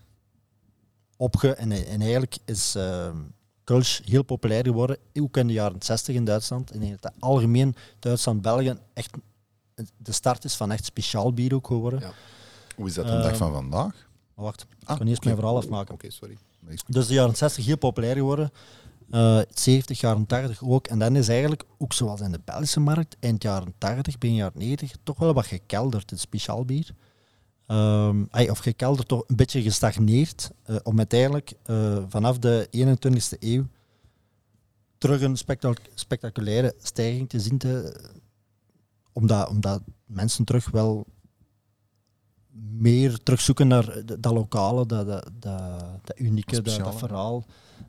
opge... 1.20 1.54
En, 1.54 1.72
en 1.72 2.00
eigenlijk 2.00 2.38
is 2.44 2.74
ehm 2.74 3.16
Kulsch 3.64 4.00
heel 4.04 4.22
populair 4.22 4.64
geworden, 4.64 4.96
ook 5.20 5.36
in 5.36 5.46
de 5.46 5.52
jaren 5.52 5.82
60 5.82 6.14
in 6.14 6.24
Duitsland. 6.24 6.74
Ik 6.74 6.80
denk 6.80 6.92
dat 6.92 7.02
dat 7.02 7.12
algemeen 7.18 7.74
Duitsland, 7.98 8.42
België 8.42 8.78
echt 8.94 9.10
de 9.96 10.12
start 10.12 10.44
is 10.44 10.54
van 10.54 10.72
echt 10.72 10.84
speciaal 10.84 11.32
bier 11.32 11.54
ook 11.54 11.66
geworden. 11.66 12.00
Ja. 12.00 12.12
Hoe 12.76 12.86
is 12.86 12.94
dat 12.94 13.06
de 13.06 13.12
dag 13.12 13.26
Ehm, 13.26 13.36
van 13.36 13.52
vandaag? 13.52 14.08
Wacht, 14.34 14.66
Ah, 14.84 14.96
kan 14.96 15.06
eerst 15.06 15.18
oké. 15.18 15.26
mijn 15.28 15.38
verhaal 15.40 15.56
afmaken. 15.56 15.94
Oké, 15.94 16.10
sorry. 16.10 16.38
Dus 16.86 17.06
de 17.06 17.14
jaren 17.14 17.36
60 17.36 17.64
heel 17.66 17.76
populair 17.78 18.14
geworden. 18.16 18.50
Eh 19.10 19.40
70, 19.54 20.00
jaren 20.00 20.26
80 20.26 20.62
ook. 20.62 20.86
En 20.86 20.98
dan 20.98 21.16
is 21.16 21.28
eigenlijk, 21.28 21.64
ook 21.78 21.92
zoals 21.92 22.20
in 22.20 22.32
de 22.32 22.40
Belgische 22.44 22.80
markt, 22.80 23.16
eind 23.20 23.42
jaren 23.42 23.74
80, 23.78 24.18
begin 24.18 24.36
jaren 24.36 24.58
90, 24.58 24.92
toch 25.02 25.18
wel 25.18 25.34
wat 25.34 25.46
gekelderd, 25.46 26.10
het 26.10 26.20
speciaal 26.20 26.64
bier. 26.64 26.94
Ehm, 27.70 28.24
ay, 28.30 28.48
of 28.48 28.58
gekelderd, 28.58 29.08
toch 29.08 29.24
een 29.26 29.36
beetje 29.36 29.62
gestagneerd. 29.62 30.50
eh, 30.62 30.76
om 30.82 30.98
uiteindelijk 30.98 31.52
eh, 31.62 32.04
vanaf 32.08 32.38
de 32.38 32.68
21ste 32.70 33.36
eeuw 33.38 33.66
terug 34.98 35.20
een 35.22 35.36
spectac- 35.36 35.90
spectaculaire 35.94 36.74
stijging 36.78 37.28
te 37.28 37.40
zien. 37.40 37.58
Te, 37.58 38.00
omdat, 39.12 39.48
omdat 39.48 39.82
mensen 40.06 40.44
terug 40.44 40.70
wel 40.70 41.06
meer 42.70 43.22
terugzoeken 43.22 43.68
naar 43.68 44.02
dat 44.20 44.32
lokale, 44.32 44.86
dat, 44.86 45.06
dat, 45.06 45.30
dat, 45.38 45.80
dat 46.04 46.18
unieke, 46.18 46.62
Dat 46.62 46.98
verhaal. 46.98 47.44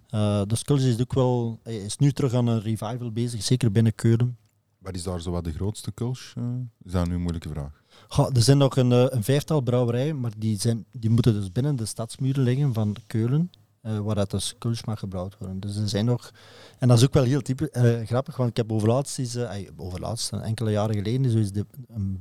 Eh 0.10 0.42
dus 0.48 0.64
is 0.64 1.00
ook 1.02 1.14
wel, 1.14 1.60
is 1.64 1.98
nu 1.98 2.12
terug 2.12 2.34
aan 2.34 2.48
een 2.48 2.62
revival 2.62 3.12
bezig, 3.12 3.44
zeker 3.44 3.72
binnen 3.72 3.96
Keulen. 3.96 4.38
Wat 4.78 4.96
is 4.96 5.04
daar 5.04 5.22
zo 5.22 5.32
wat 5.32 5.44
de 5.44 5.54
grootste 5.54 5.92
Kulsch? 5.92 6.36
eh? 6.36 6.44
is 6.84 6.92
dat 6.92 7.08
nu 7.08 7.14
een 7.14 7.22
moeilijke 7.22 7.50
vraag? 7.50 7.81
Er 8.18 8.42
zijn 8.42 8.58
nog 8.58 8.78
een, 8.78 8.92
eh, 8.92 9.06
een 9.10 9.24
vijftal 9.24 9.62
brouwerijen, 9.62 10.20
maar 10.20 10.32
die, 10.38 10.60
zijn, 10.60 10.86
die 10.92 11.10
moeten 11.10 11.34
dus 11.34 11.52
binnen 11.52 11.76
de 11.76 11.86
stadsmuren 11.86 12.44
liggen 12.44 12.74
van 12.74 12.96
Keulen, 13.08 13.52
eh, 13.82 14.00
waar 14.00 14.16
dat 14.16 14.32
dus 14.32 14.56
Kulsch 14.58 14.84
mag 14.86 15.00
gebrouwd 15.00 15.38
worden. 15.38 15.60
Dus 15.60 15.76
er 15.76 15.90
zijn 15.90 16.06
nog... 16.06 16.32
En 16.80 16.88
dat 16.88 16.98
is 16.98 17.04
ook 17.04 17.14
wel 17.14 17.24
heel 17.24 17.42
type, 17.42 17.70
eh, 17.70 18.08
grappig, 18.08 18.38
want 18.38 18.50
ik 18.50 18.58
heb 18.58 18.72
overlaatst, 18.72 19.20
is, 19.20 19.38
overlaatst, 19.78 20.32
enkele 20.32 20.72
jaren 20.72 20.96
geleden, 20.96 21.32
zo 21.32 21.38
is 21.38 21.52
de, 21.52 21.66
een 21.88 22.20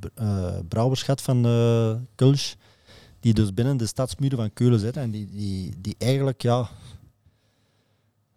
brouwerschat 0.67 1.21
van 1.21 1.41
Kulsch, 2.15 2.53
die 3.19 3.33
dus 3.33 3.53
binnen 3.53 3.77
de 3.77 3.85
stadsmuren 3.85 4.37
van 4.37 4.53
Keulen 4.53 4.79
zitten 4.79 5.01
en 5.01 5.11
die, 5.11 5.29
die, 5.31 5.73
die 5.81 5.95
eigenlijk, 5.97 6.41
ja... 6.41 6.69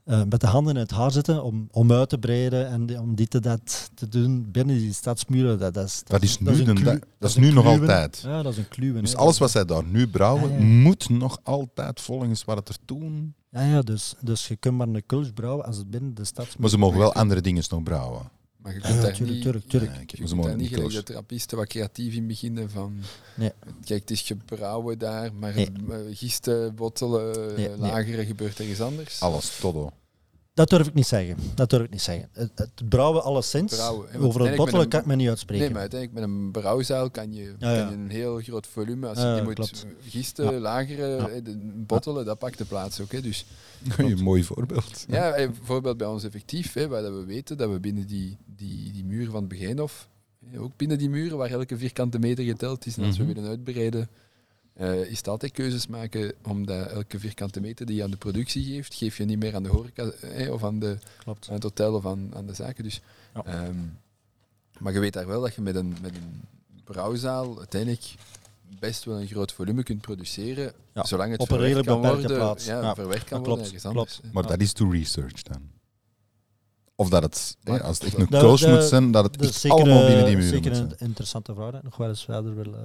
eh, 0.05 0.23
met 0.29 0.41
de 0.41 0.47
handen 0.47 0.75
in 0.75 0.81
het 0.81 0.91
haar 0.91 1.11
zitten 1.11 1.43
om, 1.43 1.69
om 1.71 1.93
uit 1.93 2.09
te 2.09 2.19
breiden 2.19 2.69
en 2.69 3.01
om 3.01 3.15
dit 3.15 3.35
en 3.35 3.41
dat 3.41 3.91
te 3.95 4.09
doen 4.09 4.51
binnen 4.51 4.79
die 4.79 4.93
stadsmuren. 4.93 5.59
Dat, 5.59 5.75
dat 5.75 5.85
is, 5.85 6.03
Dat 6.05 6.23
is 6.23 6.39
nu, 6.39 6.65
een 6.65 7.03
dat 7.19 7.31
is 7.31 7.37
nu 7.37 7.53
nog 7.53 7.67
altijd. 7.67 8.23
Ja, 8.25 8.43
dat 8.43 8.53
is 8.53 8.59
een 8.59 8.69
kluwen. 8.69 9.03
Dus 9.03 9.17
alles 9.17 9.39
wat 9.39 9.51
zij 9.51 9.65
daar 9.65 9.85
nu 9.85 10.09
brouwen, 10.09 10.51
Ja, 10.51 10.57
ja, 10.57 10.61
ja. 10.61 10.65
moet 10.65 11.09
nog 11.09 11.39
altijd 11.43 12.01
volgens 12.01 12.45
wat 12.45 12.57
het 12.57 12.69
er 12.69 12.77
toen... 12.85 13.35
Ja, 13.51 13.63
ja 13.63 13.83
dus, 13.83 14.15
dus 14.21 14.49
je 14.49 14.57
kunt 14.57 14.77
maar 14.77 14.89
een 14.89 15.07
kulsch 15.07 15.31
brouwen 15.31 15.67
als 15.67 15.77
het 15.77 15.91
binnen 15.91 16.15
de 16.15 16.25
stadsmuren... 16.25 16.61
Maar 16.61 16.71
ze 16.71 16.79
mogen 16.79 16.99
wel 16.99 17.13
andere 17.13 17.41
dingen 17.41 17.63
nog 17.63 17.83
brouwen. 17.83 18.31
Maar 18.65 18.75
je 18.75 18.81
kunt 18.81 18.95
ja, 18.95 19.01
daar 19.01 19.13
tuurlijk, 19.13 19.35
niet... 19.35 19.43
tuurlijk, 19.43 19.67
tuurlijk. 19.69 19.93
Ja, 19.93 19.97
kijk, 19.99 20.11
Je 20.11 20.37
kunt 20.37 20.57
niet 20.57 20.69
gelijk 20.69 20.91
de 20.91 21.03
trappisten 21.03 21.57
wat 21.59 21.67
creatief 21.67 22.15
in 22.15 22.27
beginnen 22.27 22.71
van... 22.71 22.99
Nee. 23.37 23.53
Kijk, 23.85 24.01
het 24.01 24.11
is 24.11 24.21
gebrouwen 24.21 24.99
daar, 24.99 25.35
maar 25.35 25.55
Nee. 25.55 25.71
eh, 25.91 25.97
gisten, 26.11 26.75
bottelen, 26.75 27.55
nee. 27.57 27.77
lageren 27.77 28.27
gebeurt 28.27 28.61
ergens 28.61 28.81
anders. 28.81 29.21
Alles, 29.21 29.59
todo. 29.61 29.93
Dat 30.55 30.69
durf 30.71 30.87
ik 30.87 30.95
niet 30.95 31.07
zeggen. 31.07 31.37
Dat 31.55 31.71
durf 31.71 31.83
ik 31.85 31.91
niet 31.91 32.03
zeggen. 32.03 32.29
Het, 32.33 32.51
het 32.55 32.89
brouwen 32.89 33.23
alleszins, 33.23 33.75
Brouwen, 33.75 34.09
over 34.21 34.47
het 34.47 34.57
bottelen 34.57 34.89
kan 34.89 35.01
ik 35.01 35.07
me 35.07 35.15
niet 35.17 35.29
uitspreken. 35.29 35.63
Nee, 35.65 35.73
maar 35.73 35.81
uiteindelijk 35.81 36.21
met 36.21 36.31
een 36.31 36.51
brouwzaal 36.51 37.11
kan 37.11 37.33
je, 37.33 37.55
Ja, 37.59 37.71
ja. 37.75 37.81
kan 37.83 37.91
je 37.91 37.97
een 38.05 38.11
heel 38.11 38.41
groot 38.41 38.67
volume. 38.67 39.09
Als 39.09 39.19
je 39.19 39.25
Ja, 39.25 39.43
moet 39.43 39.55
klopt. 39.55 39.87
gisten, 40.09 40.45
Ja. 40.53 40.59
lageren, 40.59 41.09
Ja. 41.17 41.29
eh, 41.29 41.45
de- 41.45 41.59
bottelen, 41.87 42.25
dat 42.25 42.39
pakt 42.39 42.59
de 42.59 42.65
plaats 42.65 43.01
ook. 43.01 43.13
Hè. 43.13 43.21
Dus, 43.21 43.45
Een 43.97 44.23
mooi 44.23 44.45
voorbeeld. 44.45 45.05
ja, 45.09 45.33
eh, 45.33 45.49
bijvoorbeeld 45.51 45.97
bij 45.97 46.07
ons 46.07 46.25
effectief, 46.25 46.73
hè, 46.73 46.89
waar 46.89 47.03
dat 47.03 47.13
we 47.13 47.25
weten 47.25 47.57
dat 47.57 47.71
we 47.71 47.81
binnen 47.81 48.07
die, 48.07 48.37
die, 48.57 48.93
die 48.93 49.05
muren 49.05 49.31
van 49.33 49.41
het 49.41 49.49
Begijnhof, 49.49 50.09
hè, 50.51 50.59
ook 50.61 50.77
binnen 50.77 50.99
die 50.99 51.09
muren 51.11 51.37
waar 51.39 51.51
elke 51.51 51.79
vierkante 51.79 52.19
meter 52.19 52.45
geteld 52.45 52.87
is, 52.87 52.97
en 52.97 53.05
als 53.05 53.19
Mhm. 53.19 53.27
we 53.27 53.35
willen 53.35 53.51
uitbreiden, 53.51 54.09
eh, 54.75 55.01
is 55.11 55.17
het 55.19 55.29
altijd 55.29 55.53
keuzes 55.53 55.87
maken, 55.87 56.33
omdat 56.43 56.87
elke 56.91 57.19
vierkante 57.19 57.61
meter 57.61 57.87
die 57.87 57.97
je 57.97 58.03
aan 58.03 58.11
de 58.11 58.17
productie 58.17 58.65
geeft, 58.65 58.95
geef 58.95 59.17
je 59.17 59.25
niet 59.25 59.39
meer 59.39 59.55
aan 59.55 59.63
de 59.63 59.69
horeca 59.69 60.05
eh, 60.05 60.53
of 60.53 60.65
aan, 60.65 60.79
de, 60.79 60.99
Klopt. 61.19 61.49
aan 61.49 61.55
het 61.55 61.63
hotel 61.63 61.95
of 61.95 62.07
aan, 62.07 62.31
aan 62.35 62.47
de 62.47 62.55
zaken. 62.55 62.85
Dus, 62.85 63.01
Ja. 63.35 63.45
ehm, 63.45 63.75
maar 64.79 64.93
je 64.93 64.99
weet 64.99 65.13
daar 65.13 65.27
wel 65.27 65.41
dat 65.41 65.55
je 65.55 65.61
met 65.61 65.75
een, 65.75 65.97
met 66.03 66.15
een 66.17 66.43
brouwzaal 66.85 67.59
uiteindelijk 67.59 68.15
best 68.79 69.05
wel 69.05 69.21
een 69.21 69.27
groot 69.27 69.53
volume 69.53 69.83
kunt 69.83 70.01
produceren, 70.01 70.73
Ja, 70.95 71.05
zolang 71.05 71.31
het 71.31 71.41
op 71.41 71.51
een 71.51 71.55
verwerkt 71.57 71.77
redelijk 71.77 72.03
kan 72.03 72.11
beperkte 72.11 72.29
worden, 72.29 72.47
plaats. 72.47 72.67
Ja, 72.67 72.81
Ja, 72.81 72.95
verwerkt 72.95 73.25
kan 73.25 73.45
worden 73.45 73.81
klopt. 73.81 74.21
Maar 74.33 74.47
dat 74.47 74.61
is 74.61 74.73
to 74.73 74.91
research 74.91 75.43
dan. 75.43 75.71
Of 76.97 77.09
dat 77.09 77.23
het, 77.23 77.57
Maar- 77.65 77.83
als 77.83 77.99
het 77.99 78.07
echt 78.07 78.19
een 78.19 78.27
dat- 78.31 78.43
moet 78.71 78.85
zijn, 78.85 79.11
dat 79.11 79.25
het 79.25 79.43
echt 79.43 79.55
zeker, 79.55 79.77
allemaal 79.79 80.07
binnen 80.07 80.25
die 80.27 80.37
muren 80.37 80.49
zeker 80.51 80.71
moet 80.71 80.81
een 80.81 80.89
zijn. 80.89 81.09
interessante 81.09 81.55
vraag 81.55 81.67
dat 81.71 81.79
ik 81.79 81.83
nog 81.85 81.97
wel 81.97 82.09
eens 82.09 82.25
verder 82.25 82.55
wil... 82.55 82.75
eh, 82.75 82.81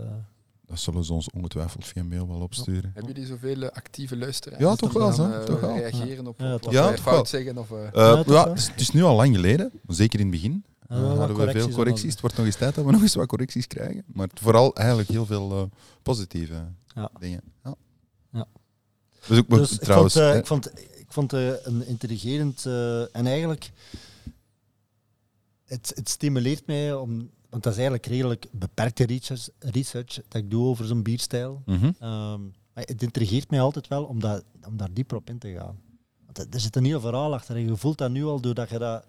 Dat 0.70 0.80
zullen 0.80 1.04
ze 1.04 1.14
ons 1.14 1.30
ongetwijfeld 1.30 1.86
via 1.86 2.04
mail 2.04 2.28
wel 2.28 2.40
opsturen. 2.42 2.92
Hebben 2.94 3.14
jullie 3.14 3.28
zoveel 3.28 3.62
eh, 3.62 3.70
actieve 3.70 4.18
luisteraars? 4.18 4.62
Ja, 4.62 4.76
toch 4.76 4.94
wel, 4.94 5.16
dan, 5.16 5.32
hè? 5.32 5.40
eh, 5.40 5.46
Toch 5.46 5.60
wel. 5.60 5.76
reageren 5.76 6.28
op, 6.28 6.40
Ja, 6.40 6.54
op 6.54 6.62
toch 6.62 6.72
wat 6.72 6.74
wel. 6.74 6.84
wij 6.84 6.96
Ja, 6.96 7.02
fout 7.02 7.18
toch 7.18 7.28
zeggen? 7.28 7.58
Of, 7.58 7.72
eh, 7.72 7.78
Ja, 7.94 8.24
toch 8.24 8.34
ja, 8.34 8.50
het, 8.50 8.58
is, 8.58 8.68
het 8.68 8.80
is 8.80 8.92
nu 8.92 9.04
al 9.04 9.16
lang 9.16 9.36
geleden, 9.36 9.72
zeker 9.88 10.20
in 10.20 10.26
het 10.26 10.36
begin. 10.36 10.64
Ja, 10.90 11.00
wel 11.00 11.08
wat 11.10 11.18
hadden 11.18 11.38
we 11.38 11.52
veel 11.52 11.70
correcties 11.70 12.02
dan. 12.02 12.12
Het 12.12 12.22
wordt 12.22 12.38
nog 12.38 12.46
eens 12.46 12.56
tijd 12.56 12.76
dat 12.76 12.86
we 12.86 12.92
nog 12.98 13.02
eens 13.02 13.16
wat 13.16 13.28
correcties 13.28 13.68
krijgen. 13.68 14.04
Maar 14.08 14.30
vooral 14.34 14.76
eigenlijk 14.76 15.10
heel 15.10 15.26
veel 15.26 15.52
eh, 15.52 15.64
positieve 16.04 16.64
Ja. 16.96 17.10
dingen. 17.20 17.42
Ja. 17.64 17.76
Ja. 18.32 18.48
Dus 19.28 19.38
ook 19.38 19.50
Dus 19.50 19.72
ik 19.72 19.80
trouwens, 19.82 20.14
vond, 20.14 20.26
eh, 20.26 20.32
hè, 20.32 20.38
ik 20.38 20.46
vond, 20.48 20.72
ik 21.00 21.06
vond 21.08 21.34
eh, 21.34 21.48
een 21.66 21.88
intelligent 21.88 22.66
eh, 22.66 23.02
en 23.16 23.26
eigenlijk 23.28 23.72
het, 25.66 25.92
het 25.96 26.10
stimuleert 26.10 26.66
mij 26.68 26.94
om, 26.94 27.30
want 27.50 27.64
dat 27.64 27.72
is 27.74 27.80
eigenlijk 27.80 28.06
redelijk 28.08 28.46
beperkte 28.52 29.06
research, 29.06 29.48
research 29.60 30.14
dat 30.28 30.42
ik 30.42 30.50
doe 30.52 30.66
over 30.66 30.86
zo'n 30.86 31.04
bierstijl. 31.04 31.62
mhm. 31.66 31.92
Ehm, 32.00 32.42
maar 32.74 32.84
het 32.84 33.02
intrigeert 33.02 33.50
mij 33.50 33.62
altijd 33.62 33.88
wel 33.88 34.04
om, 34.04 34.20
dat, 34.20 34.44
om 34.68 34.78
daar 34.78 34.94
dieper 34.94 35.18
op 35.18 35.30
in 35.30 35.38
te 35.40 35.52
gaan. 35.54 35.80
Want 36.26 36.38
er- 36.38 36.48
er 36.50 36.60
zit 36.60 36.76
een 36.76 36.86
heel 36.86 37.00
verhaal 37.00 37.34
achter 37.34 37.56
en 37.56 37.66
je 37.66 37.78
voelt 37.78 37.98
dat 37.98 38.12
nu 38.12 38.26
al 38.26 38.40
doordat 38.42 38.70
je 38.70 38.78
dat. 38.80 39.06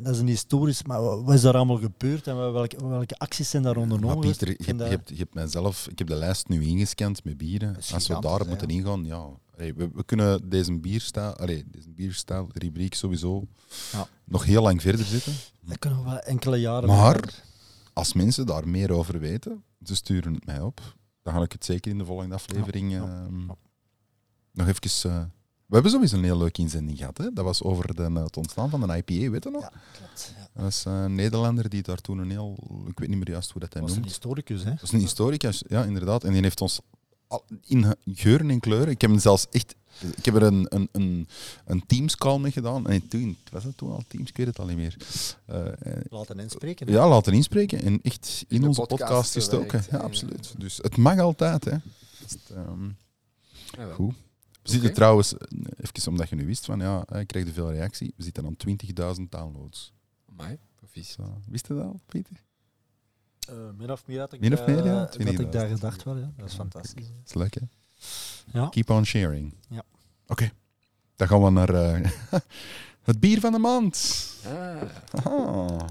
dat 0.00 0.14
is 0.14 0.18
een 0.18 0.26
historisch, 0.26 0.82
maar 0.84 1.02
wa- 1.02 1.22
wat 1.22 1.34
is 1.34 1.40
daar 1.40 1.54
allemaal 1.54 1.76
gebeurd 1.78 2.26
en 2.26 2.36
welke, 2.52 2.88
welke 2.88 3.18
acties 3.18 3.50
zijn 3.50 3.62
daar 3.62 3.76
ondernomen? 3.76 4.16
Maar? 4.18 4.26
Pieter, 4.26 4.48
Ik 4.48 4.58
je, 4.58 4.64
hebt- 4.66 4.78
je, 4.82 4.88
hebt, 4.88 5.08
je 5.08 5.16
hebt 5.16 5.34
mijzelf, 5.34 5.88
ik 5.88 5.98
heb 5.98 6.08
de 6.08 6.14
lijst 6.14 6.48
nu 6.48 6.62
ingescand 6.64 7.24
met 7.24 7.36
bieren. 7.36 7.76
Als 7.76 8.06
we 8.06 8.14
hè, 8.42 8.48
moeten 8.48 8.68
ingaan, 8.68 9.04
ja. 9.04 9.26
We, 9.56 9.74
we 9.94 10.04
kunnen 10.04 10.48
deze 10.48 10.78
bierstijl, 10.78 11.32
allee, 11.36 11.64
deze 11.70 11.90
bierstijl, 11.90 12.48
rubriek 12.52 12.94
sowieso 12.94 13.46
Ja. 13.92 14.06
nog 14.24 14.44
heel 14.44 14.62
lang 14.62 14.82
verder 14.82 15.04
zitten. 15.06 15.32
dat 15.60 15.78
kunnen 15.78 15.98
we 15.98 16.04
wel 16.10 16.18
enkele 16.18 16.56
jaren. 16.56 16.88
Maar 16.88 17.42
als 17.92 18.12
mensen 18.12 18.46
daar 18.46 18.68
meer 18.68 18.90
over 18.92 19.18
weten, 19.18 19.62
ze 19.82 19.94
sturen 19.94 20.34
het 20.34 20.46
mij 20.46 20.60
op. 20.60 20.80
Dan 21.22 21.34
ga 21.34 21.42
ik 21.42 21.52
het 21.52 21.64
zeker 21.64 21.90
in 21.90 21.98
de 21.98 22.04
volgende 22.04 22.34
aflevering 22.34 22.90
Ja, 22.92 22.96
ja, 23.04 23.24
ehm, 23.24 23.46
nog 24.52 24.68
even... 24.68 25.10
eh, 25.10 25.22
we 25.66 25.74
hebben 25.74 25.90
sowieso 25.92 26.16
een 26.16 26.24
heel 26.24 26.38
leuke 26.38 26.60
inzending 26.60 26.98
gehad. 26.98 27.18
Hè? 27.18 27.32
Dat 27.32 27.44
was 27.44 27.62
over 27.62 27.94
de, 27.94 28.02
het 28.20 28.36
ontstaan 28.36 28.70
van 28.70 28.82
een 28.90 28.96
IPA, 28.96 29.30
weet 29.30 29.44
je 29.44 29.50
nog? 29.50 29.62
Ja, 29.62 29.72
klopt. 29.98 30.34
Ja. 30.38 30.60
Dat 30.62 30.70
is 30.70 30.84
een 30.84 31.14
Nederlander 31.14 31.68
die 31.68 31.82
daar 31.82 32.00
toen 32.00 32.18
een 32.18 32.30
heel... 32.30 32.56
Ik 32.88 32.98
weet 32.98 33.08
niet 33.08 33.18
meer 33.18 33.30
juist 33.30 33.50
hoe 33.50 33.60
dat 33.60 33.72
hij 33.72 33.80
Dat 33.82 33.90
was 33.90 33.98
een 33.98 34.04
noemt. 34.04 34.14
historicus, 34.14 34.64
hè? 34.64 34.70
Dat 34.70 34.82
is 34.82 34.92
een 34.92 34.98
historicus, 34.98 35.64
ja, 35.68 35.84
inderdaad. 35.84 36.24
En 36.24 36.32
die 36.32 36.42
heeft 36.42 36.60
ons 36.60 36.80
in 37.64 37.96
geuren 38.06 38.50
en 38.50 38.60
kleuren... 38.60 38.88
Ik 38.88 39.00
heb 39.00 39.10
hem 39.10 39.18
zelfs 39.18 39.46
echt 39.50 39.74
Ik 40.16 40.24
heb 40.24 40.34
er 40.34 40.42
een, 40.42 40.66
een, 40.68 40.88
een, 40.92 41.28
een 41.64 41.86
Teams 41.86 42.16
call 42.16 42.38
mee 42.38 42.52
gedaan. 42.52 42.82
Nee, 42.82 43.08
toen, 43.08 43.36
was 43.50 43.64
dat 43.64 43.76
toen 43.76 43.92
al 43.92 44.02
Teams? 44.08 44.28
Ik 44.28 44.36
weet 44.36 44.46
het 44.46 44.58
al 44.58 44.66
niet 44.66 44.76
meer. 44.76 44.96
Eh, 45.46 45.66
eh, 45.66 46.04
Laten 46.08 46.38
inspreken. 46.38 46.90
ja, 46.90 47.08
laten 47.08 47.32
inspreken 47.32 47.82
en 47.82 48.00
echt 48.02 48.44
in, 48.48 48.66
onze 48.66 48.80
podcast 48.80 49.00
podcast 49.00 49.32
gestoken. 49.32 49.84
Ja, 49.90 49.98
ja. 49.98 50.04
absoluut. 50.04 50.54
Dus 50.58 50.76
het 50.76 50.96
mag 50.96 51.18
altijd, 51.18 51.64
hè. 51.64 51.76
Dus 52.20 52.36
ehm, 52.50 52.90
goed. 53.92 54.14
We 54.64 54.70
zitten 54.70 54.94
trouwens, 54.94 55.36
eh, 55.36 55.48
even 55.76 56.10
omdat 56.10 56.28
je 56.28 56.36
nu 56.36 56.46
wist 56.46 56.64
van 56.64 56.78
ja, 56.78 57.04
eh, 57.04 57.20
ik 57.20 57.26
krijg 57.26 57.52
veel 57.52 57.72
reactie. 57.72 58.14
We 58.16 58.22
zitten 58.22 58.46
aan 58.46 58.56
20.000 58.56 59.30
downloads. 59.30 59.92
Amai, 60.30 60.58
proficiat. 60.74 61.26
Zo, 61.26 61.40
wist 61.46 61.66
je 61.66 61.74
dat 61.74 61.84
al, 61.84 62.00
Pieter? 62.06 62.42
Eh, 63.48 63.54
min 63.76 63.90
of 63.90 64.06
meer 64.06 64.18
had 64.20 64.32
ik, 64.32 64.40
Min 64.40 64.52
of 64.52 64.66
meer, 64.66 64.84
ja, 64.84 64.92
eh, 64.92 64.98
had 64.98 65.14
ik 65.14 65.20
20.000. 65.20 65.48
daar 65.52 65.68
gedacht 65.68 66.02
wel. 66.02 66.16
Ja. 66.16 66.32
Dat 66.36 66.48
is 66.48 66.54
fantastisch. 66.54 67.06
Dat 67.06 67.26
is 67.26 67.34
leuk, 67.34 67.54
hè? 67.54 67.60
Ja. 68.58 68.68
Keep 68.68 68.90
on 68.90 69.04
sharing. 69.04 69.54
Ja. 69.68 69.82
Oké, 70.26 70.50
dan 71.16 71.28
gaan 71.28 71.42
we 71.44 71.50
naar 71.50 71.68
eh, 71.74 72.10
het 73.02 73.20
bier 73.20 73.40
van 73.40 73.52
de 73.52 73.58
maand. 73.58 74.24
Ah, 74.46 74.82
Aha. 75.24 75.86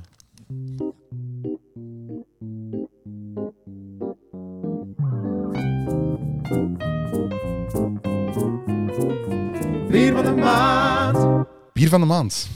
Bier 9.90 10.14
van 10.14 10.26
de 10.26 10.34
maand. 10.38 11.48
Bier 11.74 11.90
van 11.90 12.00
de 12.00 12.06
maand. 12.06 12.48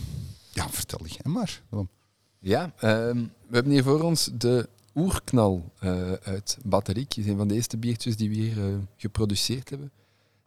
Ja, 0.51 0.69
vertel 0.69 1.05
jij 1.05 1.31
maar. 1.31 1.61
Willem. 1.69 1.89
Ja, 2.39 2.71
ehm, 2.79 3.17
we 3.47 3.53
hebben 3.55 3.71
hier 3.71 3.83
voor 3.83 4.01
ons 4.01 4.29
de 4.33 4.69
Oerknal 4.97 5.71
eh, 5.79 6.11
uit 6.13 6.57
Batteriek. 6.63 7.15
Is 7.15 7.27
een 7.27 7.37
van 7.37 7.47
de 7.47 7.53
eerste 7.53 7.77
biertjes 7.77 8.17
die 8.17 8.29
we 8.29 8.35
hier 8.35 8.67
eh, 8.67 8.75
geproduceerd 8.95 9.69
hebben. 9.69 9.91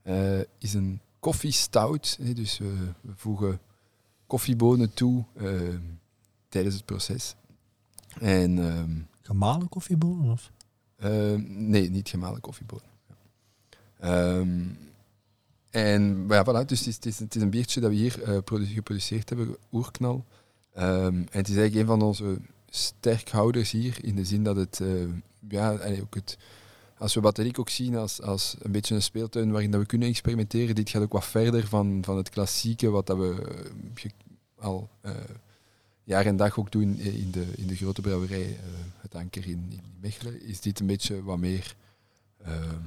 Eh 0.03 0.40
is 0.59 0.74
een 0.74 1.01
koffie 1.18 1.53
stout. 1.53 2.18
hè, 2.22 2.32
dus 2.32 2.59
we, 2.59 2.74
voegen 3.16 3.61
koffiebonen 4.26 4.94
toe 4.94 5.24
tijdens 6.48 6.74
het 6.74 6.84
proces. 6.84 7.34
En 8.20 8.59
ehm, 8.59 8.90
Gemalen 9.22 9.68
koffiebonen? 9.68 10.30
Of? 10.30 10.51
Nee, 11.46 11.90
niet 11.90 12.09
gemalen 12.09 12.40
koffiebonen. 12.40 12.84
Ja. 13.09 13.14
Ehm, 13.98 14.61
en 15.70 16.26
ja, 16.28 16.44
voilà, 16.44 16.66
dus 16.66 16.78
het 16.78 16.88
is, 16.88 16.94
het, 16.94 17.07
is, 17.07 17.18
het 17.18 17.34
is 17.34 17.42
een 17.42 17.51
biertje 17.51 17.80
dat 17.80 17.90
we 17.90 17.96
hier 17.96 18.42
produ- 18.42 18.64
geproduceerd 18.66 19.28
hebben, 19.28 19.57
Oerknal. 19.72 20.24
Ehm, 20.72 21.14
en 21.14 21.26
het 21.30 21.48
is 21.48 21.57
eigenlijk 21.57 21.74
een 21.74 21.98
van 21.98 22.03
onze 22.03 22.38
sterkhouders 22.70 23.70
hier, 23.70 24.04
in 24.04 24.16
de 24.16 24.24
zin 24.24 24.42
dat 24.44 24.56
het, 24.56 24.80
eh, 24.80 24.88
ja, 25.48 25.78
ook 26.00 26.14
het, 26.14 26.38
als 26.98 27.14
we 27.14 27.20
Batteriek 27.20 27.58
ook 27.58 27.68
zien 27.68 27.96
als, 27.96 28.22
als 28.22 28.56
een 28.58 28.72
beetje 28.72 28.94
een 28.94 29.02
speeltuin 29.02 29.50
waarin 29.50 29.70
dat 29.70 29.80
we 29.80 29.86
kunnen 29.86 30.08
experimenteren, 30.08 30.74
dit 30.74 30.90
gaat 30.90 31.02
ook 31.02 31.12
wat 31.12 31.24
verder 31.24 31.66
van, 31.66 32.04
van 32.04 32.16
het 32.16 32.28
klassieke, 32.28 32.90
wat 32.90 33.06
dat 33.06 33.18
we 33.18 33.62
eh, 33.94 34.10
al 34.58 34.88
eh, 35.00 35.14
jaar 36.04 36.26
en 36.26 36.36
dag 36.36 36.58
ook 36.58 36.72
doen 36.72 36.98
in 36.98 37.30
de, 37.30 37.46
in 37.56 37.66
de 37.66 37.76
grote 37.76 38.00
brouwerij, 38.00 38.58
het 38.96 39.14
Anker 39.14 39.46
in, 39.46 39.66
in 39.70 39.82
Mechelen, 40.00 40.42
is 40.42 40.60
dit 40.60 40.80
een 40.80 40.86
beetje 40.86 41.22
wat 41.22 41.38
meer... 41.38 41.76
ehm, 42.44 42.84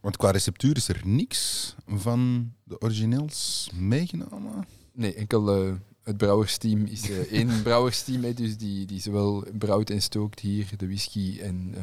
Want 0.00 0.16
qua 0.16 0.30
receptuur 0.30 0.76
is 0.76 0.88
er 0.88 1.00
niks 1.04 1.74
van 1.86 2.52
de 2.64 2.80
origineels 2.80 3.70
meegenomen. 3.74 4.64
nee, 4.92 5.14
enkel 5.14 5.78
het 6.02 6.16
brouwersteam 6.16 6.84
is 6.84 7.10
eh, 7.10 7.18
één 7.18 7.62
brouwersteam, 7.62 8.22
hè, 8.22 8.34
dus 8.34 8.56
die, 8.56 8.86
die 8.86 9.00
zowel 9.00 9.44
brouwt 9.58 9.90
en 9.90 10.02
stookt 10.02 10.40
hier 10.40 10.68
de 10.76 10.86
whisky 10.86 11.38
en 11.40 11.74
eh, 11.76 11.82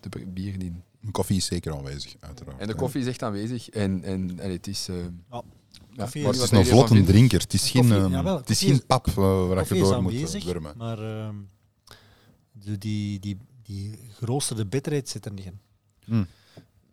de 0.00 0.26
bieren 0.26 0.60
in. 0.60 0.82
Koffie 1.10 1.36
is 1.36 1.44
zeker 1.46 1.72
aanwezig, 1.76 2.14
uiteraard. 2.20 2.58
En 2.60 2.66
de 2.66 2.74
koffie 2.74 3.00
is 3.00 3.06
echt 3.06 3.22
aanwezig 3.22 3.70
en, 3.70 4.04
en, 4.04 4.38
en 4.40 4.50
het 4.50 4.66
is... 4.66 4.88
eh, 4.88 4.96
Ja. 4.96 5.10
ja, 5.30 5.42
Koffie 5.96 6.22
Maar 6.22 6.32
het 6.32 6.42
is 6.42 6.50
een 6.50 6.66
vlotte 6.66 7.02
drinker. 7.04 7.40
Het 7.40 7.52
is 7.54 7.70
geen, 7.70 7.80
Koffie, 7.82 7.98
ehm, 7.98 8.10
jawel, 8.12 8.36
het 8.36 8.50
is 8.50 8.58
geen 8.60 8.86
pap 8.86 9.06
waar 9.10 9.74
je 9.74 9.80
door 9.80 10.02
moet 10.02 10.12
aanwezig, 10.12 10.44
wurmen. 10.44 10.74
maar 10.76 10.98
ehm, 10.98 11.34
de, 12.52 12.78
die, 12.78 13.18
die, 13.20 13.36
die 13.62 13.98
geroosterde 14.12 14.66
bitterheid 14.66 15.08
zit 15.08 15.24
er 15.24 15.32
niet 15.32 15.44
in. 15.44 15.58
Hm. 16.04 16.24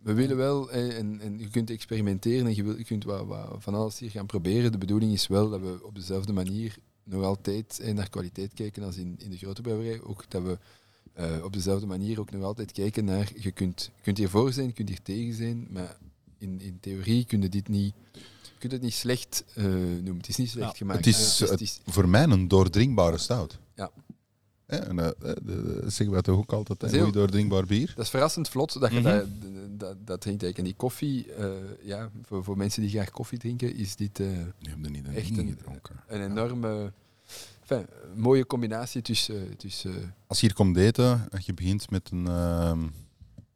We 0.06 0.14
willen 0.14 0.36
wel, 0.36 0.70
en, 0.70 1.20
en 1.20 1.38
je 1.38 1.48
kunt 1.48 1.70
experimenteren 1.70 2.46
en 2.46 2.54
je, 2.54 2.62
wil, 2.64 2.76
je 2.78 2.84
kunt 2.84 3.04
wat, 3.04 3.26
wat 3.26 3.56
van 3.58 3.74
alles 3.74 3.98
hier 3.98 4.10
gaan 4.10 4.26
proberen. 4.26 4.72
De 4.72 4.78
bedoeling 4.78 5.12
is 5.12 5.26
wel 5.26 5.50
dat 5.50 5.60
we 5.60 5.78
op 5.82 5.94
dezelfde 5.94 6.32
manier 6.32 6.76
nog 7.04 7.22
altijd 7.22 7.80
eh, 7.80 7.94
naar 7.94 8.08
kwaliteit 8.10 8.52
kijken 8.54 8.82
als 8.82 8.96
in, 8.96 9.14
in 9.18 9.30
de 9.30 9.36
grote 9.36 9.62
brouwerij. 9.62 10.00
Ook 10.02 10.24
dat 10.30 10.42
we 10.42 10.58
eh, 11.12 11.44
op 11.44 11.52
dezelfde 11.52 11.86
manier 11.86 12.20
ook 12.20 12.30
nog 12.30 12.42
altijd 12.42 12.72
kijken 12.72 13.04
naar, 13.04 13.32
je 13.36 13.50
kunt, 13.50 13.90
je 13.96 14.02
kunt 14.02 14.18
hiervoor 14.18 14.52
zijn, 14.52 14.66
je 14.66 14.72
kunt 14.72 14.88
hier 14.88 15.02
tegen 15.02 15.34
zijn, 15.34 15.66
maar 15.70 15.96
in, 16.38 16.60
in 16.60 16.78
theorie 16.80 17.24
kun 17.24 17.42
je 17.42 17.48
dit 17.48 17.68
niet, 17.68 17.94
je 18.42 18.58
kunt 18.58 18.72
het 18.72 18.82
niet 18.82 18.94
slecht 18.94 19.44
eh, 19.54 19.64
noemen. 19.64 20.16
Het 20.16 20.28
is 20.28 20.36
niet 20.36 20.50
slecht 20.50 20.70
Ja, 20.70 20.76
gemaakt. 20.76 21.04
het 21.04 21.14
is, 21.14 21.40
Eh, 21.40 21.48
het- 21.48 21.80
Voor 21.86 22.08
mij 22.08 22.22
een 22.24 22.48
doordringbare 22.48 23.18
stout. 23.18 23.58
Ja. 23.74 23.90
Hè, 24.66 24.76
en, 24.76 24.98
eh, 24.98 25.06
eh, 25.06 25.12
de- 25.20 25.42
de- 25.44 25.82
zeggen 25.86 26.10
wij 26.10 26.22
toch 26.22 26.36
ook 26.38 26.52
altijd, 26.52 26.80
Dat 26.80 26.92
een 26.92 26.96
goed 26.96 27.04
heel- 27.04 27.20
doordrinkbaar 27.20 27.66
bier. 27.66 27.92
Dat 27.96 28.04
is 28.04 28.10
verrassend 28.10 28.48
vlot 28.48 28.80
dat 28.80 28.92
je 28.92 29.00
Mhm. 29.00 29.08
dat, 29.08 29.26
dat, 29.78 29.96
dat 30.06 30.20
drinkt. 30.20 30.42
eigenlijk. 30.42 30.58
En 30.58 30.64
die 30.64 30.74
koffie, 30.74 31.32
eh, 31.32 31.48
ja, 31.82 32.10
voor, 32.22 32.44
voor 32.44 32.56
mensen 32.56 32.82
die 32.82 32.90
graag 32.90 33.10
koffie 33.10 33.38
drinken, 33.38 33.74
is 33.76 33.96
dit 33.96 34.20
eh, 34.20 34.26
er 34.38 34.90
niet 34.90 35.06
Echt 35.08 35.30
een 35.30 35.38
een- 35.38 35.48
gedronken. 35.48 35.96
een 36.08 36.22
enorme, 36.30 36.92
enfin, 37.60 37.86
mooie 38.16 38.46
combinatie 38.46 39.02
tussen... 39.02 39.56
tussen 39.56 40.14
Als 40.26 40.40
je 40.40 40.46
hier 40.46 40.54
komt 40.54 40.76
eten, 40.76 41.26
en 41.30 41.40
je 41.44 41.54
begint 41.54 41.90
met 41.90 42.10
een 42.10 42.26
ehm 42.26 42.80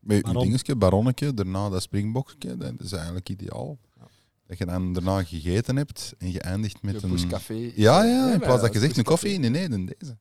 met 0.01 0.17
je 0.17 0.23
Baron. 0.23 0.43
dingetje, 0.43 0.77
baronnetje, 0.77 1.35
daarna 1.35 1.69
dat 1.69 1.83
springbokje, 1.83 2.57
dat 2.57 2.73
is 2.79 2.93
eigenlijk 2.93 3.29
ideaal. 3.29 3.79
Ja. 3.99 4.07
Dat 4.47 4.59
je 4.59 4.67
dan 4.67 4.93
daarna 4.93 5.23
gegeten 5.25 5.77
hebt 5.77 6.15
en 6.19 6.33
je 6.33 6.41
eindigt 6.41 6.83
met 6.83 6.95
de 7.01 7.03
een... 7.05 7.09
Poescafé. 7.11 7.55
is, 7.55 7.73
Ja, 7.77 8.03
eh, 8.05 8.11
ja, 8.11 8.33
in 8.33 8.39
plaats 8.39 8.63
dat 8.63 8.73
je 8.73 8.79
zegt 8.79 8.97
een 8.97 9.05
koffie, 9.05 9.39
nee, 9.39 9.51
nee, 9.51 9.69
dan 9.69 9.87
deze. 9.99 10.17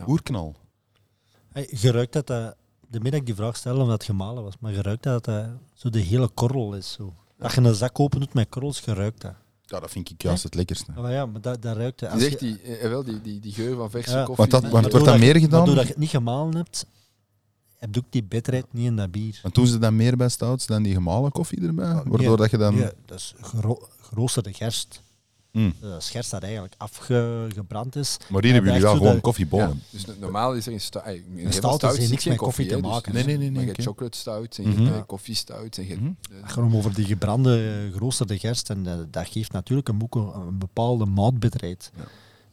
Ja. 0.00 0.12
Oerknal. 0.12 0.56
Hey, 1.52 1.68
je 1.80 1.90
ruikt 1.90 2.12
dat 2.12 2.26
dat, 2.26 2.54
de 2.88 3.00
middag 3.00 3.20
ik 3.20 3.26
die 3.26 3.34
vraag 3.34 3.56
stelde 3.56 3.80
omdat 3.80 3.92
het 3.94 4.04
gemalen 4.04 4.42
was, 4.42 4.54
maar 4.60 4.72
je 4.72 4.82
ruikt 4.82 5.02
dat 5.02 5.24
dat 5.24 5.46
zo 5.74 5.90
de 5.90 5.98
hele 5.98 6.28
korrel 6.28 6.74
is. 6.74 6.92
Zo. 6.92 7.14
Als 7.38 7.54
je 7.54 7.60
een 7.60 7.74
zak 7.74 8.00
open 8.00 8.20
doet 8.20 8.34
met 8.34 8.48
korrels, 8.48 8.80
je 8.84 8.94
ruikt 8.94 9.20
dat. 9.20 9.34
Ja, 9.64 9.80
dat 9.80 9.90
vind 9.90 10.10
ik 10.10 10.22
juist 10.22 10.42
het 10.42 10.54
lekkerste. 10.54 10.92
Ah, 10.94 11.02
maar 11.02 11.12
ja, 11.12 11.26
maar 11.26 11.40
dat, 11.40 11.62
dat 11.62 11.76
ruikt 11.76 12.02
Als 12.08 12.22
echt 12.22 12.40
je- 12.40 12.46
die, 12.46 12.60
eh, 12.78 12.88
wel, 12.88 13.04
die, 13.04 13.20
die, 13.20 13.40
die 13.40 13.52
geur 13.52 13.76
van 13.76 13.90
verse 13.90 14.10
Ja. 14.10 14.24
koffie. 14.24 14.36
Want 14.36 14.50
dat- 14.50 14.72
want 14.72 14.84
het 14.84 14.92
wordt 14.92 15.08
dan 15.08 15.18
meer 15.18 15.36
gedaan? 15.36 15.64
Doordat 15.64 15.84
je 15.84 15.90
het 15.90 15.98
niet 15.98 16.08
gemalen 16.10 16.56
hebt, 16.56 16.86
heb 17.76 17.94
je 17.94 18.00
ook 18.00 18.06
die 18.12 18.24
bitterheid 18.24 18.66
niet 18.72 18.86
in 18.86 18.96
dat 18.96 19.10
bier. 19.10 19.38
Want 19.42 19.54
doen 19.54 19.66
ze 19.66 19.78
dan 19.78 19.96
meer 19.96 20.16
bij 20.16 20.28
stouts 20.28 20.66
dan 20.66 20.82
die 20.82 20.94
gemalen 20.94 21.32
koffie 21.32 21.66
erbij? 21.66 21.86
Ja, 21.86 21.94
Waardoor 21.94 22.18
nee, 22.18 22.36
dat 22.36 22.50
je 22.50 22.56
dan... 22.56 22.76
Ja, 22.76 22.92
dat 23.06 23.18
is 23.18 23.34
gero 23.40 23.78
geroosterde 24.00 24.52
gerst. 24.52 25.02
Mm. 25.52 25.74
Dat 25.80 26.00
is 26.02 26.10
gerst 26.10 26.30
dat 26.30 26.42
eigenlijk 26.42 26.74
afgebrand 26.76 27.96
is. 27.96 28.16
Maar 28.28 28.40
hier 28.42 28.48
Ja, 28.48 28.54
hebben 28.54 28.72
jullie 28.72 28.86
wel 28.86 28.96
gewoon 28.96 29.14
de- 29.14 29.20
koffiebonen. 29.20 29.82
dus 29.90 30.06
no- 30.06 30.12
normaal 30.20 30.54
is 30.54 30.66
er 30.66 30.72
een 30.72 30.80
stout... 30.80 31.06
In 31.06 31.12
heel 31.34 31.50
veel 31.50 31.72
stout 31.72 31.98
niks 32.10 32.24
met 32.24 32.36
koffie 32.36 32.66
te 32.66 32.74
hè, 32.74 32.80
maken, 32.80 33.12
Nee, 33.14 33.24
nee, 33.24 33.36
nee. 33.36 33.50
Nee 33.50 33.60
je 33.60 33.66
hebt 33.66 33.82
chocolate 33.82 34.18
stouts 34.18 34.58
en 34.58 34.64
je 34.64 34.68
Mhm. 34.70 34.82
hebt 34.84 34.96
eh, 34.96 35.02
en 35.78 35.84
je 35.84 35.88
hebt, 35.90 36.00
Mhm. 36.00 36.12
eh, 36.32 36.42
Het 36.42 36.52
gaat 36.52 36.64
om 36.64 36.76
over 36.76 36.94
die 36.94 37.04
gebrande, 37.04 37.82
eh, 37.86 37.92
geroosterde 37.92 38.38
gerst. 38.38 38.70
En 38.70 38.86
eh, 38.86 38.98
dat 39.10 39.28
geeft 39.28 39.52
natuurlijk 39.52 39.88
een, 39.88 39.98
boek, 39.98 40.14
een 40.14 40.58
bepaalde. 40.58 41.06
Ja. 41.96 42.04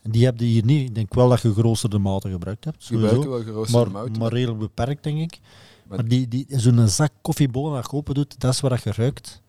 En 0.03 0.11
die 0.11 0.25
heb 0.25 0.39
je 0.39 0.45
hier 0.45 0.65
niet. 0.65 0.87
Ik 0.89 0.95
denk 0.95 1.13
wel 1.13 1.29
dat 1.29 1.41
je 1.41 1.53
geroosterde 1.53 1.97
maten 1.97 2.31
gebruikt 2.31 2.63
hebt. 2.63 2.85
gebruiken 2.85 3.21
Sowieso. 3.23 3.29
wel 3.29 3.53
geroosterde 3.53 3.89
Maar, 3.89 4.01
mouten. 4.01 4.21
maar 4.21 4.31
redelijk 4.31 4.59
beperkt, 4.59 5.03
denk 5.03 5.19
ik. 5.19 5.39
Maar- 5.87 5.97
Maar 5.97 6.07
die, 6.07 6.27
die, 6.27 6.45
zo'n 6.49 6.87
zak 6.87 7.11
koffiebonen 7.21 7.81
dat 7.81 7.91
je 7.91 7.97
open 7.97 8.13
doet, 8.13 8.39
dat 8.39 8.53
is 8.53 8.59
wat 8.59 8.83
je 8.83 8.91
ruikt. 8.91 9.41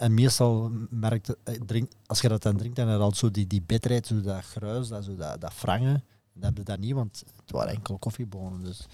En 0.00 0.14
meestal 0.14 0.70
merkt 0.90 1.26
het, 1.26 1.36
eh, 1.44 1.54
drink, 1.66 1.92
als 2.06 2.20
je 2.20 2.28
dat 2.28 2.42
dan 2.42 2.56
drinkt, 2.56 2.76
dan 2.76 2.88
heb 2.88 2.96
je 2.98 3.02
al 3.04 3.14
zo 3.14 3.30
die, 3.30 3.46
die 3.46 3.62
bitterheid, 3.62 4.06
zo 4.06 4.20
dat 4.20 4.44
gruis, 4.44 4.88
dat, 4.88 5.04
zo 5.04 5.16
dat, 5.16 5.40
dat 5.40 5.52
frangen. 5.52 6.04
Dat 6.32 6.44
heb 6.44 6.56
je 6.56 6.62
dat 6.62 6.78
niet, 6.78 6.92
want 6.94 7.22
het 7.40 7.50
waren 7.50 7.72
enkel 7.74 7.98
koffiebonen. 7.98 8.60
Dus. 8.64 8.86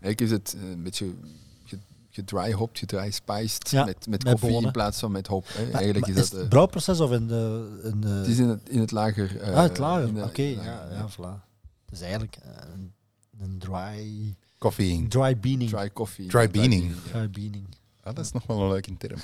Eigenlijk 0.00 0.20
is 0.20 0.30
het 0.30 0.54
eh, 0.62 0.70
een 0.70 0.82
beetje 0.82 1.14
ge- 1.64 1.78
gedry-hopped, 2.10 2.78
gedry-spiced 2.78 3.70
Ja, 3.70 3.84
met, 3.84 4.06
met 4.08 4.24
met 4.24 4.32
koffie 4.40 4.60
in 4.62 4.70
plaats 4.70 4.98
van 4.98 5.12
met 5.12 5.26
hop. 5.26 5.46
Hè. 5.48 5.62
Maar- 5.64 5.72
Eigenlijk 5.74 6.06
maar 6.06 6.16
is 6.16 6.22
is 6.22 6.22
dat... 6.22 6.32
het 6.32 6.42
eh, 6.42 6.48
brouwproces 6.48 7.00
of 7.00 7.12
in 7.12 7.26
de... 7.26 7.80
In 7.84 8.00
de 8.00 8.08
het 8.08 8.26
is 8.26 8.38
in 8.38 8.48
het, 8.48 8.68
in 8.68 8.80
het 8.80 8.90
lager. 8.90 9.40
eh, 9.40 9.54
ah, 9.56 9.62
het 9.62 9.78
lager. 9.78 10.24
Oké, 10.24 10.32
de- 10.32 10.50
ja, 10.50 10.88
ja, 10.90 11.08
voilà. 11.10 11.48
Het 11.84 11.92
is 11.92 12.00
eigenlijk 12.00 12.36
een, 12.74 12.92
een 13.40 13.58
dry, 13.58 14.34
Koffie. 14.58 15.08
dry 15.08 15.38
beaning. 15.38 15.70
Dry 15.70 15.90
coffee. 15.92 16.26
Dry 16.26 16.50
beaning. 16.50 16.92
ja. 17.04 17.10
Dry 17.10 17.30
beaning. 17.30 17.66
Ah, 18.02 18.14
dat 18.14 18.24
is 18.24 18.32
nog 18.32 18.46
wel 18.46 18.60
een 18.62 18.68
leuke 18.68 18.96
term. 18.96 19.18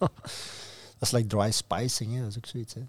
Dat 0.00 1.08
is 1.08 1.10
like 1.10 1.26
dry 1.26 1.50
spicing, 1.50 2.14
hè. 2.14 2.20
dat 2.20 2.28
is 2.30 2.36
ook 2.36 2.46
zoiets. 2.46 2.74
Hè. 2.74 2.80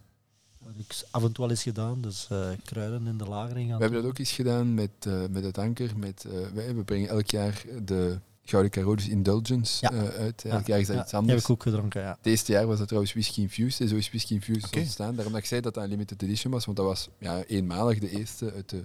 Wat 0.58 0.74
ik 0.78 0.96
af 1.12 1.24
en 1.24 1.32
toe 1.32 1.44
al 1.44 1.50
eens 1.50 1.64
gedaan, 1.64 2.02
dus 2.02 2.28
eh, 2.30 2.50
kruiden 2.64 3.08
in 3.08 3.18
de 3.18 3.26
lagering 3.26 3.70
gaan 3.70 3.78
We 3.78 3.84
hebben 3.84 4.02
dat 4.02 4.12
ook 4.12 4.18
eens 4.18 4.32
gedaan 4.32 4.74
met, 4.74 4.92
eh, 5.00 5.22
met 5.30 5.44
het 5.44 5.58
anker. 5.58 5.98
Met, 5.98 6.26
eh, 6.26 6.32
wij, 6.54 6.76
we 6.76 6.84
brengen 6.84 7.10
elk 7.10 7.30
jaar 7.30 7.64
de 7.84 8.20
Gouden 8.44 8.72
Carolus 8.72 9.08
Indulgence 9.08 9.78
Ja. 9.90 10.12
uit. 10.12 10.42
Ja, 10.42 10.50
Elk 10.50 10.68
jaar 10.68 10.80
is 10.80 10.88
dat 10.88 10.96
ja, 10.96 11.02
iets 11.04 11.14
anders. 11.14 11.34
heb 11.34 11.44
ik 11.44 11.50
ook 11.50 11.64
gedronken, 11.64 12.02
ja. 12.02 12.16
Het 12.18 12.26
eerste 12.26 12.52
jaar 12.52 12.68
was 12.68 12.78
dat 12.78 12.88
trouwens 12.88 13.14
Whisky 13.14 13.42
Infused. 13.42 13.82
En 13.82 13.88
zo 13.88 13.96
is 13.96 14.10
Whisky 14.10 14.34
Infused 14.34 14.66
Oké. 14.66 14.80
ontstaan. 14.80 15.16
Daarom 15.16 15.34
dat 15.34 15.42
ik 15.42 15.48
zei 15.48 15.62
dat 15.62 15.74
dat 15.74 15.84
een 15.84 15.90
limited 15.90 16.22
edition 16.22 16.54
was. 16.54 16.66
Want 16.66 16.78
dat 16.78 16.86
was 16.86 17.10
ja, 17.18 17.44
eenmalig 17.44 18.00
de 18.00 18.10
eerste 18.10 18.52
uit 18.54 18.70
de, 18.70 18.84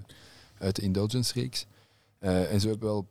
uit 0.58 0.76
de 0.76 0.82
Indulgence-reeks. 0.82 1.66
En 2.18 2.60
zo 2.60 2.68
hebben 2.68 2.88
we 2.88 2.94
wel 2.94 3.06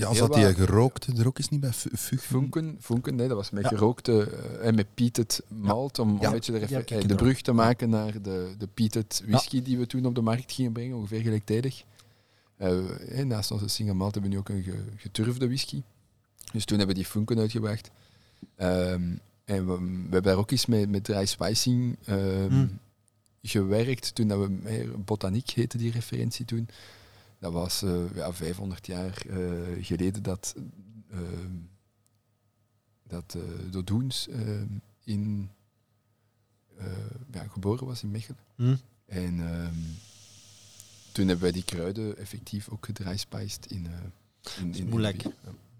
Ja, 0.00 0.14
zat 0.14 0.34
die 0.34 0.44
wat- 0.44 0.54
gerookte 0.54 1.12
er 1.16 1.26
ook 1.26 1.38
eens 1.38 1.48
niet 1.48 1.60
bij? 1.60 1.72
Funken, 2.18 2.76
funken 2.80 3.14
nee, 3.14 3.28
dat 3.28 3.36
was 3.36 3.50
met 3.50 3.62
Ja. 3.62 3.68
gerookte 3.68 4.30
eh, 4.30 4.66
en 4.66 4.74
met 4.74 4.86
peated 4.94 5.42
malt, 5.48 5.98
om 5.98 6.16
Ja, 6.20 6.26
een 6.26 6.32
beetje 6.32 6.52
de, 6.52 6.58
eh, 6.84 7.06
de 7.06 7.14
brug 7.14 7.40
te 7.42 7.52
maken 7.52 7.90
naar 7.90 8.22
de, 8.22 8.54
de 8.58 8.66
peated 8.74 9.22
whisky 9.26 9.62
die 9.62 9.78
we 9.78 9.86
toen 9.86 10.06
op 10.06 10.14
de 10.14 10.20
markt 10.20 10.52
gingen 10.52 10.72
brengen, 10.72 10.96
ongeveer 10.96 11.20
gelijktijdig. 11.20 11.84
Eh, 12.56 13.24
naast 13.24 13.50
onze 13.50 13.68
single 13.68 13.94
malt 13.94 14.12
hebben 14.14 14.30
we 14.30 14.36
nu 14.36 14.42
ook 14.42 14.48
een 14.48 14.62
ge- 14.62 14.84
geturfde 14.96 15.46
whisky. 15.46 15.82
Dus 16.52 16.64
toen 16.64 16.78
hebben 16.78 16.96
we 16.96 17.02
die 17.02 17.10
funken 17.10 17.38
uitgebracht. 17.38 17.90
Ehm, 18.56 19.02
en 19.44 19.66
we, 19.66 19.72
we 19.78 19.98
hebben 20.00 20.22
daar 20.22 20.36
ook 20.36 20.50
eens 20.50 20.66
met, 20.66 20.90
met 20.90 21.04
dry 21.04 21.24
spicing 21.26 21.96
ehm, 22.04 22.48
Hmm. 22.48 22.78
gewerkt. 23.42 24.14
Toen 24.14 24.28
dat 24.28 24.38
we, 24.38 24.90
Botaniek 25.04 25.50
heette 25.50 25.78
die 25.78 25.90
referentie 25.92 26.44
toen. 26.44 26.68
Dat 27.40 27.52
was 27.52 27.82
eh, 27.82 28.14
ja, 28.14 28.32
500 28.32 28.86
jaar 28.86 29.26
eh, 29.26 29.84
geleden 29.84 30.22
dat, 30.22 30.54
ehm, 31.10 31.56
dat 33.06 33.34
eh 33.34 33.42
Dodoens 33.70 34.28
ehm, 34.28 34.66
in, 35.04 35.50
ja, 37.32 37.46
geboren 37.48 37.86
was 37.86 38.02
in 38.02 38.10
Mechelen. 38.10 38.40
Hm? 38.56 38.74
En 39.06 39.40
ehm, 39.40 39.74
toen 41.12 41.24
hebben 41.26 41.44
wij 41.44 41.52
die 41.52 41.64
kruiden 41.64 42.16
effectief 42.16 42.68
ook 42.68 42.84
gedryspiced 42.84 43.66
in, 43.66 43.86
in, 44.60 44.74
in, 44.74 44.88
moeilijk. 44.88 45.22
Ja. 45.22 45.30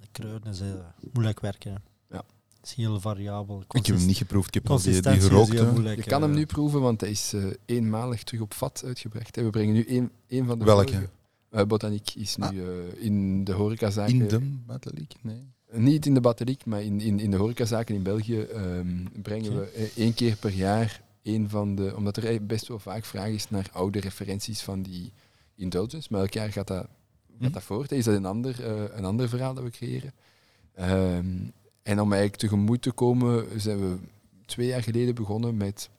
De 0.01 0.07
kruiden 0.13 0.53
eh, 0.53 0.85
moeilijk 1.13 1.41
werken. 1.41 1.73
hè. 1.73 1.79
Ja. 2.17 2.25
Het 2.61 2.69
is 2.69 2.75
heel 2.75 3.01
variabel. 3.01 3.61
Ik 3.71 3.87
heb 3.87 3.97
hem 3.97 4.07
niet 4.07 4.17
geproefd. 4.17 4.49
Ik 4.49 4.55
heb 4.55 4.71
al 4.71 4.81
die, 4.81 5.63
moeilijk. 5.65 5.97
Je 6.05 6.11
kan 6.11 6.23
hem 6.23 6.35
nu 6.35 6.47
proeven, 6.47 6.81
want 6.81 7.01
hij 7.01 7.11
is 7.11 7.35
eenmalig 7.65 8.23
terug 8.23 8.41
op 8.41 8.55
vat 8.55 8.83
uitgebracht. 8.85 9.37
hè. 9.37 9.43
We 9.43 9.51
brengen 9.51 9.75
nu 9.75 9.85
één, 9.85 10.11
één 10.27 10.47
van 10.47 10.59
de 10.59 10.65
Welke? 10.65 10.93
vorige- 10.93 11.11
Eh, 11.51 11.65
Botaniek 11.65 12.11
is 12.15 12.37
nu 12.37 12.45
Ah. 12.45 12.57
eh, 12.59 13.05
in 13.05 13.45
de 13.45 13.53
horecazaken. 13.53 14.15
In 14.21 14.29
de 14.29 14.41
Bateliek? 14.67 15.13
Nee. 15.23 15.53
Niet 15.73 16.07
in 16.07 16.15
de 16.15 16.21
Bateliek, 16.21 16.65
maar 16.67 16.83
in, 16.83 17.01
in, 17.01 17.19
in 17.21 17.31
de 17.31 17.37
horecazaken 17.37 17.95
in 17.95 18.03
België 18.03 18.41
ehm, 18.41 19.05
brengen 19.23 19.59
we 19.59 19.65
eh, 19.71 19.97
één 19.97 20.15
keer 20.15 20.37
per 20.37 20.51
jaar 20.53 21.03
een 21.23 21.49
van 21.49 21.75
de... 21.75 21.93
Omdat 21.97 22.17
er 22.17 22.47
best 22.47 22.69
wel 22.69 22.79
vaak 22.79 23.05
vraag 23.05 23.29
is 23.29 23.51
naar 23.51 23.69
oude 23.73 24.01
referenties 24.01 24.61
van 24.63 24.83
die 24.83 25.13
indulgence. 25.55 26.09
Maar 26.11 26.21
elk 26.21 26.33
jaar 26.33 26.53
gaat 26.53 26.67
dat, 26.67 26.87
gaat 27.39 27.49
Hm. 27.49 27.53
dat 27.53 27.63
voort. 27.63 27.93
Is 27.93 28.05
dat 28.05 28.15
een 28.15 28.25
ander, 28.27 28.65
eh, 28.65 28.97
een 28.99 29.05
ander 29.05 29.29
verhaal 29.29 29.55
dat 29.55 29.65
we 29.65 29.71
creëren. 29.71 30.13
Ehm, 30.75 31.27
en 31.83 32.01
om 32.01 32.13
eigenlijk 32.13 32.37
tegemoet 32.43 32.83
te 32.83 32.93
komen, 32.93 33.61
zijn 33.61 33.79
we 33.79 33.97
twee 34.47 34.67
jaar 34.67 34.83
geleden 34.83 35.15
begonnen 35.15 35.57
met 35.57 35.91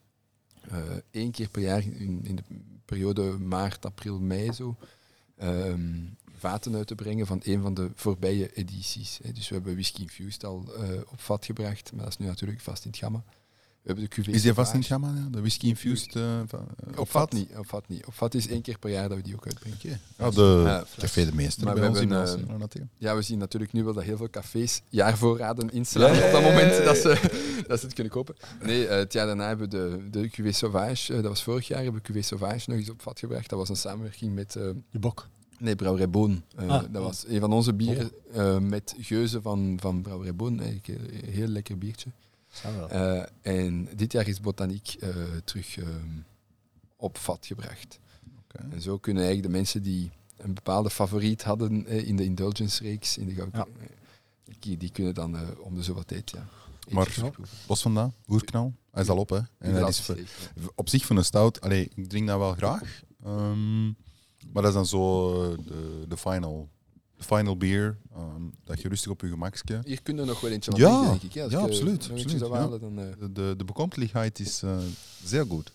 eh, 0.61 0.77
één 1.11 1.31
keer 1.31 1.49
per 1.49 1.61
jaar 1.61 1.83
in, 1.83 2.19
in 2.23 2.35
de 2.35 2.43
periode 2.85 3.21
maart, 3.39 3.85
april, 3.85 4.19
mei 4.19 4.51
zo, 4.53 4.75
ehm, 5.41 5.99
vaten 6.37 6.75
uit 6.75 6.87
te 6.87 6.95
brengen 6.95 7.27
van 7.27 7.41
een 7.43 7.61
van 7.61 7.73
de 7.73 7.91
voorbije 7.95 8.53
edities. 8.53 9.19
Dus 9.33 9.49
we 9.49 9.55
hebben 9.55 9.73
Whisky 9.73 10.01
Infused 10.01 10.43
al 10.43 10.75
eh, 10.75 10.89
op 11.11 11.19
vat 11.19 11.45
gebracht, 11.45 11.91
maar 11.93 12.03
dat 12.03 12.11
is 12.11 12.17
nu 12.17 12.25
natuurlijk 12.25 12.61
vast 12.61 12.85
in 12.85 12.91
het 12.91 12.99
gamma. 12.99 13.23
We 13.81 13.87
hebben 13.87 14.03
de 14.03 14.15
cuvée 14.15 14.33
Is 14.33 14.41
die 14.41 14.53
vast 14.53 14.73
in 14.73 14.79
het? 14.79 14.87
Ja? 14.87 14.99
De 15.31 15.39
whisky 15.39 15.67
infused? 15.67 16.11
van- 16.47 16.67
eh, 16.93 16.99
Op 16.99 17.09
vat 17.09 17.31
niet. 17.33 17.49
Op 17.57 17.67
vat 17.67 17.87
niet. 17.87 18.05
Op 18.05 18.13
vat 18.13 18.33
is 18.33 18.47
één 18.47 18.61
keer 18.61 18.77
per 18.79 18.89
jaar 18.89 19.09
dat 19.09 19.17
we 19.17 19.23
die 19.23 19.33
ook 19.35 19.45
uitbrengen. 19.45 19.77
De 20.35 20.83
Café 20.97 21.25
de 21.25 21.35
Meester 21.35 21.63
Maar 21.63 21.73
bij 21.73 21.83
we 21.83 21.89
ons 21.89 21.99
hebben, 21.99 22.17
eh, 22.61 22.67
tegen. 22.67 22.89
Ja, 22.97 23.15
we 23.15 23.21
zien 23.21 23.37
natuurlijk 23.37 23.71
nu 23.73 23.83
wel 23.83 23.93
dat 23.93 24.03
heel 24.03 24.17
veel 24.17 24.29
cafés 24.29 24.81
jaarvoorraden 24.89 25.69
inslaan 25.71 26.15
Ja, 26.15 26.25
op 26.25 26.31
dat 26.31 26.41
moment 26.41 26.83
dat 26.85 26.97
ze, 26.97 27.29
dat 27.67 27.79
ze 27.79 27.85
het 27.85 27.93
kunnen 27.93 28.13
kopen. 28.13 28.35
Nee, 28.63 28.87
eh, 28.87 28.97
het 28.97 29.13
jaar 29.13 29.25
daarna 29.25 29.47
hebben 29.47 29.69
we 29.69 29.75
de, 30.09 30.19
de 30.19 30.29
Cuvée 30.29 30.51
Sauvage, 30.51 31.13
dat 31.13 31.23
was 31.25 31.43
vorig 31.43 31.67
jaar, 31.67 31.83
hebben 31.83 32.01
we 32.01 32.07
Cuvée 32.07 32.21
Sauvage 32.23 32.69
nog 32.69 32.79
eens 32.79 32.89
op 32.89 33.01
vat 33.01 33.19
gebracht. 33.19 33.49
Dat 33.49 33.59
was 33.59 33.69
een 33.69 33.75
samenwerking 33.75 34.33
met, 34.35 34.55
eh, 34.55 34.63
De 34.91 34.99
bok. 34.99 35.27
nee, 35.59 35.75
Brouwerij 35.75 36.09
Boon. 36.09 36.43
Ah. 36.55 36.83
dat 36.91 37.03
was 37.03 37.23
een 37.27 37.39
van 37.39 37.53
onze 37.53 37.73
bieren 37.73 38.11
eh, 38.33 38.57
met 38.59 38.95
geuzen 38.99 39.41
van, 39.41 39.77
van 39.81 40.01
Brouwerij 40.01 40.35
Boon. 40.35 40.59
Eigenlijk 40.59 40.87
een 40.87 41.29
heel 41.33 41.47
lekker 41.47 41.77
biertje. 41.77 42.09
Eh, 42.89 43.23
en 43.41 43.89
dit 43.95 44.11
jaar 44.11 44.27
is 44.27 44.39
Botaniek 44.39 44.93
eh, 44.99 45.09
terug 45.43 45.77
eh, 45.77 45.87
op 46.95 47.17
vat 47.17 47.45
gebracht. 47.45 47.99
En 48.71 48.81
zo 48.81 48.97
kunnen 48.97 49.23
eigenlijk 49.23 49.53
de 49.53 49.57
mensen 49.59 49.83
die 49.83 50.11
een 50.37 50.53
bepaalde 50.53 50.89
favoriet 50.89 51.43
hadden 51.43 51.85
eh, 51.85 52.07
in 52.07 52.15
de 52.15 52.23
Indulgence-reeks, 52.23 53.17
in 53.17 53.27
de 53.27 53.47
Ja. 53.53 53.67
die, 54.59 54.77
die 54.77 54.91
kunnen 54.91 55.13
dan 55.13 55.37
om 55.59 55.75
de 55.75 55.83
zoveel 55.83 56.03
tijd 56.05 56.29
ja, 56.31 56.45
Maar-. 56.89 57.31
Los 57.67 57.81
van 57.81 57.93
dat, 57.93 58.11
oerknal, 58.27 58.73
hij 58.91 59.01
is 59.03 59.09
al 59.09 59.17
op, 59.17 59.29
hè. 59.29 59.39
En 59.57 59.73
dat 59.73 59.89
is 59.89 60.01
voor- 60.01 60.17
op 60.75 60.89
zich 60.89 61.05
van 61.05 61.17
een 61.17 61.25
stout, 61.25 61.61
allee, 61.61 61.89
ik 61.95 62.09
drink 62.09 62.27
dat 62.27 62.37
wel 62.37 62.53
graag. 62.53 63.01
Ehm, 63.23 63.85
maar 64.51 64.61
dat 64.63 64.65
is 64.67 64.73
dan 64.73 64.85
zo 64.85 65.55
de, 65.55 66.05
de 66.07 66.17
final, 66.17 66.69
final 67.23 67.57
beer, 67.57 67.97
ehm, 68.15 68.41
dat 68.63 68.81
je 68.81 68.87
rustig 68.87 69.11
op 69.11 69.21
je 69.21 69.27
gemakje. 69.27 69.79
Hier 69.83 70.01
kunnen 70.01 70.25
we 70.25 70.29
nog 70.31 70.41
wel 70.41 70.51
eentje 70.51 70.71
Ja, 70.75 70.89
drinken, 70.89 71.09
denk 71.09 71.21
ik. 71.21 71.33
hè. 71.33 71.43
Als 71.43 71.51
ja, 71.51 71.59
je 71.59 71.65
absoluut, 71.65 72.09
absoluut, 72.11 72.39
ja. 72.39 72.49
halen, 72.49 72.79
dan, 72.79 72.99
eh, 72.99 73.05
De, 73.19 73.55
de, 73.57 74.33
is 74.43 74.63
eh, 74.63 74.77
zeer 75.23 75.45
goed. 75.45 75.71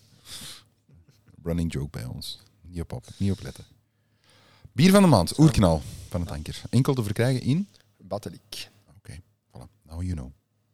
Running 1.42 1.72
joke 1.72 1.90
bij 1.90 2.05
ons. 2.05 2.42
Niet 2.62 2.80
op, 2.80 2.92
op, 2.92 3.05
niet 3.16 3.32
op 3.32 3.42
letten. 3.42 3.64
Bier 4.72 4.90
van 4.90 5.03
de 5.03 5.09
maand, 5.09 5.38
oerknal 5.38 5.82
van 6.09 6.20
het 6.20 6.30
anker. 6.30 6.62
Enkel 6.70 6.94
te 6.94 7.03
verkrijgen 7.03 7.42
in... 7.42 7.68
Bateliek. 7.97 8.68
Voilà, 9.53 9.68
now 9.82 10.03
you 10.03 10.12
know. 10.12 10.30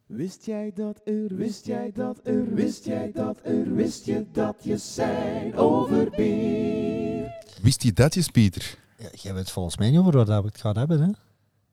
Wist 0.07 0.45
jij 0.45 0.73
dat 0.75 1.01
er, 1.05 1.37
wist 1.37 1.67
jij 1.67 1.91
dat 1.95 2.21
er, 2.23 2.55
wist 2.55 2.85
jij 2.85 3.13
dat 3.13 3.39
er, 3.43 3.75
wist 3.75 4.05
je 4.05 4.27
dat 4.33 4.57
je 4.63 4.77
zijn 4.77 5.57
over 5.57 6.11
bier? 6.11 7.33
Wist 7.63 7.83
je 7.83 7.93
dat, 7.93 8.33
Pieter? 8.33 8.79
Ja, 9.03 9.09
jij 9.13 9.35
weet 9.35 9.51
volgens 9.51 9.77
mij 9.77 9.91
niet 9.91 9.99
over 9.99 10.25
waar 10.25 10.43
we 10.43 10.49
het 10.49 10.61
gaan 10.61 10.79
hebben. 10.79 11.01
Hè? 11.01 11.11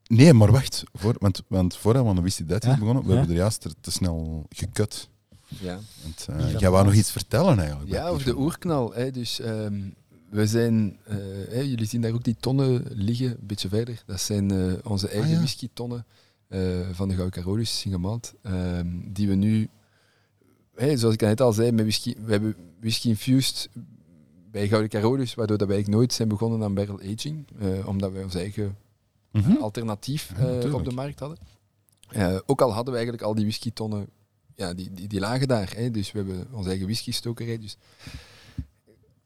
Nee, 0.06 0.32
maar 0.32 0.52
wacht. 0.52 0.82
Voor, 0.92 1.14
want, 1.18 1.42
want 1.48 1.76
voordat 1.76 2.02
we 2.02 2.08
aan 2.08 2.16
de 2.16 2.22
Wist 2.22 2.38
je 2.38 2.44
dat 2.44 2.64
Ja, 2.64 2.78
begonnen, 2.78 3.02
we 3.02 3.08
ja. 3.08 3.16
hebben 3.16 3.34
er 3.34 3.40
juist 3.40 3.60
te, 3.60 3.74
te 3.80 3.90
snel 3.90 4.46
gekut. 4.48 5.08
Ja, 5.46 5.78
Want, 6.02 6.28
van 6.30 6.58
jij 6.58 6.70
wou 6.70 6.84
nog 6.84 6.94
iets 6.94 7.10
vertellen 7.10 7.58
eigenlijk. 7.58 7.90
ja 7.90 8.10
of 8.10 8.16
Bier 8.16 8.26
de 8.26 8.38
oerknal. 8.38 8.94
Hè. 8.94 9.10
Dus 9.10 9.40
ehm, 9.40 9.80
we 10.30 10.46
zijn, 10.46 10.98
eh, 11.04 11.62
jullie 11.62 11.86
zien 11.86 12.00
daar 12.00 12.12
ook 12.12 12.24
die 12.24 12.36
tonnen 12.40 12.84
liggen, 12.88 13.30
een 13.30 13.46
beetje 13.46 13.68
verder. 13.68 14.02
Dat 14.06 14.20
zijn 14.20 14.50
eh, 14.50 14.72
onze 14.90 15.08
eigen 15.08 15.30
ja. 15.30 15.36
whisky-tonnen 15.36 16.06
eh, 16.48 16.60
van 16.92 17.08
de 17.08 17.14
Gouden 17.14 17.42
Carolus 17.42 17.78
Singemalt, 17.78 18.34
ehm 18.42 18.86
die 19.04 19.28
we 19.28 19.34
nu, 19.34 19.68
hè, 20.74 20.96
zoals 20.96 21.14
ik 21.14 21.20
net 21.20 21.40
al 21.40 21.52
zei, 21.52 21.72
met 21.72 21.84
whisky, 21.84 22.14
we 22.24 22.30
hebben 22.32 22.54
whisky 22.80 23.08
infused 23.08 23.68
bij 24.50 24.68
Gouden 24.68 24.90
Carolus, 24.90 25.34
waardoor 25.34 25.58
dat 25.58 25.66
wij 25.66 25.76
eigenlijk 25.76 26.02
nooit 26.02 26.12
zijn 26.16 26.28
begonnen 26.28 26.62
aan 26.62 26.74
barrel 26.74 27.00
aging, 27.00 27.46
eh, 27.58 27.88
omdat 27.88 28.12
wij 28.12 28.22
ons 28.22 28.34
eigen 28.34 28.76
Mhm. 29.32 29.56
alternatief 29.56 30.32
Ja, 30.38 30.58
eh, 30.60 30.74
op 30.74 30.84
de 30.84 30.92
markt 30.92 31.20
hadden. 31.20 31.38
Eh, 32.08 32.38
ook 32.46 32.60
al 32.60 32.68
hadden 32.72 32.92
we 32.92 32.98
eigenlijk 32.98 33.22
al 33.22 33.34
die 33.34 33.44
whisky-tonnen, 33.44 34.06
ja, 34.54 34.74
die, 34.74 34.92
die, 34.92 35.08
die 35.08 35.20
lagen 35.20 35.48
daar. 35.48 35.72
Hè, 35.76 35.90
dus 35.90 36.12
we 36.12 36.18
hebben 36.18 36.46
onze 36.52 36.68
eigen 36.68 36.86
whisky-stokerij. 36.86 37.58
Dus 37.58 37.76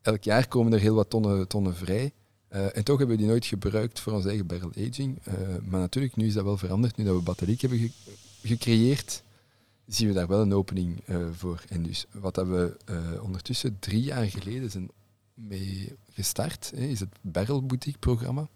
elk 0.02 0.22
jaar 0.24 0.48
komen 0.48 0.72
er 0.72 0.80
heel 0.80 0.94
wat 0.94 1.10
tonnen, 1.10 1.48
tonnen 1.48 1.74
vrij. 1.76 2.12
Eh, 2.48 2.76
en 2.76 2.84
toch 2.84 2.98
hebben 2.98 3.16
we 3.16 3.22
die 3.22 3.30
nooit 3.30 3.46
gebruikt 3.46 4.00
voor 4.00 4.12
onze 4.12 4.28
eigen 4.28 4.46
barrel 4.46 4.70
aging. 4.88 5.18
Eh, 5.24 5.34
maar 5.62 5.80
natuurlijk, 5.80 6.16
nu 6.16 6.26
is 6.26 6.34
dat 6.34 6.44
wel 6.44 6.56
veranderd. 6.56 6.96
Nu 6.96 7.04
dat 7.04 7.16
we 7.16 7.22
Batteriek 7.22 7.60
hebben 7.60 7.78
ge- 7.78 8.12
gecreëerd, 8.42 9.22
zien 9.86 10.08
we 10.08 10.14
daar 10.14 10.26
wel 10.28 10.40
een 10.40 10.54
opening 10.54 11.00
eh, 11.04 11.16
voor. 11.32 11.62
En 11.68 11.82
dus 11.82 12.06
wat 12.12 12.34
dat 12.34 12.46
we 12.46 12.76
eh, 12.84 12.96
ondertussen 13.22 13.76
drie 13.78 14.02
jaar 14.02 14.26
geleden 14.26 14.70
zijn 14.70 14.88
mee 15.34 15.92
gestart, 16.10 16.72
hè, 16.74 16.82
is 16.82 17.00
het 17.00 17.08
Barrel 17.20 17.66
Boutique 17.66 17.98
programma. 17.98 18.48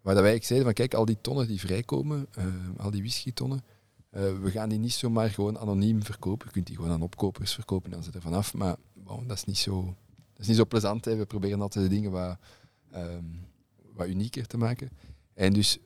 Waar 0.00 0.14
wij 0.14 0.30
eigenlijk 0.30 0.44
zeiden 0.44 0.66
van 0.66 0.76
kijk, 0.76 0.94
al 0.94 1.04
die 1.04 1.20
tonnen 1.20 1.46
die 1.46 1.60
vrijkomen, 1.60 2.26
eh, 2.32 2.46
al 2.76 2.90
die 2.90 3.00
whisky-tonnen, 3.00 3.64
eh, 4.10 4.38
we 4.38 4.50
gaan 4.50 4.68
die 4.68 4.78
niet 4.78 4.92
zomaar 4.92 5.30
gewoon 5.30 5.58
anoniem 5.58 6.02
verkopen. 6.02 6.46
Je 6.46 6.52
kunt 6.52 6.66
die 6.66 6.76
gewoon 6.76 6.90
aan 6.90 7.02
opkopers 7.02 7.54
verkopen 7.54 7.90
en 7.90 7.96
dan 7.96 8.04
zit 8.04 8.14
er 8.14 8.20
vanaf. 8.20 8.54
Maar 8.54 8.76
dat, 9.26 9.36
is 9.36 9.44
niet 9.44 9.58
zo, 9.58 9.84
dat 10.32 10.40
is 10.40 10.46
niet 10.46 10.56
zo 10.56 10.66
plezant. 10.66 11.04
We 11.04 11.26
proberen 11.26 11.60
altijd 11.60 11.84
de 11.84 11.94
dingen 11.94 12.10
wat, 12.10 12.38
ehm, 12.90 13.24
wat 13.92 14.08
unieker 14.08 14.46
te 14.46 14.56
maken. 14.56 14.90
En 15.34 15.52
dus 15.52 15.78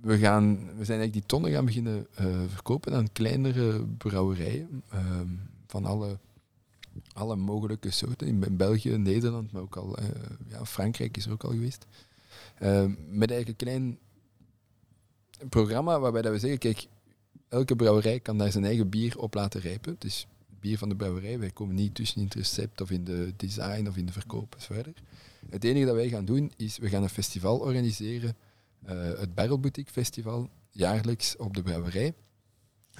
we, 0.00 0.18
gaan, 0.18 0.56
we 0.56 0.84
zijn 0.84 0.98
eigenlijk 0.98 1.12
die 1.12 1.26
tonnen 1.26 1.50
gaan 1.50 1.64
beginnen 1.64 2.06
eh, 2.14 2.26
verkopen 2.48 2.94
aan 2.94 3.12
kleinere 3.12 3.86
brouwerijen 3.86 4.82
ehm, 4.88 5.28
van 5.66 5.84
alle, 5.84 6.18
alle 7.12 7.36
mogelijke 7.36 7.90
soorten. 7.90 8.26
In, 8.26 8.56
België, 8.56 8.96
Nederland, 8.96 9.52
maar 9.52 9.62
ook 9.62 9.76
al 9.76 9.96
eh, 9.96 10.08
ja, 10.48 10.66
Frankrijk 10.66 11.16
is 11.16 11.26
er 11.26 11.32
ook 11.32 11.44
al 11.44 11.50
geweest. 11.50 11.86
Ehm, 12.58 12.94
met 13.08 13.30
eigenlijk 13.30 13.48
een 13.48 13.66
klein 13.68 13.98
programma 15.48 16.00
waarbij 16.00 16.22
dat 16.22 16.32
we 16.32 16.38
zeggen, 16.38 16.58
kijk, 16.58 16.86
elke 17.48 17.76
brouwerij 17.76 18.20
kan 18.20 18.38
daar 18.38 18.52
zijn 18.52 18.64
eigen 18.64 18.88
bier 18.88 19.18
op 19.18 19.34
laten 19.34 19.60
rijpen. 19.60 19.96
Het 19.98 20.26
bier 20.60 20.78
van 20.78 20.88
de 20.88 20.96
brouwerij. 20.96 21.38
Wij 21.38 21.50
komen 21.50 21.74
niet 21.74 21.94
tussen 21.94 22.18
in 22.18 22.24
het 22.24 22.34
recept 22.34 22.80
of 22.80 22.90
in 22.90 23.04
de 23.04 23.32
design 23.36 23.86
of 23.88 23.96
in 23.96 24.06
de 24.06 24.12
verkoop 24.12 24.54
verder. 24.58 24.94
Het 25.48 25.64
enige 25.64 25.86
dat 25.86 25.94
wij 25.94 26.08
gaan 26.08 26.24
doen 26.24 26.52
is, 26.56 26.78
we 26.78 26.88
gaan 26.88 27.02
een 27.02 27.08
festival 27.08 27.58
organiseren, 27.58 28.36
eh, 28.84 28.96
het 28.96 29.34
Barrel 29.34 29.60
Boutique 29.60 29.92
Festival, 29.92 30.48
jaarlijks 30.70 31.36
op 31.36 31.54
de 31.54 31.62
brouwerij. 31.62 32.14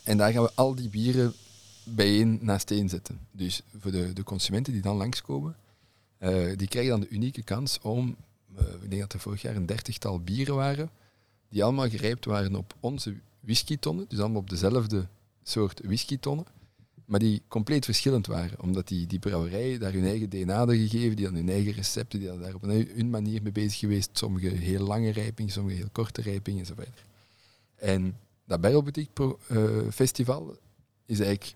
En 0.04 0.16
daar 0.16 0.32
gaan 0.32 0.42
we 0.42 0.52
al 0.54 0.74
die 0.74 0.88
bieren 0.88 1.32
bijeen 1.94 2.38
naast 2.42 2.70
één 2.70 2.88
zetten. 2.88 3.20
Dus 3.32 3.62
voor 3.78 3.90
de, 3.90 4.12
de 4.12 4.22
consumenten 4.22 4.72
die 4.72 4.82
dan 4.82 4.96
langskomen, 4.96 5.56
eh, 6.18 6.56
die 6.56 6.68
krijgen 6.68 6.90
dan 6.90 7.00
de 7.00 7.08
unieke 7.08 7.42
kans 7.42 7.78
om, 7.82 8.16
eh, 8.56 8.64
ik 8.82 8.90
denk 8.90 9.02
dat 9.02 9.12
er 9.12 9.20
vorig 9.20 9.42
jaar 9.42 9.56
een 9.56 9.66
dertigtal 9.66 10.20
bieren 10.20 10.54
waren, 10.54 10.90
die 11.48 11.64
allemaal 11.64 11.88
gerijpt 11.88 12.24
waren 12.24 12.54
op 12.54 12.74
onze 12.80 13.14
whiskytonnen, 13.40 14.04
dus 14.08 14.18
allemaal 14.18 14.40
op 14.40 14.50
dezelfde 14.50 15.06
soort 15.42 15.80
whiskytonnen, 15.84 16.46
maar 17.04 17.20
die 17.20 17.42
compleet 17.48 17.84
verschillend 17.84 18.26
waren, 18.26 18.60
omdat 18.60 18.88
die, 18.88 19.06
die 19.06 19.18
brouwerijen 19.18 19.80
daar 19.80 19.92
hun 19.92 20.04
eigen 20.04 20.30
DNA 20.30 20.56
hadden 20.56 20.76
gegeven, 20.76 21.16
die 21.16 21.24
hadden 21.24 21.44
hun 21.44 21.54
eigen 21.54 21.72
recepten, 21.72 22.18
die 22.18 22.28
hadden 22.28 22.46
daar 22.46 22.54
op 22.54 22.62
een, 22.62 22.90
hun 22.94 23.10
manier 23.10 23.42
mee 23.42 23.52
bezig 23.52 23.78
geweest, 23.78 24.10
sommige 24.12 24.48
heel 24.48 24.86
lange 24.86 25.10
rijping, 25.10 25.52
sommige 25.52 25.76
heel 25.76 25.88
korte 25.92 26.22
rijping 26.22 26.58
en 26.58 26.66
zo 26.66 26.74
verder. 26.74 27.04
En 27.76 28.16
dat 28.44 28.60
Barrel 28.60 28.82
Boutique 28.82 29.36
eh, 29.48 29.68
Festival 29.90 30.56
is 31.06 31.20
eigenlijk 31.20 31.54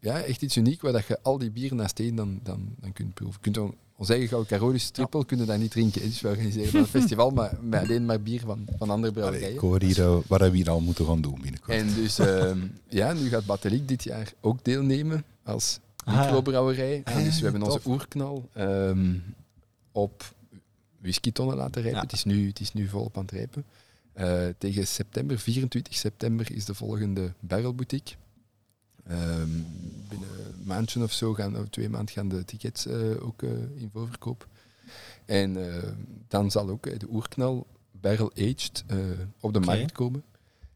ja, 0.00 0.20
echt 0.22 0.42
iets 0.42 0.56
uniek 0.56 0.80
waar 0.80 0.92
dat 0.92 1.06
je 1.06 1.18
al 1.22 1.38
die 1.38 1.50
bieren 1.50 1.76
naast 1.76 2.00
één 2.00 2.14
dan, 2.14 2.40
dan, 2.42 2.74
dan 2.80 2.92
kunt 2.92 3.14
proeven. 3.14 3.38
Je 3.42 3.50
kunt 3.50 3.58
on- 3.66 3.74
ons 3.96 4.08
eigen 4.08 4.28
Gouden 4.28 4.48
Carolus 4.58 4.90
triple 4.90 5.24
kunnen 5.24 5.46
daar 5.46 5.58
niet 5.58 5.70
drinken. 5.70 6.00
Dus 6.02 6.20
we 6.20 6.28
organiseren 6.28 6.80
een 6.80 6.86
festival, 6.86 7.30
maar 7.30 7.58
met 7.62 7.82
alleen 7.82 8.04
maar 8.06 8.20
bier 8.20 8.40
van, 8.40 8.66
van 8.78 8.90
andere 8.90 9.12
brouwerijen. 9.12 9.52
ik 9.54 9.58
hoor 9.60 9.82
hier 9.82 9.98
uh, 9.98 10.16
wat 10.26 10.40
we 10.40 10.56
hier 10.56 10.70
al 10.70 10.80
moeten 10.80 11.06
gaan 11.06 11.20
doen 11.20 11.38
binnenkort. 11.42 11.76
En 11.76 11.94
dus 11.94 12.18
ehm, 12.18 12.58
ja, 12.88 13.12
nu 13.12 13.28
gaat 13.28 13.44
Bateliek 13.46 13.88
dit 13.88 14.02
jaar 14.04 14.32
ook 14.40 14.64
deelnemen 14.64 15.24
als 15.44 15.78
Ah, 16.04 16.14
ja. 16.14 16.20
microbrouwerij. 16.24 17.02
Dus 17.04 17.36
we 17.38 17.42
hebben 17.42 17.62
onze 17.62 17.76
tof. 17.80 17.86
oerknal 17.86 18.48
ehm, 18.52 19.14
op 19.92 20.34
whiskytonnen 21.00 21.56
laten 21.56 21.82
rijpen. 21.82 21.98
Ja. 22.00 22.04
Het, 22.04 22.12
is 22.12 22.24
nu, 22.24 22.48
het 22.48 22.60
is 22.60 22.72
nu 22.72 22.88
volop 22.88 23.16
aan 23.16 23.22
het 23.22 23.30
rijpen. 23.32 23.64
Eh, 24.12 24.42
tegen 24.58 24.86
september, 24.86 25.38
24 25.38 25.94
september, 25.94 26.52
is 26.54 26.64
de 26.64 26.74
volgende 26.74 27.32
barrelboutique. 27.40 28.14
Ehm 29.06 29.48
binnen 30.08 30.28
een 30.38 30.66
maandje 30.66 31.02
of 31.02 31.12
zo, 31.12 31.34
gaan, 31.34 31.58
of 31.58 31.68
twee 31.68 31.88
maanden, 31.88 32.14
gaan 32.14 32.28
de 32.28 32.44
tickets 32.44 32.86
eh, 32.86 32.96
ook 33.26 33.42
eh, 33.42 33.50
in 33.74 33.90
voorverkoop. 33.92 34.46
En 35.24 35.74
eh, 35.74 35.82
dan 36.28 36.50
zal 36.50 36.68
ook 36.68 36.82
de 37.00 37.06
oerknal 37.10 37.66
barrel 38.00 38.30
aged 38.32 38.84
eh, 38.86 38.96
op 39.40 39.52
de 39.52 39.60
markt 39.60 39.92
komen. 39.92 40.22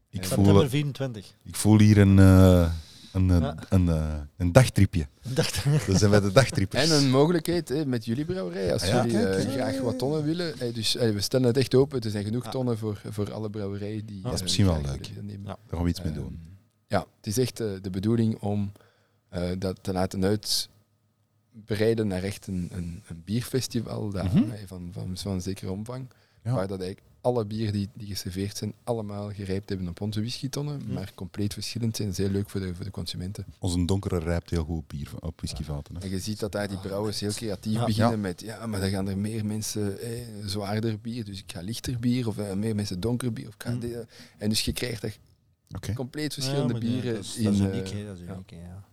ik, 0.09 0.21
en 0.21 0.27
voel, 0.27 0.35
September 0.43 0.69
24. 0.69 1.33
ik 1.43 1.55
voel 1.55 1.79
hier 1.79 1.97
een, 1.97 2.17
een, 2.17 3.27
Ja. 3.27 3.55
een, 3.69 3.87
een 4.37 4.51
dagtripje. 4.51 5.07
Dat 5.35 5.53
zijn 5.99 6.11
wij 6.11 6.19
de 6.19 6.31
dagtrippers. 6.31 6.89
En 6.89 6.97
een 6.97 7.09
mogelijkheid 7.09 7.69
hè, 7.69 7.85
met 7.85 8.05
jullie 8.05 8.25
brouwerij, 8.25 8.73
als 8.73 8.81
Ah, 8.81 8.87
ja, 8.87 9.05
jullie 9.05 9.21
kijk, 9.21 9.35
kijk. 9.35 9.51
graag 9.51 9.79
wat 9.79 9.97
tonnen 9.99 10.23
willen. 10.23 10.73
dus 10.73 10.93
we 10.93 11.21
stellen 11.21 11.47
het 11.47 11.57
echt 11.57 11.75
open. 11.75 12.01
Er 12.01 12.09
zijn 12.09 12.23
genoeg 12.23 12.47
tonnen 12.49 12.77
voor, 12.77 13.01
voor 13.09 13.33
alle 13.33 13.49
brouwerijen 13.49 14.05
die. 14.05 14.21
Dat 14.21 14.33
is 14.33 14.41
misschien 14.41 14.65
wel 14.65 14.81
leuk. 14.81 15.09
Daar 15.45 15.57
gaan 15.69 15.83
we 15.83 15.89
iets 15.89 16.01
mee 16.01 16.11
Ehm, 16.11 16.21
doen. 16.21 16.39
Ja, 16.97 17.05
het 17.17 17.27
is 17.27 17.37
echt 17.37 17.59
eh, 17.59 17.67
de 17.81 17.89
bedoeling 17.89 18.39
om 18.39 18.71
eh, 19.29 19.49
dat 19.59 19.77
te 19.81 19.91
laten 19.93 20.23
uitbreiden 20.23 22.07
naar 22.07 22.23
echt 22.23 22.47
een, 22.47 22.69
een, 22.71 23.03
een 23.07 23.21
bierfestival 23.25 24.09
dat, 24.09 24.33
Mhm. 24.33 24.43
van, 24.65 24.89
van, 24.91 25.11
van 25.17 25.31
een 25.31 25.41
zekere 25.41 25.71
omvang. 25.71 26.07
Ja. 26.43 26.53
Waar 26.53 26.67
dat 26.67 26.79
eigenlijk 26.81 27.13
alle 27.21 27.45
bieren 27.45 27.73
die, 27.73 27.89
die 27.93 28.07
geserveerd 28.07 28.57
zijn, 28.57 28.73
allemaal 28.83 29.31
gerijpt 29.33 29.69
hebben 29.69 29.87
op 29.87 30.01
onze 30.01 30.19
whiskytonnen, 30.19 30.77
Mhm. 30.83 30.93
maar 30.93 31.11
compleet 31.15 31.53
verschillend 31.53 31.95
zijn. 31.95 32.07
Dat 32.09 32.17
is 32.19 32.23
heel 32.25 32.33
leuk 32.33 32.49
voor 32.49 32.59
de, 32.61 32.75
voor 32.75 32.85
de 32.85 32.91
consumenten. 32.91 33.45
Onze 33.59 33.85
donkere 33.85 34.19
rijpt 34.19 34.49
heel 34.49 34.63
goed 34.63 34.77
op 34.77 34.87
bier 34.89 35.09
op 35.19 35.37
whiskyvaten. 35.37 35.95
hè. 35.95 36.01
En 36.01 36.09
je 36.09 36.19
ziet 36.19 36.39
dat 36.39 36.51
daar 36.51 36.67
die 36.67 36.77
brouwers 36.77 37.19
heel 37.19 37.31
creatief 37.31 37.73
Ja. 37.73 37.85
beginnen 37.85 38.11
Ja. 38.11 38.17
met 38.17 38.41
ja, 38.41 38.65
maar 38.65 38.79
dan 38.79 38.89
gaan 38.89 39.07
er 39.07 39.17
meer 39.17 39.45
mensen 39.45 39.99
eh, 40.01 40.09
zwaarder 40.45 40.99
bier, 40.99 41.25
dus 41.25 41.39
ik 41.39 41.51
ga 41.51 41.61
lichter 41.61 41.99
bier, 41.99 42.27
of 42.27 42.37
eh, 42.37 42.53
meer 42.53 42.75
mensen 42.75 42.99
donker 42.99 43.33
bier. 43.33 43.47
Of 43.47 43.55
Mm. 43.73 43.81
en 44.37 44.49
dus 44.49 44.61
je 44.61 44.73
krijgt 44.73 45.03
echt 45.03 45.19
Oké, 45.75 45.93
compleet 45.93 46.33
verschillende 46.33 46.73
Ja, 46.73 46.79
ja, 46.79 46.85
bieren. 46.91 47.13
Dat 47.13 47.23
is, 47.23 47.35
in, 47.37 47.43
dat 47.43 47.53
is 47.53 47.59
eh, 47.59 47.65
uniek, 47.67 47.89
hè, 47.89 48.05
dat 48.05 48.15
is 48.17 48.23
ja. 48.25 48.33
uniek, 48.33 48.49
ja. 48.51 48.83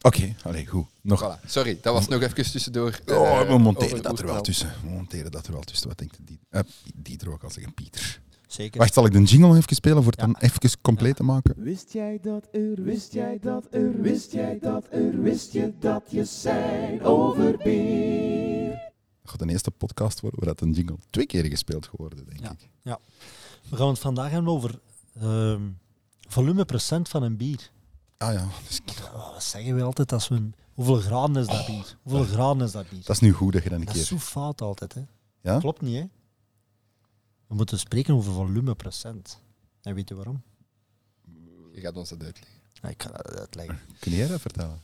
Oké, 0.00 0.34
allee, 0.42 0.66
goed. 0.66 0.86
Nog, 1.00 1.22
Voilà. 1.22 1.44
Sorry, 1.46 1.78
dat 1.82 1.92
was 1.94 2.08
nog 2.08 2.22
even 2.22 2.50
tussendoor. 2.50 2.98
oh, 3.06 3.40
eh, 3.40 3.48
we 3.48 3.58
monteren 3.58 3.90
over 3.92 4.02
dat 4.02 4.18
er 4.18 4.26
wel 4.26 4.40
tussen. 4.40 4.72
We 4.82 4.88
monteren 4.88 5.30
dat 5.30 5.46
er 5.46 5.52
wel 5.52 5.60
tussen. 5.62 5.88
Wat 5.88 5.98
denkt 5.98 6.18
die? 6.24 6.40
Uh, 6.50 6.60
Dieter 6.94 7.32
ook 7.32 7.42
al 7.42 7.50
zeggen, 7.50 7.74
Pieter. 7.74 8.20
Zeker. 8.46 8.78
Wacht, 8.80 8.94
zal 8.94 9.06
ik 9.06 9.12
de 9.12 9.22
jingle 9.22 9.48
nog 9.48 9.56
even 9.56 9.74
spelen 9.74 10.02
voor 10.02 10.12
het 10.12 10.20
Ja. 10.20 10.26
dan 10.26 10.36
even 10.38 10.80
compleet 10.80 11.16
te 11.16 11.22
maken? 11.22 11.54
Wist 11.56 11.92
jij 11.92 12.18
dat 12.22 12.48
er, 12.52 12.82
wist 12.82 13.12
jij 13.12 13.38
dat 13.40 13.66
er, 13.70 14.00
wist 14.00 14.32
jij 14.32 14.58
dat 14.60 14.86
er, 14.90 15.20
wist 15.22 15.52
je 15.52 15.72
dat 15.78 16.02
je 16.08 16.24
zijn 16.24 17.02
over 17.02 17.56
bier? 17.56 18.70
Dat 19.22 19.30
gaat 19.30 19.38
de 19.38 19.48
eerste 19.48 19.70
podcast 19.70 20.20
worden 20.20 20.40
waar 20.44 20.54
dat 20.54 20.60
een 20.60 20.72
jingle 20.72 20.96
twee 21.10 21.26
keer 21.26 21.44
gespeeld 21.44 21.86
geworden, 21.86 22.26
denk 22.26 22.40
Ja. 22.40 22.50
ik. 22.50 22.98
We 23.70 23.76
gaan 23.76 23.88
het 23.88 23.98
vandaag 23.98 24.30
hebben 24.30 24.52
over 24.52 24.80
ehm 25.20 25.62
volume 26.28 26.64
procent 26.64 27.08
van 27.08 27.22
een 27.22 27.36
bier. 27.36 27.70
Ah 28.18 28.32
ja, 28.32 28.48
dus, 28.68 28.80
Oh, 29.14 29.32
wat 29.32 29.44
zeggen 29.44 29.74
we 29.76 29.82
altijd 29.82 30.12
als 30.12 30.28
we... 30.28 30.34
een- 30.34 30.54
Hoeveel 30.74 30.96
graden 31.00 31.36
is 31.36 31.46
dat 31.46 31.66
bier? 31.66 31.96
Hoeveel 32.02 32.24
graden 32.24 32.66
is 32.66 32.72
dat 32.72 32.88
bier? 32.88 32.98
dat 33.04 33.08
is 33.16 33.20
nu 33.20 33.32
goed 33.32 33.52
dat 33.52 33.62
je 33.62 33.68
dan 33.68 33.80
een 33.80 33.84
Dat 33.86 33.94
is 33.94 34.08
keer... 34.08 34.18
zo 34.18 34.24
fout 34.24 34.60
altijd, 34.60 34.94
hè. 34.94 35.02
Ja? 35.40 35.58
Klopt 35.58 35.80
niet, 35.80 35.94
hè. 35.96 36.04
We 37.46 37.54
moeten 37.54 37.78
spreken 37.78 38.14
over 38.14 38.32
volume 38.32 38.74
procent. 38.74 39.40
En 39.82 39.94
weet 39.94 40.08
je 40.08 40.14
waarom? 40.14 40.42
Je 41.72 41.80
gaat 41.80 41.96
ons 41.96 42.08
dat 42.08 42.22
uitleggen. 42.22 42.54
Ja, 42.82 42.88
ik 42.88 43.02
ga 43.02 43.08
dat 43.10 43.38
uitleggen. 43.38 43.78
Kun 44.00 44.12
jij 44.12 44.26
dat 44.28 44.40
vertellen? 44.40 44.80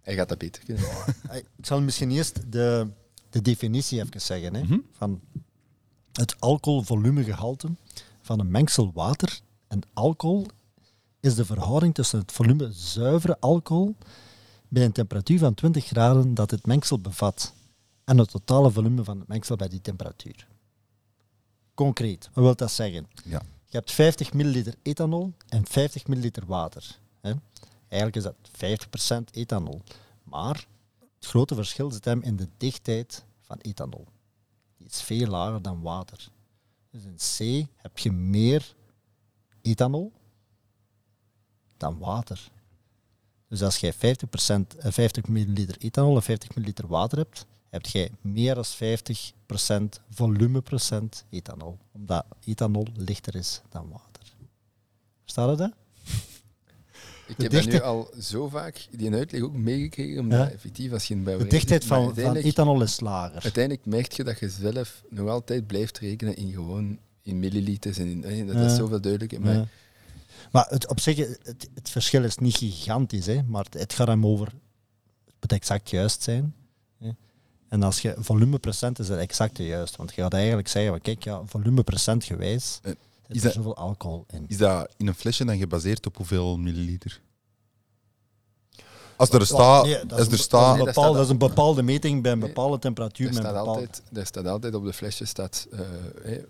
Hij 0.00 0.14
gaat 0.14 0.28
dat 0.28 0.38
beter 0.38 0.64
kunnen. 0.64 0.84
Ik 1.56 1.66
zal 1.66 1.80
misschien 1.80 2.10
eerst 2.10 2.52
de, 2.52 2.88
de 3.30 3.42
definitie 3.42 4.00
even 4.02 4.20
zeggen. 4.20 4.54
Hè, 4.54 4.62
Mhm. 4.62 4.78
van 4.92 5.20
het 6.12 6.40
alcoholvolumegehalte 6.40 7.68
van 8.22 8.40
een 8.40 8.50
mengsel 8.50 8.92
water 8.92 9.40
en 9.68 9.80
alcohol 9.92 10.46
is 11.20 11.34
de 11.34 11.44
verhouding 11.44 11.94
tussen 11.94 12.18
het 12.18 12.32
volume 12.32 12.72
zuivere 12.72 13.36
alcohol 13.40 13.96
bij 14.68 14.84
een 14.84 14.92
temperatuur 14.92 15.38
van 15.38 15.54
20 15.54 15.84
graden 15.84 16.34
dat 16.34 16.50
het 16.50 16.66
mengsel 16.66 17.00
bevat 17.00 17.52
en 18.04 18.18
het 18.18 18.30
totale 18.30 18.70
volume 18.70 19.04
van 19.04 19.18
het 19.18 19.28
mengsel 19.28 19.56
bij 19.56 19.68
die 19.68 19.80
temperatuur. 19.80 20.48
Concreet, 21.74 22.30
wat 22.32 22.44
wil 22.44 22.56
dat 22.56 22.70
zeggen? 22.70 23.06
Ja. 23.24 23.42
Je 23.64 23.76
hebt 23.76 23.92
50 23.92 24.32
milliliter 24.32 24.74
ethanol 24.82 25.32
en 25.48 25.66
50 25.66 26.06
milliliter 26.06 26.46
water. 26.46 26.98
Hè. 27.20 27.32
Eigenlijk 27.88 28.16
is 28.16 28.22
dat 28.22 28.36
50% 29.30 29.30
ethanol. 29.32 29.82
Maar 30.22 30.66
het 31.14 31.26
grote 31.26 31.54
verschil 31.54 31.90
zit 31.90 32.04
hem 32.04 32.22
in 32.22 32.36
de 32.36 32.48
dichtheid 32.56 33.24
van 33.40 33.58
ethanol. 33.58 34.06
Die 34.76 34.86
is 34.86 35.00
veel 35.00 35.26
lager 35.26 35.62
dan 35.62 35.82
water. 35.82 36.28
Dus 36.90 37.04
in 37.04 37.64
C 37.64 37.66
heb 37.76 37.98
je 37.98 38.12
meer 38.12 38.74
ethanol 39.66 40.12
dan 41.76 41.98
water. 41.98 42.50
Dus 43.48 43.62
als 43.62 43.76
jij 43.76 43.92
50%, 43.92 44.76
eh, 44.78 44.92
50 44.92 45.28
milliliter 45.28 45.76
ethanol 45.78 46.16
en 46.16 46.22
50 46.22 46.54
milliliter 46.54 46.86
water 46.86 47.18
hebt, 47.18 47.46
heb 47.70 47.86
jij 47.86 48.10
meer 48.20 48.54
dan 48.54 48.64
50% 48.64 50.00
volumeprocent 50.10 51.24
ethanol. 51.30 51.78
Omdat 51.92 52.24
ethanol 52.44 52.86
lichter 52.96 53.34
is 53.34 53.60
dan 53.68 53.88
water. 53.90 54.34
Verstaat 55.22 55.50
je 55.50 55.56
dat? 55.56 55.72
Ik 57.26 57.40
heb 57.40 57.50
dat 57.50 57.64
nu 57.66 57.80
al 57.80 58.10
zo 58.20 58.48
vaak 58.48 58.86
die 58.90 59.12
uitleg 59.12 59.42
ook 59.42 59.52
meegekregen, 59.52 60.20
omdat 60.20 60.38
Ja. 60.38 60.50
effectief 60.50 60.92
als 60.92 61.08
je 61.08 61.14
een 61.14 61.24
De 61.24 61.46
dichtheid 61.46 61.84
van, 61.84 62.14
van 62.14 62.36
ethanol 62.36 62.82
is 62.82 63.00
lager. 63.00 63.42
Uiteindelijk 63.42 63.86
merk 63.86 64.12
je 64.12 64.24
dat 64.24 64.38
je 64.38 64.48
zelf 64.48 65.02
nog 65.08 65.28
altijd 65.28 65.66
blijft 65.66 65.98
rekenen 65.98 66.36
in 66.36 66.52
gewoon 66.52 66.98
in 67.26 67.38
milliliters. 67.38 67.98
En 67.98 68.24
in, 68.24 68.46
dat 68.46 68.56
is 68.56 68.76
zoveel 68.76 69.00
duidelijker. 69.00 69.40
Maar. 69.40 69.68
Maar 70.52 70.66
het, 70.68 70.88
op 70.88 71.00
zich, 71.00 71.16
het, 71.16 71.68
het 71.74 71.90
verschil 71.90 72.24
is 72.24 72.36
niet 72.36 72.56
gigantisch, 72.56 73.26
hè, 73.26 73.42
maar 73.42 73.64
het, 73.64 73.74
het 73.74 73.92
gaat 73.92 74.06
hem 74.06 74.26
over, 74.26 74.46
het 75.24 75.34
moet 75.40 75.52
exact 75.52 75.90
juist 75.90 76.22
zijn. 76.22 76.54
Hè. 76.98 77.10
En 77.68 77.82
als 77.82 78.00
je 78.00 78.14
volumeprocent 78.18 78.98
is 78.98 79.08
het 79.08 79.18
exact 79.18 79.58
juist, 79.58 79.96
want 79.96 80.14
je 80.14 80.22
gaat 80.22 80.32
eigenlijk 80.32 80.68
zeggen, 80.68 80.90
van, 80.92 81.00
kijk, 81.00 81.24
ja, 81.24 81.42
volumeprocent 81.46 82.24
gewijs 82.24 82.78
Eh, 82.82 82.92
is 83.28 83.36
er 83.36 83.42
dat- 83.42 83.52
zoveel 83.52 83.76
alcohol 83.76 84.24
in. 84.32 84.44
Is 84.48 84.56
dat 84.56 84.94
in 84.96 85.06
een 85.06 85.14
flesje 85.14 85.44
dan 85.44 85.58
gebaseerd 85.58 86.06
op 86.06 86.16
hoeveel 86.16 86.56
milliliter? 86.58 87.20
Als 89.16 89.30
er 89.30 89.46
staat... 89.46 89.84
nee, 89.84 89.94
dat, 90.06 90.12
als 90.12 90.20
is 90.20 90.26
er 90.26 90.30
dat, 90.30 90.38
is 90.38 90.50
Nee, 90.50 90.70
een 90.70 90.76
dat 90.76 90.86
bepaalde, 90.86 90.92
staat- 90.92 91.12
dat 91.14 91.24
is 91.24 91.30
een 91.30 91.38
bepaalde 91.38 91.82
meting 91.82 92.22
bij 92.22 92.32
een 92.32 92.38
Nee, 92.38 92.46
bepaalde 92.48 92.78
temperatuur. 92.78 93.26
een 93.28 93.34
staat, 93.34 93.54
altijd, 93.66 94.02
staat 94.22 94.46
altijd 94.46 94.74
op 94.74 94.84
de 94.84 94.92
flesje 94.92 95.24
staat, 95.24 95.66
eh, 96.24 96.36
eh, 96.36 96.42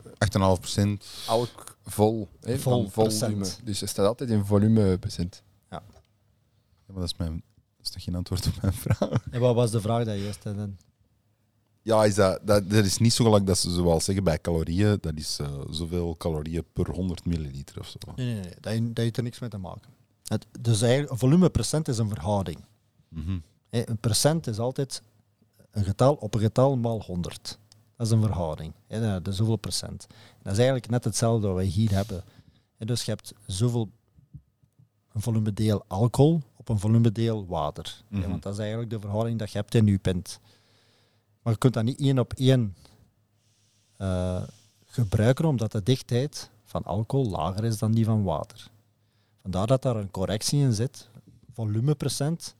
8,5 0.54 0.60
procent... 0.60 1.04
alk 1.26 1.76
vol, 1.84 2.28
hè, 2.40 2.58
Vol 2.58 2.88
volume. 2.90 3.46
Dus 3.64 3.82
er 3.82 3.88
staat 3.88 4.06
altijd 4.06 4.30
in 4.30 4.44
volume 4.44 4.98
procent. 4.98 5.42
Ja, 5.70 5.82
maar 6.86 6.96
dat 7.00 7.04
is, 7.04 7.16
mijn, 7.16 7.32
dat 7.76 7.86
is 7.86 7.90
toch 7.90 8.02
geen 8.02 8.14
antwoord 8.14 8.46
op 8.46 8.62
mijn 8.62 8.74
vraag? 8.74 9.10
en 9.30 9.40
wat 9.40 9.54
was 9.54 9.70
de 9.70 9.80
vraag 9.80 10.04
dat 10.04 10.14
je 10.16 10.24
eerst 10.24 10.44
had? 10.44 10.54
Ja, 11.82 12.04
is 12.04 12.14
dat, 12.14 12.40
dat, 12.44 12.70
dat 12.70 12.84
is 12.84 12.98
niet 12.98 13.12
zo 13.12 13.24
gelijk 13.24 13.46
dat 13.46 13.58
ze 13.58 13.70
zoals 13.70 14.04
zeggen 14.04 14.24
bij 14.24 14.38
calorieën. 14.40 14.98
Dat 15.00 15.12
is 15.16 15.38
eh, 15.40 15.46
zoveel 15.70 16.16
calorieën 16.16 16.64
per 16.72 16.90
100 16.90 17.24
milliliter 17.24 17.78
of 17.80 17.88
zo. 17.88 17.98
Nee, 18.16 18.26
nee, 18.26 18.34
nee, 18.34 18.54
dat, 18.60 18.72
heeft- 18.72 18.86
dat 18.86 18.96
heeft 19.04 19.16
er 19.16 19.22
niks 19.22 19.38
mee 19.38 19.50
te 19.50 19.58
maken. 19.58 19.90
Het, 20.26 20.46
dus 20.60 20.82
eigenlijk, 20.82 21.18
volumeprocent 21.18 21.88
is 21.88 21.98
een 21.98 22.08
verhouding. 22.08 22.58
Mhm. 23.08 23.38
Een 23.70 23.98
procent 24.00 24.46
is 24.46 24.58
altijd 24.58 25.02
een 25.70 25.84
getal 25.84 26.14
op 26.14 26.34
een 26.34 26.40
getal 26.40 26.76
maal 26.76 27.02
100. 27.02 27.58
Dat 27.96 28.06
is 28.06 28.12
een 28.12 28.20
verhouding. 28.22 28.72
Dat- 28.86 29.28
is 29.28 29.36
zoveel 29.36 29.56
procent. 29.56 30.06
Dat 30.42 30.52
is 30.52 30.58
eigenlijk 30.58 30.88
net 30.88 31.04
hetzelfde 31.04 31.46
wat 31.46 31.56
wij 31.56 31.64
hier 31.64 31.90
hebben. 31.90 32.24
Dus 32.78 33.02
je 33.02 33.10
hebt 33.10 33.32
zoveel 33.46 33.90
een 35.12 35.20
volumedeel 35.20 35.84
alcohol 35.86 36.42
op 36.56 36.68
een 36.68 36.78
volumedeel 36.78 37.46
water. 37.46 38.02
Mhm. 38.08 38.28
Want 38.28 38.42
dat 38.42 38.52
is 38.52 38.58
eigenlijk 38.58 38.90
de 38.90 39.00
verhouding 39.00 39.38
dat 39.38 39.50
je 39.50 39.58
hebt 39.58 39.74
in 39.74 39.86
je 39.86 39.98
pint. 39.98 40.40
Maar 41.42 41.52
je 41.52 41.58
kunt 41.58 41.74
dat 41.74 41.84
niet 41.84 42.00
één 42.00 42.18
op 42.18 42.32
één 42.32 42.76
eh, 43.96 44.42
gebruiken 44.86 45.44
omdat 45.44 45.72
de 45.72 45.82
dichtheid 45.82 46.50
van 46.64 46.84
alcohol 46.84 47.30
lager 47.30 47.64
is 47.64 47.78
dan 47.78 47.92
die 47.92 48.04
van 48.04 48.22
water. 48.22 48.70
Vandaar 49.46 49.66
dat 49.66 49.82
daar 49.82 49.96
een 49.96 50.10
correctie 50.10 50.60
in 50.60 50.72
zit. 50.72 51.08
Volumeprocent 51.52 52.54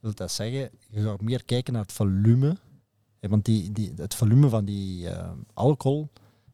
wil 0.00 0.14
dat 0.14 0.32
zeggen, 0.32 0.70
je 0.88 1.02
gaat 1.02 1.20
meer 1.20 1.44
kijken 1.44 1.72
naar 1.72 1.82
het 1.82 1.92
volume. 1.92 2.56
hè, 3.20 3.28
Want 3.28 3.44
die, 3.44 3.72
die, 3.72 3.92
het 3.96 4.14
volume 4.14 4.48
van 4.48 4.64
die 4.64 5.08
eh, 5.08 5.30
alcohol, 5.54 6.08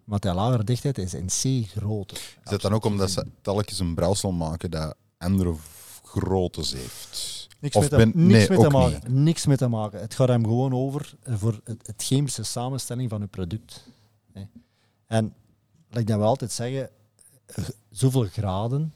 met 0.04 0.22
die 0.22 0.32
lagere 0.32 0.64
dichtheid, 0.64 0.98
is 0.98 1.14
in 1.14 1.26
C 1.26 1.68
groter. 1.68 2.16
Is 2.16 2.50
dat 2.50 2.60
dan 2.60 2.72
ook 2.72 2.84
omdat 2.84 3.10
ze 3.10 3.26
telkens 3.40 3.78
een 3.78 3.94
brouwsel 3.94 4.32
maken 4.32 4.70
dat 4.70 4.96
andere 5.16 5.54
groottes 6.02 6.72
heeft? 6.72 7.46
Niks 7.60 7.76
Of 7.76 7.90
met, 7.90 7.90
ben- 7.90 8.12
niks, 8.14 8.48
nee, 8.48 8.58
mee 8.58 8.66
te 8.68 8.70
maken, 8.70 9.22
niks 9.22 9.46
mee 9.46 9.56
te 9.56 9.68
maken. 9.68 10.00
Het 10.00 10.14
gaat 10.14 10.28
hem 10.28 10.44
gewoon 10.44 10.72
over 10.72 11.14
eh, 11.22 11.34
voor 11.36 11.60
het, 11.64 11.86
het 11.86 12.02
chemische 12.02 12.42
samenstelling 12.42 13.10
van 13.10 13.20
je 13.20 13.26
product. 13.26 13.84
hè. 14.32 14.42
En 15.06 15.34
wat 15.88 15.98
ik 16.00 16.06
dan 16.06 16.18
wel 16.18 16.28
altijd 16.28 16.52
zeggen, 16.52 16.90
eh, 17.46 17.64
zoveel 17.90 18.24
graden, 18.24 18.92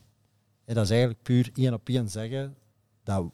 dat 0.65 0.83
is 0.83 0.89
eigenlijk 0.89 1.21
puur 1.21 1.51
één 1.55 1.73
op 1.73 1.89
één 1.89 2.09
zeggen 2.09 2.55
dat 3.03 3.25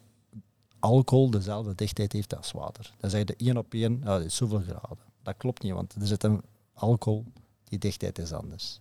alcohol 0.80 1.30
dezelfde 1.30 1.76
dichtheid 1.76 2.12
heeft 2.14 2.36
als 2.36 2.52
water. 2.52 2.94
Dan 3.00 3.10
zeg 3.10 3.24
je 3.28 3.36
één 3.38 3.58
op 3.58 3.74
één, 3.74 4.02
dat 4.02 4.22
is 4.24 4.36
zoveel 4.36 4.60
graden. 4.62 4.98
Dat 5.24 5.38
klopt 5.38 5.64
niet, 5.64 5.74
want 5.74 5.96
er 5.96 6.08
zit 6.08 6.24
een 6.24 6.42
alcohol, 6.74 7.26
die 7.64 7.80
dichtheid 7.80 8.20
is 8.20 8.32
anders. 8.34 8.80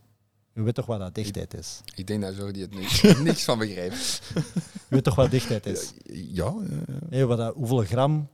Je 0.53 0.63
weet 0.63 0.75
toch 0.75 0.87
wat 0.87 0.99
dat 0.99 1.15
dichtheid 1.15 1.55
is? 1.55 1.81
Ik 1.95 2.07
denk 2.07 2.23
dat 2.23 2.37
Jordi 2.37 2.61
het 2.61 2.75
niks, 2.75 3.03
niks 3.23 3.45
van 3.45 3.59
begrijpt. 3.59 4.23
Je 4.35 4.43
weet 4.89 5.05
toch 5.05 5.15
wat 5.15 5.31
dichtheid 5.31 5.67
is? 5.67 5.93
Ja, 6.05 6.55
ja, 6.61 6.63
ja. 6.87 6.97
Nee, 7.09 7.25
wat 7.27 7.39
dat, 7.39 7.55
hoeveel 7.55 7.79
gram 7.83 8.29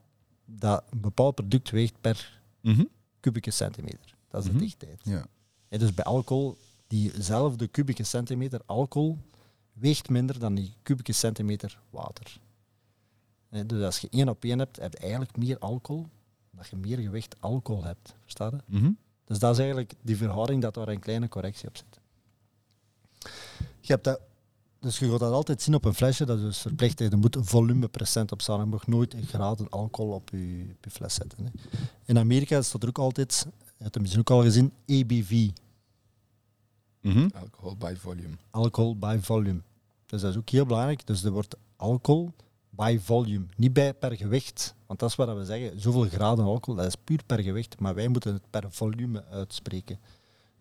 dat 0.44 0.84
een 0.90 1.00
bepaald 1.00 1.34
product 1.34 1.70
weegt 1.70 2.00
per 2.00 2.42
Mhm. 2.60 2.84
kubieke 3.20 3.50
centimeter. 3.50 4.14
Dat 4.28 4.40
is 4.40 4.46
de 4.48 4.54
Mhm. 4.54 4.62
dichtheid. 4.64 5.00
ja. 5.02 5.26
Hè, 5.68 5.78
dus 5.78 5.94
bij 5.94 6.04
alcohol, 6.04 6.56
diezelfde 6.86 7.66
kubieke 7.66 8.02
centimeter 8.04 8.60
alcohol 8.66 9.18
weegt 9.74 10.08
minder 10.08 10.38
dan 10.38 10.54
die 10.54 10.74
kubieke 10.82 11.12
centimeter 11.12 11.80
water. 11.90 12.40
Dus 13.66 13.82
als 13.84 13.98
je 13.98 14.08
één 14.10 14.28
op 14.28 14.44
één 14.44 14.58
hebt, 14.58 14.80
heb 14.80 14.92
je 14.92 14.98
eigenlijk 14.98 15.36
meer 15.36 15.58
alcohol, 15.58 16.08
dat 16.50 16.68
je 16.68 16.76
meer 16.76 16.98
gewicht 16.98 17.36
alcohol 17.40 17.84
hebt. 17.84 18.14
Versta 18.22 18.46
je? 18.46 18.78
Mhm. 18.78 18.90
Dus 19.24 19.38
dat 19.38 19.52
is 19.52 19.58
eigenlijk 19.58 19.94
die 20.02 20.16
verhouding 20.16 20.62
dat 20.62 20.74
daar 20.74 20.88
een 20.88 21.00
kleine 21.00 21.28
correctie 21.28 21.68
op 21.68 21.76
zit. 21.76 22.00
Je 23.80 23.92
hebt 23.92 24.04
dat, 24.04 24.20
dus 24.80 24.98
je 24.98 25.10
gaat 25.10 25.20
dat 25.20 25.32
altijd 25.32 25.62
zien 25.62 25.74
op 25.74 25.84
een 25.84 25.94
flesje, 25.94 26.24
dat 26.24 26.38
is 26.38 26.44
dus 26.44 26.58
verplicht. 26.58 27.00
Er 27.00 27.18
moet 27.18 27.36
een 27.36 27.44
volumeprocent 27.44 28.32
op 28.32 28.42
staan. 28.42 28.60
Je 28.60 28.66
mag 28.66 28.86
nooit 28.86 29.14
een 29.14 29.26
graden 29.26 29.68
alcohol 29.68 30.12
op 30.12 30.30
je, 30.30 30.66
op 30.76 30.84
je 30.84 30.90
fles 30.90 31.14
zetten. 31.14 31.44
Hè. 31.44 31.50
In 32.04 32.18
Amerika 32.18 32.62
staat 32.62 32.82
er 32.82 32.88
ook 32.88 32.98
altijd, 32.98 33.46
je 33.56 33.82
hebt 33.82 33.94
het 33.94 34.00
misschien 34.00 34.20
ook 34.20 34.30
al 34.30 34.42
gezien, 34.42 34.72
ABV, 34.86 35.48
Mhm. 37.04 37.28
Alcohol 37.34 37.76
by 37.76 37.94
volume. 37.98 38.34
alcohol 38.50 38.96
by 38.96 39.18
volume. 39.20 39.60
Dus 40.06 40.20
dat 40.20 40.30
is 40.30 40.36
ook 40.36 40.48
heel 40.48 40.66
belangrijk. 40.66 41.06
Dus 41.06 41.24
er 41.24 41.30
wordt 41.30 41.56
alcohol 41.76 42.32
by 42.70 42.98
volume, 43.00 43.46
niet 43.56 43.72
bij 43.72 43.94
per 43.94 44.16
gewicht. 44.16 44.74
Want 44.86 44.98
dat 44.98 45.10
is 45.10 45.16
wat 45.16 45.36
we 45.36 45.44
zeggen, 45.44 45.80
zoveel 45.80 46.08
graden 46.08 46.44
alcohol, 46.44 46.74
dat 46.74 46.86
is 46.86 46.94
puur 47.04 47.20
per 47.26 47.42
gewicht. 47.42 47.80
Maar 47.80 47.94
wij 47.94 48.08
moeten 48.08 48.32
het 48.32 48.50
per 48.50 48.64
volume 48.68 49.24
uitspreken. 49.24 49.98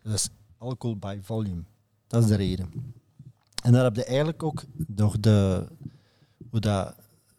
Dus 0.02 0.12
dat 0.12 0.14
is 0.14 0.30
alcohol 0.58 0.98
by 0.98 1.20
volume. 1.22 1.64
Dat 2.08 2.24
is 2.24 2.30
de 2.30 2.36
reden. 2.36 2.72
En 3.64 3.72
daar 3.72 3.84
heb 3.84 3.96
je 3.96 4.06
eigenlijk 4.06 4.44
ook 4.44 4.64
nog 4.88 5.20
de, 5.20 5.68
hoe 6.50 6.60
dat 6.60 6.96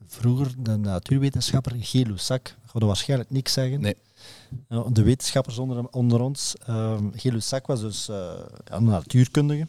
vroeger 0.06 0.54
de 0.58 0.76
natuurwetenschapper 0.76 1.76
Gay-Lussac, 1.78 2.48
ik 2.48 2.70
ga 2.70 2.78
er 2.78 2.86
waarschijnlijk 2.86 3.30
niks 3.30 3.52
zeggen. 3.52 3.80
Nee. 3.80 3.96
De 4.92 5.02
wetenschappers 5.02 5.58
onder, 5.58 5.88
onder 5.88 6.20
ons. 6.20 6.54
ehm 6.66 7.08
Gay-Lussac 7.12 7.66
was 7.66 7.80
dus 7.80 8.08
eh, 8.08 8.32
een 8.64 8.84
natuurkundige. 8.84 9.66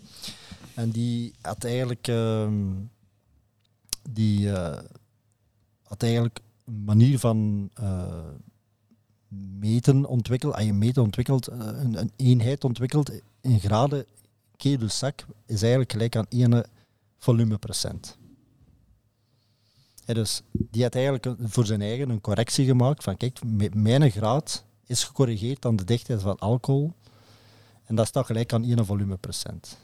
En 0.75 0.89
die 0.89 1.33
had 1.41 1.63
eigenlijk, 1.63 2.07
ehm, 2.07 2.73
die, 4.09 4.51
eh, 4.51 4.83
had 5.83 6.03
eigenlijk 6.03 6.39
een 6.65 6.83
manier 6.83 7.19
van 7.19 7.69
eh, 7.73 8.29
meten 9.59 10.05
ontwikkeld. 10.05 10.53
Ah, 10.53 10.65
je 10.65 10.73
meten 10.73 11.03
ontwikkeld, 11.03 11.47
eh, 11.47 11.57
een, 11.59 11.99
een 11.99 12.11
eenheid 12.15 12.63
ontwikkeld 12.63 13.11
in 13.41 13.59
graden. 13.59 14.05
Gay-Lussac 14.57 15.25
is 15.45 15.61
eigenlijk 15.61 15.91
gelijk 15.91 16.15
aan 16.15 16.25
1 16.29 16.65
volumeprocent. 17.17 18.17
Dus 20.05 20.41
die 20.51 20.83
had 20.83 20.95
eigenlijk 20.95 21.27
voor 21.39 21.65
zijn 21.65 21.81
eigen 21.81 22.09
een 22.09 22.21
correctie 22.21 22.65
gemaakt 22.65 23.03
van 23.03 23.17
kijk, 23.17 23.39
mijn 23.73 24.11
graad 24.11 24.63
is 24.85 25.03
gecorrigeerd 25.03 25.65
aan 25.65 25.75
de 25.75 25.83
dichtheid 25.83 26.21
van 26.21 26.39
alcohol 26.39 26.93
en 27.85 27.95
dat 27.95 28.07
staat 28.07 28.25
gelijk 28.25 28.53
aan 28.53 28.63
1 28.63 28.85
volumeprocent. 28.85 29.77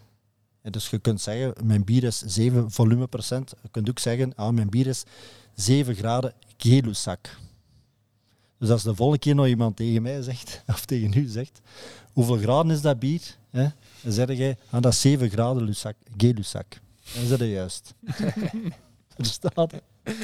Ja, 0.63 0.69
dus 0.69 0.89
je 0.89 0.99
kunt 0.99 1.21
zeggen, 1.21 1.53
mijn 1.65 1.83
bier 1.83 2.03
is 2.03 2.19
7 2.19 2.71
volumeprocent. 2.71 3.53
Je 3.61 3.69
kunt 3.71 3.89
ook 3.89 3.99
zeggen, 3.99 4.35
ah, 4.35 4.53
mijn 4.53 4.69
bier 4.69 4.87
is 4.87 5.03
7 5.55 5.95
graden 5.95 6.33
Gay-Lussac. 6.57 7.37
Dus 8.57 8.69
als 8.69 8.83
de 8.83 8.95
volgende 8.95 9.21
keer 9.21 9.35
nog 9.35 9.47
iemand 9.47 9.75
tegen 9.75 10.01
mij 10.01 10.21
zegt, 10.21 10.63
of 10.67 10.85
tegen 10.85 11.17
u 11.17 11.27
zegt, 11.27 11.61
hoeveel 12.13 12.37
graden 12.37 12.71
is 12.71 12.81
dat 12.81 12.99
bier? 12.99 13.37
Hè? 13.49 13.67
Dan 14.01 14.11
zeg 14.11 14.37
je, 14.37 14.57
ah, 14.69 14.81
dat 14.81 14.91
is 14.91 15.01
7 15.01 15.29
graden 15.29 15.75
Gay-Lussac. 16.17 16.65
Dan 17.15 17.25
zit 17.25 17.39
je 17.39 17.49
juist. 17.49 17.93
Verstaan? 19.17 19.69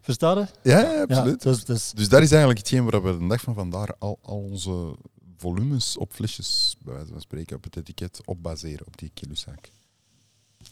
Verstaan? 0.00 0.38
je? 0.38 0.70
Ja, 0.70 0.80
ja, 0.80 1.02
absoluut. 1.02 1.42
Ja, 1.42 1.50
dus, 1.50 1.64
dus, 1.64 1.90
Dus 1.90 2.08
dat 2.08 2.22
is 2.22 2.30
eigenlijk 2.30 2.58
hetgeen 2.58 2.90
waar 2.90 3.02
we 3.02 3.18
de 3.18 3.26
dag 3.26 3.40
van 3.40 3.54
vandaag 3.54 3.88
al, 3.98 4.18
al 4.22 4.38
onze 4.38 4.96
volumes 5.36 5.96
op 5.96 6.12
flesjes, 6.12 6.76
bij 6.78 6.94
wijze 6.94 7.12
van 7.12 7.20
spreken, 7.20 7.56
op 7.56 7.64
het 7.64 7.76
etiket 7.76 8.20
op 8.24 8.42
baseren, 8.42 8.86
op 8.86 8.98
die 8.98 9.10
kilozaak. 9.14 9.70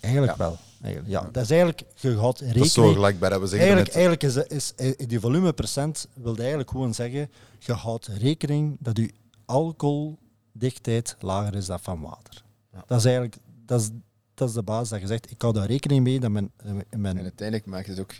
eigenlijk 0.00 0.36
wel. 0.36 0.58
Eigenlijk, 0.82 1.12
ja. 1.12 1.28
Dat 1.32 1.42
is 1.42 1.50
eigenlijk, 1.50 1.82
je 1.94 2.18
gaat 2.18 2.38
Dat 2.38 2.40
is 2.40 2.54
zo 2.54 2.80
rekening... 2.80 2.94
gelijk 2.94 3.18
bij 3.18 3.28
dat 3.28 3.40
we 3.40 3.46
zeggen 3.46 3.66
Eigenlijk, 3.66 3.94
eigenlijk 3.94 4.50
is, 4.50 4.72
is, 4.76 4.96
is 4.96 5.06
die 5.06 5.20
volumeprocent 5.20 6.08
wil 6.14 6.36
eigenlijk 6.36 6.70
gewoon 6.70 6.94
zeggen, 6.94 7.30
je 7.58 7.72
houdt 7.72 8.06
rekening 8.06 8.76
dat 8.80 8.96
je 8.96 9.12
alcoholdichtheid 9.44 11.16
lager 11.20 11.54
is 11.54 11.66
dan 11.66 11.80
van 11.80 12.00
water. 12.00 12.44
Dat 12.86 12.98
is 12.98 13.04
eigenlijk 13.04 13.36
dat 13.66 13.80
is, 13.80 13.88
dat 14.36 14.48
is 14.48 14.54
de 14.54 14.62
basis 14.62 14.88
dat 14.88 15.00
je 15.00 15.06
zegt, 15.06 15.30
ik 15.30 15.42
hou 15.42 15.54
daar 15.54 15.66
rekening 15.66 16.02
mee 16.04 16.20
dat 16.20 16.30
mijn, 16.30 16.50
eh, 16.56 16.72
mijn 16.96 17.16
En 17.16 17.22
uiteindelijk 17.22 17.68
maakt 17.68 17.86
het 17.86 18.00
ook 18.00 18.12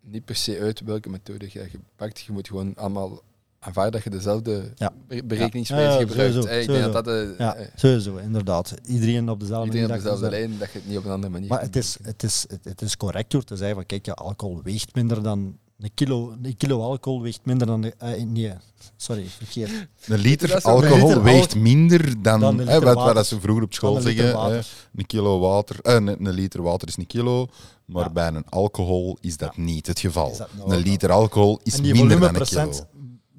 niet 0.00 0.24
per 0.24 0.36
se 0.36 0.58
uit 0.60 0.80
welke 0.80 1.08
methode 1.10 1.48
je 1.52 1.68
gebruikt. 1.68 2.20
Je 2.20 2.32
moet 2.32 2.46
gewoon 2.48 2.74
allemaal 2.74 3.22
aanvaarden 3.58 3.92
dat 3.92 4.02
je 4.02 4.10
dezelfde 4.10 4.72
Ja. 4.76 4.92
berekeningswijze 5.24 6.06
gebruikt. 6.06 6.34
sowieso, 6.34 6.48
Eh, 6.48 6.66
denk 6.66 6.92
dat 6.92 7.04
de, 7.04 7.34
ja, 7.38 7.54
eh, 7.54 7.66
sowieso, 7.74 8.16
inderdaad. 8.16 8.74
Iedereen 8.86 9.28
op 9.30 9.40
dezelfde 9.40 9.64
iedereen 9.66 9.84
op 9.84 9.90
manier 9.90 10.02
dezelfde 10.02 10.30
lijn, 10.30 10.58
dat 10.58 10.72
je 10.72 10.78
het 10.78 10.88
niet 10.88 10.98
op 10.98 11.04
een 11.04 11.10
andere 11.10 11.32
manier 11.32 11.48
Maar 11.48 11.60
het 11.60 11.76
is, 11.76 11.98
het, 12.02 12.22
is, 12.22 12.44
het, 12.48 12.64
het 12.64 12.82
is 12.82 12.96
correct 12.96 13.30
door 13.30 13.44
te 13.44 13.56
zeggen 13.56 13.76
van 13.76 13.86
kijk, 13.86 14.06
ja, 14.06 14.12
alcohol 14.12 14.60
weegt 14.62 14.94
minder 14.94 15.22
dan 15.22 15.58
een 15.78 15.90
kilo, 15.94 16.34
een 16.42 16.56
kilo 16.56 16.80
alcohol 16.82 17.22
weegt 17.22 17.40
minder 17.44 17.66
dan 17.66 17.80
de, 17.80 17.94
eh, 17.98 18.22
nee, 18.24 18.52
sorry, 18.96 19.24
verkeerd. 19.26 19.70
een 20.06 20.18
liter 20.18 20.60
alcohol 20.62 20.96
Een 20.98 21.06
liter 21.06 21.22
weegt 21.22 21.54
minder 21.56 22.22
dan, 22.22 22.40
Dan 22.40 22.58
een 22.58 22.68
hè, 22.68 22.80
wat, 22.80 22.94
water. 22.94 23.14
wat 23.14 23.26
ze 23.26 23.40
vroeger 23.40 23.64
op 23.64 23.74
school 23.74 23.92
Dan 23.94 24.02
een 24.02 24.08
liter 24.08 24.24
zeggen. 24.26 24.50
hè, 24.50 24.60
een 24.94 25.06
kilo 25.06 25.38
water, 25.40 25.76
eh, 25.82 25.94
een, 25.94 26.06
een 26.26 26.30
liter 26.32 26.62
water 26.62 26.88
is 26.88 26.96
een 26.96 27.06
kilo, 27.06 27.46
maar 27.84 28.04
Ja. 28.04 28.10
bij 28.10 28.26
een 28.28 28.48
alcohol 28.48 29.18
is 29.20 29.36
dat 29.36 29.56
niet 29.56 29.86
het 29.86 29.98
geval. 30.00 30.36
Nou 30.56 30.72
een 30.72 30.78
liter 30.82 31.10
alcohol 31.10 31.60
is 31.62 31.80
minder 31.80 32.20
dan 32.20 32.34
een 32.36 32.44
kilo. 32.46 32.72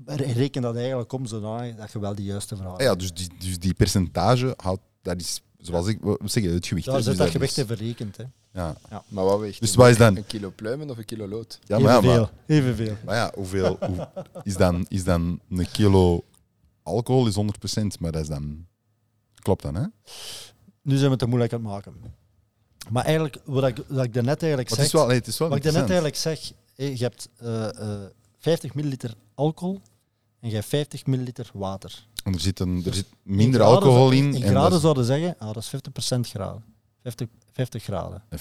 reken 0.05 0.61
dat 0.61 0.75
eigenlijk 0.75 1.11
om 1.13 1.25
zodanig 1.25 1.75
dat 1.75 1.91
je 1.91 1.99
wel 1.99 2.15
de 2.15 2.23
juiste 2.23 2.53
Ah 2.53 2.59
verhouding 2.59 2.89
ja, 2.89 2.95
dus 2.95 3.13
die, 3.13 3.29
dus 3.39 3.59
die 3.59 3.73
percentage 3.73 4.53
houdt, 4.57 4.81
dat 5.01 5.19
is, 5.21 5.41
zoals 5.59 5.87
ik 5.87 5.99
zeggen, 6.23 6.53
het 6.53 6.67
gewicht. 6.67 6.85
Daar 6.85 6.95
zit 6.95 7.05
dus 7.05 7.17
dat 7.17 7.29
gewicht 7.29 7.57
in 7.57 7.65
verrekend. 7.65 8.17
Hè. 8.17 8.23
Ja. 8.53 8.75
Maar 9.07 9.23
wat 9.23 9.39
weegt 9.39 9.59
Dus 9.59 9.71
een- 9.71 9.77
wat 9.77 9.89
is 9.89 9.97
dan? 9.97 10.17
Een 10.17 10.25
kilo 10.25 10.51
pluimen 10.55 10.89
of 10.89 10.97
een 10.97 11.05
kilo 11.05 11.27
lood? 11.27 11.59
Ja, 11.63 11.79
maar, 11.79 12.03
ja, 12.03 12.17
maar, 12.19 12.31
Evenveel. 12.45 12.95
Maar 13.05 13.15
ja, 13.15 13.31
hoeveel 13.35 13.77
hoe, 13.79 14.09
is, 14.43 14.57
dan, 14.57 14.85
is 14.89 15.03
dan 15.03 15.39
een 15.49 15.71
kilo 15.71 16.23
alcohol 16.83 17.27
is 17.27 17.35
100%, 17.35 17.99
maar 17.99 18.11
dat 18.11 18.21
is 18.21 18.27
dan... 18.27 18.67
Klopt 19.35 19.61
dan, 19.61 19.75
hè? 19.75 19.81
Nu 20.81 20.95
zijn 20.95 21.03
we 21.03 21.09
het 21.09 21.19
te 21.19 21.25
moeilijk 21.25 21.53
aan 21.53 21.59
het 21.59 21.69
maken. 21.69 21.93
Maar 22.89 23.03
eigenlijk, 23.03 23.37
wat 23.45 23.67
ik, 23.67 23.77
wat 23.87 24.03
ik 24.03 24.13
daarnet 24.13 24.39
eigenlijk 24.41 24.69
zeg... 24.69 24.77
het 24.77 24.87
is 24.87 24.93
wel, 24.93 25.07
nee, 25.07 25.17
het 25.17 25.27
is 25.27 25.37
wel 25.37 25.47
Wat 25.47 25.57
ik 25.57 25.63
daarnet 25.63 25.83
eigenlijk 25.83 26.15
zeg, 26.15 26.51
je 26.75 27.03
hebt 27.03 27.29
eh, 27.37 27.93
eh, 27.93 28.09
50 28.37 28.73
milliliter 28.73 29.13
alcohol 29.35 29.81
en 30.39 30.49
je 30.49 30.55
hebt 30.55 30.67
50 30.67 31.05
milliliter 31.05 31.49
water. 31.53 32.07
Want 32.23 32.35
er 32.35 32.41
zit, 32.41 32.59
een, 32.59 32.83
er 32.85 32.93
zit 32.93 33.05
minder 33.23 33.61
alcohol 33.61 34.11
in. 34.11 34.33
In 34.33 34.43
en 34.43 34.49
graden 34.49 34.79
zouden 34.79 35.05
zeggen, 35.05 35.35
ah, 35.39 35.53
dat 35.53 35.63
is 35.63 35.69
50% 36.15 36.19
graden. 36.19 36.63
50, 37.01 37.27
50 37.51 37.83
graden. 37.83 38.23
eh, 38.29 38.39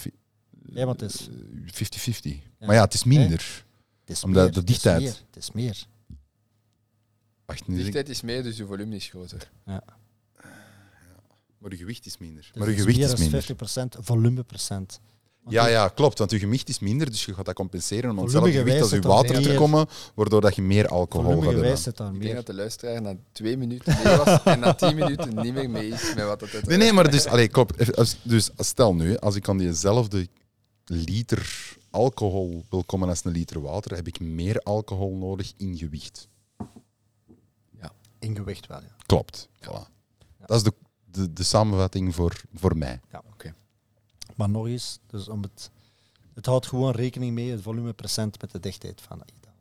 Ja, 0.73 0.85
want 0.87 1.01
het 1.01 1.15
is, 1.15 1.29
50-50. 1.67 2.43
Ja. 2.59 2.67
Maar 2.67 2.75
ja, 2.75 2.83
het 2.85 2.95
is 2.95 3.05
minder. 3.05 3.65
het 4.01 4.11
is 4.11 4.25
Omdat 4.25 4.43
meer. 4.45 4.53
de 4.53 4.61
het 4.61 4.69
is 4.69 4.75
dichtheid- 4.75 5.01
meer, 5.03 5.17
Het 5.27 5.37
is 5.37 5.51
meer. 5.53 5.87
Wacht, 7.47 7.67
De 7.67 7.75
dichtheid 7.75 8.09
is 8.09 8.21
meer, 8.21 8.43
dus 8.43 8.57
je 8.57 8.67
volume 8.67 8.97
is 8.97 9.07
groter. 9.07 9.51
maar 11.59 11.71
je 11.71 11.77
gewicht 11.77 12.07
is 12.07 12.19
minder. 12.19 12.43
Dus 12.43 12.51
maar 12.55 12.65
je 12.69 12.71
het 12.75 12.81
gewicht 12.81 12.99
meer 12.99 13.07
is 13.07 13.13
dan 13.13 13.21
minder. 13.57 13.97
50% 13.99 14.05
volumeprocent. 14.05 15.01
Ja, 15.49 15.67
ja, 15.67 15.89
klopt. 15.89 16.19
Want 16.19 16.31
je 16.31 16.39
gewicht 16.39 16.69
is 16.69 16.79
minder, 16.79 17.11
dus 17.11 17.25
je 17.25 17.35
gaat 17.35 17.45
dat 17.45 17.55
compenseren 17.55 18.11
om 18.11 18.19
hetzelfde 18.19 18.53
gewicht 18.53 18.81
als 18.81 18.91
je 18.91 19.01
water 19.01 19.35
te 19.43 19.49
meer- 19.49 19.57
komen, 19.57 19.87
waardoor 20.15 20.41
dat 20.41 20.55
je 20.57 20.63
meer 20.63 20.89
alcohol 20.89 21.41
gaat 21.41 21.53
hebben. 21.53 21.79
zit 21.79 21.97
daar 21.97 22.07
Ik 22.07 22.13
denk 22.13 22.25
meer. 22.25 22.35
dat 22.35 22.47
de 22.47 22.55
luisteraar 22.55 23.03
na 23.03 23.17
twee 23.33 23.57
minuten 23.57 23.97
mee 24.05 24.17
was 24.17 24.43
en 24.45 24.61
na 24.61 24.75
tien 24.75 24.95
minuten 24.95 25.35
niet 25.35 25.55
meer 25.55 25.71
mee 25.71 25.89
is 25.89 26.15
met 26.15 26.25
wat 26.25 26.41
het 26.41 26.55
uit 26.55 26.67
Nee, 26.67 26.77
nee, 26.79 26.93
maar 26.93 27.11
dus, 27.11 27.27
allee, 27.27 27.49
klopt. 27.49 27.75
Dus 28.23 28.51
stel 28.57 28.95
nu, 28.95 29.17
als 29.17 29.35
ik 29.35 29.49
aan 29.49 29.59
diezelfde 29.59 30.29
liter 30.85 31.77
alcohol 31.91 32.65
wil 32.71 32.85
komen 32.85 33.09
als 33.09 33.25
een 33.25 33.33
liter 33.33 33.61
water, 33.61 33.95
heb 33.97 34.07
ik 34.07 34.21
meer 34.21 34.59
alcohol 34.61 35.17
nodig 35.17 35.53
in 35.57 35.77
gewicht. 35.77 36.29
In 38.21 38.37
gewicht 38.37 38.67
wel, 38.67 38.81
ja. 38.81 38.97
Klopt. 39.07 39.49
Voilà. 39.63 39.91
Dat 40.47 40.57
is 40.57 40.63
de, 40.63 40.73
de, 41.11 41.33
de 41.33 41.43
samenvatting 41.43 42.15
voor, 42.15 42.41
voor 42.55 42.77
mij. 42.77 43.01
Maar 44.39 44.49
nog 44.51 44.67
eens, 44.67 44.99
dus 45.07 45.29
om 45.29 45.43
het, 45.43 45.71
het 46.35 46.47
houdt 46.47 46.67
gewoon 46.67 46.93
rekening 46.93 47.35
mee, 47.35 47.51
het 47.51 47.63
volumeprocent 47.63 48.41
met 48.41 48.51
de 48.51 48.61
dichtheid 48.61 49.01
van 49.01 49.19
het 49.19 49.31
eten. 49.37 49.53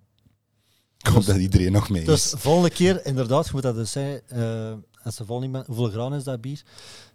Ik 0.97 1.07
hoop 1.07 1.25
dat 1.25 1.35
iedereen 1.35 1.71
nog 1.71 1.89
mee 1.89 2.05
Dus 2.05 2.33
is. 2.33 2.39
volgende 2.39 2.69
keer, 2.69 3.05
inderdaad, 3.05 3.45
je 3.45 3.51
moet 3.53 3.61
dat 3.61 3.75
dus 3.75 3.91
zeggen, 3.91 4.29
eh, 4.29 4.73
als 5.03 5.15
ze 5.15 5.25
vol 5.25 5.39
niet 5.39 5.51
bent, 5.51 5.65
hoeveel 5.67 5.89
graden 5.89 6.17
is 6.17 6.23
dat 6.23 6.41
bier? 6.41 6.61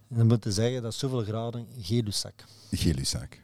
En 0.09 0.17
dan 0.17 0.27
moet 0.27 0.45
je 0.45 0.53
zeggen, 0.53 0.83
dat 0.83 0.93
is 0.93 0.99
zoveel 0.99 1.23
graden, 1.23 1.67
geen 1.79 2.05
lussak. 2.05 2.45
Gelusaak. 2.71 3.43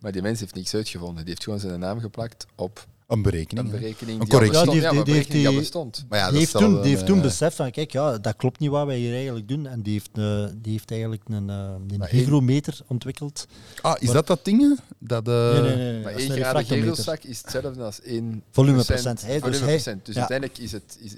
Maar 0.00 0.12
die 0.12 0.22
mens 0.22 0.40
heeft 0.40 0.54
niks 0.54 0.74
uitgevonden. 0.74 1.16
Die 1.16 1.28
heeft 1.28 1.44
gewoon 1.44 1.60
zijn 1.60 1.80
naam 1.80 2.00
geplakt 2.00 2.46
op 2.54 2.86
Een 3.06 3.22
berekening. 3.22 3.66
een 3.66 3.80
berekening 3.80 4.20
Een 4.20 4.28
correctie. 4.28 4.58
Ja, 4.80 4.90
die 5.04 5.14
heeft- 5.14 5.30
die 5.30 5.48
die- 5.48 5.58
bestond. 5.58 6.04
Maar 6.08 6.18
ja, 6.18 6.24
die 6.24 6.32
dat 6.32 6.40
heeft, 6.40 6.52
toen, 6.64 6.74
die 6.80 6.88
heeft 6.90 7.00
een, 7.00 7.06
toen 7.06 7.16
eh, 7.16 7.22
beseft 7.22 7.56
van, 7.56 7.70
kijk, 7.70 7.92
ja, 7.92 8.18
dat 8.18 8.36
klopt 8.36 8.58
niet 8.60 8.70
wat 8.70 8.86
wij 8.86 8.96
hier 8.98 9.14
eigenlijk 9.14 9.48
doen. 9.48 9.66
En 9.66 9.82
die 9.82 9.92
heeft, 9.92 10.10
eh, 10.12 10.46
die 10.62 10.72
heeft 10.72 10.90
eigenlijk 10.90 11.22
een, 11.28 11.50
eh, 11.50 11.56
een 11.88 12.00
één- 12.00 12.06
hygrometer 12.06 12.78
ontwikkeld. 12.86 13.46
Ah, 13.80 13.94
is 13.98 14.06
Maar- 14.06 14.14
dat 14.14 14.26
dat 14.26 14.44
ding? 14.44 14.78
Dat, 14.98 15.28
eh, 15.28 15.34
nee, 15.34 15.52
nee, 15.62 15.62
nee. 15.62 15.76
nee, 15.76 16.02
Maar 16.02 16.12
dat 16.12 16.20
is 16.20 16.26
1 16.28 16.36
een 16.36 16.44
graden 16.44 17.20
is 17.30 17.42
hetzelfde 17.42 17.82
als 17.82 18.00
1 18.02 18.42
Volumeprocent. 18.50 19.22
Hij- 19.22 19.40
dus 19.40 19.40
volumeprocent. 19.40 20.04
Dus, 20.06 20.14
ja. 20.14 20.20
uiteindelijk 20.20 20.58
is 20.58 20.72
het, 20.72 20.98
is, 21.00 21.14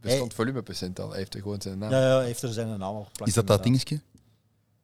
bestond 0.00 0.34
volumeprocent 0.34 1.00
al. 1.00 1.08
Hij 1.08 1.18
heeft 1.18 1.34
er 1.34 1.40
gewoon 1.40 1.60
zijn 1.62 1.78
naam. 1.78 1.90
Ja, 1.90 2.00
ja, 2.00 2.16
hij 2.16 2.26
heeft 2.26 2.42
er 2.42 2.52
zijn 2.52 2.68
naam 2.68 2.82
al 2.82 3.04
geplakt. 3.04 3.28
Is 3.28 3.34
dat 3.34 3.46
dat 3.46 3.62
dingetje? 3.62 4.00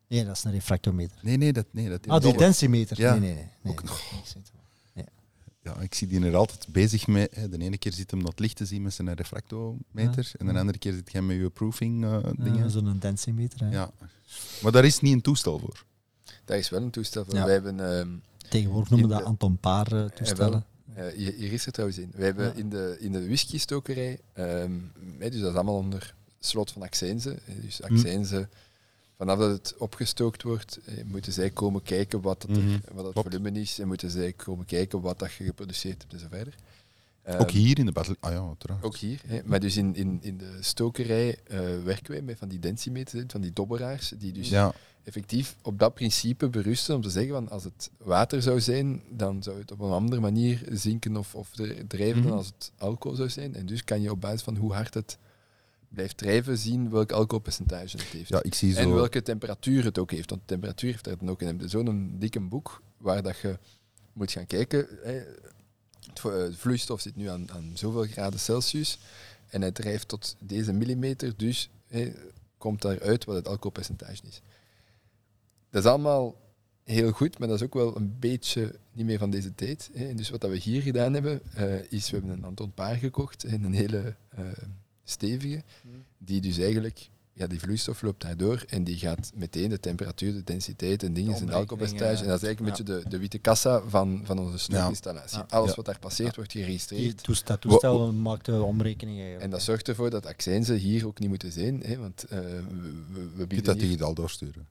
Nee, 0.09 0.24
dat 0.24 0.36
is 0.36 0.44
een 0.44 0.52
refractometer. 0.52 1.16
Nee, 1.22 1.36
nee, 1.36 1.52
dat, 1.52 1.66
nee, 1.70 1.89
dat 1.89 2.06
Ah, 2.06 2.20
die 2.22 2.36
densimeter. 2.36 3.01
Ja. 3.01 3.10
Nee, 3.10 3.20
nee, 3.20 3.35
nee. 3.35 3.44
nee. 3.62 3.72
Ook 3.72 3.82
nog. 3.82 3.98
Ik 3.98 4.05
weet 4.10 4.35
het 4.35 4.51
wel. 4.52 5.05
Ja, 5.62 5.77
ik 5.81 5.95
zie 5.95 6.07
die 6.07 6.24
er 6.24 6.37
altijd 6.37 6.66
bezig 6.69 7.07
mee. 7.07 7.28
hè. 7.31 7.49
De 7.49 7.59
ene 7.59 7.78
keer 7.78 7.93
zit 7.93 8.11
hem 8.11 8.23
dat 8.24 8.39
licht 8.39 8.57
te 8.57 8.66
zien 8.66 8.82
met 8.82 8.95
zijn 8.95 9.15
refractometer. 9.15 10.32
En 10.39 10.47
de 10.47 10.59
andere 10.59 10.78
keer 10.78 10.93
zit 10.93 11.12
hij 11.12 11.23
met 11.23 11.37
je 11.37 11.51
proofing 11.51 12.05
eh, 12.05 12.11
Ja, 12.23 12.45
dingen. 12.45 12.70
Zo'n 12.70 12.99
densimeter. 12.99 13.61
hè. 13.61 13.70
Ja. 13.70 13.91
Maar 14.62 14.73
daar 14.73 14.85
is 14.85 15.01
niet 15.01 15.12
een 15.12 15.20
toestel 15.20 15.59
voor. 15.59 15.85
Daar 16.45 16.59
is 16.59 16.69
wel 16.70 16.82
een 16.82 16.91
toestel 16.91 17.24
voor. 17.24 17.35
Ja. 17.35 17.45
Wij 17.45 17.53
hebben, 17.53 17.99
ehm, 17.99 18.09
Tegenwoordig 18.49 18.91
noemen 18.91 19.09
we 19.09 19.15
dat 19.15 19.24
Anton 19.24 19.57
Paar 19.59 19.93
eh, 19.93 20.05
toestellen. 20.05 20.65
eh, 20.95 21.07
hier, 21.15 21.32
hier 21.32 21.53
is 21.53 21.66
er 21.66 21.73
trouwens 21.73 21.99
in. 22.01 22.12
We 22.15 22.24
hebben 22.24 22.47
Ja. 22.47 22.53
in 22.53 22.69
de, 22.70 22.97
in 23.01 23.12
de 23.12 23.24
whisky-stokerij, 23.27 24.19
ehm, 24.32 24.73
hè, 25.19 25.31
dus 25.31 25.41
dat 25.41 25.51
is 25.51 25.55
allemaal 25.55 25.77
onder 25.77 26.15
slot 26.41 26.70
van 26.73 26.82
Accijnze. 26.82 27.28
hè, 27.45 27.53
Hm. 27.55 27.61
Dus 27.61 27.82
Accijnze, 27.82 28.49
vanaf 29.20 29.38
dat 29.38 29.51
het 29.51 29.74
opgestookt 29.78 30.42
wordt, 30.42 30.78
eh, 30.84 31.05
moeten 31.05 31.32
zij 31.32 31.51
komen 31.51 31.82
kijken 31.82 32.20
wat, 32.20 32.42
het, 32.42 32.56
er- 32.56 32.62
Mhm. 32.62 32.78
wat 32.92 33.05
het 33.05 33.12
Klopt. 33.12 33.28
volume 33.34 33.60
is. 33.60 33.78
En 33.78 33.86
moeten 33.86 34.10
zij 34.10 34.32
komen 34.32 34.64
kijken 34.64 35.01
wat 35.01 35.18
dat 35.18 35.32
je 35.32 35.44
geproduceerd 35.44 36.01
hebt 36.01 36.12
en 36.12 36.18
zo 36.20 36.26
verder. 36.30 36.55
Ook 37.26 37.34
Ehm, 37.40 37.48
hier 37.56 37.78
in 37.78 37.86
de 37.86 37.92
battle. 37.92 38.16
Ah 38.20 38.32
ja, 38.32 38.47
uiteraard. 38.47 38.82
Ook 38.84 38.97
hier. 38.97 39.20
Hè. 39.26 39.40
Maar 39.44 39.60
dus 39.60 39.76
in, 39.76 39.94
in, 39.97 40.18
in 40.22 40.36
de 40.38 40.56
stokerij 40.60 41.38
eh, 41.47 41.59
werken 41.84 42.12
wij 42.12 42.22
met 42.22 42.38
van 42.38 42.48
die 42.48 42.59
densimeters, 42.59 43.24
van 43.26 43.40
die 43.40 43.52
dobberaars, 43.52 44.12
die 44.18 44.32
dus 44.32 44.48
Ja, 44.48 44.72
effectief 45.05 45.56
op 45.62 45.78
dat 45.78 45.94
principe 45.94 46.48
berusten 46.48 46.94
om 46.94 47.02
te 47.02 47.10
zeggen 47.10 47.32
van 47.32 47.48
als 47.48 47.64
het 47.64 47.90
water 47.98 48.42
zou 48.42 48.60
zijn, 48.60 49.02
dan 49.10 49.42
zou 49.42 49.59
het 49.59 49.72
op 49.72 49.80
een 49.80 49.90
andere 49.90 50.20
manier 50.20 50.62
zinken 50.72 51.16
of, 51.16 51.34
of 51.34 51.51
dr- 51.51 51.62
drijven 51.88 52.22
dan 52.22 52.30
Mhm. 52.30 52.36
als 52.38 52.47
het 52.47 52.72
alcohol 52.78 53.16
zou 53.16 53.28
zijn. 53.28 53.55
En 53.55 53.66
dus 53.66 53.84
kan 53.84 54.01
je 54.01 54.10
op 54.10 54.20
basis 54.20 54.42
van 54.42 54.56
hoe 54.56 54.72
hard 54.72 54.94
het 54.94 55.18
blijft 55.90 56.16
drijven 56.16 56.58
zien 56.58 56.90
welk 56.90 57.12
alcoholpercentage 57.12 57.96
het 57.96 58.06
heeft. 58.06 58.28
ja, 58.28 58.42
ik 58.42 58.54
zie 58.54 58.76
En 58.76 58.94
welke 58.94 59.22
temperatuur 59.22 59.84
het 59.84 59.98
ook 59.98 60.10
heeft. 60.10 60.30
Want 60.30 60.42
de 60.42 60.46
temperatuur 60.46 60.90
heeft 60.90 61.06
er 61.06 61.18
dan 61.18 61.30
ook 61.30 61.42
in. 61.42 61.68
Zo'n 61.68 62.16
dikke 62.18 62.40
boek 62.40 62.82
waar 62.96 63.22
dat 63.22 63.38
je 63.38 63.58
moet 64.12 64.32
gaan 64.32 64.46
kijken. 64.46 64.86
Het 66.06 66.22
De 66.22 66.52
vloeistof 66.56 67.00
zit 67.00 67.16
nu 67.16 67.28
aan, 67.28 67.50
aan 67.50 67.70
zoveel 67.74 68.04
graden 68.04 68.40
Celsius. 68.40 68.98
En 69.48 69.62
het 69.62 69.74
drijft 69.74 70.08
tot 70.08 70.36
deze 70.38 70.72
millimeter. 70.72 71.32
Dus 71.36 71.70
komt 72.58 72.82
daaruit 72.82 73.24
wat 73.24 73.36
het 73.36 73.48
alcoholpercentage 73.48 74.22
is. 74.28 74.42
Dat 75.70 75.84
is 75.84 75.90
allemaal 75.90 76.36
heel 76.84 77.10
goed, 77.10 77.38
maar 77.38 77.48
dat 77.48 77.56
is 77.56 77.64
ook 77.64 77.74
wel 77.74 77.96
een 77.96 78.16
beetje 78.18 78.74
niet 78.92 79.06
meer 79.06 79.18
van 79.18 79.30
deze 79.30 79.54
tijd. 79.54 79.90
En 79.94 80.16
Dus 80.16 80.30
wat 80.30 80.40
dat 80.40 80.50
we 80.50 80.56
hier 80.56 80.82
gedaan 80.82 81.14
hebben, 81.14 81.40
eh, 81.54 81.92
is 81.92 82.10
we 82.10 82.16
hebben 82.16 82.36
een 82.36 82.44
Anton 82.44 82.72
Paar 82.72 82.96
gekocht. 82.96 83.42
hè, 83.42 83.54
Een 83.54 83.72
hele 83.72 84.14
eh, 84.28 84.44
stevige. 85.11 85.62
Die 86.19 86.41
dus 86.41 86.59
eigenlijk, 86.59 87.09
ja, 87.32 87.47
die 87.47 87.61
vloeistof 87.61 88.03
loopt 88.03 88.23
daardoor 88.23 88.65
en 88.69 88.85
die 88.85 88.97
gaat 88.97 89.31
meteen 89.35 89.69
de 89.69 89.81
temperatuur, 89.81 90.32
de 90.32 90.45
densiteit 90.45 91.03
en 91.03 91.12
dingen, 91.12 91.35
en 91.37 91.51
alcoholpercentage. 91.51 92.23
En 92.23 92.28
dat 92.28 92.43
is 92.43 92.47
eigenlijk 92.47 92.59
ja. 92.61 92.66
een 92.85 92.85
beetje 92.87 93.03
de, 93.05 93.09
de 93.11 93.19
witte 93.19 93.39
kassa 93.39 93.81
van, 93.89 94.20
van 94.24 94.39
onze 94.39 94.59
snookinstallatie. 94.59 95.39
Ja. 95.39 95.47
Alles 95.49 95.69
Ja. 95.70 95.77
wat 95.77 95.85
daar 95.85 95.99
passeert 95.99 96.37
wordt 96.37 96.53
Die 96.53 96.62
geregistreerd. 96.62 97.23
toest- 97.23 97.47
dat 97.47 97.61
toestel 97.61 98.12
maakt 98.12 98.45
de 98.45 98.62
omrekening 98.62 99.16
eigenlijk. 99.16 99.45
En 99.45 99.51
dat 99.51 99.62
zorgt 99.62 99.89
ervoor 99.89 100.11
dat 100.11 100.27
accijnzen 100.27 100.77
hier 100.77 101.07
ook 101.07 101.19
niet 101.19 101.28
moeten 101.28 101.53
zijn, 101.53 101.81
hè, 101.82 101.97
want 101.99 102.24
eh, 102.24 102.39
we, 102.39 102.45
we, 102.47 102.62
we 103.12 103.20
Je 103.23 103.35
kunt 103.37 103.49
bieden 103.49 103.65
dat 103.65 103.78
digitaal 103.78 104.15
doorsturen. 104.15 104.69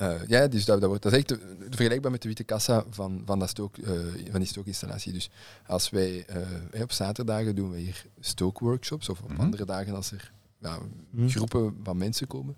Eh, 0.00 0.26
ja, 0.26 0.46
dus 0.48 0.64
dat, 0.64 0.80
dat, 0.80 0.88
wordt, 0.88 1.02
dat 1.02 1.12
is 1.12 1.18
echt 1.18 1.28
de- 1.28 1.56
vergelijkbaar 1.70 2.10
met 2.10 2.22
de 2.22 2.28
witte 2.28 2.44
kassa 2.44 2.84
van, 2.90 3.22
van, 3.24 3.38
dat 3.38 3.48
stook, 3.48 3.76
eh, 3.78 3.92
van 4.30 4.40
die 4.40 4.48
stookinstallatie. 4.48 5.12
Dus 5.12 5.30
als 5.66 5.90
wij 5.90 6.24
eh, 6.26 6.82
op 6.82 6.92
zaterdagen 6.92 7.54
doen 7.54 7.70
we 7.70 7.78
hier 7.78 8.06
stookworkshops, 8.20 9.08
of 9.08 9.20
op 9.22 9.30
Mhm. 9.30 9.40
andere 9.40 9.64
dagen 9.64 9.94
als 9.94 10.10
er 10.12 10.32
ja, 10.58 10.78
Hm. 11.14 11.28
groepen 11.28 11.76
van 11.82 11.96
mensen 11.96 12.26
komen, 12.26 12.56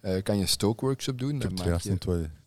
eh, 0.00 0.22
kan 0.22 0.36
je 0.36 0.42
een 0.42 0.48
stookworkshop 0.48 1.18
doen. 1.18 1.38
Dan 1.38 1.54
maak 1.54 1.80
je, 1.80 1.98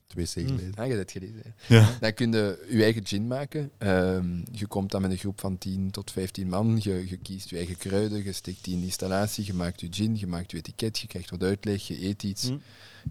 twee, 0.10 0.26
twee 0.26 0.46
C 0.46 0.50
Hm. 0.50 0.56
geleden. 0.56 0.76
Ah, 0.76 0.88
je 0.88 0.94
hebt 0.94 1.14
het 1.14 1.24
gelezen. 1.24 1.56
Ja. 1.68 1.98
Dan 2.00 2.14
kun 2.14 2.32
je 2.32 2.66
je 2.70 2.84
eigen 2.84 3.06
gin 3.06 3.28
maken. 3.28 3.72
Ehm, 3.78 4.38
je 4.52 4.68
komt 4.68 4.92
dan 4.92 5.02
met 5.02 5.12
een 5.12 5.18
groep 5.18 5.40
van 5.40 5.58
10 5.58 5.92
tot 5.92 6.12
15 6.12 6.48
man. 6.50 6.80
Je, 6.82 7.10
je 7.10 7.18
kiest 7.18 7.50
je 7.50 7.58
eigen 7.58 7.78
kruiden, 7.78 8.24
je 8.24 8.32
steekt 8.34 8.64
die 8.64 8.74
in 8.74 8.80
de 8.80 8.86
installatie, 8.86 9.46
je 9.46 9.54
maakt 9.54 9.82
je 9.82 9.88
gin, 9.92 10.18
je 10.18 10.28
maakt 10.28 10.52
je 10.52 10.58
etiket, 10.58 11.00
je 11.00 11.08
krijgt 11.08 11.30
wat 11.30 11.44
uitleg, 11.44 11.88
je 11.88 12.06
eet 12.06 12.24
iets. 12.24 12.44
Hm. 12.48 12.58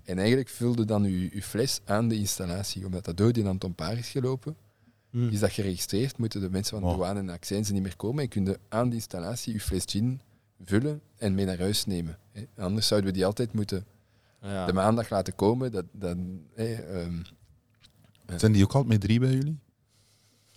En 0.05 0.19
eigenlijk 0.19 0.49
vulde 0.49 0.85
dan 0.85 1.03
je, 1.05 1.21
je 1.35 1.43
fles 1.43 1.81
aan 1.85 2.09
de 2.09 2.15
installatie. 2.17 2.85
Omdat 2.85 3.05
dat 3.05 3.17
door 3.17 3.33
die 3.33 3.47
Anton 3.47 3.75
Paar 3.75 3.99
is 3.99 4.09
gelopen, 4.09 4.57
Hm. 5.11 5.29
is 5.29 5.39
dat 5.41 5.53
geregistreerd. 5.53 6.19
Moeten 6.19 6.41
de 6.41 6.51
mensen 6.51 6.73
van 6.81 6.89
de 6.89 6.95
Oh. 6.95 6.99
douane 6.99 7.21
en 7.21 7.29
accijnzen 7.29 7.75
niet 7.75 7.83
meer 7.83 7.97
komen. 7.97 8.23
En 8.23 8.29
kun 8.29 8.45
je 8.45 8.59
aan 8.69 8.89
de 8.89 8.95
installatie 8.95 9.53
je 9.53 9.61
fles 9.61 9.83
gin 9.87 10.21
vullen 10.65 11.01
en 11.19 11.35
mee 11.35 11.45
naar 11.45 11.59
huis 11.59 11.85
nemen. 11.87 12.19
Anders 12.57 12.87
zouden 12.87 13.11
we 13.11 13.17
die 13.17 13.27
altijd 13.27 13.53
moeten 13.53 13.85
Ja. 14.41 14.67
de 14.67 14.73
maandag 14.73 15.11
laten 15.11 15.35
komen. 15.35 15.73
Dat, 15.73 15.85
ehm, 15.99 17.23
Zijn 18.37 18.53
die 18.53 18.63
ook 18.65 18.73
altijd 18.73 18.93
met 18.93 19.01
drie 19.01 19.21
bij 19.21 19.33
jullie? 19.33 19.59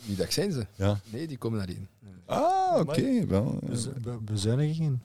wie 0.05 0.15
dat 0.15 0.33
zijn 0.33 0.51
ze? 0.51 0.67
Ja. 0.75 0.99
Nee, 1.09 1.27
die 1.27 1.37
komen 1.37 1.57
daarin. 1.57 1.87
Ah, 2.25 2.79
oké. 2.79 3.25
Wel, 3.25 3.59
eh, 3.61 3.69
Bez- 3.69 3.89
be- 4.01 4.19
bezuiniging. 4.21 4.99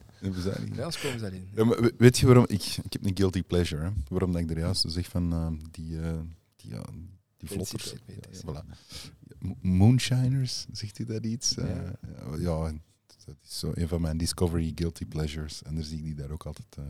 Ja, 0.73 0.91
ze 0.91 0.99
komen 1.01 1.19
daarin. 1.21 1.47
Ja, 1.55 1.63
maar 1.65 1.81
we- 1.81 1.93
weet 1.97 2.17
je 2.17 2.25
waarom? 2.25 2.45
Ik, 2.47 2.63
ik 2.83 2.93
heb 2.93 3.05
een 3.05 3.17
guilty 3.17 3.43
pleasure. 3.43 3.83
Hè? 3.83 3.89
Waarom 4.09 4.31
dat 4.31 4.41
ik 4.41 4.49
er 4.49 4.59
juist 4.59 4.83
zeg 4.87 5.07
van 5.07 5.33
eh, 5.33 5.47
die, 5.71 6.01
eh, 6.01 6.19
die, 6.55 6.71
ja, 6.71 6.83
die 7.37 7.49
vlotters. 7.49 7.83
Densiteitmeters. 7.83 8.41
Ja, 8.41 8.63
voilà. 8.63 8.77
Mo- 9.39 9.57
Moonshiners, 9.61 10.65
zegt 10.71 10.99
u 10.99 11.05
dat 11.05 11.25
iets? 11.25 11.57
Eh, 11.57 11.65
Ja. 11.75 11.93
ja, 12.37 12.37
ja, 12.39 12.71
dat 13.25 13.35
is 13.43 13.59
zo 13.59 13.71
een 13.75 13.87
van 13.87 14.01
mijn 14.01 14.17
Discovery 14.17 14.71
guilty 14.75 15.05
pleasures. 15.05 15.63
En 15.63 15.75
daar 15.75 15.83
zie 15.83 15.97
ik 15.97 16.03
die 16.03 16.15
daar 16.15 16.31
ook 16.31 16.45
altijd 16.45 16.75
eh, 16.77 16.83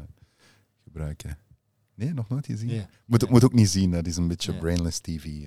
gebruiken. 0.84 1.38
Nee, 1.98 2.14
nog 2.14 2.30
nooit 2.30 2.46
gezien? 2.46 2.70
Ja. 2.70 2.90
Moet, 3.06 3.22
Ja. 3.22 3.30
moet 3.30 3.44
ook 3.44 3.54
niet 3.54 3.70
zien, 3.70 3.92
dat 3.92 4.08
is 4.08 4.18
een 4.18 4.28
beetje 4.28 4.52
Ja. 4.54 4.60
brainless 4.60 5.00
TV. 5.00 5.24
eh. 5.26 5.42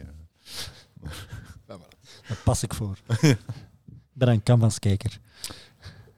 Ja. 1.02 1.10
Daar 1.66 1.78
pas 2.44 2.62
ik 2.62 2.74
voor. 2.74 2.98
ik 3.20 3.38
ben 4.12 4.28
een 4.28 4.42
canvaskijker. 4.42 5.20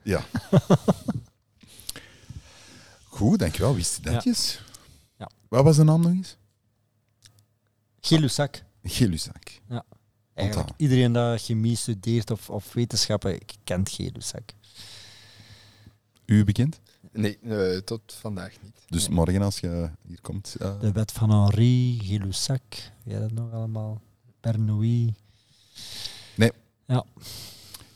Ja. 0.03 0.25
Goed, 3.05 3.39
dankjewel. 3.39 3.75
Wist 3.75 3.97
je 3.97 4.03
datjes? 4.03 4.61
Ja. 5.19 5.31
Wat 5.49 5.65
was 5.65 5.77
de 5.77 5.83
naam 5.85 6.01
nog 6.03 6.13
eens? 6.13 6.37
Gilusak. 8.01 8.63
Gelusak. 8.83 9.61
Eigenlijk 9.69 9.87
Onthoud. 10.35 10.73
iedereen 10.77 11.13
dat 11.13 11.43
chemie 11.43 11.77
studeert 11.77 12.31
of, 12.31 12.51
of 12.51 12.73
wetenschappen 12.73 13.39
kent 13.65 13.89
Gelusak. 13.91 14.53
U 16.27 16.45
bekend? 16.45 16.81
Nee, 17.13 17.39
eh, 17.39 17.79
tot 17.79 18.15
vandaag 18.21 18.57
niet. 18.63 18.85
Dus 18.89 19.07
Nee. 19.07 19.17
morgen 19.17 19.43
als 19.43 19.59
je 19.59 19.91
hier 20.07 20.21
komt. 20.21 20.57
De 20.59 20.93
wet 20.93 21.13
van 21.13 21.31
Henri, 21.31 21.99
Gelusak. 22.03 22.63
Weet 23.05 23.15
je 23.15 23.21
dat 23.21 23.33
nog 23.33 23.53
allemaal? 23.53 24.01
Bernoulli. 24.41 25.15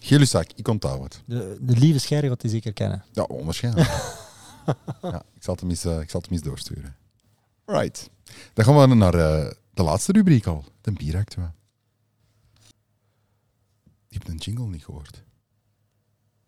Gelusak, 0.06 0.50
ik 0.54 0.68
onthoud 0.68 1.02
het. 1.02 1.22
De, 1.24 1.58
de 1.60 1.76
lieve 1.76 1.98
Scherre 1.98 2.28
gaat 2.28 2.42
hij 2.42 2.50
zeker 2.50 2.72
kennen. 2.72 3.04
Ja, 3.12 3.22
onwaarschijnlijk. 3.22 3.88
ja, 5.02 5.22
ik, 5.34 5.42
zal 5.42 5.52
het 5.52 5.60
hem 5.60 5.70
eens, 5.70 5.84
eh, 5.84 6.00
ik 6.00 6.10
zal 6.10 6.20
het 6.20 6.28
hem 6.28 6.38
eens 6.38 6.48
doorsturen. 6.48 6.96
Right. 7.64 8.10
Dan 8.52 8.64
gaan 8.64 8.88
we 8.88 8.94
naar 8.94 9.14
eh, 9.14 9.52
de 9.74 9.82
laatste 9.82 10.12
rubriek 10.12 10.46
al, 10.46 10.64
de 10.80 10.92
bieractua. 10.92 11.54
Je 14.08 14.18
hebt 14.18 14.28
een 14.28 14.36
jingle 14.36 14.66
niet 14.66 14.84
gehoord. 14.84 15.22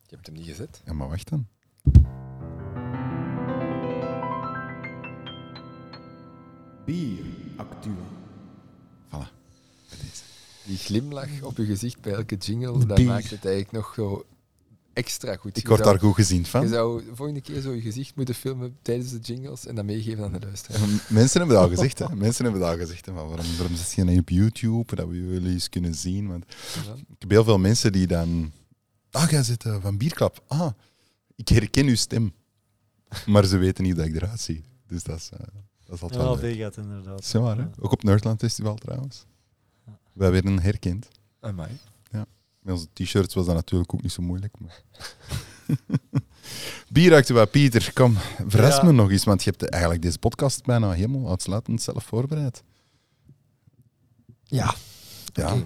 Je 0.06 0.14
hebt 0.14 0.26
hem 0.26 0.36
niet 0.36 0.46
gezet. 0.46 0.82
Ja, 0.84 0.92
maar 0.92 1.08
wacht 1.08 1.30
dan. 1.30 1.46
Bier 6.88 7.24
Actua. 7.56 8.06
Voilà. 9.10 9.28
Die 10.66 10.76
glimlach 10.76 11.42
op 11.42 11.56
je 11.56 11.64
gezicht 11.64 12.00
bij 12.00 12.12
elke 12.12 12.36
jingle, 12.36 12.86
dat 12.86 12.98
maakt 12.98 13.30
het 13.30 13.44
eigenlijk 13.44 13.72
nog 13.72 13.92
zo 13.96 14.24
extra 14.92 15.36
goed. 15.36 15.56
Ik 15.56 15.62
Je 15.62 15.68
word 15.68 15.84
daar 15.84 15.98
goed 15.98 16.14
gezien 16.14 16.40
Je 16.40 16.46
van. 16.46 16.68
zou 16.68 17.04
de 17.04 17.14
volgende 17.14 17.40
keer 17.40 17.60
zo 17.60 17.72
je 17.72 17.80
gezicht 17.80 18.16
moeten 18.16 18.34
filmen 18.34 18.76
tijdens 18.82 19.10
de 19.10 19.18
jingles 19.18 19.66
en 19.66 19.74
dat 19.74 19.84
meegeven 19.84 20.24
aan 20.24 20.32
de 20.32 20.40
luisteraar. 20.40 20.82
En 20.82 21.00
Mensen 21.08 21.38
hebben 21.40 21.56
dat 21.56 21.64
al 21.70 21.76
gezegd, 21.76 21.98
hè. 21.98 22.16
Mensen 22.16 22.42
hebben 22.44 22.62
dat 22.62 22.70
al 22.70 22.78
gezegd. 22.78 23.06
Hè. 23.06 23.12
Waarom, 23.12 23.36
waarom 23.58 23.76
zit 23.76 23.92
je 23.92 24.04
niet 24.04 24.18
op 24.20 24.28
YouTube, 24.28 24.94
dat 24.96 25.08
we 25.08 25.14
jullie 25.16 25.52
eens 25.52 25.68
kunnen 25.68 25.94
zien? 25.94 26.28
Want 26.28 26.44
ik 27.08 27.16
heb 27.18 27.30
heel 27.30 27.44
veel 27.44 27.58
mensen 27.58 27.92
die 27.92 28.06
dan... 28.06 28.52
Ah, 29.10 29.30
jij 29.30 29.42
zit 29.42 29.64
eh, 29.64 29.76
van 29.80 29.96
Bierklap. 29.96 30.44
Ah, 30.46 30.70
ik 31.36 31.48
herken 31.48 31.86
uw 31.86 31.96
stem. 31.96 32.32
Maar 33.26 33.44
ze 33.44 33.56
weten 33.56 33.84
niet 33.84 33.96
dat 33.96 34.06
ik 34.06 34.14
eruit 34.14 34.40
zie. 34.40 34.64
Dus 34.86 35.02
dat 35.02 35.16
is, 35.16 35.30
eh, 35.32 35.38
dat 35.88 35.96
is 35.96 36.02
altijd 36.02 36.20
Ja, 36.20 36.26
wel 36.26 36.36
leuk. 36.36 36.54
Vegat 36.54 36.76
inderdaad. 36.76 37.24
Zo 37.24 37.42
waar, 37.42 37.58
hè? 37.58 37.64
Ook 37.80 37.92
op 37.92 38.02
Nerdland 38.02 38.40
Festival 38.40 38.74
trouwens. 38.74 39.24
Wij 40.12 40.30
werden 40.30 40.60
herkend. 40.60 41.08
Amai. 41.40 41.78
Met 42.60 42.74
onze 42.74 42.88
t-shirts 42.92 43.34
was 43.34 43.46
dat 43.46 43.54
natuurlijk 43.54 43.94
ook 43.94 44.02
niet 44.02 44.12
zo 44.12 44.22
moeilijk. 44.22 44.54
Maar... 44.60 44.82
Pieter, 47.50 47.92
kom, 47.92 48.14
verras 48.46 48.76
Ja. 48.76 48.82
me 48.84 48.92
nog 48.92 49.10
eens, 49.10 49.24
want 49.24 49.42
je 49.42 49.50
hebt 49.50 49.70
eigenlijk 49.70 50.02
deze 50.02 50.18
podcast 50.18 50.64
bijna 50.64 50.90
helemaal 50.90 51.28
uitsluitend 51.28 51.82
zelf 51.82 52.04
voorbereid. 52.04 52.62
Ja. 54.44 54.74
Ja, 55.32 55.52
Oké. 55.52 55.64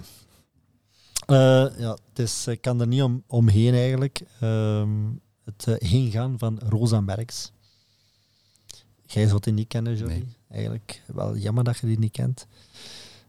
Eh, 1.25 1.79
ja, 1.79 1.97
het 2.09 2.19
is, 2.19 2.47
ik 2.47 2.61
kan 2.61 2.81
er 2.81 2.87
niet 2.87 3.01
om, 3.01 3.23
omheen 3.27 3.73
eigenlijk. 3.73 4.21
Ehm, 4.39 5.09
het 5.43 5.65
uh, 5.67 5.75
heengaan 5.77 6.39
van 6.39 6.59
Rosa 6.59 7.01
Merks. 7.01 7.51
Jij 9.13 9.27
zult 9.27 9.43
die 9.43 9.53
niet 9.53 9.67
kennen. 9.67 10.05
Nee. 10.05 10.23
Eigenlijk 10.49 11.03
wel 11.13 11.37
jammer 11.37 11.63
dat 11.63 11.77
je 11.77 11.87
die 11.87 11.99
niet 11.99 12.11
kent. 12.11 12.47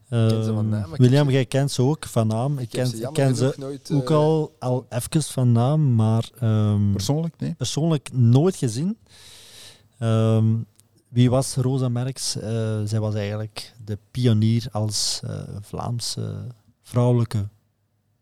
ken 0.09 0.45
ze 0.45 0.53
van 0.53 0.69
naam, 0.69 0.81
maar 0.81 0.93
ik 0.93 0.97
William, 0.97 1.31
jij 1.31 1.47
kent 1.47 1.71
ze 1.71 1.83
ook 1.83 2.07
van 2.07 2.27
naam. 2.27 2.59
Ik 2.59 2.69
ken, 2.69 2.87
ze 2.87 3.11
ken 3.13 3.37
ze 3.37 3.55
nooit... 3.57 3.91
ook 3.93 4.11
eh, 4.11 4.17
al, 4.17 4.57
al 4.59 4.87
even 4.89 5.23
van 5.23 5.53
naam, 5.53 5.95
maar 5.95 6.31
ehm, 6.39 6.93
persoonlijk, 6.93 7.35
nee. 7.39 7.55
persoonlijk 7.55 8.13
nooit 8.13 8.57
gezien. 8.57 8.99
Ehm, 9.99 10.57
wie 11.09 11.31
was 11.31 11.55
Rosa 11.55 11.89
Merks? 11.89 12.37
Eh, 12.37 12.81
zij 12.85 13.01
was 13.01 13.15
eigenlijk 13.15 13.75
de 13.85 13.99
pionier 14.11 14.67
als 14.73 15.21
eh, 15.25 15.41
Vlaamse 15.61 16.47
vrouwelijke 16.83 17.49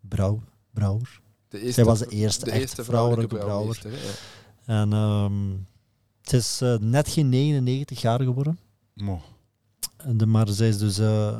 brouw, 0.00 0.42
brouwer. 0.70 1.20
de 1.48 1.58
eerste, 1.58 1.72
Zij 1.72 1.84
was 1.84 1.98
de 1.98 2.08
eerste, 2.08 2.44
de 2.44 2.50
echt 2.50 2.60
eerste 2.60 2.84
vrouwelijke 2.84 3.36
vrouwelijke 3.36 3.88
brouwer. 3.88 4.10
ja. 4.66 4.82
En 4.82 5.66
ze 6.22 6.36
is 6.36 6.60
eh, 6.60 6.76
net 6.78 7.08
geen 7.08 7.28
99 7.28 8.00
jaar 8.00 8.22
geworden. 8.22 8.58
Mo, 8.94 9.22
En 9.96 10.16
de, 10.16 10.26
maar 10.26 10.48
zij 10.48 10.68
is 10.68 10.78
dus... 10.78 10.98
eh, 10.98 11.28
eh, 11.28 11.34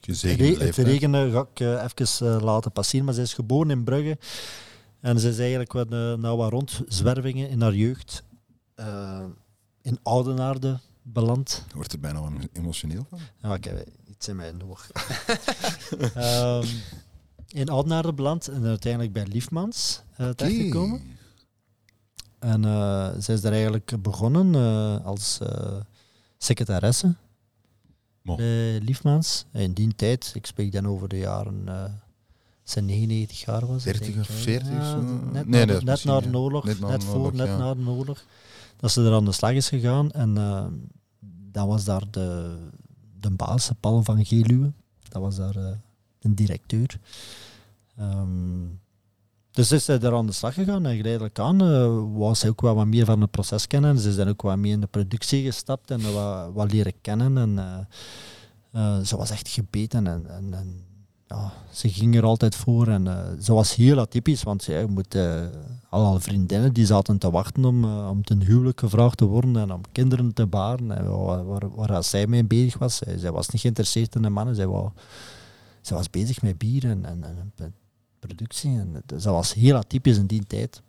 gezegende 0.00 0.54
re- 0.54 0.64
het 0.64 0.76
regenen 0.76 1.32
ga 1.32 1.40
ik 1.52 1.60
eh, 1.60 1.84
even 1.84 2.36
eh, 2.36 2.42
laten 2.42 2.72
passeren, 2.72 3.04
maar 3.04 3.14
zij 3.14 3.22
is 3.22 3.34
geboren 3.34 3.70
in 3.70 3.84
Brugge. 3.84 4.18
En 5.00 5.20
ze 5.20 5.28
is 5.28 5.38
eigenlijk 5.38 5.72
wat, 5.72 5.86
eh, 5.92 6.14
nou 6.14 6.36
wat 6.36 6.50
rondzwervingen 6.50 7.48
in 7.50 7.60
haar 7.60 7.74
jeugd 7.74 8.22
eh, 8.74 9.24
in 9.82 9.98
Oudenaarde 10.02 10.78
beland. 11.02 11.64
Je 11.68 11.74
wordt 11.74 11.92
er 11.92 12.00
bijna 12.00 12.28
emotioneel 12.52 13.06
van. 13.10 13.18
Ja, 13.42 13.54
ik 13.54 13.64
heb 13.64 13.86
iets 14.10 14.28
in 14.28 14.36
mijn 14.36 14.62
oog. 14.64 14.90
Ehm, 16.14 16.66
in 17.48 17.68
Oudenaarde 17.68 18.12
beland 18.12 18.48
en 18.48 18.64
uiteindelijk 18.64 19.12
bij 19.12 19.26
Liefmans 19.26 20.02
uh, 20.20 20.28
terechtgekomen. 20.28 21.02
En 22.40 22.64
uh, 22.64 23.10
zij 23.18 23.34
is 23.34 23.40
daar 23.40 23.52
eigenlijk 23.52 24.02
begonnen 24.02 24.54
uh, 24.54 25.06
als 25.06 25.38
uh, 25.42 25.80
secretaresse 26.38 27.14
Mo. 28.22 28.36
bij 28.36 28.80
Liefmans. 28.80 29.44
In 29.52 29.72
die 29.72 29.94
tijd, 29.94 30.32
ik 30.34 30.46
spreek 30.46 30.72
dan 30.72 30.86
over 30.86 31.08
de 31.08 31.18
jaren... 31.18 31.68
Zijn 32.62 32.84
99 32.84 33.40
jaar 33.44 33.66
was. 33.66 33.82
30 33.82 34.18
of 34.18 34.26
40 34.26 34.68
ja, 34.68 34.90
zo? 34.90 35.00
Net, 35.32 35.48
nee, 35.48 35.66
na, 35.66 35.80
net 35.80 36.04
na 36.04 36.20
de 36.20 36.38
oorlog, 36.38 36.64
net, 36.64 37.04
voor, 37.04 37.14
oorlog, 37.14 37.32
net 37.32 37.46
ja. 37.46 37.56
na 37.56 37.74
de 37.74 37.88
oorlog, 37.88 38.24
dat 38.76 38.90
ze 38.90 39.04
er 39.04 39.12
aan 39.12 39.24
de 39.24 39.32
slag 39.32 39.52
is 39.52 39.68
gegaan. 39.68 40.10
En 40.10 40.34
dan 41.52 41.68
was 41.68 41.84
daar 41.84 42.10
de, 42.10 42.56
de 43.20 43.30
baas, 43.30 43.70
Paul 43.80 44.02
van 44.02 44.24
Geluwe. 44.24 44.72
Dat 45.08 45.22
was 45.22 45.36
daar 45.36 45.52
de 46.18 46.34
directeur. 46.34 47.00
Um, 48.00 48.80
dus 49.50 49.72
is 49.72 49.84
zij 49.84 49.98
daar 49.98 50.14
aan 50.14 50.26
de 50.26 50.32
slag 50.32 50.54
gegaan 50.54 50.86
en 50.86 50.96
geleidelijk 50.96 51.38
aan 51.38 51.62
uh, 51.62 52.02
was 52.18 52.38
zij 52.38 52.48
ook 52.48 52.60
wel 52.60 52.74
wat 52.74 52.86
meer 52.86 53.04
van 53.04 53.20
het 53.20 53.30
proces 53.30 53.66
kennen. 53.66 53.98
Ze 53.98 54.14
dan 54.14 54.28
ook 54.28 54.42
wat 54.42 54.56
meer 54.56 54.72
in 54.72 54.80
de 54.80 54.86
productie 54.86 55.44
gestapt 55.44 55.90
en 55.90 56.12
wat, 56.12 56.52
wat 56.52 56.72
leren 56.72 56.94
kennen. 57.00 57.38
En, 57.38 57.86
uh, 58.74 58.98
ze 59.00 59.16
was 59.16 59.30
echt 59.30 59.48
gebeten 59.48 60.06
en, 60.06 60.52
en, 60.52 60.84
ja, 61.26 61.52
ze 61.70 61.88
ging 61.88 62.16
er 62.16 62.24
altijd 62.24 62.54
voor 62.54 62.88
en 62.88 63.36
ze 63.42 63.52
was 63.52 63.74
heel 63.74 63.98
atypisch, 63.98 64.42
want 64.42 64.64
ja, 64.64 64.78
je 64.78 64.86
moet 64.86 65.18
alle 65.88 66.20
vriendinnen 66.20 66.72
die 66.72 66.86
zaten 66.86 67.18
te 67.18 67.30
wachten 67.30 67.64
om, 67.64 67.84
om 67.84 68.24
ten 68.24 68.42
huwelijk 68.42 68.80
gevraagd 68.80 69.16
te 69.16 69.24
worden 69.24 69.56
en 69.56 69.72
om 69.72 69.80
kinderen 69.92 70.34
te 70.34 70.46
baren, 70.46 70.90
en 70.96 71.24
waar, 71.24 71.68
waar, 71.74 72.04
zij 72.04 72.26
mee 72.26 72.44
bezig 72.44 72.78
was. 72.78 73.00
Zij, 73.16 73.32
was 73.32 73.48
niet 73.48 73.60
geïnteresseerd 73.60 74.14
in 74.14 74.22
de 74.22 74.30
mannen, 74.30 74.54
zij, 74.54 74.66
wou, 74.66 74.90
zij 75.80 75.96
was 75.96 76.10
bezig 76.10 76.42
met 76.42 76.58
bier 76.58 76.84
en, 76.84 77.04
en, 77.04 77.24
en 77.24 77.74
productie. 78.20 78.70
En 78.70 79.02
dat 79.06 79.24
was 79.24 79.54
heel 79.54 79.76
atypisch 79.76 80.16
in 80.16 80.26
die 80.26 80.46
tijd. 80.46 80.82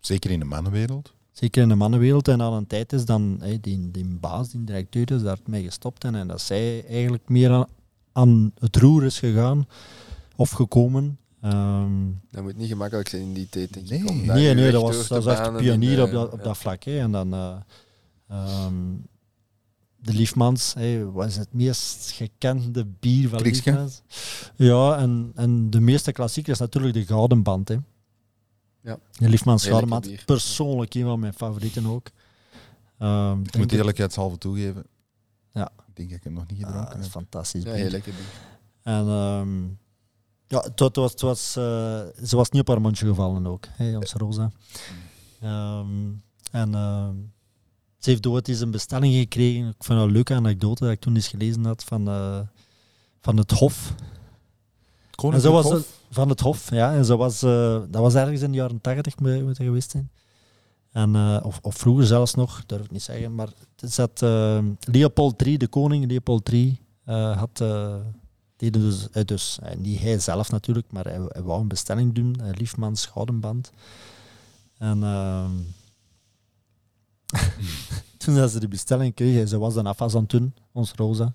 Zeker 0.00 0.30
in 0.30 0.38
de 0.38 0.44
mannenwereld? 0.44 1.14
Zeker 1.32 1.62
in 1.62 1.68
de 1.68 1.74
mannenwereld. 1.74 2.28
En 2.28 2.42
aan 2.42 2.52
een 2.52 2.66
tijd 2.66 2.92
is 2.92 3.04
dan 3.04 3.36
hey, 3.40 3.58
die, 3.60 3.90
die 3.90 4.04
baas, 4.04 4.50
die 4.50 4.64
directeur, 4.64 5.10
is 5.10 5.22
daarmee 5.22 5.62
gestopt. 5.62 6.04
En, 6.04 6.14
en 6.14 6.28
dat 6.28 6.40
zij 6.40 6.86
eigenlijk 6.86 7.28
meer 7.28 7.50
aan, 7.50 7.66
aan 8.12 8.52
het 8.58 8.76
roer 8.76 9.04
is 9.04 9.18
gegaan 9.18 9.66
of 10.36 10.50
gekomen. 10.50 11.18
Um, 11.44 12.20
dat 12.30 12.42
moet 12.42 12.56
niet 12.56 12.68
gemakkelijk 12.68 13.08
zijn 13.08 13.22
in 13.22 13.32
die 13.32 13.48
tijd, 13.48 13.72
denk 13.72 13.88
nee. 13.88 13.98
ik. 14.00 14.24
Nee, 14.24 14.54
nee, 14.54 14.70
dat 14.70 14.82
was, 14.82 15.08
dat 15.08 15.24
was 15.24 15.38
echt 15.38 15.56
pionier 15.56 15.96
de, 15.96 16.02
op, 16.02 16.10
dat, 16.10 16.32
op 16.32 16.38
ja. 16.38 16.44
dat 16.44 16.58
vlak. 16.58 16.82
Hè. 16.82 16.98
En 16.98 17.12
dan 17.12 17.34
uh, 17.34 17.56
um, 18.66 19.06
de 20.02 20.12
Liefmans 20.12 20.74
hey, 20.74 21.04
was 21.04 21.36
het 21.36 21.52
meest 21.52 22.10
gekende 22.10 22.86
bier 22.86 23.28
van 23.28 23.38
Kriekske? 23.38 23.70
Liefmans. 23.70 24.02
Ja, 24.56 24.96
en, 24.98 25.32
en 25.34 25.70
de 25.70 25.80
meeste 25.80 26.12
klassieker 26.12 26.52
is 26.52 26.58
natuurlijk 26.58 26.94
de 26.94 27.06
Gouden 27.06 27.42
Band. 27.42 27.68
Hè. 27.68 27.76
Ja. 28.80 28.98
De 29.18 29.28
Liefmans 29.28 29.66
Gouden 29.66 29.88
Band, 29.88 30.24
persoonlijk 30.24 30.94
een 30.94 31.02
van 31.04 31.20
mijn 31.20 31.34
favorieten 31.34 31.86
ook. 31.86 32.10
Um, 32.98 33.42
Ik 33.44 33.56
moet 33.56 33.72
eerlijkheidshalve 33.72 34.38
toegeven. 34.38 34.84
Ja. 35.52 35.70
Ik 35.88 35.96
denk 35.96 36.08
dat 36.08 36.18
ik 36.18 36.24
hem 36.24 36.32
nog 36.32 36.46
niet 36.46 36.64
ah, 36.64 36.66
gedronken 36.66 36.90
dat 36.90 36.98
is 36.98 37.04
heb. 37.04 37.12
fantastisch 37.12 37.62
Ja, 37.62 37.70
bier. 37.72 37.80
heel 37.80 37.90
lekker 37.90 38.12
bier. 38.12 38.24
En 38.82 39.06
um, 39.08 39.78
ja, 40.46 40.60
het, 40.60 40.78
het 40.78 40.96
was, 40.96 41.10
het 41.10 41.20
was, 41.20 41.56
uh, 41.56 41.64
ze 42.24 42.36
was 42.36 42.50
niet 42.50 42.60
op 42.60 42.68
haar 42.68 42.80
mondje 42.80 43.06
gevallen 43.06 43.46
ook, 43.46 43.66
hè, 43.70 43.96
onze 43.96 44.18
Rosa. 44.18 44.50
Um, 45.42 46.22
en 46.50 46.72
uh, 46.72 47.08
ze 48.02 48.10
heeft 48.10 48.26
ooit 48.26 48.48
eens 48.48 48.60
een 48.60 48.70
bestelling 48.70 49.14
gekregen. 49.14 49.68
Ik 49.68 49.84
vind 49.84 49.98
dat 49.98 50.06
een 50.06 50.12
leuke 50.12 50.34
anekdote 50.34 50.84
dat 50.84 50.92
ik 50.92 51.00
toen 51.00 51.14
eens 51.14 51.28
gelezen 51.28 51.64
had 51.64 51.84
van, 51.84 52.08
uh, 52.08 52.38
van 53.20 53.36
het 53.36 53.50
Hof. 53.50 53.94
En 55.32 55.40
zo 55.40 55.52
was 55.52 55.70
het, 55.70 55.86
van 56.10 56.28
het 56.28 56.40
Hof, 56.40 56.70
ja. 56.70 56.94
En 56.94 57.04
zo 57.04 57.16
was, 57.16 57.42
uh, 57.42 57.80
dat 57.88 58.02
was 58.02 58.14
ergens 58.14 58.40
in 58.40 58.50
de 58.50 58.56
jaren 58.56 58.80
tachtig 58.80 59.18
moet 59.18 59.56
geweest 59.56 59.90
zijn. 59.90 60.10
En, 60.92 61.14
uh, 61.14 61.40
of, 61.42 61.58
of 61.62 61.74
vroeger 61.76 62.06
zelfs 62.06 62.34
nog, 62.34 62.62
durf 62.66 62.84
ik 62.84 62.90
niet 62.90 63.02
zeggen. 63.02 63.34
Maar 63.34 63.46
het 63.46 63.90
is 63.90 63.94
dat 63.94 64.20
Leopold 64.80 65.42
III, 65.42 65.56
de 65.56 65.68
koning 65.68 66.06
Leopold 66.06 66.48
III, 66.48 66.80
had 67.34 67.64
deden 68.56 68.80
dus, 68.80 69.08
dus 69.24 69.58
niet 69.78 70.00
hij 70.00 70.18
zelf 70.18 70.50
natuurlijk, 70.50 70.92
maar 70.92 71.04
hij, 71.04 71.20
hij 71.28 71.42
wou 71.42 71.60
een 71.60 71.68
bestelling 71.68 72.14
doen, 72.14 72.40
Liefmans 72.54 73.06
Goudenband. 73.06 73.72
En 74.78 74.98
uh, 74.98 75.44
toen 78.18 78.34
dat 78.34 78.50
ze 78.50 78.60
de 78.60 78.68
bestelling 78.68 79.14
kregen, 79.14 79.48
ze 79.48 79.58
was 79.58 79.74
dan 79.74 79.86
afwas 79.86 80.14
aan 80.14 80.20
het 80.20 80.30
doen, 80.30 80.54
ons 80.72 80.92
Rosa. 80.92 81.32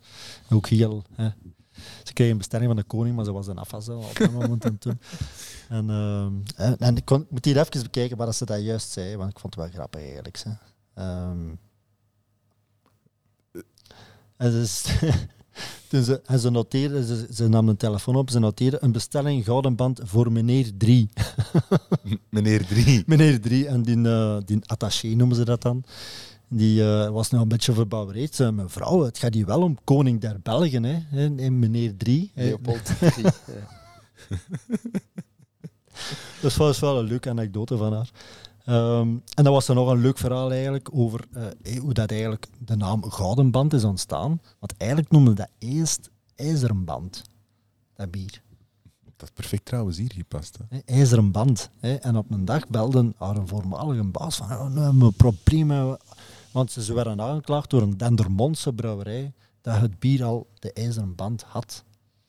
Ook 0.49 0.67
heel, 0.67 1.03
hè. 1.15 1.29
ze 2.03 2.13
kreeg 2.13 2.31
een 2.31 2.37
bestelling 2.37 2.67
van 2.67 2.75
de 2.75 2.83
koning, 2.83 3.15
maar 3.15 3.25
ze 3.25 3.31
was 3.31 3.45
dan 3.45 3.57
afwas 3.57 3.89
op 3.89 4.15
dat 4.17 4.31
moment 4.31 4.63
het 4.63 4.81
doen. 4.81 4.99
En, 5.69 5.89
en, 6.55 6.77
en 6.77 6.97
ik, 6.97 7.05
kon, 7.05 7.21
ik 7.21 7.31
moet 7.31 7.45
hier 7.45 7.57
even 7.59 7.81
bekijken 7.81 8.17
wat 8.17 8.35
ze 8.35 8.45
dat 8.45 8.61
juist 8.61 8.91
zei, 8.91 9.17
want 9.17 9.29
ik 9.29 9.39
vond 9.39 9.55
het 9.55 9.63
wel 9.63 9.73
grappig 9.73 10.01
eigenlijk. 10.01 10.43
Um, 10.95 11.59
en 14.37 14.51
dus, 14.51 14.85
toen 15.87 16.03
ze, 16.03 16.21
en 16.25 16.39
ze 16.39 16.49
noteerde, 16.49 17.05
ze, 17.05 17.27
ze 17.33 17.47
nam 17.47 17.69
een 17.69 17.77
telefoon 17.77 18.15
op, 18.15 18.29
ze 18.29 18.39
noteerde 18.39 18.77
een 18.81 18.91
bestelling 18.91 19.45
gouden 19.45 19.75
band 19.75 19.99
voor 20.03 20.31
meneer 20.31 20.71
3. 20.77 21.09
meneer 22.29 22.65
3. 22.65 23.03
meneer 23.07 23.41
3, 23.41 23.67
en 23.67 23.81
die, 23.81 23.97
uh, 23.97 24.37
die 24.45 24.59
attaché 24.65 25.07
noemen 25.07 25.35
ze 25.35 25.45
dat 25.45 25.61
dan. 25.61 25.83
Die 26.49 26.83
eh, 26.83 27.09
was 27.09 27.29
nog 27.29 27.41
een 27.41 27.47
beetje 27.47 27.73
verbouwereerd. 27.73 28.35
Zei, 28.35 28.51
mevrouw, 28.51 29.03
het 29.03 29.17
gaat 29.17 29.33
hier 29.33 29.45
wel 29.45 29.61
om 29.61 29.77
koning 29.83 30.21
der 30.21 30.39
Belgen, 30.43 30.83
hè. 30.83 30.99
En, 31.11 31.39
en 31.39 31.59
meneer 31.59 31.97
3. 31.97 32.31
Leopold 32.35 32.89
III, 33.01 33.23
ja. 33.23 33.77
Dat 36.41 36.55
was 36.55 36.79
wel 36.79 36.99
een 36.99 37.05
leuke 37.05 37.29
anekdote 37.29 37.77
van 37.77 37.93
haar. 37.93 38.09
Ehm, 38.67 39.07
en 39.09 39.43
dat 39.43 39.47
was 39.47 39.65
dan 39.65 39.75
nog 39.75 39.89
een 39.89 40.01
leuk 40.01 40.17
verhaal 40.17 40.51
eigenlijk 40.51 40.89
over 40.93 41.25
eh, 41.31 41.79
hoe 41.79 41.93
dat 41.93 42.11
eigenlijk 42.11 42.47
de 42.59 42.75
naam 42.75 43.03
Gouden 43.03 43.51
Band 43.51 43.73
is 43.73 43.83
ontstaan. 43.83 44.41
Want 44.59 44.77
eigenlijk 44.77 45.11
noemde 45.11 45.33
dat 45.33 45.49
eerst 45.57 46.09
IJzeren 46.35 46.85
Band, 46.85 47.23
dat 47.93 48.11
bier. 48.11 48.41
Dat 49.03 49.27
is 49.29 49.33
perfect 49.33 49.65
trouwens 49.65 49.97
hier 49.97 50.11
gepast. 50.13 50.57
Hè. 50.57 50.63
Hè, 50.69 50.81
IJzeren 50.85 51.31
Band. 51.31 51.69
Hè. 51.79 51.95
En 51.95 52.17
op 52.17 52.31
een 52.31 52.45
dag 52.45 52.67
belde 52.67 53.13
haar 53.17 53.37
een 53.37 53.47
voormalige 53.47 54.03
baas 54.03 54.35
van 54.35 54.51
oh, 54.51 54.69
nou, 54.69 54.93
mijn 54.93 55.13
probleem. 55.13 55.97
Want 56.51 56.71
ze 56.71 56.93
werden 56.93 57.21
aangeklaagd 57.21 57.69
door 57.69 57.81
een 57.81 57.97
Dendermondse 57.97 58.73
brouwerij 58.73 59.33
dat 59.61 59.79
het 59.79 59.99
bier 59.99 60.23
al 60.23 60.47
de 60.59 60.73
IJzeren 60.73 61.15
Band 61.15 61.43
had. 61.43 61.83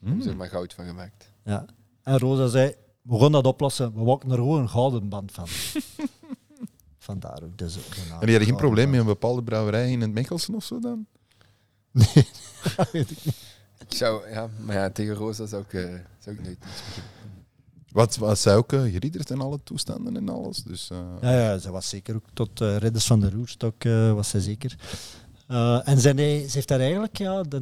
Hebben 0.04 0.22
ze 0.22 0.30
er 0.30 0.36
maar 0.36 0.48
goud 0.48 0.74
van 0.74 0.86
gemaakt. 0.86 1.32
Ja. 1.44 1.64
En 2.02 2.18
Rosa 2.18 2.46
zei, 2.46 2.74
we 3.02 3.18
gaan 3.18 3.32
dat 3.32 3.46
oplossen. 3.46 3.94
We 3.94 4.04
maken 4.04 4.30
er 4.30 4.36
gewoon 4.36 4.60
een 4.60 4.68
gouden 4.68 5.08
band 5.08 5.32
van. 5.32 5.46
Vandaar 7.08 7.42
ook 7.42 7.58
dus 7.58 7.72
de 7.72 7.80
naam 8.08 8.20
En 8.20 8.26
die 8.26 8.36
hadden 8.36 8.46
geen 8.46 8.56
probleem 8.56 8.90
met 8.90 9.00
een 9.00 9.06
bepaalde 9.06 9.42
brouwerij 9.42 9.90
in 9.90 10.00
het 10.00 10.12
Mechelsen 10.12 10.54
of 10.54 10.64
zo 10.64 10.78
dan? 10.78 11.06
Nee, 11.90 12.26
dat 12.76 12.90
weet 12.90 13.10
ik 13.10 13.24
niet. 13.24 13.34
Ik 13.88 13.94
zou, 13.96 14.30
ja, 14.30 14.48
maar 14.64 14.76
ja, 14.76 14.90
tegen 14.90 15.14
Rosa 15.14 15.46
zou 15.46 15.62
ik, 15.62 15.72
eh, 15.72 15.94
zou 16.18 16.36
ik 16.36 16.44
nooit. 16.44 16.58
Wat 17.92 18.16
was 18.16 18.42
zij 18.42 18.56
ook 18.56 18.72
uh, 18.72 18.80
geriederd 18.82 19.30
in 19.30 19.40
alle 19.40 19.58
toestanden 19.64 20.16
en 20.16 20.28
alles. 20.28 20.62
Dus, 20.62 20.90
eh, 20.90 20.98
Ja, 21.20 21.32
ja, 21.32 21.58
ze 21.58 21.70
was 21.70 21.88
zeker 21.88 22.14
ook 22.14 22.24
tot 22.32 22.60
Ridders 22.60 23.06
van 23.06 23.20
de 23.20 23.30
Roerstok 23.30 23.84
eh, 23.84 24.12
was 24.12 24.28
ze 24.28 24.40
zeker. 24.40 24.76
Eh, 25.46 25.88
en 25.88 25.98
zij, 26.00 26.12
nee, 26.12 26.46
ze 26.48 26.54
heeft 26.54 26.68
daar 26.68 26.80
eigenlijk 26.80 27.18
ja, 27.18 27.42
de, 27.42 27.60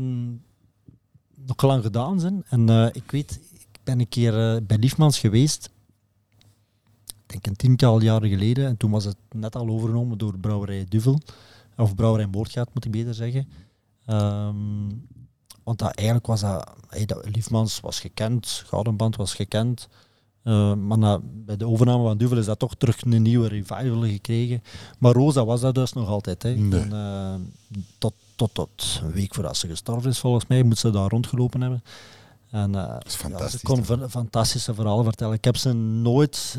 nog 1.34 1.62
lang 1.62 1.82
gedaan. 1.82 2.20
Zijn. 2.20 2.44
En 2.48 2.68
eh, 2.68 2.86
ik 2.92 3.10
weet, 3.10 3.40
ik 3.52 3.80
ben 3.84 4.00
een 4.00 4.08
keer 4.08 4.64
bij 4.64 4.78
Liefmans 4.78 5.18
geweest. 5.18 5.70
Ik 7.26 7.32
denk 7.32 7.46
een 7.46 7.56
tiental 7.56 8.00
jaren 8.00 8.28
geleden. 8.28 8.66
En 8.66 8.76
toen 8.76 8.90
was 8.90 9.04
het 9.04 9.16
net 9.30 9.56
al 9.56 9.68
overgenomen 9.68 10.18
door 10.18 10.38
Brouwerij 10.38 10.86
Duvel. 10.88 11.20
Of 11.76 11.94
Brouwerij 11.94 12.26
Moordgaat, 12.26 12.74
moet 12.74 12.84
ik 12.84 12.90
beter 12.90 13.14
zeggen. 13.14 13.48
Ehm, 14.06 14.88
want 15.62 15.78
dat, 15.78 15.94
eigenlijk 15.94 16.26
was 16.26 16.40
dat, 16.40 16.70
hey, 16.88 17.06
dat... 17.06 17.28
Liefmans 17.34 17.80
was 17.80 18.00
gekend, 18.00 18.62
Goudenband 18.66 19.16
was 19.16 19.34
gekend. 19.34 19.88
Eh, 20.42 20.74
maar 20.74 20.98
na, 20.98 21.20
bij 21.22 21.56
de 21.56 21.66
overname 21.66 22.02
van 22.02 22.18
Duvel 22.18 22.38
is 22.38 22.44
dat 22.44 22.58
toch 22.58 22.74
terug 22.74 23.04
een 23.04 23.22
nieuwe 23.22 23.48
revival 23.48 24.00
gekregen. 24.00 24.62
Maar 24.98 25.12
Rosa 25.12 25.44
was 25.44 25.60
dat 25.60 25.74
dus 25.74 25.92
nog 25.92 26.08
altijd. 26.08 26.42
Hè. 26.42 26.54
Nee. 26.54 26.80
En, 26.80 26.92
eh, 26.92 27.34
tot, 27.98 28.14
tot, 28.36 28.54
tot 28.54 29.00
een 29.02 29.12
week 29.12 29.34
voordat 29.34 29.56
ze 29.56 29.68
gestorven 29.68 30.10
is, 30.10 30.18
volgens 30.18 30.46
mij, 30.46 30.62
moet 30.62 30.78
ze 30.78 30.90
daar 30.90 31.08
rondgelopen 31.08 31.60
hebben. 31.60 31.82
En, 32.50 32.74
eh, 32.74 32.96
is 33.06 33.12
ja, 33.12 33.18
fantastisch, 33.18 33.60
ze 33.60 33.66
kon 33.66 34.08
fantastische 34.08 34.74
verhalen 34.74 35.04
vertellen. 35.04 35.34
Ik 35.34 35.44
heb 35.44 35.56
ze 35.56 35.72
nooit 35.72 36.58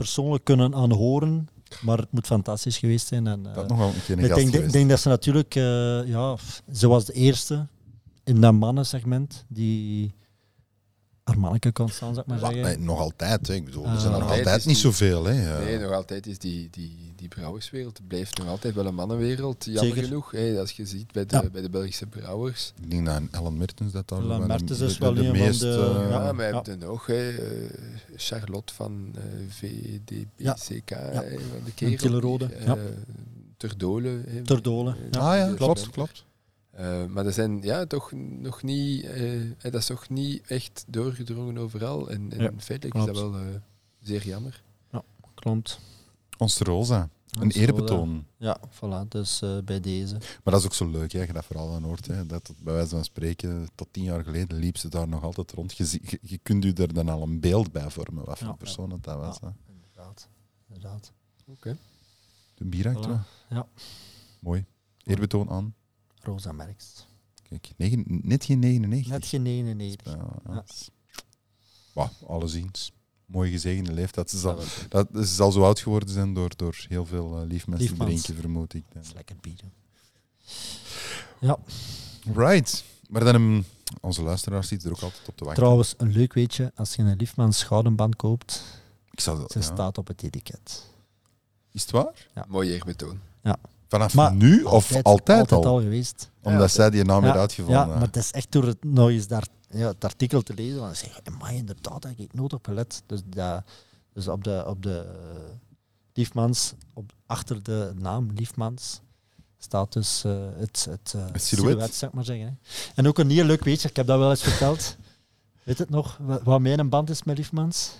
persoonlijk 0.00 0.44
kunnen 0.44 0.74
aanhoren, 0.74 1.48
maar 1.82 1.98
het 1.98 2.12
moet 2.12 2.26
fantastisch 2.26 2.78
geweest 2.78 3.06
zijn. 3.06 3.26
En, 3.26 3.46
eh, 3.46 3.54
dat 3.54 3.68
nog 3.68 3.78
wel 3.78 3.88
een 3.88 4.02
keer 4.06 4.18
een 4.18 4.24
ik 4.24 4.34
denk, 4.34 4.46
ik 4.46 4.52
geweest. 4.54 4.72
denk 4.72 4.88
dat 4.88 5.00
ze 5.00 5.08
natuurlijk, 5.08 5.54
eh, 5.54 6.08
ja, 6.08 6.36
ze 6.72 6.88
was 6.88 7.04
de 7.04 7.12
eerste 7.12 7.66
in 8.24 8.40
dat 8.40 8.54
mannensegment 8.54 9.44
die 9.48 10.14
manneke 11.40 11.72
kon 11.72 11.88
staan, 11.88 12.14
zou 12.14 12.20
ik 12.20 12.26
maar 12.26 12.38
zeggen. 12.38 12.62
nee, 12.62 12.78
nog 12.78 12.98
altijd, 12.98 13.46
hè. 13.48 13.54
ik 13.54 13.64
bedoel, 13.64 13.84
er 13.84 13.90
Ah. 13.90 13.98
zijn 14.00 14.12
nog 14.12 14.22
Altijd 14.30 14.56
niet 14.56 14.64
die- 14.64 14.74
zoveel. 14.74 15.24
Hè. 15.24 15.64
Nee, 15.64 15.78
nog 15.78 15.92
altijd 15.92 16.26
is 16.26 16.38
die, 16.38 16.68
die, 16.70 17.12
die 17.16 17.28
brouwerswereld 17.28 18.00
blijft 18.08 18.38
nog 18.38 18.46
altijd 18.48 18.74
wel 18.74 18.86
een 18.86 18.94
mannenwereld. 18.94 19.64
Jammer 19.64 19.84
Zeker. 19.84 20.02
genoeg, 20.04 20.30
hè, 20.30 20.58
als 20.58 20.70
je 20.72 20.86
ziet 20.86 21.12
bij 21.12 21.26
de, 21.26 21.36
Ja. 21.42 21.50
bij 21.52 21.62
de 21.62 21.70
Belgische 21.70 22.06
brouwers. 22.06 22.72
Ik 22.82 22.90
denk 22.90 23.06
dat 23.06 23.16
een 23.16 23.28
Ellen 23.32 23.56
Mertens 23.56 23.92
dat 23.92 24.08
daar 24.08 24.18
Ellen 24.20 24.46
Mertens 24.46 24.80
is 24.80 24.98
wel 24.98 25.14
de 25.14 25.20
een 25.20 25.26
van 25.26 25.38
meest... 25.38 25.60
de- 25.60 25.68
eh, 26.04 26.10
Ja, 26.10 26.32
maar 26.32 26.44
je 26.46 26.50
Ja. 26.50 26.56
hebt 26.56 26.68
er 26.68 26.78
nog 26.78 27.06
hè, 27.06 27.28
eh, 27.30 27.70
Charlotte 28.16 28.74
van 28.74 29.12
eh 29.14 29.22
VDBCK, 29.48 30.90
hè, 30.90 31.12
van 31.12 31.64
de 31.64 31.72
kerel. 31.74 31.96
Killerode, 31.96 32.46
hier, 32.58 32.66
ja. 32.66 32.76
eh, 32.76 32.82
Ter 33.56 33.78
Dole. 33.78 34.20
hè, 34.28 34.42
Ter 34.42 34.62
Dole, 34.62 34.90
eh, 34.90 34.96
ja. 35.10 35.18
ah 35.20 35.36
ja, 35.36 35.54
klopt, 35.54 35.90
klopt. 35.90 36.24
Eh, 36.80 37.04
maar 37.06 37.26
er 37.26 37.32
zijn 37.32 37.62
ja, 37.62 37.86
toch 37.86 38.12
nog 38.12 38.62
niet, 38.62 39.04
eh, 39.04 39.42
eh, 39.42 39.50
dat 39.62 39.74
is 39.74 39.86
toch 39.86 40.08
niet 40.08 40.46
echt 40.46 40.84
doorgedrongen 40.86 41.58
overal. 41.58 42.10
En, 42.10 42.32
en 42.32 42.42
Ja, 42.42 42.50
feitelijk 42.56 42.98
is 42.98 43.04
dat 43.04 43.16
wel 43.16 43.34
eh, 43.36 43.44
zeer 44.00 44.26
jammer. 44.26 44.62
Klopt. 45.34 45.80
Ons 46.38 46.58
Rosa. 46.58 47.08
Een 47.30 47.50
eerbetoon. 47.50 48.26
Ja, 48.36 48.60
voilà, 48.70 49.08
dus 49.08 49.42
eh, 49.42 49.58
bij 49.64 49.80
deze. 49.80 50.12
Maar 50.14 50.52
dat 50.52 50.56
is 50.58 50.64
ook 50.64 50.74
zo 50.74 50.88
leuk, 50.90 51.12
hè, 51.12 51.22
je 51.22 51.32
dat 51.32 51.44
vooral 51.44 51.74
aan 51.74 51.82
hoort. 51.82 52.06
Hè, 52.06 52.26
dat 52.26 52.52
bij 52.58 52.74
wijze 52.74 52.88
van 52.88 53.04
spreken, 53.04 53.68
tot 53.74 53.88
tien 53.90 54.04
jaar 54.04 54.24
geleden 54.24 54.58
liep 54.58 54.76
ze 54.76 54.88
daar 54.88 55.08
nog 55.08 55.22
altijd 55.22 55.52
rond. 55.52 55.76
Je, 55.76 55.98
je, 56.02 56.18
je 56.22 56.38
kunt 56.38 56.64
je 56.64 56.72
er 56.72 56.94
dan 56.94 57.08
al 57.08 57.22
een 57.22 57.40
beeld 57.40 57.72
bij 57.72 57.90
vormen, 57.90 58.24
wat 58.24 58.38
voor 58.38 58.46
Ja. 58.46 58.52
persoon 58.52 58.90
het 58.90 59.02
dat 59.02 59.16
was. 59.16 59.38
Ja. 59.40 59.46
Hè. 59.46 59.72
Inderdaad. 59.72 60.28
Inderdaad. 60.68 61.12
Oké. 61.46 61.76
De 62.54 62.64
bieractra. 62.64 63.24
Voilà. 63.24 63.48
Ja. 63.48 63.66
Mooi. 64.40 64.64
Eerbetoon 65.04 65.50
aan. 65.50 65.74
Rosa 66.22 66.52
Merks. 66.52 67.06
Kijk, 67.48 67.70
negen, 67.76 68.04
net 68.06 68.44
geen 68.44 68.58
99. 68.58 69.12
Net 69.12 69.26
geen 69.26 69.42
99. 69.42 70.12
Ja, 70.14 70.26
Ja. 70.54 70.64
Wauw, 71.92 72.10
alleszins. 72.26 72.92
Mooi 73.26 73.50
gezegende 73.50 73.92
leeftijd. 73.92 74.30
Ze 74.30 74.38
zal, 74.38 74.58
Dat 74.88 75.08
ze 75.14 75.24
zal 75.24 75.52
zo 75.52 75.62
oud 75.64 75.80
geworden 75.80 76.08
zijn 76.08 76.34
door, 76.34 76.50
door 76.56 76.84
heel 76.88 77.06
veel 77.06 77.40
eh, 77.40 77.46
lief 77.46 77.66
mensen 77.66 77.88
Liefmans. 77.88 78.10
drinken, 78.22 78.42
vermoed 78.42 78.74
ik. 78.74 78.84
Dat 78.92 79.04
is 79.04 79.12
lekker 79.12 79.36
bieren. 79.40 79.72
Ja, 81.40 81.58
Right. 82.34 82.84
Maar 83.08 83.24
dan, 83.24 83.34
um, 83.34 83.64
onze 84.00 84.22
luisteraars 84.22 84.68
zitten 84.68 84.90
er 84.90 84.96
ook 84.96 85.02
altijd 85.02 85.28
op 85.28 85.36
te 85.36 85.44
wachten. 85.44 85.62
trouwens, 85.62 85.94
een 85.96 86.12
leuk 86.12 86.32
weetje. 86.32 86.72
Als 86.74 86.94
je 86.94 87.02
een 87.02 87.16
Liefmans 87.16 87.58
Schoudenband 87.58 88.16
koopt, 88.16 88.62
Ik 89.10 89.20
zal, 89.20 89.36
ze 89.48 89.58
ja. 89.58 89.64
staat 89.64 89.98
op 89.98 90.06
het 90.06 90.22
etiket. 90.22 90.86
Is 91.72 91.82
het 91.82 91.90
waar? 91.90 92.28
Mooi 92.48 92.70
eerbetoon. 92.70 93.20
Vanaf 93.90 94.14
Maar 94.14 94.34
nu 94.34 94.62
of 94.62 95.02
altijd, 95.02 95.52
al? 95.52 95.80
geweest. 95.80 96.30
Omdat 96.42 96.60
Ja, 96.60 96.68
zij 96.68 96.90
die 96.90 97.04
naam 97.04 97.24
Ja, 97.24 97.32
weer 97.32 97.40
uitgevonden 97.40 97.80
Ja, 97.80 97.86
maar 97.86 98.00
het 98.00 98.16
is 98.16 98.30
echt 98.30 98.52
door 98.52 98.64
het 98.64 98.84
nog 98.84 99.08
eens 99.08 99.26
daar, 99.26 99.46
ja, 99.70 99.86
het 99.88 100.04
artikel 100.04 100.42
te 100.42 100.54
lezen. 100.54 100.80
Want 100.80 100.96
zeg, 100.96 101.20
maar 101.38 101.54
inderdaad, 101.54 102.02
daar 102.02 102.10
heb 102.10 102.20
ik 102.20 102.34
nooit 102.34 102.52
op 102.52 102.66
gelet. 102.66 103.02
Dus, 103.06 103.20
dat, 103.26 103.62
dus 104.12 104.28
op 104.28 104.44
de, 104.44 104.64
op 104.66 104.82
de 104.82 104.98
eh, 105.34 105.40
Liefmans, 106.14 106.72
op, 106.92 107.12
achter 107.26 107.62
de 107.62 107.92
naam 107.98 108.30
Liefmans, 108.34 109.00
staat 109.58 109.92
dus 109.92 110.24
eh, 110.24 110.32
het, 110.56 110.86
het, 110.90 111.12
eh, 111.16 111.24
Het 111.32 111.42
silhouet. 111.42 111.94
zou 111.94 112.10
ik 112.10 112.16
maar 112.16 112.24
zeggen. 112.24 112.46
Hè. 112.46 112.52
En 112.94 113.06
ook 113.08 113.18
een 113.18 113.30
heel 113.30 113.44
leuk 113.44 113.64
weetje, 113.64 113.88
ik 113.88 113.96
heb 113.96 114.06
dat 114.06 114.18
wel 114.18 114.30
eens 114.30 114.42
verteld. 114.42 114.96
Weet 115.64 115.78
het 115.78 115.90
nog, 115.90 116.18
wa- 116.20 116.40
wat 116.42 116.60
mijn 116.60 116.88
band 116.88 117.10
is 117.10 117.22
met 117.22 117.36
Liefmans? 117.38 117.90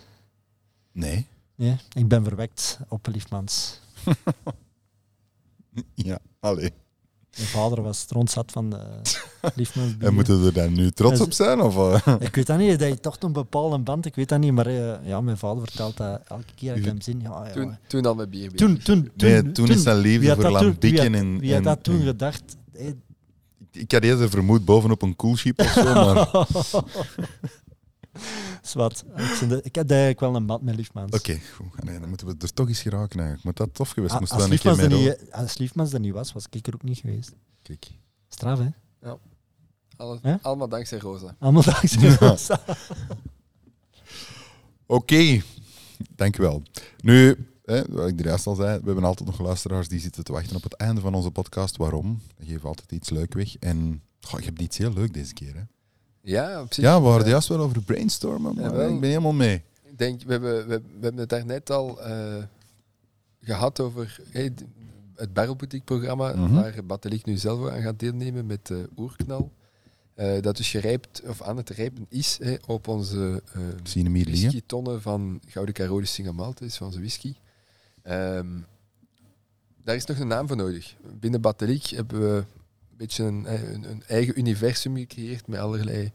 Nee. 0.92 1.26
Nee, 1.54 1.76
ik 1.92 2.08
ben 2.08 2.24
verwekt 2.24 2.78
op 2.88 3.06
Liefmans. 3.06 3.78
Ja, 5.94 6.18
allee. 6.40 6.70
Mijn 7.36 7.48
vader 7.48 7.82
was 7.82 8.06
rondzat 8.08 8.50
van 8.52 8.70
de 8.70 8.78
Liefmans. 9.56 9.92
En 9.98 10.14
moeten 10.14 10.40
we 10.40 10.46
er 10.46 10.52
dan 10.52 10.72
nu 10.72 10.90
trots 10.90 11.18
Dat 11.18 11.26
op 11.26 11.32
zijn? 11.32 11.60
Of? 11.60 12.06
Ik 12.20 12.34
weet 12.34 12.46
dat 12.46 12.58
niet, 12.58 12.78
dat 12.78 12.88
je 12.88 13.00
toch 13.00 13.16
een 13.20 13.32
bepaalde 13.32 13.78
band, 13.78 14.06
ik 14.06 14.14
weet 14.14 14.28
dat 14.28 14.38
niet, 14.40 14.52
maar 14.52 14.66
eh, 14.66 15.06
ja, 15.06 15.20
mijn 15.20 15.36
vader 15.38 15.62
vertelt 15.62 15.96
dat 15.96 16.20
elke 16.28 16.44
keer 16.54 16.68
dat 16.68 16.78
ik 16.78 16.84
hem 16.84 17.00
zie. 17.00 17.16
Ja, 17.22 17.46
ja, 17.46 17.52
Toen, 17.52 17.76
toen 17.86 18.06
al 18.06 18.14
met 18.14 18.30
bier. 18.30 18.50
toen, 18.54 18.78
toen, 18.78 19.10
toen, 19.16 19.30
nee, 19.30 19.52
toen 19.52 19.68
is 19.68 19.82
wie 19.84 19.94
liefde 19.94 20.34
voor 20.34 20.42
dat 20.42 20.52
had- 20.52 20.62
en... 21.14 21.38
Wie 21.38 21.54
had 21.54 21.64
dat 21.64 21.82
toen 21.84 21.98
en- 22.00 22.06
gedacht? 22.06 22.42
Eh, 22.72 22.86
Ik 23.72 23.92
had 23.92 24.02
eerder 24.02 24.30
vermoed 24.30 24.64
bovenop 24.64 25.02
een 25.02 25.16
coolship 25.16 25.60
of 25.60 25.66
zo, 25.72 25.82
maar... 25.94 26.28
Oké, 28.14 28.24
Zwat. 28.68 29.04
Ik, 29.16 29.22
vind 29.24 29.50
dat- 29.50 29.64
ik 29.64 29.74
heb 29.74 29.90
eigenlijk 29.90 30.20
wel 30.20 30.34
een 30.36 30.46
band 30.46 30.62
met 30.62 30.76
Liefmans. 30.76 31.16
goed. 31.54 31.84
Nee, 31.84 32.00
dan 32.00 32.08
moeten 32.08 32.26
we 32.26 32.34
er 32.38 32.52
toch 32.52 32.68
eens 32.68 32.80
geraken 32.82 33.18
eigenlijk. 33.18 33.44
Moet 33.44 33.56
dat 33.56 33.74
tof 33.74 33.90
geweest? 33.90 34.12
Ah, 34.12 34.20
Moest 34.20 34.32
als, 34.32 34.42
een 34.42 34.48
keer 34.48 34.56
Liefmans 34.70 34.78
er 34.92 34.98
mee 34.98 35.08
niet, 35.08 35.32
als 35.32 35.58
Liefmans 35.58 35.92
er 35.92 36.00
niet 36.00 36.12
was, 36.12 36.32
was 36.32 36.46
ik 36.50 36.66
er 36.66 36.74
ook 36.74 36.82
niet 36.82 36.98
geweest. 36.98 37.32
Kijk. 37.62 37.86
Straf, 38.28 38.58
hè? 38.58 38.68
Hè? 40.22 40.36
Allemaal 40.42 40.68
dankzij 40.68 40.98
Rosa. 40.98 41.36
Allemaal 41.38 41.62
dankzij 41.62 42.00
Ja. 42.08 42.16
Rosa. 42.16 42.60
Oké, 44.86 45.40
dankjewel. 46.16 46.62
Nu, 47.02 47.46
hè, 47.64 47.82
wat 47.88 48.08
ik 48.08 48.18
er 48.20 48.26
juist 48.26 48.46
al 48.46 48.54
zei, 48.54 48.78
we 48.78 48.84
hebben 48.86 49.04
altijd 49.04 49.28
nog 49.28 49.40
luisteraars 49.40 49.88
die 49.88 50.00
zitten 50.00 50.24
te 50.24 50.32
wachten 50.32 50.56
op 50.56 50.62
het 50.62 50.72
einde 50.74 51.00
van 51.00 51.14
onze 51.14 51.30
podcast. 51.30 51.76
Waarom? 51.76 52.20
We 52.36 52.44
geven 52.46 52.68
altijd 52.68 52.92
iets 52.92 53.10
leuk 53.10 53.34
weg. 53.34 53.56
En 53.56 54.02
goh, 54.20 54.38
ik 54.38 54.44
heb 54.44 54.58
iets 54.58 54.78
heel 54.78 54.92
leuk 54.92 55.12
deze 55.14 55.32
keer. 55.34 55.54
Hè. 55.54 55.62
Ja. 56.22 56.64
Ja, 56.70 57.00
we 57.00 57.06
waren 57.06 57.24
eh, 57.24 57.30
juist 57.30 57.48
wel 57.48 57.58
over 57.60 57.82
brainstormen, 57.82 58.54
maar 58.54 58.64
Jawel. 58.64 58.88
ik 58.94 59.00
ben 59.00 59.08
helemaal 59.08 59.32
mee. 59.32 59.62
Ik 59.82 59.98
denk, 59.98 60.22
we 60.22 60.32
hebben, 60.32 60.56
we, 60.68 60.80
we 60.80 60.98
hebben 61.00 61.20
het 61.20 61.28
daarnet 61.28 61.70
al 61.70 62.00
eh, 62.02 62.36
gehad 63.42 63.80
over 63.80 64.20
hey, 64.30 64.52
het 65.14 65.32
Barrelboutique-programma, 65.32 66.34
Mhm. 66.34 66.54
waar 66.54 66.84
Battelik 66.84 67.24
nu 67.24 67.36
zelf 67.36 67.68
aan 67.70 67.82
gaat 67.82 67.98
deelnemen 67.98 68.46
met 68.46 68.70
eh 68.70 68.76
Oerknal. 68.96 69.50
Eh, 70.14 70.40
dat 70.42 70.56
dus 70.56 70.70
gerijpt, 70.70 71.22
of 71.26 71.42
aan 71.42 71.56
het 71.56 71.70
rijpen 71.70 72.06
is 72.08 72.38
op 72.66 72.88
onze 72.88 73.42
liggen. 74.02 74.22
whiskytonnen 74.24 75.02
van 75.02 75.40
Gouden 75.46 75.74
Carolus 75.74 76.12
Single 76.14 76.32
Malt, 76.32 76.60
is 76.62 76.76
van 76.76 76.86
onze 76.86 76.98
whisky. 76.98 77.34
Ehm, 78.02 78.46
daar 79.84 79.94
is 79.96 80.04
nog 80.04 80.18
een 80.18 80.26
naam 80.26 80.46
voor 80.48 80.56
nodig. 80.56 80.96
Binnen 81.20 81.40
Batteliek 81.40 81.84
hebben 81.86 82.20
we 82.20 82.44
beetje 83.06 83.24
een, 83.24 83.46
eh, 83.46 83.72
een, 83.72 83.90
een 83.90 84.02
eigen 84.06 84.38
universum 84.38 84.96
gecreëerd 84.96 85.46
met 85.46 85.58
allerlei 85.60 86.12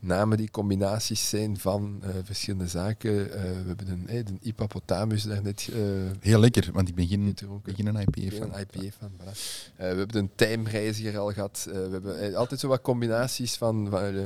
namen 0.00 0.36
die 0.36 0.50
combinaties 0.50 1.28
zijn 1.28 1.58
van 1.58 1.98
eh, 2.02 2.08
verschillende 2.24 2.66
zaken. 2.68 3.32
Eh, 3.34 3.42
we 3.42 3.66
hebben 3.66 3.88
een, 3.88 4.08
eh, 4.08 4.24
de 4.24 4.32
hippopotamus 4.40 5.22
daarnet 5.22 5.68
eh 5.72 5.78
Heel 6.20 6.40
lekker, 6.40 6.72
want 6.72 6.88
ik 6.88 6.94
ben 6.94 7.06
geen, 7.06 7.26
gedronken. 7.26 7.74
ben 7.76 7.94
geen 7.94 8.00
IPA 8.08 8.36
van. 8.36 8.54
een 8.54 8.60
IPA 8.60 8.90
van. 8.98 9.10
Voilà. 9.20 9.28
Eh, 9.76 9.90
we 9.90 9.98
hebben 9.98 10.16
een 10.16 10.30
timereiziger 10.34 11.18
al 11.18 11.32
gehad. 11.32 11.66
Eh, 11.68 11.74
we 11.74 11.88
hebben 11.90 12.34
altijd 12.34 12.60
zo 12.60 12.68
wat 12.68 12.80
combinaties 12.80 13.54
van, 13.54 13.86
van 13.90 14.00
eh, 14.02 14.22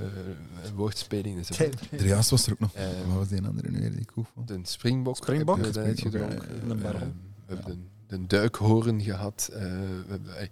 woordspelingen. 0.74 1.44
Daarjuist 1.90 2.30
was 2.30 2.46
er 2.46 2.52
ook 2.52 2.58
nog. 2.60 2.72
Wat 3.06 3.16
was 3.16 3.28
die 3.28 3.42
andere 3.42 3.70
nu 3.70 3.80
weer 3.80 3.90
die 3.96 4.06
de 4.46 4.58
springbok, 4.62 5.16
Springbok? 5.16 5.56
hebben 5.56 5.82
we 5.84 5.96
Springbok, 5.96 6.30
gedronken. 6.30 6.70
Een 6.70 6.78
we 6.78 7.54
hebben 7.54 7.88
de, 8.06 8.18
de 8.18 8.26
duikhoorn 8.26 9.00
gehad. 9.02 9.48
eh, 9.52 9.60
we 9.60 10.04
hebben, 10.08 10.48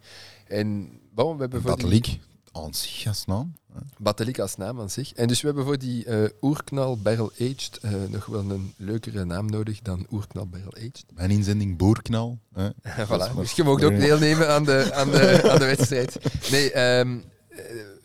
en 0.47 0.91
bon, 1.15 1.35
we 1.35 1.41
hebben 1.41 1.63
voor 1.63 1.77
die- 1.77 1.85
Batteliek, 1.85 2.21
aan 2.53 2.75
zich 2.75 3.07
als 3.07 3.25
naam. 3.25 3.55
Batteliek 3.99 4.39
als 4.39 4.57
naam 4.57 4.81
aan 4.81 4.91
zich. 4.91 5.13
En 5.13 5.29
dus 5.29 5.41
we 5.41 5.47
hebben 5.47 5.65
voor 5.65 5.79
die 5.79 6.05
eh, 6.05 6.31
oerknal 6.41 6.99
barrel 6.99 7.33
aged 7.41 7.79
eh, 7.83 7.93
nog 8.11 8.27
wel 8.27 8.51
een 8.51 8.75
leukere 8.77 9.25
naam 9.25 9.47
nodig 9.47 9.81
dan 9.83 10.07
oerknal 10.11 10.47
barrel 10.47 10.75
aged. 10.75 11.05
Mijn 11.15 11.31
inzending 11.31 11.77
Boerknal. 11.77 12.39
Hè. 12.53 12.69
voilà. 13.07 13.37
Dus 13.37 13.53
je 13.53 13.65
mag 13.65 13.73
ook 13.83 13.99
deelnemen 13.99 14.49
aan 14.49 14.65
de, 14.65 14.91
aan 14.95 15.11
de, 15.11 15.41
aan 15.53 15.59
de 15.59 15.65
wedstrijd. 15.65 16.19
Nee, 16.51 16.73
ehm, 16.73 17.19
eh, 17.49 17.59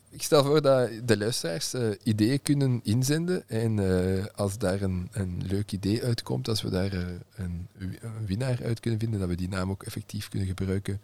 ik 0.09 0.23
stel 0.23 0.43
voor 0.43 0.61
dat 0.61 0.89
de 1.03 1.17
luisteraars 1.17 1.73
ideeën 2.03 2.41
kunnen 2.41 2.79
inzenden. 2.83 3.49
En 3.49 3.79
als 4.35 4.57
daar 4.57 4.81
een, 4.81 5.07
een 5.11 5.41
leuk 5.47 5.71
idee 5.71 6.03
uitkomt, 6.03 6.47
als 6.47 6.61
we 6.61 6.69
daar 6.69 6.93
een, 6.93 7.67
een 7.77 7.97
winnaar 8.25 8.59
uit 8.63 8.79
kunnen 8.79 8.99
vinden, 8.99 9.19
dat 9.19 9.29
we 9.29 9.35
die 9.35 9.49
naam 9.49 9.69
ook 9.69 9.83
effectief 9.83 10.29
kunnen 10.29 10.47
gebruiken 10.47 11.01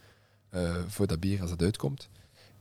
voor 0.88 1.07
dat 1.07 1.19
bier 1.19 1.41
als 1.41 1.52
het 1.52 1.61
uitkomt. 1.61 2.10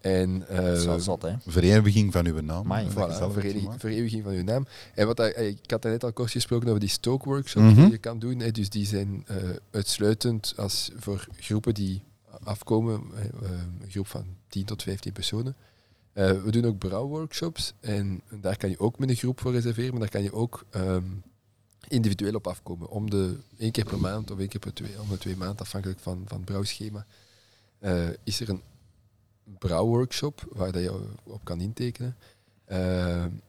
En, 0.01 0.49
eh, 0.49 0.65
Dat 0.65 0.77
is 0.79 0.85
wel 0.85 1.01
zot, 1.01 1.23
hè. 1.23 1.35
Vereniging 1.47 2.13
van 2.13 2.27
uw 2.27 2.41
naam. 2.41 2.65
Voilà, 2.91 3.33
vereniging, 3.79 4.23
van 4.23 4.33
uw 4.33 4.43
naam. 4.43 4.67
En 4.95 5.07
wat 5.07 5.21
eh, 5.21 5.49
ik 5.49 5.71
had 5.71 5.83
net 5.83 6.05
al 6.05 6.13
kort 6.13 6.31
gesproken 6.31 6.69
over 6.69 6.81
die 6.81 6.89
stoke-workshops 6.89 7.67
Mhm. 7.73 7.81
die 7.83 7.91
je 7.91 7.99
kan 7.99 8.19
doen. 8.19 8.39
hè. 8.41 8.51
Dus 8.51 8.71
die 8.71 8.87
zijn 8.87 9.25
eh, 9.27 9.37
uitsluitend 9.71 10.55
als 10.57 10.91
voor 10.97 11.27
groepen 11.39 11.75
die 11.75 12.03
afkomen, 12.43 13.03
eh, 13.15 13.25
een 13.83 13.91
groep 13.91 14.07
van 14.07 14.25
10 14.49 14.65
tot 14.65 14.83
15 14.83 15.13
personen. 15.13 15.55
Eh, 16.13 16.43
we 16.43 16.51
doen 16.51 16.65
ook 16.65 16.79
brouwworkshops 16.79 17.73
en 17.81 18.23
daar 18.41 18.57
kan 18.57 18.71
je 18.71 18.79
ook 18.79 18.99
met 18.99 19.09
een 19.09 19.17
groep 19.17 19.41
voor 19.41 19.53
reserveren, 19.53 19.91
maar 19.91 20.01
daar 20.01 20.09
kan 20.11 20.23
je 20.23 20.33
ook 20.33 20.65
ehm, 20.71 21.03
individueel 21.89 22.35
op 22.35 22.47
afkomen. 22.47 22.89
Om 22.89 23.11
de 23.11 23.37
één 23.59 23.71
keer 23.73 23.85
per 23.85 24.01
maand 24.01 24.31
of 24.31 24.39
één 24.39 24.49
keer 24.49 24.61
per 24.61 24.75
twee, 24.75 25.01
om 25.01 25.09
de 25.09 25.19
twee 25.19 25.37
maanden, 25.37 25.59
afhankelijk 25.59 26.01
van, 26.01 26.23
van 26.27 26.37
het 26.37 26.47
brouwschema, 26.47 27.07
eh, 27.85 28.09
is 28.23 28.41
er 28.41 28.49
een 28.49 28.63
brouwworkshop 29.59 30.47
waar 30.53 30.73
dat 30.73 30.83
je 30.83 31.01
op 31.25 31.45
kan 31.45 31.61
intekenen. 31.61 32.17
Eh, 32.65 33.23
en 33.23 33.41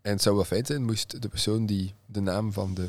het 0.00 0.22
zou 0.22 0.34
wel 0.34 0.44
fijn 0.44 0.66
zijn 0.66 0.84
moest 0.84 1.22
de 1.22 1.28
persoon 1.28 1.66
die 1.66 1.94
de 2.06 2.20
naam 2.20 2.52
van 2.52 2.74
de 2.74 2.88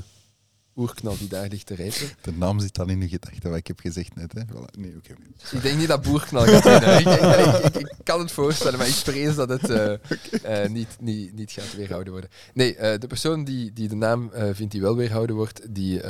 oerknal 0.76 1.18
die 1.18 1.28
daar 1.28 1.48
ligt 1.48 1.66
te 1.66 1.76
rijpen. 1.76 2.10
De 2.22 2.32
naam 2.32 2.60
zit 2.60 2.80
al 2.80 2.90
in 2.90 3.00
de 3.00 3.10
gedachte, 3.10 3.50
wat 3.50 3.58
ik 3.58 3.68
heb 3.68 3.80
gezegd 3.80 4.16
net. 4.16 4.34
Hè. 4.34 4.42
Voilà. 4.42 4.80
Nee, 4.80 4.96
oké. 4.98 5.16
Ik 5.52 5.62
denk 5.62 5.78
niet 5.78 5.88
dat 5.88 6.02
boerknal 6.02 6.46
gaat 6.46 6.64
winnen. 6.64 7.00
ik, 7.00 7.66
ik, 7.66 7.76
ik, 7.76 7.88
ik 7.98 8.04
kan 8.04 8.20
het 8.20 8.32
voorstellen, 8.32 8.78
maar 8.78 8.88
ik 8.88 8.94
vrees 8.94 9.36
dat 9.36 9.50
het 9.50 9.70
eh, 9.70 10.68
niet, 10.70 10.98
niet, 11.00 11.34
niet 11.34 11.52
gaat 11.52 11.76
weerhouden 11.76 12.12
worden. 12.12 12.30
Nee, 12.54 12.76
de 12.76 13.08
persoon 13.08 13.44
die, 13.44 13.74
die 13.74 13.88
de 13.88 13.96
naam 13.96 14.32
vindt 14.34 14.72
die 14.72 14.82
wel 14.82 14.96
weerhouden 14.96 15.36
wordt, 15.36 15.76
die 15.76 16.02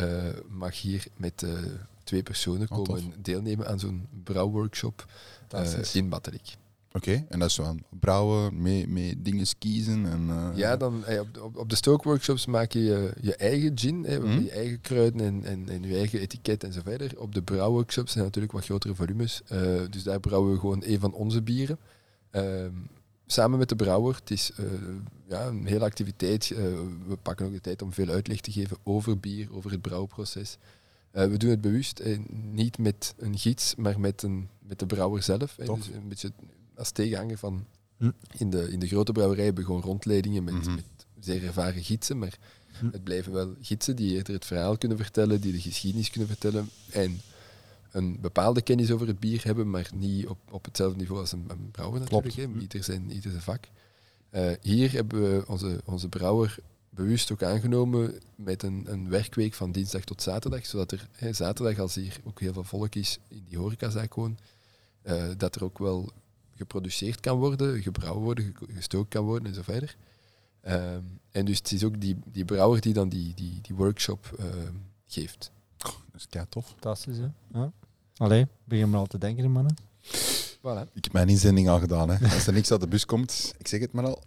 mag 0.47 0.81
hier 0.81 1.05
met 1.17 1.45
twee 2.05 2.23
personen 2.23 2.71
Oh, 2.71 2.83
komen 2.83 3.13
deelnemen 3.21 3.67
aan 3.67 3.79
zo'n 3.79 4.07
brouwworkshop 4.23 5.05
Fantastisch. 5.47 5.95
in 5.95 6.09
Batteliek. 6.09 6.55
Oké, 6.91 7.25
en 7.29 7.39
dat 7.39 7.47
is 7.49 7.55
zo 7.55 7.63
aan 7.63 7.83
brouwen, 7.99 8.61
mee, 8.61 8.87
mee 8.87 9.21
dingen 9.21 9.45
kiezen. 9.59 10.05
En, 10.05 10.29
eh, 10.29 10.49
Ja, 10.57 10.77
dan, 10.77 11.05
eh, 11.05 11.19
op, 11.19 11.33
de- 11.33 11.43
op, 11.43 11.57
op 11.57 11.69
de 11.69 11.75
stookworkshops 11.75 12.45
maak 12.45 12.71
je 12.71 12.83
je, 12.83 13.13
je 13.21 13.35
eigen 13.35 13.77
gin, 13.79 14.03
hè, 14.05 14.19
Mhm. 14.19 14.41
je 14.43 14.51
eigen 14.51 14.81
kruiden 14.81 15.21
en, 15.25 15.43
en, 15.43 15.69
en 15.69 15.83
je 15.83 15.95
eigen 15.97 16.19
etiket 16.19 16.63
en 16.63 16.73
zo 16.73 16.79
verder. 16.83 17.19
Op 17.19 17.33
de 17.33 17.41
brouwworkshops 17.41 18.11
zijn 18.11 18.23
natuurlijk 18.23 18.53
wat 18.53 18.63
grotere 18.65 18.95
volumes. 18.95 19.41
dus 19.89 20.03
daar 20.03 20.19
brouwen 20.19 20.51
we 20.53 20.59
gewoon 20.59 20.81
een 20.85 20.99
van 20.99 21.13
onze 21.13 21.41
bieren. 21.41 21.77
Ehm, 22.31 22.71
samen 23.25 23.59
met 23.59 23.69
de 23.69 23.75
brouwer. 23.75 24.15
Het 24.15 24.31
is 24.31 24.51
ja, 25.27 25.45
een 25.47 25.65
hele 25.65 25.83
activiteit. 25.85 26.47
We 27.07 27.17
pakken 27.21 27.45
ook 27.45 27.53
de 27.53 27.61
tijd 27.61 27.81
om 27.81 27.93
veel 27.93 28.09
uitleg 28.09 28.41
te 28.41 28.51
geven 28.51 28.77
over 28.83 29.19
bier, 29.19 29.47
over 29.53 29.71
het 29.71 29.81
brouwproces. 29.81 30.57
Eh, 31.15 31.27
we 31.27 31.37
doen 31.37 31.49
het 31.49 31.61
bewust, 31.61 31.99
eh, 31.99 32.17
niet 32.51 32.77
met 32.77 33.13
een 33.17 33.37
gids, 33.37 33.75
maar 33.75 33.99
met, 33.99 34.21
een, 34.23 34.49
met 34.59 34.79
de 34.79 34.85
brouwer 34.85 35.23
zelf. 35.23 35.55
Dus 35.55 35.67
een 35.67 36.07
beetje 36.07 36.31
als 36.75 36.91
tegenhanger 36.91 37.37
van 37.37 37.65
Hm. 37.97 38.11
in, 38.37 38.49
de, 38.49 38.71
in 38.71 38.79
de 38.79 38.87
grote 38.87 39.11
brouwerij 39.11 39.45
hebben 39.45 39.63
we 39.63 39.69
gewoon 39.69 39.85
rondleidingen 39.85 40.43
met, 40.43 40.53
Mhm. 40.53 40.75
met 40.75 40.83
zeer 41.19 41.43
ervaren 41.43 41.83
gidsen, 41.83 42.17
maar 42.19 42.37
Hm. 42.79 42.85
het 42.91 43.03
blijven 43.03 43.31
wel 43.31 43.55
gidsen 43.61 43.95
die 43.95 44.13
eerder 44.15 44.33
het 44.33 44.45
verhaal 44.45 44.77
kunnen 44.77 44.97
vertellen, 44.97 45.41
die 45.41 45.51
de 45.51 45.59
geschiedenis 45.61 46.09
kunnen 46.09 46.29
vertellen 46.29 46.69
en 46.91 47.21
een 47.91 48.21
bepaalde 48.21 48.61
kennis 48.61 48.91
over 48.91 49.07
het 49.07 49.19
bier 49.19 49.43
hebben, 49.43 49.69
maar 49.69 49.89
niet 49.95 50.27
op, 50.27 50.37
op 50.51 50.65
hetzelfde 50.65 50.97
niveau 50.97 51.19
als 51.21 51.31
een, 51.31 51.45
een 51.47 51.71
brouwer 51.71 51.99
natuurlijk. 51.99 52.33
Klopt. 52.35 52.53
Hè. 52.53 52.59
Ieder, 52.61 52.83
zijn, 52.83 53.11
ieder 53.11 53.31
zijn 53.31 53.43
vak. 53.43 53.67
Eh, 54.29 54.51
hier 54.61 54.91
hebben 54.91 55.21
we 55.21 55.43
onze, 55.47 55.81
onze 55.85 56.09
brouwer 56.09 56.57
bewust 56.95 57.31
ook 57.31 57.43
aangenomen 57.43 58.19
met 58.35 58.63
een, 58.63 58.83
een 58.87 59.09
werkweek 59.09 59.53
van 59.53 59.71
dinsdag 59.71 60.03
tot 60.03 60.21
zaterdag, 60.21 60.65
zodat 60.65 60.91
er 60.91 61.07
hè, 61.11 61.33
zaterdag, 61.33 61.79
als 61.79 61.95
hier 61.95 62.19
ook 62.23 62.39
heel 62.39 62.53
veel 62.53 62.63
volk 62.63 62.95
is 62.95 63.17
in 63.27 63.45
die 63.49 63.57
horecazaak 63.57 64.13
gewoon, 64.13 64.37
eh, 65.01 65.25
dat 65.37 65.55
er 65.55 65.63
ook 65.63 65.77
wel 65.77 66.11
geproduceerd 66.55 67.19
kan 67.19 67.37
worden, 67.37 67.81
gebrouwen 67.81 68.23
worden, 68.23 68.55
ge- 68.57 68.73
gestookt 68.73 69.09
kan 69.09 69.23
worden 69.25 69.47
en 69.47 69.53
zo 69.53 69.61
verder. 69.61 69.95
Ehm, 70.61 71.01
en 71.31 71.45
dus 71.45 71.57
het 71.57 71.71
is 71.71 71.83
ook 71.83 72.01
die, 72.01 72.17
die 72.25 72.45
brouwer 72.45 72.81
die 72.81 72.93
dan 72.93 73.09
die, 73.09 73.33
die, 73.33 73.59
die 73.61 73.75
workshop 73.75 74.35
ehm, 74.39 74.73
geeft. 75.07 75.51
Dat 75.77 75.93
is 76.15 76.27
kei 76.27 76.45
tof. 76.49 76.67
Fantastisch, 76.67 77.17
hè. 77.17 77.27
Ja. 77.53 77.71
Allee, 78.17 78.47
begin 78.63 78.89
maar 78.89 78.99
al 78.99 79.05
te 79.05 79.17
denken, 79.17 79.51
mannen. 79.51 79.75
Voilà. 80.65 80.87
Ik 80.93 81.03
heb 81.03 81.13
mijn 81.13 81.29
inzending 81.29 81.69
al 81.69 81.79
gedaan. 81.79 82.09
Hè. 82.09 82.33
Als 82.33 82.47
er 82.47 82.53
niks 82.53 82.71
uit 82.71 82.81
de 82.81 82.87
bus 82.87 83.05
komt, 83.05 83.53
ik 83.57 83.67
zeg 83.67 83.79
het 83.79 83.91
maar 83.91 84.05
al. 84.05 84.23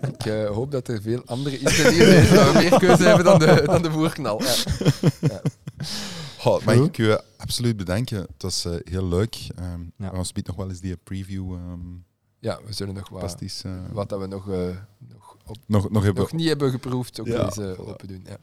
Ik 0.00 0.26
eh, 0.26 0.46
hoop 0.50 0.70
dat 0.70 0.88
er 0.88 1.02
veel 1.02 1.22
andere 1.26 1.58
instellingen 1.58 2.26
zijn 2.26 2.52
we 2.52 2.58
meer 2.58 2.78
keuze 2.78 3.02
hebben 3.02 3.24
dan 3.24 3.38
de, 3.38 3.62
dan 3.64 3.82
de 3.82 3.90
voerknal. 3.90 4.42
Ja. 5.20 5.40
Mag 6.44 6.62
Goed. 6.76 6.86
ik 6.86 6.98
u 6.98 7.16
absoluut 7.36 7.76
bedanken. 7.76 8.18
Het 8.18 8.42
was 8.42 8.64
eh, 8.64 8.72
heel 8.84 9.08
leuk. 9.08 9.36
Ehm 9.56 9.80
Ja. 9.96 10.10
We 10.10 10.42
nog 10.44 10.56
wel 10.56 10.68
eens 10.68 10.80
die 10.80 10.96
preview. 10.96 11.52
ehm 11.52 11.80
ja, 12.40 12.58
we 12.66 12.72
zullen 12.72 12.94
nog 12.94 13.08
wat, 13.08 13.20
fantastisch. 13.20 13.62
eh, 13.64 13.72
wat 13.92 14.08
dat 14.08 14.20
we 14.20 14.26
nog, 14.26 14.50
eh, 14.50 14.76
nog, 15.66 15.90
nog, 15.90 16.02
hebben. 16.02 16.22
nog 16.22 16.32
niet 16.32 16.48
hebben 16.48 16.70
geproefd, 16.70 17.20
ook 17.20 17.26
Ja, 17.26 17.44
eens 17.44 17.56
eh, 17.58 17.72
voilà. 17.72 17.76
open 17.88 18.08
doen. 18.08 18.24
Ja. 18.26 18.38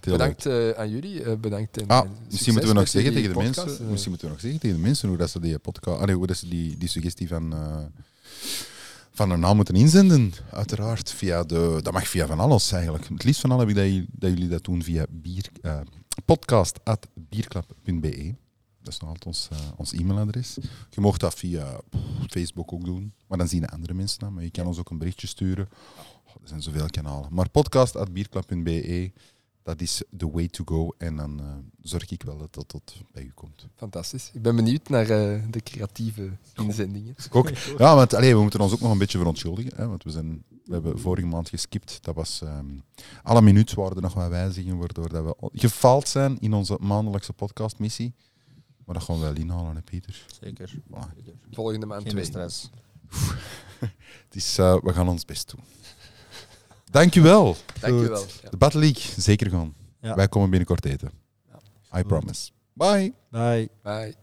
Bedankt 0.00 0.46
eh, 0.46 0.70
aan 0.70 0.90
jullie. 0.90 1.22
eh, 1.22 1.36
bedankt 1.36 1.80
en, 1.80 1.86
Ah, 1.88 2.04
en 2.04 2.10
misschien 2.30 2.52
moeten 2.52 2.70
we 2.72 2.78
nog 2.78 2.88
zeggen 2.88 3.12
tegen 3.12 3.32
de 3.32 3.38
mensen. 3.38 3.78
eh. 3.80 3.86
Misschien 3.86 4.10
moeten 4.10 4.26
we 4.28 4.32
nog 4.32 4.42
zeggen 4.42 4.60
tegen 4.60 4.76
de 4.76 4.82
mensen 4.82 5.08
hoe 5.08 5.18
dat 5.18 5.30
ze 5.30 5.40
die 5.40 5.58
podcast. 5.58 6.00
Allee, 6.00 6.14
hoe 6.14 6.26
dat 6.26 6.36
ze 6.36 6.48
die, 6.48 6.76
die 6.76 6.88
suggestie 6.88 7.28
van. 7.28 7.52
eh, 7.52 7.76
van 9.10 9.30
een 9.30 9.40
naam 9.40 9.56
moeten 9.56 9.74
inzenden, 9.74 10.32
uiteraard. 10.50 11.10
Via 11.12 11.44
de, 11.44 11.78
dat 11.82 11.92
mag 11.92 12.08
via 12.08 12.26
van 12.26 12.40
alles 12.40 12.72
eigenlijk. 12.72 13.08
Het 13.08 13.24
liefst 13.24 13.40
van 13.40 13.50
al 13.50 13.58
heb 13.58 13.68
ik 13.68 13.74
dat, 13.74 13.84
jullie- 13.84 14.06
dat 14.12 14.30
jullie 14.30 14.48
dat 14.48 14.64
doen 14.64 14.82
via 14.82 15.06
bier, 15.10 15.48
eh, 15.62 15.80
podcast.bierklap.be. 16.24 18.34
Dat 18.82 18.92
is 18.92 18.98
nog 19.00 19.08
altijd 19.08 19.26
ons, 19.26 19.48
eh, 19.52 19.58
ons 19.76 19.92
e-mailadres. 19.92 20.56
Je 20.90 21.00
mocht 21.00 21.20
dat 21.20 21.34
via 21.34 21.80
Facebook 22.28 22.72
ook 22.72 22.84
doen, 22.84 23.12
maar 23.26 23.38
dan 23.38 23.48
zien 23.48 23.60
de 23.60 23.68
andere 23.68 23.94
mensen 23.94 24.18
dat. 24.18 24.30
Maar 24.30 24.42
je 24.42 24.50
kan 24.50 24.66
ons 24.66 24.78
ook 24.78 24.90
een 24.90 24.98
berichtje 24.98 25.26
sturen. 25.26 25.68
Er 26.42 26.48
zijn 26.48 26.62
zoveel 26.62 26.86
kanalen. 26.90 27.28
Maar 27.34 27.48
podcast.bierklap.be, 27.50 29.12
dat 29.62 29.80
is 29.80 30.02
the 30.16 30.30
way 30.30 30.48
to 30.48 30.64
go. 30.64 30.94
En 30.98 31.16
dan 31.16 31.40
eh, 31.40 31.46
zorg 31.82 32.10
ik 32.10 32.22
wel 32.22 32.38
dat 32.38 32.54
dat 32.54 32.68
tot 32.68 32.94
bij 33.12 33.22
u 33.22 33.30
komt. 33.34 33.66
Fantastisch. 33.74 34.30
Ik 34.32 34.42
ben 34.42 34.56
benieuwd 34.56 34.88
naar 34.88 35.10
eh, 35.10 35.42
de 35.50 35.60
creatieve 35.62 36.30
inzendingen. 36.54 37.14
Ook. 37.30 37.48
Ja, 37.78 37.94
want 37.94 38.14
allee, 38.14 38.34
we 38.34 38.40
moeten 38.42 38.60
ons 38.60 38.72
ook 38.72 38.80
nog 38.80 38.92
een 38.92 38.98
beetje 38.98 39.18
verontschuldigen. 39.18 39.72
Hè, 39.76 39.88
want 39.88 40.04
we, 40.04 40.10
zijn, 40.10 40.44
we 40.64 40.72
hebben 40.72 40.98
vorige 40.98 41.26
maand 41.26 41.48
geskipt. 41.48 41.98
Dat 42.02 42.14
was, 42.14 42.40
ehm, 42.42 42.66
alle 43.22 43.42
minuut 43.42 43.74
waren 43.74 43.96
er 43.96 44.02
nog 44.02 44.14
wat 44.14 44.28
wijzigingen, 44.28 44.78
waardoor 44.78 45.08
dat 45.08 45.24
we 45.24 45.50
gefaald 45.52 46.08
zijn 46.08 46.38
in 46.40 46.52
onze 46.52 46.76
maandelijkse 46.80 47.32
podcastmissie. 47.32 48.14
Maar 48.84 48.94
dat 48.94 49.04
gaan 49.04 49.16
we 49.18 49.22
wel 49.22 49.34
inhalen, 49.34 49.74
hè, 49.74 49.82
Pieter. 49.82 50.26
Zeker. 50.40 50.70
Voilà. 50.80 51.32
Volgende 51.50 51.86
maand 51.86 52.02
Geen 52.02 52.10
twee. 52.10 52.24
stress. 52.24 52.70
Het 54.24 54.34
is, 54.36 54.58
eh, 54.58 54.76
we 54.82 54.92
gaan 54.92 55.08
ons 55.08 55.24
best 55.24 55.50
doen. 55.50 55.60
Dankjewel. 56.90 57.56
Dankjewel. 57.80 58.24
De 58.50 58.56
Battle 58.56 58.80
League, 58.80 59.02
zeker 59.16 59.50
gaan. 59.50 59.74
Ja. 60.00 60.14
Wij 60.14 60.28
komen 60.28 60.50
binnenkort 60.50 60.84
eten. 60.84 61.10
I 61.96 62.02
promise. 62.02 62.50
Bye. 62.72 63.14
Bye. 63.30 63.68
Bye. 63.82 64.14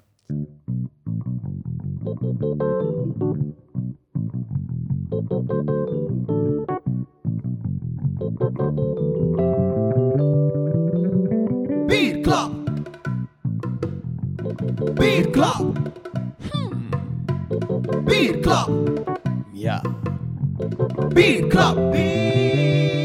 Bierklap. 11.87 12.51
Bierklap. 14.93 15.77
Hmm. 16.51 16.89
Bierklap. 18.05 18.69
Ja. 19.53 19.81
Beat 20.57 21.52
Club. 21.52 21.91
B. 21.91 23.05